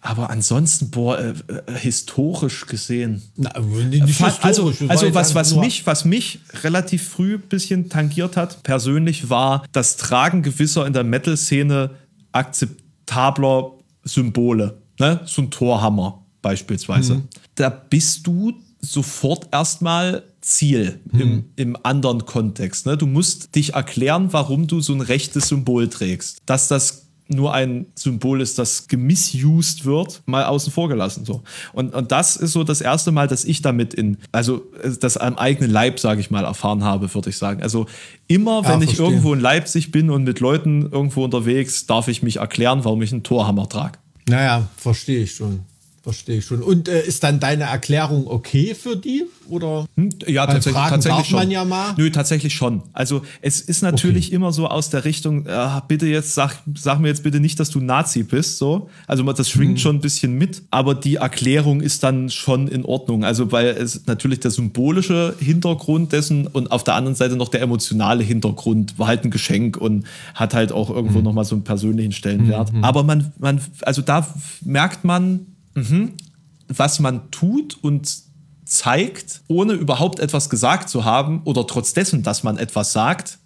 Aber 0.00 0.30
ansonsten, 0.30 0.90
boah, 0.90 1.18
äh, 1.18 1.30
äh, 1.30 1.78
historisch 1.78 2.66
gesehen. 2.66 3.22
Na, 3.36 3.50
also, 3.50 4.70
historisch, 4.70 4.90
also 4.90 5.06
jetzt 5.06 5.14
was, 5.14 5.34
was, 5.34 5.54
mich, 5.54 5.86
was 5.86 6.04
mich 6.04 6.40
relativ 6.62 7.08
früh 7.08 7.34
ein 7.34 7.48
bisschen 7.48 7.88
tangiert 7.88 8.36
hat, 8.36 8.62
persönlich, 8.62 9.30
war 9.30 9.64
das 9.72 9.96
Tragen 9.96 10.42
gewisser 10.42 10.86
in 10.86 10.92
der 10.92 11.04
Metal-Szene 11.04 11.90
akzeptabler 12.32 13.72
Symbole. 14.02 14.78
Ne? 14.98 15.20
So 15.24 15.42
ein 15.42 15.50
Torhammer 15.50 16.24
beispielsweise. 16.42 17.16
Mhm. 17.16 17.28
Da 17.54 17.70
bist 17.70 18.26
du 18.26 18.52
sofort 18.80 19.48
erstmal 19.50 20.22
Ziel 20.44 21.00
Mhm. 21.10 21.20
im, 21.20 21.44
im 21.56 21.76
anderen 21.82 22.26
Kontext. 22.26 22.86
Ne? 22.86 22.96
Du 22.96 23.06
musst 23.06 23.54
dich 23.56 23.74
erklären, 23.74 24.32
warum 24.32 24.66
du 24.66 24.80
so 24.80 24.92
ein 24.92 25.00
rechtes 25.00 25.48
Symbol 25.48 25.88
trägst. 25.88 26.38
Dass 26.46 26.68
das 26.68 27.02
nur 27.28 27.54
ein 27.54 27.86
Symbol 27.94 28.42
ist, 28.42 28.58
das 28.58 28.86
gemisused 28.86 29.86
wird, 29.86 30.22
mal 30.26 30.44
außen 30.44 30.70
vor 30.70 30.90
gelassen. 30.90 31.24
So. 31.24 31.42
Und, 31.72 31.94
und 31.94 32.12
das 32.12 32.36
ist 32.36 32.52
so 32.52 32.64
das 32.64 32.82
erste 32.82 33.12
Mal, 33.12 33.28
dass 33.28 33.46
ich 33.46 33.62
damit 33.62 33.94
in, 33.94 34.18
also 34.30 34.62
äh, 34.82 34.90
das 35.00 35.16
am 35.16 35.36
eigenen 35.38 35.70
Leib, 35.70 35.98
sage 35.98 36.20
ich 36.20 36.30
mal, 36.30 36.44
erfahren 36.44 36.84
habe, 36.84 37.12
würde 37.14 37.30
ich 37.30 37.38
sagen. 37.38 37.62
Also 37.62 37.86
immer, 38.26 38.62
Ja, 38.62 38.68
wenn 38.74 38.80
ich 38.82 38.90
verstehe. 38.96 39.06
irgendwo 39.06 39.32
in 39.32 39.40
Leipzig 39.40 39.90
bin 39.90 40.10
und 40.10 40.24
mit 40.24 40.40
Leuten 40.40 40.82
irgendwo 40.92 41.24
unterwegs, 41.24 41.86
darf 41.86 42.08
ich 42.08 42.22
mich 42.22 42.36
erklären, 42.36 42.84
warum 42.84 43.00
ich 43.00 43.10
einen 43.12 43.22
Torhammer 43.22 43.68
trage. 43.70 43.98
Naja, 44.28 44.68
verstehe 44.76 45.22
ich 45.22 45.32
schon. 45.34 45.60
Verstehe 46.04 46.36
ich 46.36 46.44
schon. 46.44 46.62
Und 46.62 46.86
äh, 46.86 47.02
ist 47.06 47.24
dann 47.24 47.40
deine 47.40 47.64
Erklärung 47.64 48.26
okay 48.26 48.74
für 48.74 48.94
die? 48.94 49.24
Oder? 49.48 49.86
Hm, 49.96 50.10
Ja, 50.26 50.44
tatsächlich, 50.46 50.74
fragen 50.74 50.90
tatsächlich 50.90 51.16
darf 51.18 51.26
schon. 51.28 51.38
man 51.38 51.50
ja 51.50 51.64
mal. 51.64 51.94
Nö, 51.96 52.10
tatsächlich 52.10 52.52
schon. 52.52 52.82
Also 52.92 53.22
es 53.40 53.62
ist 53.62 53.82
natürlich 53.82 54.30
immer 54.32 54.52
so 54.52 54.68
aus 54.68 54.90
der 54.90 55.06
Richtung, 55.06 55.46
äh, 55.46 55.66
bitte 55.88 56.06
jetzt 56.06 56.34
sag, 56.34 56.58
sag 56.74 56.98
mir 57.00 57.08
jetzt 57.08 57.22
bitte 57.22 57.40
nicht, 57.40 57.58
dass 57.58 57.70
du 57.70 57.80
Nazi 57.80 58.22
bist. 58.22 58.58
So, 58.58 58.90
also 59.06 59.22
das 59.32 59.48
schwingt 59.48 59.80
schon 59.80 59.96
ein 59.96 60.00
bisschen 60.02 60.34
mit, 60.34 60.62
aber 60.70 60.94
die 60.94 61.14
Erklärung 61.16 61.80
ist 61.80 62.02
dann 62.02 62.28
schon 62.28 62.68
in 62.68 62.84
Ordnung. 62.84 63.24
Also 63.24 63.50
weil 63.50 63.68
es 63.68 64.04
natürlich 64.06 64.40
der 64.40 64.50
symbolische 64.50 65.34
Hintergrund 65.40 66.12
dessen 66.12 66.46
und 66.46 66.70
auf 66.70 66.84
der 66.84 66.96
anderen 66.96 67.14
Seite 67.14 67.36
noch 67.36 67.48
der 67.48 67.62
emotionale 67.62 68.22
Hintergrund 68.24 68.98
war 68.98 69.06
halt 69.06 69.24
ein 69.24 69.30
Geschenk 69.30 69.78
und 69.78 70.04
hat 70.34 70.52
halt 70.52 70.70
auch 70.70 70.90
irgendwo 70.90 71.18
Mhm. 71.20 71.24
noch 71.24 71.32
mal 71.32 71.44
so 71.44 71.54
einen 71.54 71.64
persönlichen 71.64 72.12
Stellenwert. 72.12 72.72
Aber 72.82 73.04
man, 73.04 73.32
man, 73.38 73.58
also 73.82 74.02
da 74.02 74.26
merkt 74.64 75.02
man, 75.04 75.46
was 76.68 77.00
man 77.00 77.30
tut 77.30 77.76
und 77.82 78.10
zeigt, 78.64 79.42
ohne 79.48 79.74
überhaupt 79.74 80.20
etwas 80.20 80.48
gesagt 80.50 80.88
zu 80.88 81.04
haben 81.04 81.42
oder 81.44 81.66
trotz 81.66 81.92
dessen, 81.92 82.22
dass 82.22 82.42
man 82.42 82.56
etwas 82.56 82.92
sagt, 82.92 83.38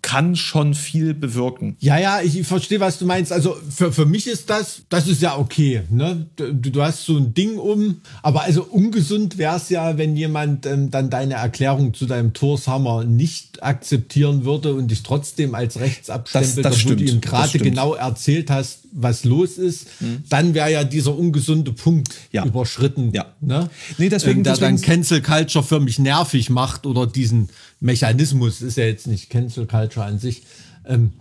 kann 0.00 0.36
schon 0.36 0.74
viel 0.74 1.12
bewirken. 1.12 1.76
Ja, 1.80 1.98
ja, 1.98 2.20
ich 2.22 2.46
verstehe, 2.46 2.78
was 2.78 2.98
du 3.00 3.04
meinst. 3.04 3.32
Also 3.32 3.56
für, 3.68 3.92
für 3.92 4.06
mich 4.06 4.28
ist 4.28 4.48
das, 4.48 4.82
das 4.88 5.08
ist 5.08 5.20
ja 5.20 5.36
okay. 5.36 5.82
Ne? 5.90 6.26
Du, 6.36 6.54
du 6.54 6.82
hast 6.82 7.04
so 7.04 7.16
ein 7.16 7.34
Ding 7.34 7.58
um, 7.58 8.00
aber 8.22 8.42
also 8.42 8.62
ungesund 8.62 9.38
wäre 9.38 9.56
es 9.56 9.68
ja, 9.70 9.98
wenn 9.98 10.16
jemand 10.16 10.66
ähm, 10.66 10.90
dann 10.92 11.10
deine 11.10 11.34
Erklärung 11.34 11.94
zu 11.94 12.06
deinem 12.06 12.32
Torshammer 12.32 13.02
nicht 13.04 13.60
akzeptieren 13.64 14.44
würde 14.44 14.72
und 14.74 14.88
dich 14.92 15.02
trotzdem 15.02 15.56
als 15.56 15.80
rechts 15.80 16.10
abstempelt, 16.10 16.64
Das- 16.64 16.72
das 16.74 16.80
obwohl 16.84 16.96
du 16.96 17.02
stimmt, 17.04 17.14
ihm 17.16 17.20
das 17.20 17.30
gerade 17.30 17.58
genau 17.58 17.94
erzählt 17.94 18.50
hast, 18.52 18.84
was 18.92 19.24
los 19.24 19.58
ist. 19.58 19.86
Dann 20.28 20.54
wäre 20.54 20.72
ja 20.72 20.84
dieser 20.84 21.16
ungesunde 21.16 21.72
Punkt 21.72 22.14
Ja. 22.32 22.44
überschritten. 22.44 23.12
Ja. 23.12 23.26
Ne? 23.40 23.68
Nee, 23.98 24.08
deswegen- 24.08 24.38
ähm, 24.38 24.44
der 24.44 24.56
dann 24.56 24.76
deswegen- 24.76 24.92
Cancel 24.92 25.22
Culture 25.22 25.64
für 25.64 25.80
mich 25.80 25.98
nervig 25.98 26.50
macht 26.50 26.86
oder 26.86 27.06
diesen 27.06 27.48
Mechanismus, 27.80 28.62
ist 28.62 28.76
ja 28.76 28.84
jetzt 28.84 29.06
nicht 29.06 29.30
Cancel 29.30 29.66
Culture 29.66 30.04
an 30.06 30.18
sich. 30.18 30.42
Ähm, 30.86 31.12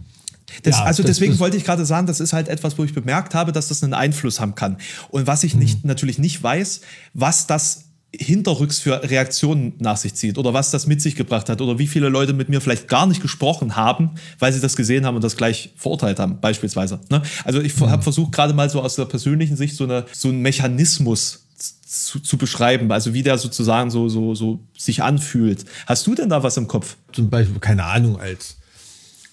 Das, 0.64 0.78
ja, 0.78 0.84
also 0.86 1.04
das- 1.04 1.12
deswegen 1.12 1.34
das- 1.34 1.40
wollte 1.40 1.58
ich 1.58 1.66
gerade 1.66 1.86
sagen, 1.86 2.08
das 2.08 2.20
ist 2.22 2.32
halt 2.32 2.48
etwas, 2.48 2.78
wo 2.78 2.84
ich 2.86 2.94
bemerkt 2.94 3.36
habe, 3.36 3.52
dass 3.52 3.68
das 3.68 3.84
einen 3.84 3.94
Einfluss 3.94 4.40
haben 4.40 4.56
kann. 4.56 4.78
Und 5.10 5.28
was 5.28 5.44
ich 5.44 5.56
nicht, 5.56 5.84
natürlich 5.84 6.20
nicht 6.20 6.42
weiß, 6.42 6.82
was 7.14 7.48
das 7.48 7.84
hinterrücks 8.16 8.80
für 8.80 9.04
Reaktionen 9.04 9.74
nach 9.80 9.98
sich 9.98 10.16
zieht 10.16 10.38
oder 10.38 10.54
was 10.54 10.72
das 10.72 10.88
mit 10.88 11.02
sich 11.02 11.16
gebracht 11.16 11.50
hat 11.50 11.62
oder 11.62 11.78
wie 11.78 11.88
viele 11.88 12.10
Leute 12.10 12.34
mit 12.34 12.50
mir 12.50 12.62
vielleicht 12.62 12.88
gar 12.88 13.06
nicht 13.06 13.22
gesprochen 13.22 13.76
haben, 13.76 14.12
weil 14.40 14.54
sie 14.54 14.62
das 14.62 14.76
gesehen 14.76 15.06
haben 15.06 15.16
und 15.16 15.24
das 15.24 15.36
gleich 15.36 15.74
verurteilt 15.76 16.20
haben, 16.20 16.40
beispielsweise. 16.40 17.00
Ne? 17.10 17.22
Also 17.44 17.62
ich 17.62 17.78
habe 17.80 18.04
versucht 18.04 18.32
gerade 18.32 18.54
mal 18.54 18.70
so 18.70 18.82
aus 18.82 18.96
der 18.96 19.06
persönlichen 19.06 19.58
Sicht 19.58 19.76
so, 19.76 19.84
eine, 19.84 20.06
so 20.14 20.30
einen 20.30 20.42
Mechanismus 20.42 21.48
zu, 21.86 22.20
zu 22.20 22.38
beschreiben, 22.38 22.92
also 22.92 23.14
wie 23.14 23.24
der 23.24 23.38
sozusagen 23.38 23.92
so, 23.92 24.10
so, 24.10 24.36
so 24.36 24.60
sich 24.78 25.04
anfühlt. 25.04 25.66
Hast 25.86 26.08
du 26.08 26.16
denn 26.16 26.30
da 26.30 26.44
was 26.44 26.58
im 26.58 26.68
Kopf? 26.68 26.98
zum 27.18 27.30
Beispiel, 27.32 27.60
keine 27.60 27.84
Ahnung, 27.84 28.20
als 28.20 28.58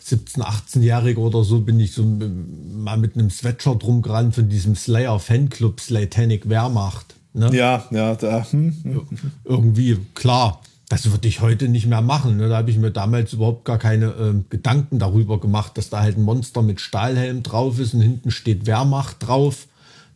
17-, 0.06 0.40
18-Jähriger 0.40 1.18
oder 1.18 1.44
so 1.44 1.60
bin 1.60 1.78
ich 1.78 1.92
so 1.92 2.02
mal 2.02 2.96
mit 2.96 3.14
einem 3.14 3.30
Sweatshirt 3.30 3.84
rumgerannt 3.84 4.34
von 4.34 4.48
diesem 4.48 4.74
Slayer-Fanclub 4.74 5.80
Slatanic 5.80 6.48
Wehrmacht. 6.48 7.14
Ne? 7.34 7.50
Ja, 7.52 7.84
ja, 7.90 8.14
da. 8.14 8.46
Hm, 8.50 9.02
Irgendwie, 9.44 9.98
klar, 10.14 10.62
das 10.88 11.10
würde 11.10 11.26
ich 11.26 11.40
heute 11.40 11.68
nicht 11.68 11.86
mehr 11.86 12.00
machen. 12.00 12.36
Ne? 12.36 12.48
Da 12.48 12.58
habe 12.58 12.70
ich 12.70 12.78
mir 12.78 12.92
damals 12.92 13.32
überhaupt 13.32 13.64
gar 13.64 13.78
keine 13.78 14.12
ähm, 14.12 14.44
Gedanken 14.50 14.98
darüber 14.98 15.40
gemacht, 15.40 15.76
dass 15.76 15.90
da 15.90 16.00
halt 16.00 16.16
ein 16.16 16.22
Monster 16.22 16.62
mit 16.62 16.80
Stahlhelm 16.80 17.42
drauf 17.42 17.78
ist 17.80 17.92
und 17.94 18.00
hinten 18.00 18.30
steht 18.30 18.66
Wehrmacht 18.66 19.16
drauf. 19.26 19.66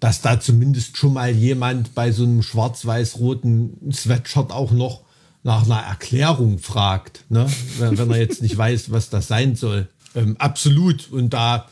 Dass 0.00 0.20
da 0.20 0.38
zumindest 0.38 0.96
schon 0.96 1.14
mal 1.14 1.30
jemand 1.32 1.96
bei 1.96 2.12
so 2.12 2.22
einem 2.22 2.42
schwarz-weiß-roten 2.42 3.92
Sweatshirt 3.92 4.52
auch 4.52 4.70
noch 4.70 5.00
nach 5.42 5.64
einer 5.64 5.80
Erklärung 5.80 6.58
fragt, 6.58 7.24
ne? 7.30 7.46
wenn, 7.78 7.98
wenn 7.98 8.10
er 8.12 8.18
jetzt 8.18 8.42
nicht 8.42 8.56
weiß, 8.58 8.92
was 8.92 9.10
das 9.10 9.26
sein 9.26 9.56
soll. 9.56 9.88
Ähm, 10.14 10.36
absolut. 10.38 11.10
Und 11.10 11.34
da 11.34 11.66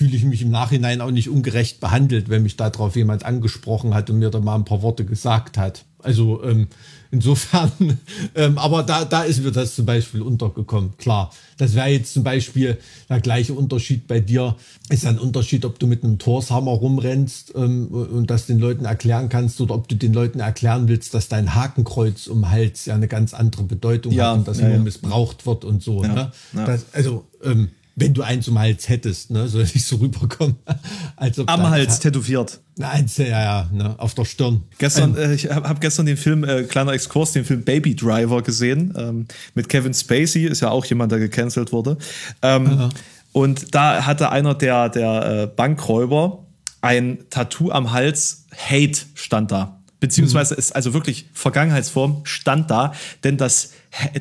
fühle 0.00 0.16
ich 0.16 0.24
mich 0.24 0.40
im 0.40 0.50
Nachhinein 0.50 1.02
auch 1.02 1.10
nicht 1.10 1.28
ungerecht 1.28 1.78
behandelt, 1.78 2.30
wenn 2.30 2.42
mich 2.42 2.56
darauf 2.56 2.96
jemand 2.96 3.26
angesprochen 3.26 3.92
hat 3.92 4.08
und 4.08 4.18
mir 4.18 4.30
da 4.30 4.40
mal 4.40 4.54
ein 4.54 4.64
paar 4.64 4.80
Worte 4.80 5.04
gesagt 5.04 5.58
hat. 5.58 5.84
Also 5.98 6.42
ähm, 6.42 6.68
insofern, 7.10 7.70
ähm, 8.34 8.56
aber 8.56 8.82
da, 8.82 9.04
da 9.04 9.24
ist 9.24 9.44
mir 9.44 9.52
das 9.52 9.74
zum 9.74 9.84
Beispiel 9.84 10.22
untergekommen. 10.22 10.96
Klar, 10.96 11.30
das 11.58 11.74
wäre 11.74 11.88
jetzt 11.88 12.14
zum 12.14 12.24
Beispiel 12.24 12.78
der 13.10 13.20
gleiche 13.20 13.52
Unterschied 13.52 14.08
bei 14.08 14.20
dir. 14.20 14.56
Ist 14.88 15.04
ein 15.04 15.18
Unterschied, 15.18 15.66
ob 15.66 15.78
du 15.78 15.86
mit 15.86 16.02
einem 16.02 16.18
Torshammer 16.18 16.70
rumrennst 16.70 17.52
ähm, 17.54 17.88
und 17.88 18.30
das 18.30 18.46
den 18.46 18.58
Leuten 18.58 18.86
erklären 18.86 19.28
kannst 19.28 19.60
oder 19.60 19.74
ob 19.74 19.86
du 19.86 19.96
den 19.96 20.14
Leuten 20.14 20.40
erklären 20.40 20.88
willst, 20.88 21.12
dass 21.12 21.28
dein 21.28 21.54
Hakenkreuz 21.54 22.26
um 22.26 22.50
Hals 22.50 22.86
ja 22.86 22.94
eine 22.94 23.06
ganz 23.06 23.34
andere 23.34 23.64
Bedeutung 23.64 24.14
Ja, 24.14 24.30
hat 24.30 24.38
und 24.38 24.48
das 24.48 24.60
ja, 24.60 24.70
ja. 24.70 24.78
missbraucht 24.78 25.44
wird 25.44 25.66
und 25.66 25.82
so. 25.82 26.00
ne? 26.00 26.32
Das, 26.54 26.86
also, 26.94 27.26
ähm, 27.44 27.68
wenn 28.00 28.14
du 28.14 28.22
eins 28.22 28.48
um 28.48 28.54
den 28.54 28.60
Hals 28.62 28.88
hättest, 28.88 29.30
ne, 29.30 29.46
soll 29.48 29.62
nicht 29.62 29.84
so 29.84 29.96
rüberkommen. 29.96 30.56
Als 31.16 31.38
ob 31.38 31.50
Am 31.50 31.68
Hals 31.68 32.00
tätowiert. 32.00 32.60
Nein, 32.76 33.06
ja, 33.16 33.24
ja, 33.26 33.70
ne, 33.72 33.94
auf 33.98 34.14
der 34.14 34.24
Stirn. 34.24 34.62
Gestern, 34.78 35.16
äh, 35.16 35.34
ich 35.34 35.50
habe 35.50 35.68
hab 35.68 35.80
gestern 35.80 36.06
den 36.06 36.16
Film, 36.16 36.44
äh, 36.44 36.64
kleiner 36.64 36.92
Exkurs, 36.92 37.32
den 37.32 37.44
Film 37.44 37.62
Baby 37.62 37.94
Driver 37.94 38.42
gesehen, 38.42 38.94
ähm, 38.96 39.26
mit 39.54 39.68
Kevin 39.68 39.94
Spacey, 39.94 40.46
ist 40.46 40.60
ja 40.60 40.70
auch 40.70 40.84
jemand, 40.86 41.12
der 41.12 41.18
gecancelt 41.18 41.72
wurde. 41.72 41.98
Ähm, 42.42 42.90
Und 43.32 43.74
da 43.74 44.06
hatte 44.06 44.30
einer 44.30 44.54
der, 44.54 44.88
der 44.88 45.42
äh, 45.42 45.46
Bankräuber 45.46 46.46
ein 46.80 47.18
Tattoo 47.30 47.70
am 47.70 47.92
Hals, 47.92 48.46
Hate 48.56 49.00
stand 49.14 49.52
da. 49.52 49.79
Beziehungsweise 50.00 50.54
ist 50.54 50.74
also 50.74 50.94
wirklich 50.94 51.26
Vergangenheitsform 51.34 52.22
stand 52.24 52.70
da, 52.70 52.94
denn 53.22 53.36
das, 53.36 53.72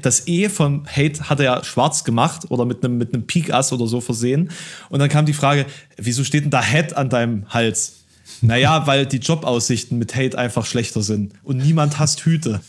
das 0.02 0.28
E 0.28 0.50
von 0.50 0.86
Hate 0.86 1.30
hat 1.30 1.40
er 1.40 1.46
ja 1.46 1.64
schwarz 1.64 2.04
gemacht 2.04 2.46
oder 2.50 2.66
mit 2.66 2.84
einem, 2.84 2.98
mit 2.98 3.14
einem 3.14 3.26
Pikass 3.26 3.72
oder 3.72 3.88
so 3.88 4.02
versehen. 4.02 4.52
Und 4.90 5.00
dann 5.00 5.10
kam 5.10 5.26
die 5.26 5.34
Frage, 5.34 5.66
wieso 5.96 6.26
steht 6.26 6.44
denn 6.44 6.52
da 6.52 6.62
Head 6.62 6.98
an 6.98 7.10
deinem 7.10 7.46
Hals? 7.50 8.04
Naja, 8.42 8.88
weil 8.88 9.06
die 9.06 9.18
Jobaussichten 9.18 9.98
mit 9.98 10.16
Hate 10.16 10.38
einfach 10.38 10.66
schlechter 10.66 11.02
sind. 11.02 11.34
Und 11.44 11.58
niemand 11.58 11.98
hasst 11.98 12.26
Hüte. 12.26 12.62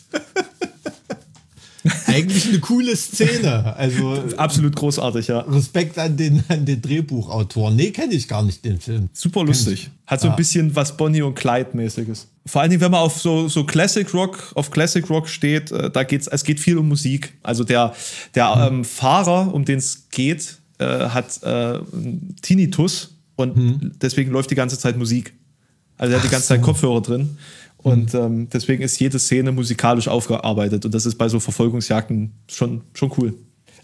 Eigentlich 2.07 2.49
eine 2.49 2.59
coole 2.59 2.95
Szene. 2.97 3.75
Also 3.77 4.23
Absolut 4.37 4.77
großartig, 4.77 5.29
ja. 5.29 5.41
Respekt 5.41 5.99
an 5.99 6.17
den, 6.17 6.43
an 6.49 6.65
den 6.65 6.83
Drehbuchautor. 6.83 7.71
Nee, 7.71 7.91
kenne 7.91 8.15
ich 8.15 8.29
gar 8.29 8.43
nicht 8.43 8.65
den 8.65 8.81
Film. 8.81 9.09
Super 9.13 9.45
lustig. 9.45 9.91
Hat 10.07 10.21
so 10.21 10.29
ein 10.29 10.37
bisschen 10.37 10.75
was 10.75 10.97
Bonnie 10.97 11.23
und 11.23 11.35
Clyde 11.35 11.71
mäßiges. 11.73 12.27
Vor 12.47 12.61
allen 12.61 12.71
Dingen, 12.71 12.83
wenn 12.83 12.91
man 12.91 13.01
auf 13.01 13.21
so, 13.21 13.49
so 13.49 13.65
Classic 13.65 14.13
Rock, 14.13 14.53
auf 14.55 14.71
Classic 14.71 15.09
Rock 15.09 15.29
steht, 15.29 15.71
äh, 15.71 15.91
da 15.91 16.03
geht's, 16.03 16.27
es 16.27 16.45
geht 16.45 16.61
viel 16.61 16.79
um 16.79 16.89
Musik. 16.89 17.35
Also 17.43 17.65
der, 17.65 17.95
der 18.35 18.69
ähm, 18.71 18.85
Fahrer, 18.85 19.55
um 19.55 19.65
den 19.65 19.79
es 19.79 20.09
geht, 20.11 20.59
äh, 20.79 20.85
hat 20.85 21.43
äh, 21.43 21.79
Tinnitus 22.43 23.15
und 23.37 23.93
deswegen 24.03 24.33
läuft 24.33 24.51
die 24.51 24.55
ganze 24.55 24.79
Zeit 24.79 24.99
Musik. 24.99 25.33
Also 25.97 26.15
er 26.15 26.19
hat 26.19 26.25
die 26.25 26.31
ganze 26.31 26.49
Zeit 26.49 26.63
Kopfhörer 26.63 27.03
drin. 27.03 27.37
Und 27.83 28.15
ähm, 28.15 28.49
deswegen 28.53 28.83
ist 28.83 29.01
jede 29.01 29.19
Szene 29.19 29.53
musikalisch 29.53 30.09
aufgearbeitet. 30.09 30.85
Und 30.85 30.95
das 30.95 31.07
ist 31.07 31.17
bei 31.17 31.29
so 31.29 31.41
Verfolgungsjagden 31.41 32.33
schon, 32.49 32.83
schon 32.93 33.13
cool. 33.17 33.35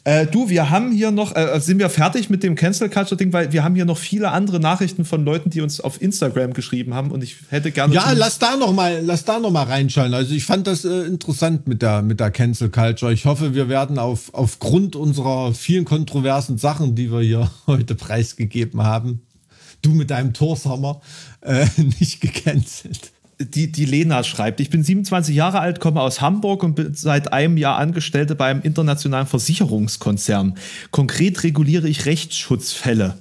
Äh, 0.06 0.26
du, 0.26 0.48
wir 0.48 0.70
haben 0.70 0.92
hier 0.92 1.10
noch, 1.10 1.34
äh, 1.34 1.58
sind 1.58 1.80
wir 1.80 1.90
fertig 1.90 2.30
mit 2.30 2.44
dem 2.44 2.54
Cancel 2.54 2.88
Culture 2.88 3.16
Ding, 3.16 3.32
weil 3.32 3.50
wir 3.52 3.64
haben 3.64 3.74
hier 3.74 3.86
noch 3.86 3.98
viele 3.98 4.30
andere 4.30 4.60
Nachrichten 4.60 5.04
von 5.04 5.24
Leuten, 5.24 5.50
die 5.50 5.60
uns 5.60 5.80
auf 5.80 6.00
Instagram 6.00 6.52
geschrieben 6.52 6.94
haben 6.94 7.10
und 7.10 7.24
ich 7.24 7.38
hätte 7.48 7.72
gerne. 7.72 7.92
Ja, 7.92 8.12
lass 8.12 8.38
da 8.38 8.56
noch 8.56 8.72
mal, 8.72 9.02
lass 9.04 9.24
da 9.24 9.40
noch 9.40 9.50
mal 9.50 9.64
reinschauen. 9.64 10.14
Also 10.14 10.32
ich 10.32 10.44
fand 10.44 10.68
das 10.68 10.84
äh, 10.84 11.06
interessant 11.06 11.66
mit 11.66 11.82
der 11.82 12.02
mit 12.02 12.20
der 12.20 12.30
Cancel 12.30 12.68
Culture. 12.68 13.12
Ich 13.12 13.24
hoffe, 13.24 13.56
wir 13.56 13.68
werden 13.68 13.98
auf 13.98 14.32
aufgrund 14.32 14.94
unserer 14.94 15.52
vielen 15.54 15.84
kontroversen 15.84 16.56
Sachen, 16.56 16.94
die 16.94 17.10
wir 17.10 17.22
hier 17.22 17.50
heute 17.66 17.96
preisgegeben 17.96 18.84
haben, 18.84 19.22
du 19.82 19.90
mit 19.90 20.10
deinem 20.10 20.34
Torshammer 20.34 21.00
äh, 21.40 21.66
nicht 21.98 22.20
gecancelt. 22.20 23.10
Die, 23.38 23.70
die 23.70 23.84
Lena 23.84 24.24
schreibt, 24.24 24.60
ich 24.60 24.70
bin 24.70 24.82
27 24.82 25.34
Jahre 25.34 25.60
alt, 25.60 25.80
komme 25.80 26.00
aus 26.00 26.20
Hamburg 26.20 26.62
und 26.62 26.74
bin 26.74 26.94
seit 26.94 27.32
einem 27.32 27.56
Jahr 27.56 27.76
Angestellte 27.76 28.34
bei 28.34 28.46
einem 28.46 28.62
internationalen 28.62 29.26
Versicherungskonzern. 29.26 30.54
Konkret 30.90 31.42
reguliere 31.42 31.88
ich 31.88 32.06
Rechtsschutzfälle. 32.06 33.18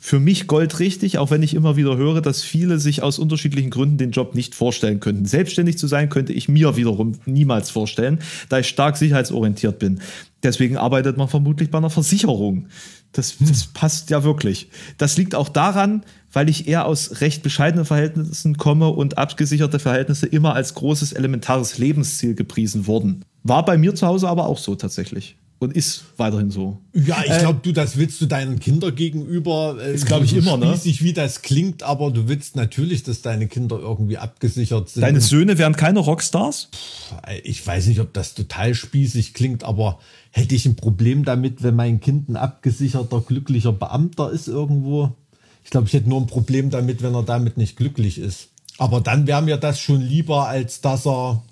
Für 0.00 0.20
mich 0.20 0.46
goldrichtig, 0.46 1.18
auch 1.18 1.32
wenn 1.32 1.42
ich 1.42 1.54
immer 1.54 1.76
wieder 1.76 1.96
höre, 1.96 2.20
dass 2.20 2.42
viele 2.42 2.78
sich 2.78 3.02
aus 3.02 3.18
unterschiedlichen 3.18 3.70
Gründen 3.70 3.98
den 3.98 4.12
Job 4.12 4.36
nicht 4.36 4.54
vorstellen 4.54 5.00
könnten. 5.00 5.26
Selbstständig 5.26 5.78
zu 5.78 5.88
sein 5.88 6.10
könnte 6.10 6.32
ich 6.32 6.48
mir 6.48 6.76
wiederum 6.76 7.18
niemals 7.24 7.70
vorstellen, 7.70 8.20
da 8.48 8.60
ich 8.60 8.68
stark 8.68 8.96
sicherheitsorientiert 8.96 9.80
bin. 9.80 10.00
Deswegen 10.44 10.76
arbeitet 10.76 11.16
man 11.16 11.26
vermutlich 11.26 11.70
bei 11.70 11.78
einer 11.78 11.90
Versicherung. 11.90 12.68
Das, 13.12 13.36
das 13.40 13.66
passt 13.66 14.10
ja 14.10 14.22
wirklich. 14.22 14.68
Das 14.96 15.16
liegt 15.16 15.34
auch 15.34 15.48
daran, 15.48 16.04
weil 16.36 16.50
ich 16.50 16.68
eher 16.68 16.84
aus 16.84 17.22
recht 17.22 17.42
bescheidenen 17.42 17.86
Verhältnissen 17.86 18.58
komme 18.58 18.90
und 18.90 19.16
abgesicherte 19.16 19.78
Verhältnisse 19.78 20.26
immer 20.26 20.54
als 20.54 20.74
großes 20.74 21.14
elementares 21.14 21.78
Lebensziel 21.78 22.34
gepriesen 22.34 22.86
wurden. 22.86 23.24
War 23.42 23.64
bei 23.64 23.78
mir 23.78 23.94
zu 23.94 24.06
Hause 24.06 24.28
aber 24.28 24.46
auch 24.46 24.58
so 24.58 24.74
tatsächlich. 24.74 25.36
Und 25.60 25.74
ist 25.74 26.04
weiterhin 26.18 26.50
so. 26.50 26.76
Ja, 26.92 27.16
ich 27.26 27.38
glaube, 27.38 27.60
du, 27.62 27.72
das 27.72 27.96
willst 27.96 28.20
du 28.20 28.26
deinen 28.26 28.60
Kindern 28.60 28.94
gegenüber. 28.94 29.78
Äh, 29.80 29.94
Ist, 29.94 30.04
glaub 30.04 30.22
ich, 30.22 30.32
so 30.32 30.36
immer, 30.36 30.58
ne? 30.58 30.66
spießig, 30.66 31.02
wie 31.02 31.14
das 31.14 31.40
klingt, 31.40 31.82
aber 31.82 32.10
du 32.10 32.28
willst 32.28 32.54
natürlich, 32.54 33.02
dass 33.02 33.22
deine 33.22 33.46
Kinder 33.48 33.78
irgendwie 33.78 34.18
abgesichert 34.18 34.90
sind. 34.90 35.04
Deine 35.04 35.22
Söhne 35.22 35.56
wären 35.56 35.74
keine 35.74 36.00
Rockstars? 36.00 36.68
ich 37.44 37.66
weiß 37.66 37.86
nicht, 37.86 38.00
ob 38.00 38.12
das 38.12 38.34
total 38.34 38.74
spießig 38.74 39.32
klingt, 39.32 39.64
aber 39.64 40.00
hätte 40.32 40.54
ich 40.54 40.66
ein 40.66 40.76
Problem 40.76 41.24
damit, 41.24 41.62
wenn 41.62 41.76
mein 41.76 42.00
Kind 42.00 42.28
ein 42.28 42.36
abgesicherter, 42.36 43.22
glücklicher 43.26 43.72
Beamter 43.72 44.30
ist 44.30 44.48
irgendwo? 44.48 45.14
Ich 45.66 45.70
glaube, 45.70 45.88
ich 45.88 45.92
hätte 45.94 46.08
nur 46.08 46.20
ein 46.20 46.28
Problem 46.28 46.70
damit, 46.70 47.02
wenn 47.02 47.12
er 47.12 47.24
damit 47.24 47.56
nicht 47.56 47.76
glücklich 47.76 48.18
ist. 48.18 48.50
Aber 48.78 49.00
dann 49.00 49.26
wäre 49.26 49.42
mir 49.42 49.56
das 49.56 49.80
schon 49.80 50.00
lieber, 50.00 50.46
als 50.46 50.80
dass 50.80 51.08
er 51.08 51.42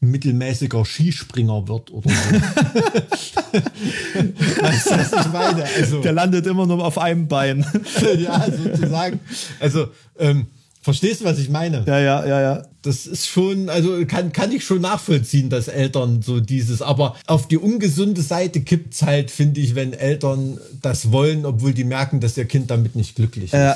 mittelmäßiger 0.00 0.82
Skispringer 0.86 1.68
wird 1.68 1.90
oder 1.90 2.08
so. 2.08 2.16
weißt 4.62 4.86
du, 4.86 4.90
was 4.92 5.12
ich 5.12 5.26
meine? 5.30 5.64
Also, 5.76 6.00
Der 6.00 6.12
landet 6.12 6.46
immer 6.46 6.66
nur 6.66 6.82
auf 6.82 6.96
einem 6.96 7.28
Bein. 7.28 7.66
ja, 8.18 8.46
sozusagen. 8.50 9.20
Also, 9.60 9.88
ähm, 10.18 10.46
verstehst 10.80 11.20
du, 11.20 11.24
was 11.24 11.38
ich 11.38 11.50
meine? 11.50 11.84
ja, 11.86 11.98
ja, 11.98 12.26
ja, 12.26 12.40
ja. 12.40 12.62
Das 12.82 13.06
ist 13.06 13.26
schon, 13.26 13.68
also 13.68 14.06
kann, 14.06 14.32
kann 14.32 14.50
ich 14.52 14.64
schon 14.64 14.80
nachvollziehen, 14.80 15.50
dass 15.50 15.68
Eltern 15.68 16.22
so 16.22 16.40
dieses, 16.40 16.80
aber 16.80 17.14
auf 17.26 17.46
die 17.46 17.58
ungesunde 17.58 18.22
Seite 18.22 18.62
kippt's 18.62 19.02
halt, 19.02 19.30
finde 19.30 19.60
ich, 19.60 19.74
wenn 19.74 19.92
Eltern 19.92 20.58
das 20.80 21.12
wollen, 21.12 21.44
obwohl 21.44 21.74
die 21.74 21.84
merken, 21.84 22.20
dass 22.20 22.38
ihr 22.38 22.46
Kind 22.46 22.70
damit 22.70 22.96
nicht 22.96 23.16
glücklich 23.16 23.52
ist. 23.52 23.52
Äh, 23.52 23.74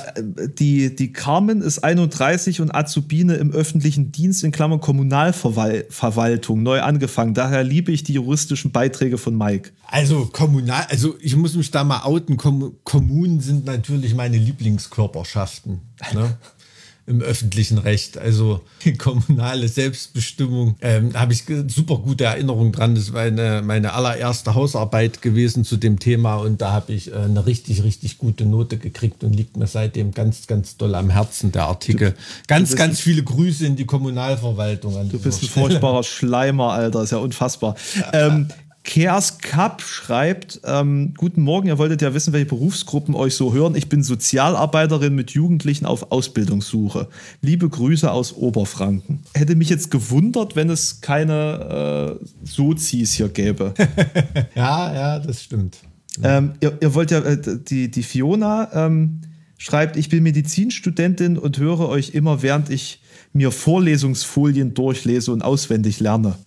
die, 0.59 0.97
die 0.97 1.13
Carmen 1.13 1.61
ist 1.61 1.85
31 1.85 2.63
und 2.63 2.75
Azubine 2.75 3.35
im 3.35 3.53
öffentlichen 3.53 4.11
Dienst 4.11 4.43
in 4.43 4.53
Klammern 4.53 4.81
Kommunalverwaltung 4.81 6.63
neu 6.63 6.81
angefangen. 6.81 7.35
Daher 7.35 7.63
liebe 7.63 7.93
ich 7.93 8.05
die 8.05 8.15
juristischen 8.15 8.73
Beiträge 8.73 9.19
von 9.19 9.37
Mike. 9.37 9.73
Also 9.87 10.31
kommunal, 10.33 10.87
also 10.89 11.15
ich 11.21 11.37
muss 11.37 11.55
mich 11.55 11.71
da 11.71 11.85
mal 11.85 12.05
outen, 12.05 12.39
Kom 12.39 12.77
Kommunen 12.85 13.41
sind 13.41 13.67
natürlich 13.67 14.15
meine 14.15 14.39
Lieblingskörperschaften. 14.39 15.83
Ne? 16.15 16.39
Im 17.07 17.21
öffentlichen 17.21 17.77
Recht, 17.77 18.17
also 18.17 18.61
die 18.85 18.95
kommunale 18.97 19.69
Selbstbestimmung, 19.69 20.77
ähm, 20.81 21.13
habe 21.15 21.35
ich 21.35 21.45
super 21.69 21.99
gute 21.99 22.25
Erinnerung 22.25 22.73
dran. 22.73 22.95
Das 22.95 23.13
war 23.13 23.23
eine, 23.23 23.63
meine 23.63 23.93
allererste 23.93 24.55
Hausarbeit 24.55 25.21
gewesen 25.21 25.65
zu 25.65 25.77
dem 25.77 25.99
Thema 25.99 26.37
und 26.37 26.61
da 26.63 26.73
habe 26.73 26.93
ich 26.93 27.13
äh, 27.13 27.17
eine 27.17 27.45
richtig, 27.47 27.83
richtig 27.83 28.19
gute 28.19 28.47
Note 28.47 28.79
gekriegt 28.79 29.23
und 29.23 29.35
liegt 29.35 29.57
mir 29.57 29.67
seitdem 29.67 30.13
ganz, 30.13 30.47
ganz 30.47 30.77
doll 30.77 30.95
am 30.95 31.11
Herzen, 31.11 31.53
der 31.53 31.65
Artikel. 31.65 32.15
Ganz, 32.47 32.75
ganz 32.75 33.01
viele 33.01 33.23
Grüße 33.23 33.67
in 33.67 33.77
die 33.77 33.85
Kommunalverwaltung. 33.85 34.97
An 34.97 35.11
Du 35.11 35.19
bist 35.19 35.43
ein 35.43 35.49
furchtbarer 35.49 36.03
Schleimer, 36.03 36.73
Alter. 36.73 37.03
Ist 37.03 37.13
ja 37.13 37.19
unfassbar. 37.19 37.77
Ähm, 38.13 38.49
Kers 38.85 39.39
Cup 39.39 39.81
schreibt, 39.81 40.61
ähm, 40.65 41.15
guten 41.16 41.40
Morgen, 41.40 41.69
ihr 41.69 41.78
wolltet 41.78 42.02
ja 42.02 42.12
wissen, 42.12 42.35
welche 42.35 42.47
Berufsgruppen 42.47 43.15
euch 43.15 43.35
so 43.35 43.55
hören. 43.55 43.74
Ich 43.74 43.89
bin 43.89 44.02
Sozialarbeiterin 44.02 45.15
mit 45.15 45.31
Jugendlichen 45.31 45.86
auf 45.86 46.12
Ausbildungssuche. 46.12 47.09
Liebe 47.40 47.69
Grüße 47.69 48.12
aus 48.12 48.35
Oberfranken. 48.35 49.20
Hätte 49.35 49.56
mich 49.56 49.70
jetzt 49.70 49.90
gewundert, 49.90 50.55
wenn 50.55 50.69
es 50.69 51.01
keine 51.01 52.19
äh, 52.20 52.24
Sozis 52.44 53.15
hier 53.15 53.28
gäbe. 53.28 53.74
Ja, 54.55 54.94
ja, 54.94 55.19
das 55.19 55.43
stimmt. 55.43 55.78
Ähm, 56.23 56.52
ihr, 56.61 56.77
ihr 56.81 56.94
wollt 56.94 57.11
ja, 57.11 57.19
äh, 57.20 57.59
die, 57.59 57.90
die 57.90 58.02
Fiona 58.02 58.69
ähm, 58.73 59.23
schreibt, 59.59 59.97
ich 59.97 60.09
bin 60.09 60.23
Medizinstudentin 60.23 61.39
und 61.39 61.59
höre 61.59 61.89
euch 61.89 62.11
immer, 62.11 62.43
während 62.43 62.70
ich 62.70 63.01
mir 63.32 63.51
Vorlesungsfolien 63.51 64.74
durchlese 64.74 65.32
und 65.32 65.43
auswendig 65.43 66.01
lerne. 66.01 66.36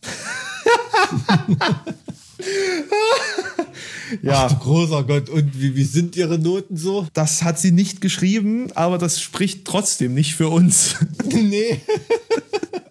ja, 4.21 4.47
Ach, 4.49 4.59
großer 4.59 5.03
Gott, 5.03 5.29
und 5.29 5.59
wie, 5.59 5.75
wie 5.75 5.83
sind 5.83 6.15
Ihre 6.15 6.37
Noten 6.37 6.77
so? 6.77 7.07
das 7.13 7.43
hat 7.43 7.59
sie 7.59 7.71
nicht 7.71 8.01
geschrieben, 8.01 8.71
aber 8.75 8.97
das 8.97 9.21
spricht 9.21 9.65
trotzdem 9.65 10.13
nicht 10.13 10.35
für 10.35 10.49
uns. 10.49 10.95
nee. 11.25 11.81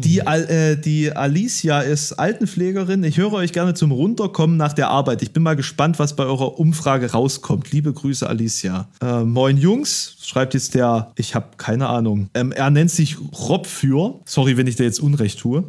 Die, 0.00 0.18
äh, 0.18 0.76
die 0.76 1.14
Alicia 1.14 1.80
ist 1.80 2.12
Altenpflegerin. 2.12 3.02
Ich 3.04 3.16
höre 3.16 3.32
euch 3.32 3.52
gerne 3.52 3.74
zum 3.74 3.92
Runterkommen 3.92 4.56
nach 4.56 4.72
der 4.72 4.88
Arbeit. 4.88 5.22
Ich 5.22 5.32
bin 5.32 5.42
mal 5.42 5.56
gespannt, 5.56 5.98
was 5.98 6.16
bei 6.16 6.24
eurer 6.24 6.58
Umfrage 6.58 7.12
rauskommt. 7.12 7.72
Liebe 7.72 7.92
Grüße, 7.92 8.28
Alicia. 8.28 8.88
Äh, 9.00 9.24
moin 9.24 9.56
Jungs, 9.56 10.16
schreibt 10.22 10.54
jetzt 10.54 10.74
der, 10.74 11.12
ich 11.16 11.34
habe 11.34 11.48
keine 11.56 11.88
Ahnung. 11.88 12.28
Ähm, 12.34 12.52
er 12.52 12.70
nennt 12.70 12.90
sich 12.90 13.16
Rob 13.32 13.66
für. 13.66 14.20
Sorry, 14.24 14.56
wenn 14.56 14.66
ich 14.66 14.76
dir 14.76 14.84
jetzt 14.84 15.00
Unrecht 15.00 15.38
tue. 15.38 15.64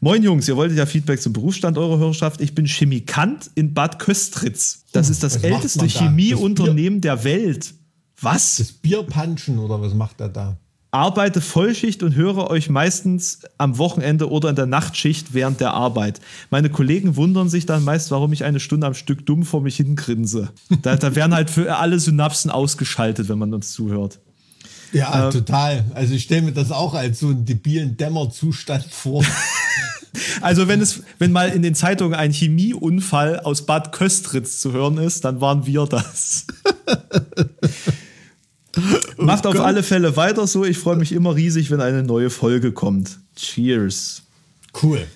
Moin 0.00 0.22
Jungs, 0.22 0.48
ihr 0.48 0.56
wolltet 0.56 0.78
ja 0.78 0.86
Feedback 0.86 1.20
zum 1.20 1.32
Berufsstand 1.32 1.78
eurer 1.78 1.98
Hörerschaft. 1.98 2.40
Ich 2.40 2.54
bin 2.54 2.66
Chemikant 2.66 3.50
in 3.54 3.74
Bad 3.74 3.98
Köstritz. 3.98 4.84
Das 4.92 5.08
ist 5.08 5.22
das 5.22 5.36
älteste 5.36 5.80
da? 5.80 5.86
Chemieunternehmen 5.86 7.00
der 7.00 7.24
Welt. 7.24 7.74
Was? 8.20 8.56
Das 8.56 8.72
Bierpanschen 8.72 9.58
oder 9.58 9.80
was 9.80 9.94
macht 9.94 10.20
er 10.20 10.28
da? 10.28 10.56
Arbeite 10.90 11.40
Vollschicht 11.40 12.02
und 12.02 12.14
höre 12.14 12.50
euch 12.50 12.68
meistens 12.68 13.40
am 13.58 13.78
Wochenende 13.78 14.30
oder 14.30 14.50
in 14.50 14.56
der 14.56 14.66
Nachtschicht 14.66 15.32
während 15.32 15.60
der 15.60 15.72
Arbeit. 15.72 16.20
Meine 16.50 16.70
Kollegen 16.70 17.16
wundern 17.16 17.48
sich 17.48 17.66
dann 17.66 17.84
meist, 17.84 18.10
warum 18.10 18.32
ich 18.32 18.44
eine 18.44 18.60
Stunde 18.60 18.86
am 18.86 18.94
Stück 18.94 19.24
dumm 19.26 19.44
vor 19.44 19.60
mich 19.60 19.76
hingrinse. 19.76 20.50
Da, 20.82 20.96
da 20.96 21.14
werden 21.14 21.34
halt 21.34 21.50
für 21.50 21.76
alle 21.76 21.98
Synapsen 22.00 22.50
ausgeschaltet, 22.50 23.28
wenn 23.28 23.38
man 23.38 23.54
uns 23.54 23.72
zuhört. 23.72 24.18
Ja, 24.92 25.30
total. 25.30 25.84
Also 25.94 26.14
ich 26.14 26.24
stelle 26.24 26.42
mir 26.42 26.52
das 26.52 26.72
auch 26.72 26.94
als 26.94 27.20
so 27.20 27.28
einen 27.28 27.44
debilen 27.44 27.96
Dämmerzustand 27.96 28.86
vor. 28.90 29.24
Also 30.40 30.66
wenn 30.66 30.80
es, 30.80 31.04
wenn 31.20 31.30
mal 31.30 31.50
in 31.50 31.62
den 31.62 31.76
Zeitungen 31.76 32.14
ein 32.14 32.32
Chemieunfall 32.32 33.38
aus 33.40 33.64
Bad 33.66 33.92
Köstritz 33.92 34.58
zu 34.58 34.72
hören 34.72 34.98
ist, 34.98 35.24
dann 35.24 35.40
waren 35.40 35.66
wir 35.66 35.86
das. 35.86 36.46
Macht 39.16 39.46
auf 39.46 39.60
alle 39.60 39.82
Fälle 39.82 40.16
weiter 40.16 40.46
so. 40.46 40.64
Ich 40.64 40.78
freue 40.78 40.96
mich 40.96 41.12
immer 41.12 41.34
riesig, 41.34 41.70
wenn 41.70 41.80
eine 41.80 42.02
neue 42.02 42.30
Folge 42.30 42.72
kommt. 42.72 43.18
Cheers. 43.36 44.22
Cool. 44.82 45.06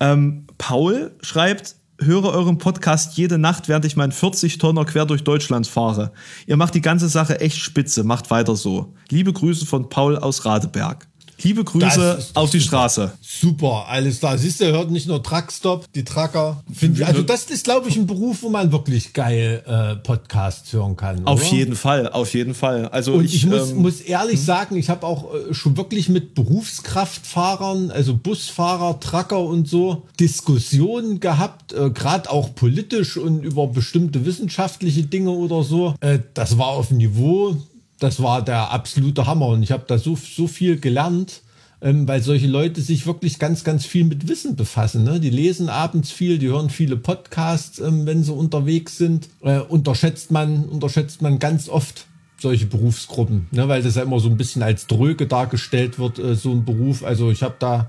Ähm, 0.00 0.46
Paul 0.58 1.12
schreibt, 1.20 1.76
höre 1.98 2.26
euren 2.26 2.58
Podcast 2.58 3.16
jede 3.16 3.38
Nacht, 3.38 3.68
während 3.68 3.84
ich 3.84 3.96
meinen 3.96 4.12
40-Tonner 4.12 4.84
quer 4.84 5.06
durch 5.06 5.24
Deutschland 5.24 5.66
fahre. 5.66 6.12
Ihr 6.46 6.56
macht 6.56 6.74
die 6.74 6.80
ganze 6.80 7.08
Sache 7.08 7.40
echt 7.40 7.58
spitze. 7.58 8.04
Macht 8.04 8.30
weiter 8.30 8.56
so. 8.56 8.94
Liebe 9.10 9.32
Grüße 9.32 9.66
von 9.66 9.88
Paul 9.88 10.16
aus 10.16 10.44
Radeberg. 10.44 11.06
Liebe 11.42 11.64
Grüße 11.64 12.26
auf 12.34 12.50
die 12.50 12.58
super. 12.58 12.68
Straße. 12.68 13.12
Super, 13.20 13.86
alles 13.88 14.20
klar. 14.20 14.38
Siehst 14.38 14.60
du, 14.60 14.66
hört 14.66 14.90
nicht 14.90 15.06
nur 15.08 15.22
Truckstop, 15.22 15.92
die 15.92 16.04
Trucker. 16.04 16.62
Ich, 16.80 17.06
also 17.06 17.22
das 17.22 17.44
ist, 17.44 17.64
glaube 17.64 17.88
ich, 17.88 17.96
ein 17.96 18.06
Beruf, 18.06 18.42
wo 18.42 18.48
man 18.48 18.72
wirklich 18.72 19.12
geil 19.12 19.62
äh, 19.66 19.96
Podcasts 19.96 20.72
hören 20.72 20.96
kann. 20.96 21.26
Auf 21.26 21.42
oder? 21.42 21.50
jeden 21.52 21.76
Fall, 21.76 22.08
auf 22.08 22.32
jeden 22.34 22.54
Fall. 22.54 22.88
Also 22.88 23.14
Und 23.14 23.24
ich, 23.24 23.46
muss, 23.46 23.70
ähm, 23.70 23.82
muss 23.82 24.00
ehrlich 24.00 24.42
sagen, 24.42 24.76
ich 24.76 24.88
habe 24.90 25.06
auch 25.06 25.34
äh, 25.34 25.54
schon 25.54 25.76
wirklich 25.76 26.08
mit 26.08 26.34
Berufskraftfahrern, 26.34 27.90
also 27.90 28.16
Busfahrer, 28.16 29.00
Trucker 29.00 29.40
und 29.40 29.68
so, 29.68 30.04
Diskussionen 30.18 31.20
gehabt, 31.20 31.72
äh, 31.72 31.90
gerade 31.90 32.30
auch 32.30 32.54
politisch 32.54 33.16
und 33.16 33.42
über 33.44 33.66
bestimmte 33.66 34.24
wissenschaftliche 34.24 35.02
Dinge 35.02 35.30
oder 35.30 35.62
so. 35.62 35.94
Äh, 36.00 36.20
das 36.34 36.58
war 36.58 36.68
auf 36.68 36.88
dem 36.88 36.98
Niveau, 36.98 37.56
das 38.04 38.22
war 38.22 38.42
der 38.42 38.70
absolute 38.70 39.26
Hammer 39.26 39.48
und 39.48 39.62
ich 39.62 39.72
habe 39.72 39.84
da 39.86 39.98
so, 39.98 40.16
so 40.16 40.46
viel 40.46 40.78
gelernt. 40.78 41.40
Ähm, 41.82 42.08
weil 42.08 42.22
solche 42.22 42.46
Leute 42.46 42.80
sich 42.80 43.06
wirklich 43.06 43.38
ganz, 43.38 43.62
ganz 43.62 43.84
viel 43.84 44.04
mit 44.04 44.26
Wissen 44.26 44.56
befassen. 44.56 45.04
Ne? 45.04 45.20
Die 45.20 45.28
lesen 45.28 45.68
abends 45.68 46.10
viel, 46.10 46.38
die 46.38 46.46
hören 46.46 46.70
viele 46.70 46.96
Podcasts, 46.96 47.78
ähm, 47.78 48.06
wenn 48.06 48.24
sie 48.24 48.32
unterwegs 48.32 48.96
sind. 48.96 49.28
Äh, 49.42 49.58
unterschätzt 49.58 50.30
man, 50.30 50.64
unterschätzt 50.64 51.20
man 51.20 51.38
ganz 51.38 51.68
oft 51.68 52.06
solche 52.38 52.64
Berufsgruppen, 52.66 53.48
ne? 53.50 53.68
weil 53.68 53.82
das 53.82 53.96
ja 53.96 54.02
immer 54.02 54.18
so 54.18 54.30
ein 54.30 54.38
bisschen 54.38 54.62
als 54.62 54.86
dröge 54.86 55.26
dargestellt 55.26 55.98
wird, 55.98 56.18
äh, 56.18 56.36
so 56.36 56.52
ein 56.52 56.64
Beruf. 56.64 57.04
Also 57.04 57.30
ich 57.30 57.42
habe 57.42 57.56
da 57.58 57.88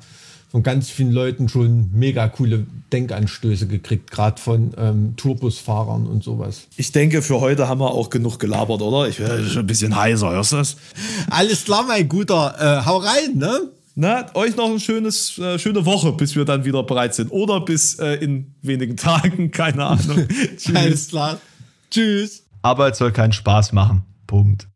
von 0.56 0.64
ganz 0.64 0.90
vielen 0.90 1.11
Leuten 1.11 1.49
schon 1.49 1.90
mega 1.91 2.30
coole 2.30 2.65
Denkanstöße 2.94 3.68
gekriegt, 3.68 4.10
gerade 4.10 4.41
von 4.41 4.72
ähm, 4.77 5.14
Tourbusfahrern 5.18 6.07
und 6.07 6.23
sowas. 6.23 6.68
ich 6.77 6.94
denke, 6.94 7.22
für 7.22 7.41
heute 7.41 7.68
haben 7.68 7.82
wir 7.82 7.91
auch 7.91 8.10
genug 8.10 8.40
gelabert, 8.40 8.82
oder? 8.82 9.10
Ich 9.10 9.19
werde 9.19 9.45
schon 9.49 9.64
ein 9.64 9.68
bisschen 9.68 9.98
heiser, 9.98 10.32
hörst 10.32 10.53
du 10.53 10.56
das? 10.56 10.77
Alles 11.30 11.65
klar, 11.65 11.84
mein 11.86 12.07
Guter. 12.07 12.56
Äh, 12.57 12.86
hau 12.86 12.99
rein, 12.99 13.36
ne? 13.36 13.69
Na, 13.95 14.34
euch 14.34 14.56
noch 14.56 14.72
ein 14.72 14.80
schönes, 14.80 15.38
äh, 15.40 15.60
schöne 15.60 15.86
Woche, 15.86 16.14
bis 16.14 16.38
wir 16.38 16.45
dann 16.45 16.64
wieder 16.64 16.84
bereit 16.84 17.15
sind. 17.15 17.32
Oder 17.32 17.60
bis 17.60 17.99
äh, 17.99 18.14
in 18.14 18.56
wenigen 18.61 18.95
Tagen, 18.95 19.52
keine 19.52 19.86
Ahnung. 19.86 20.26
Tschüss. 20.57 20.73
Alles 20.73 21.07
klar. 21.10 21.41
Tschüss. 21.91 22.44
Arbeit 22.61 22.95
soll 22.95 23.11
keinen 23.11 23.34
Spaß 23.34 23.73
machen. 23.73 24.03
Punkt. 24.26 24.69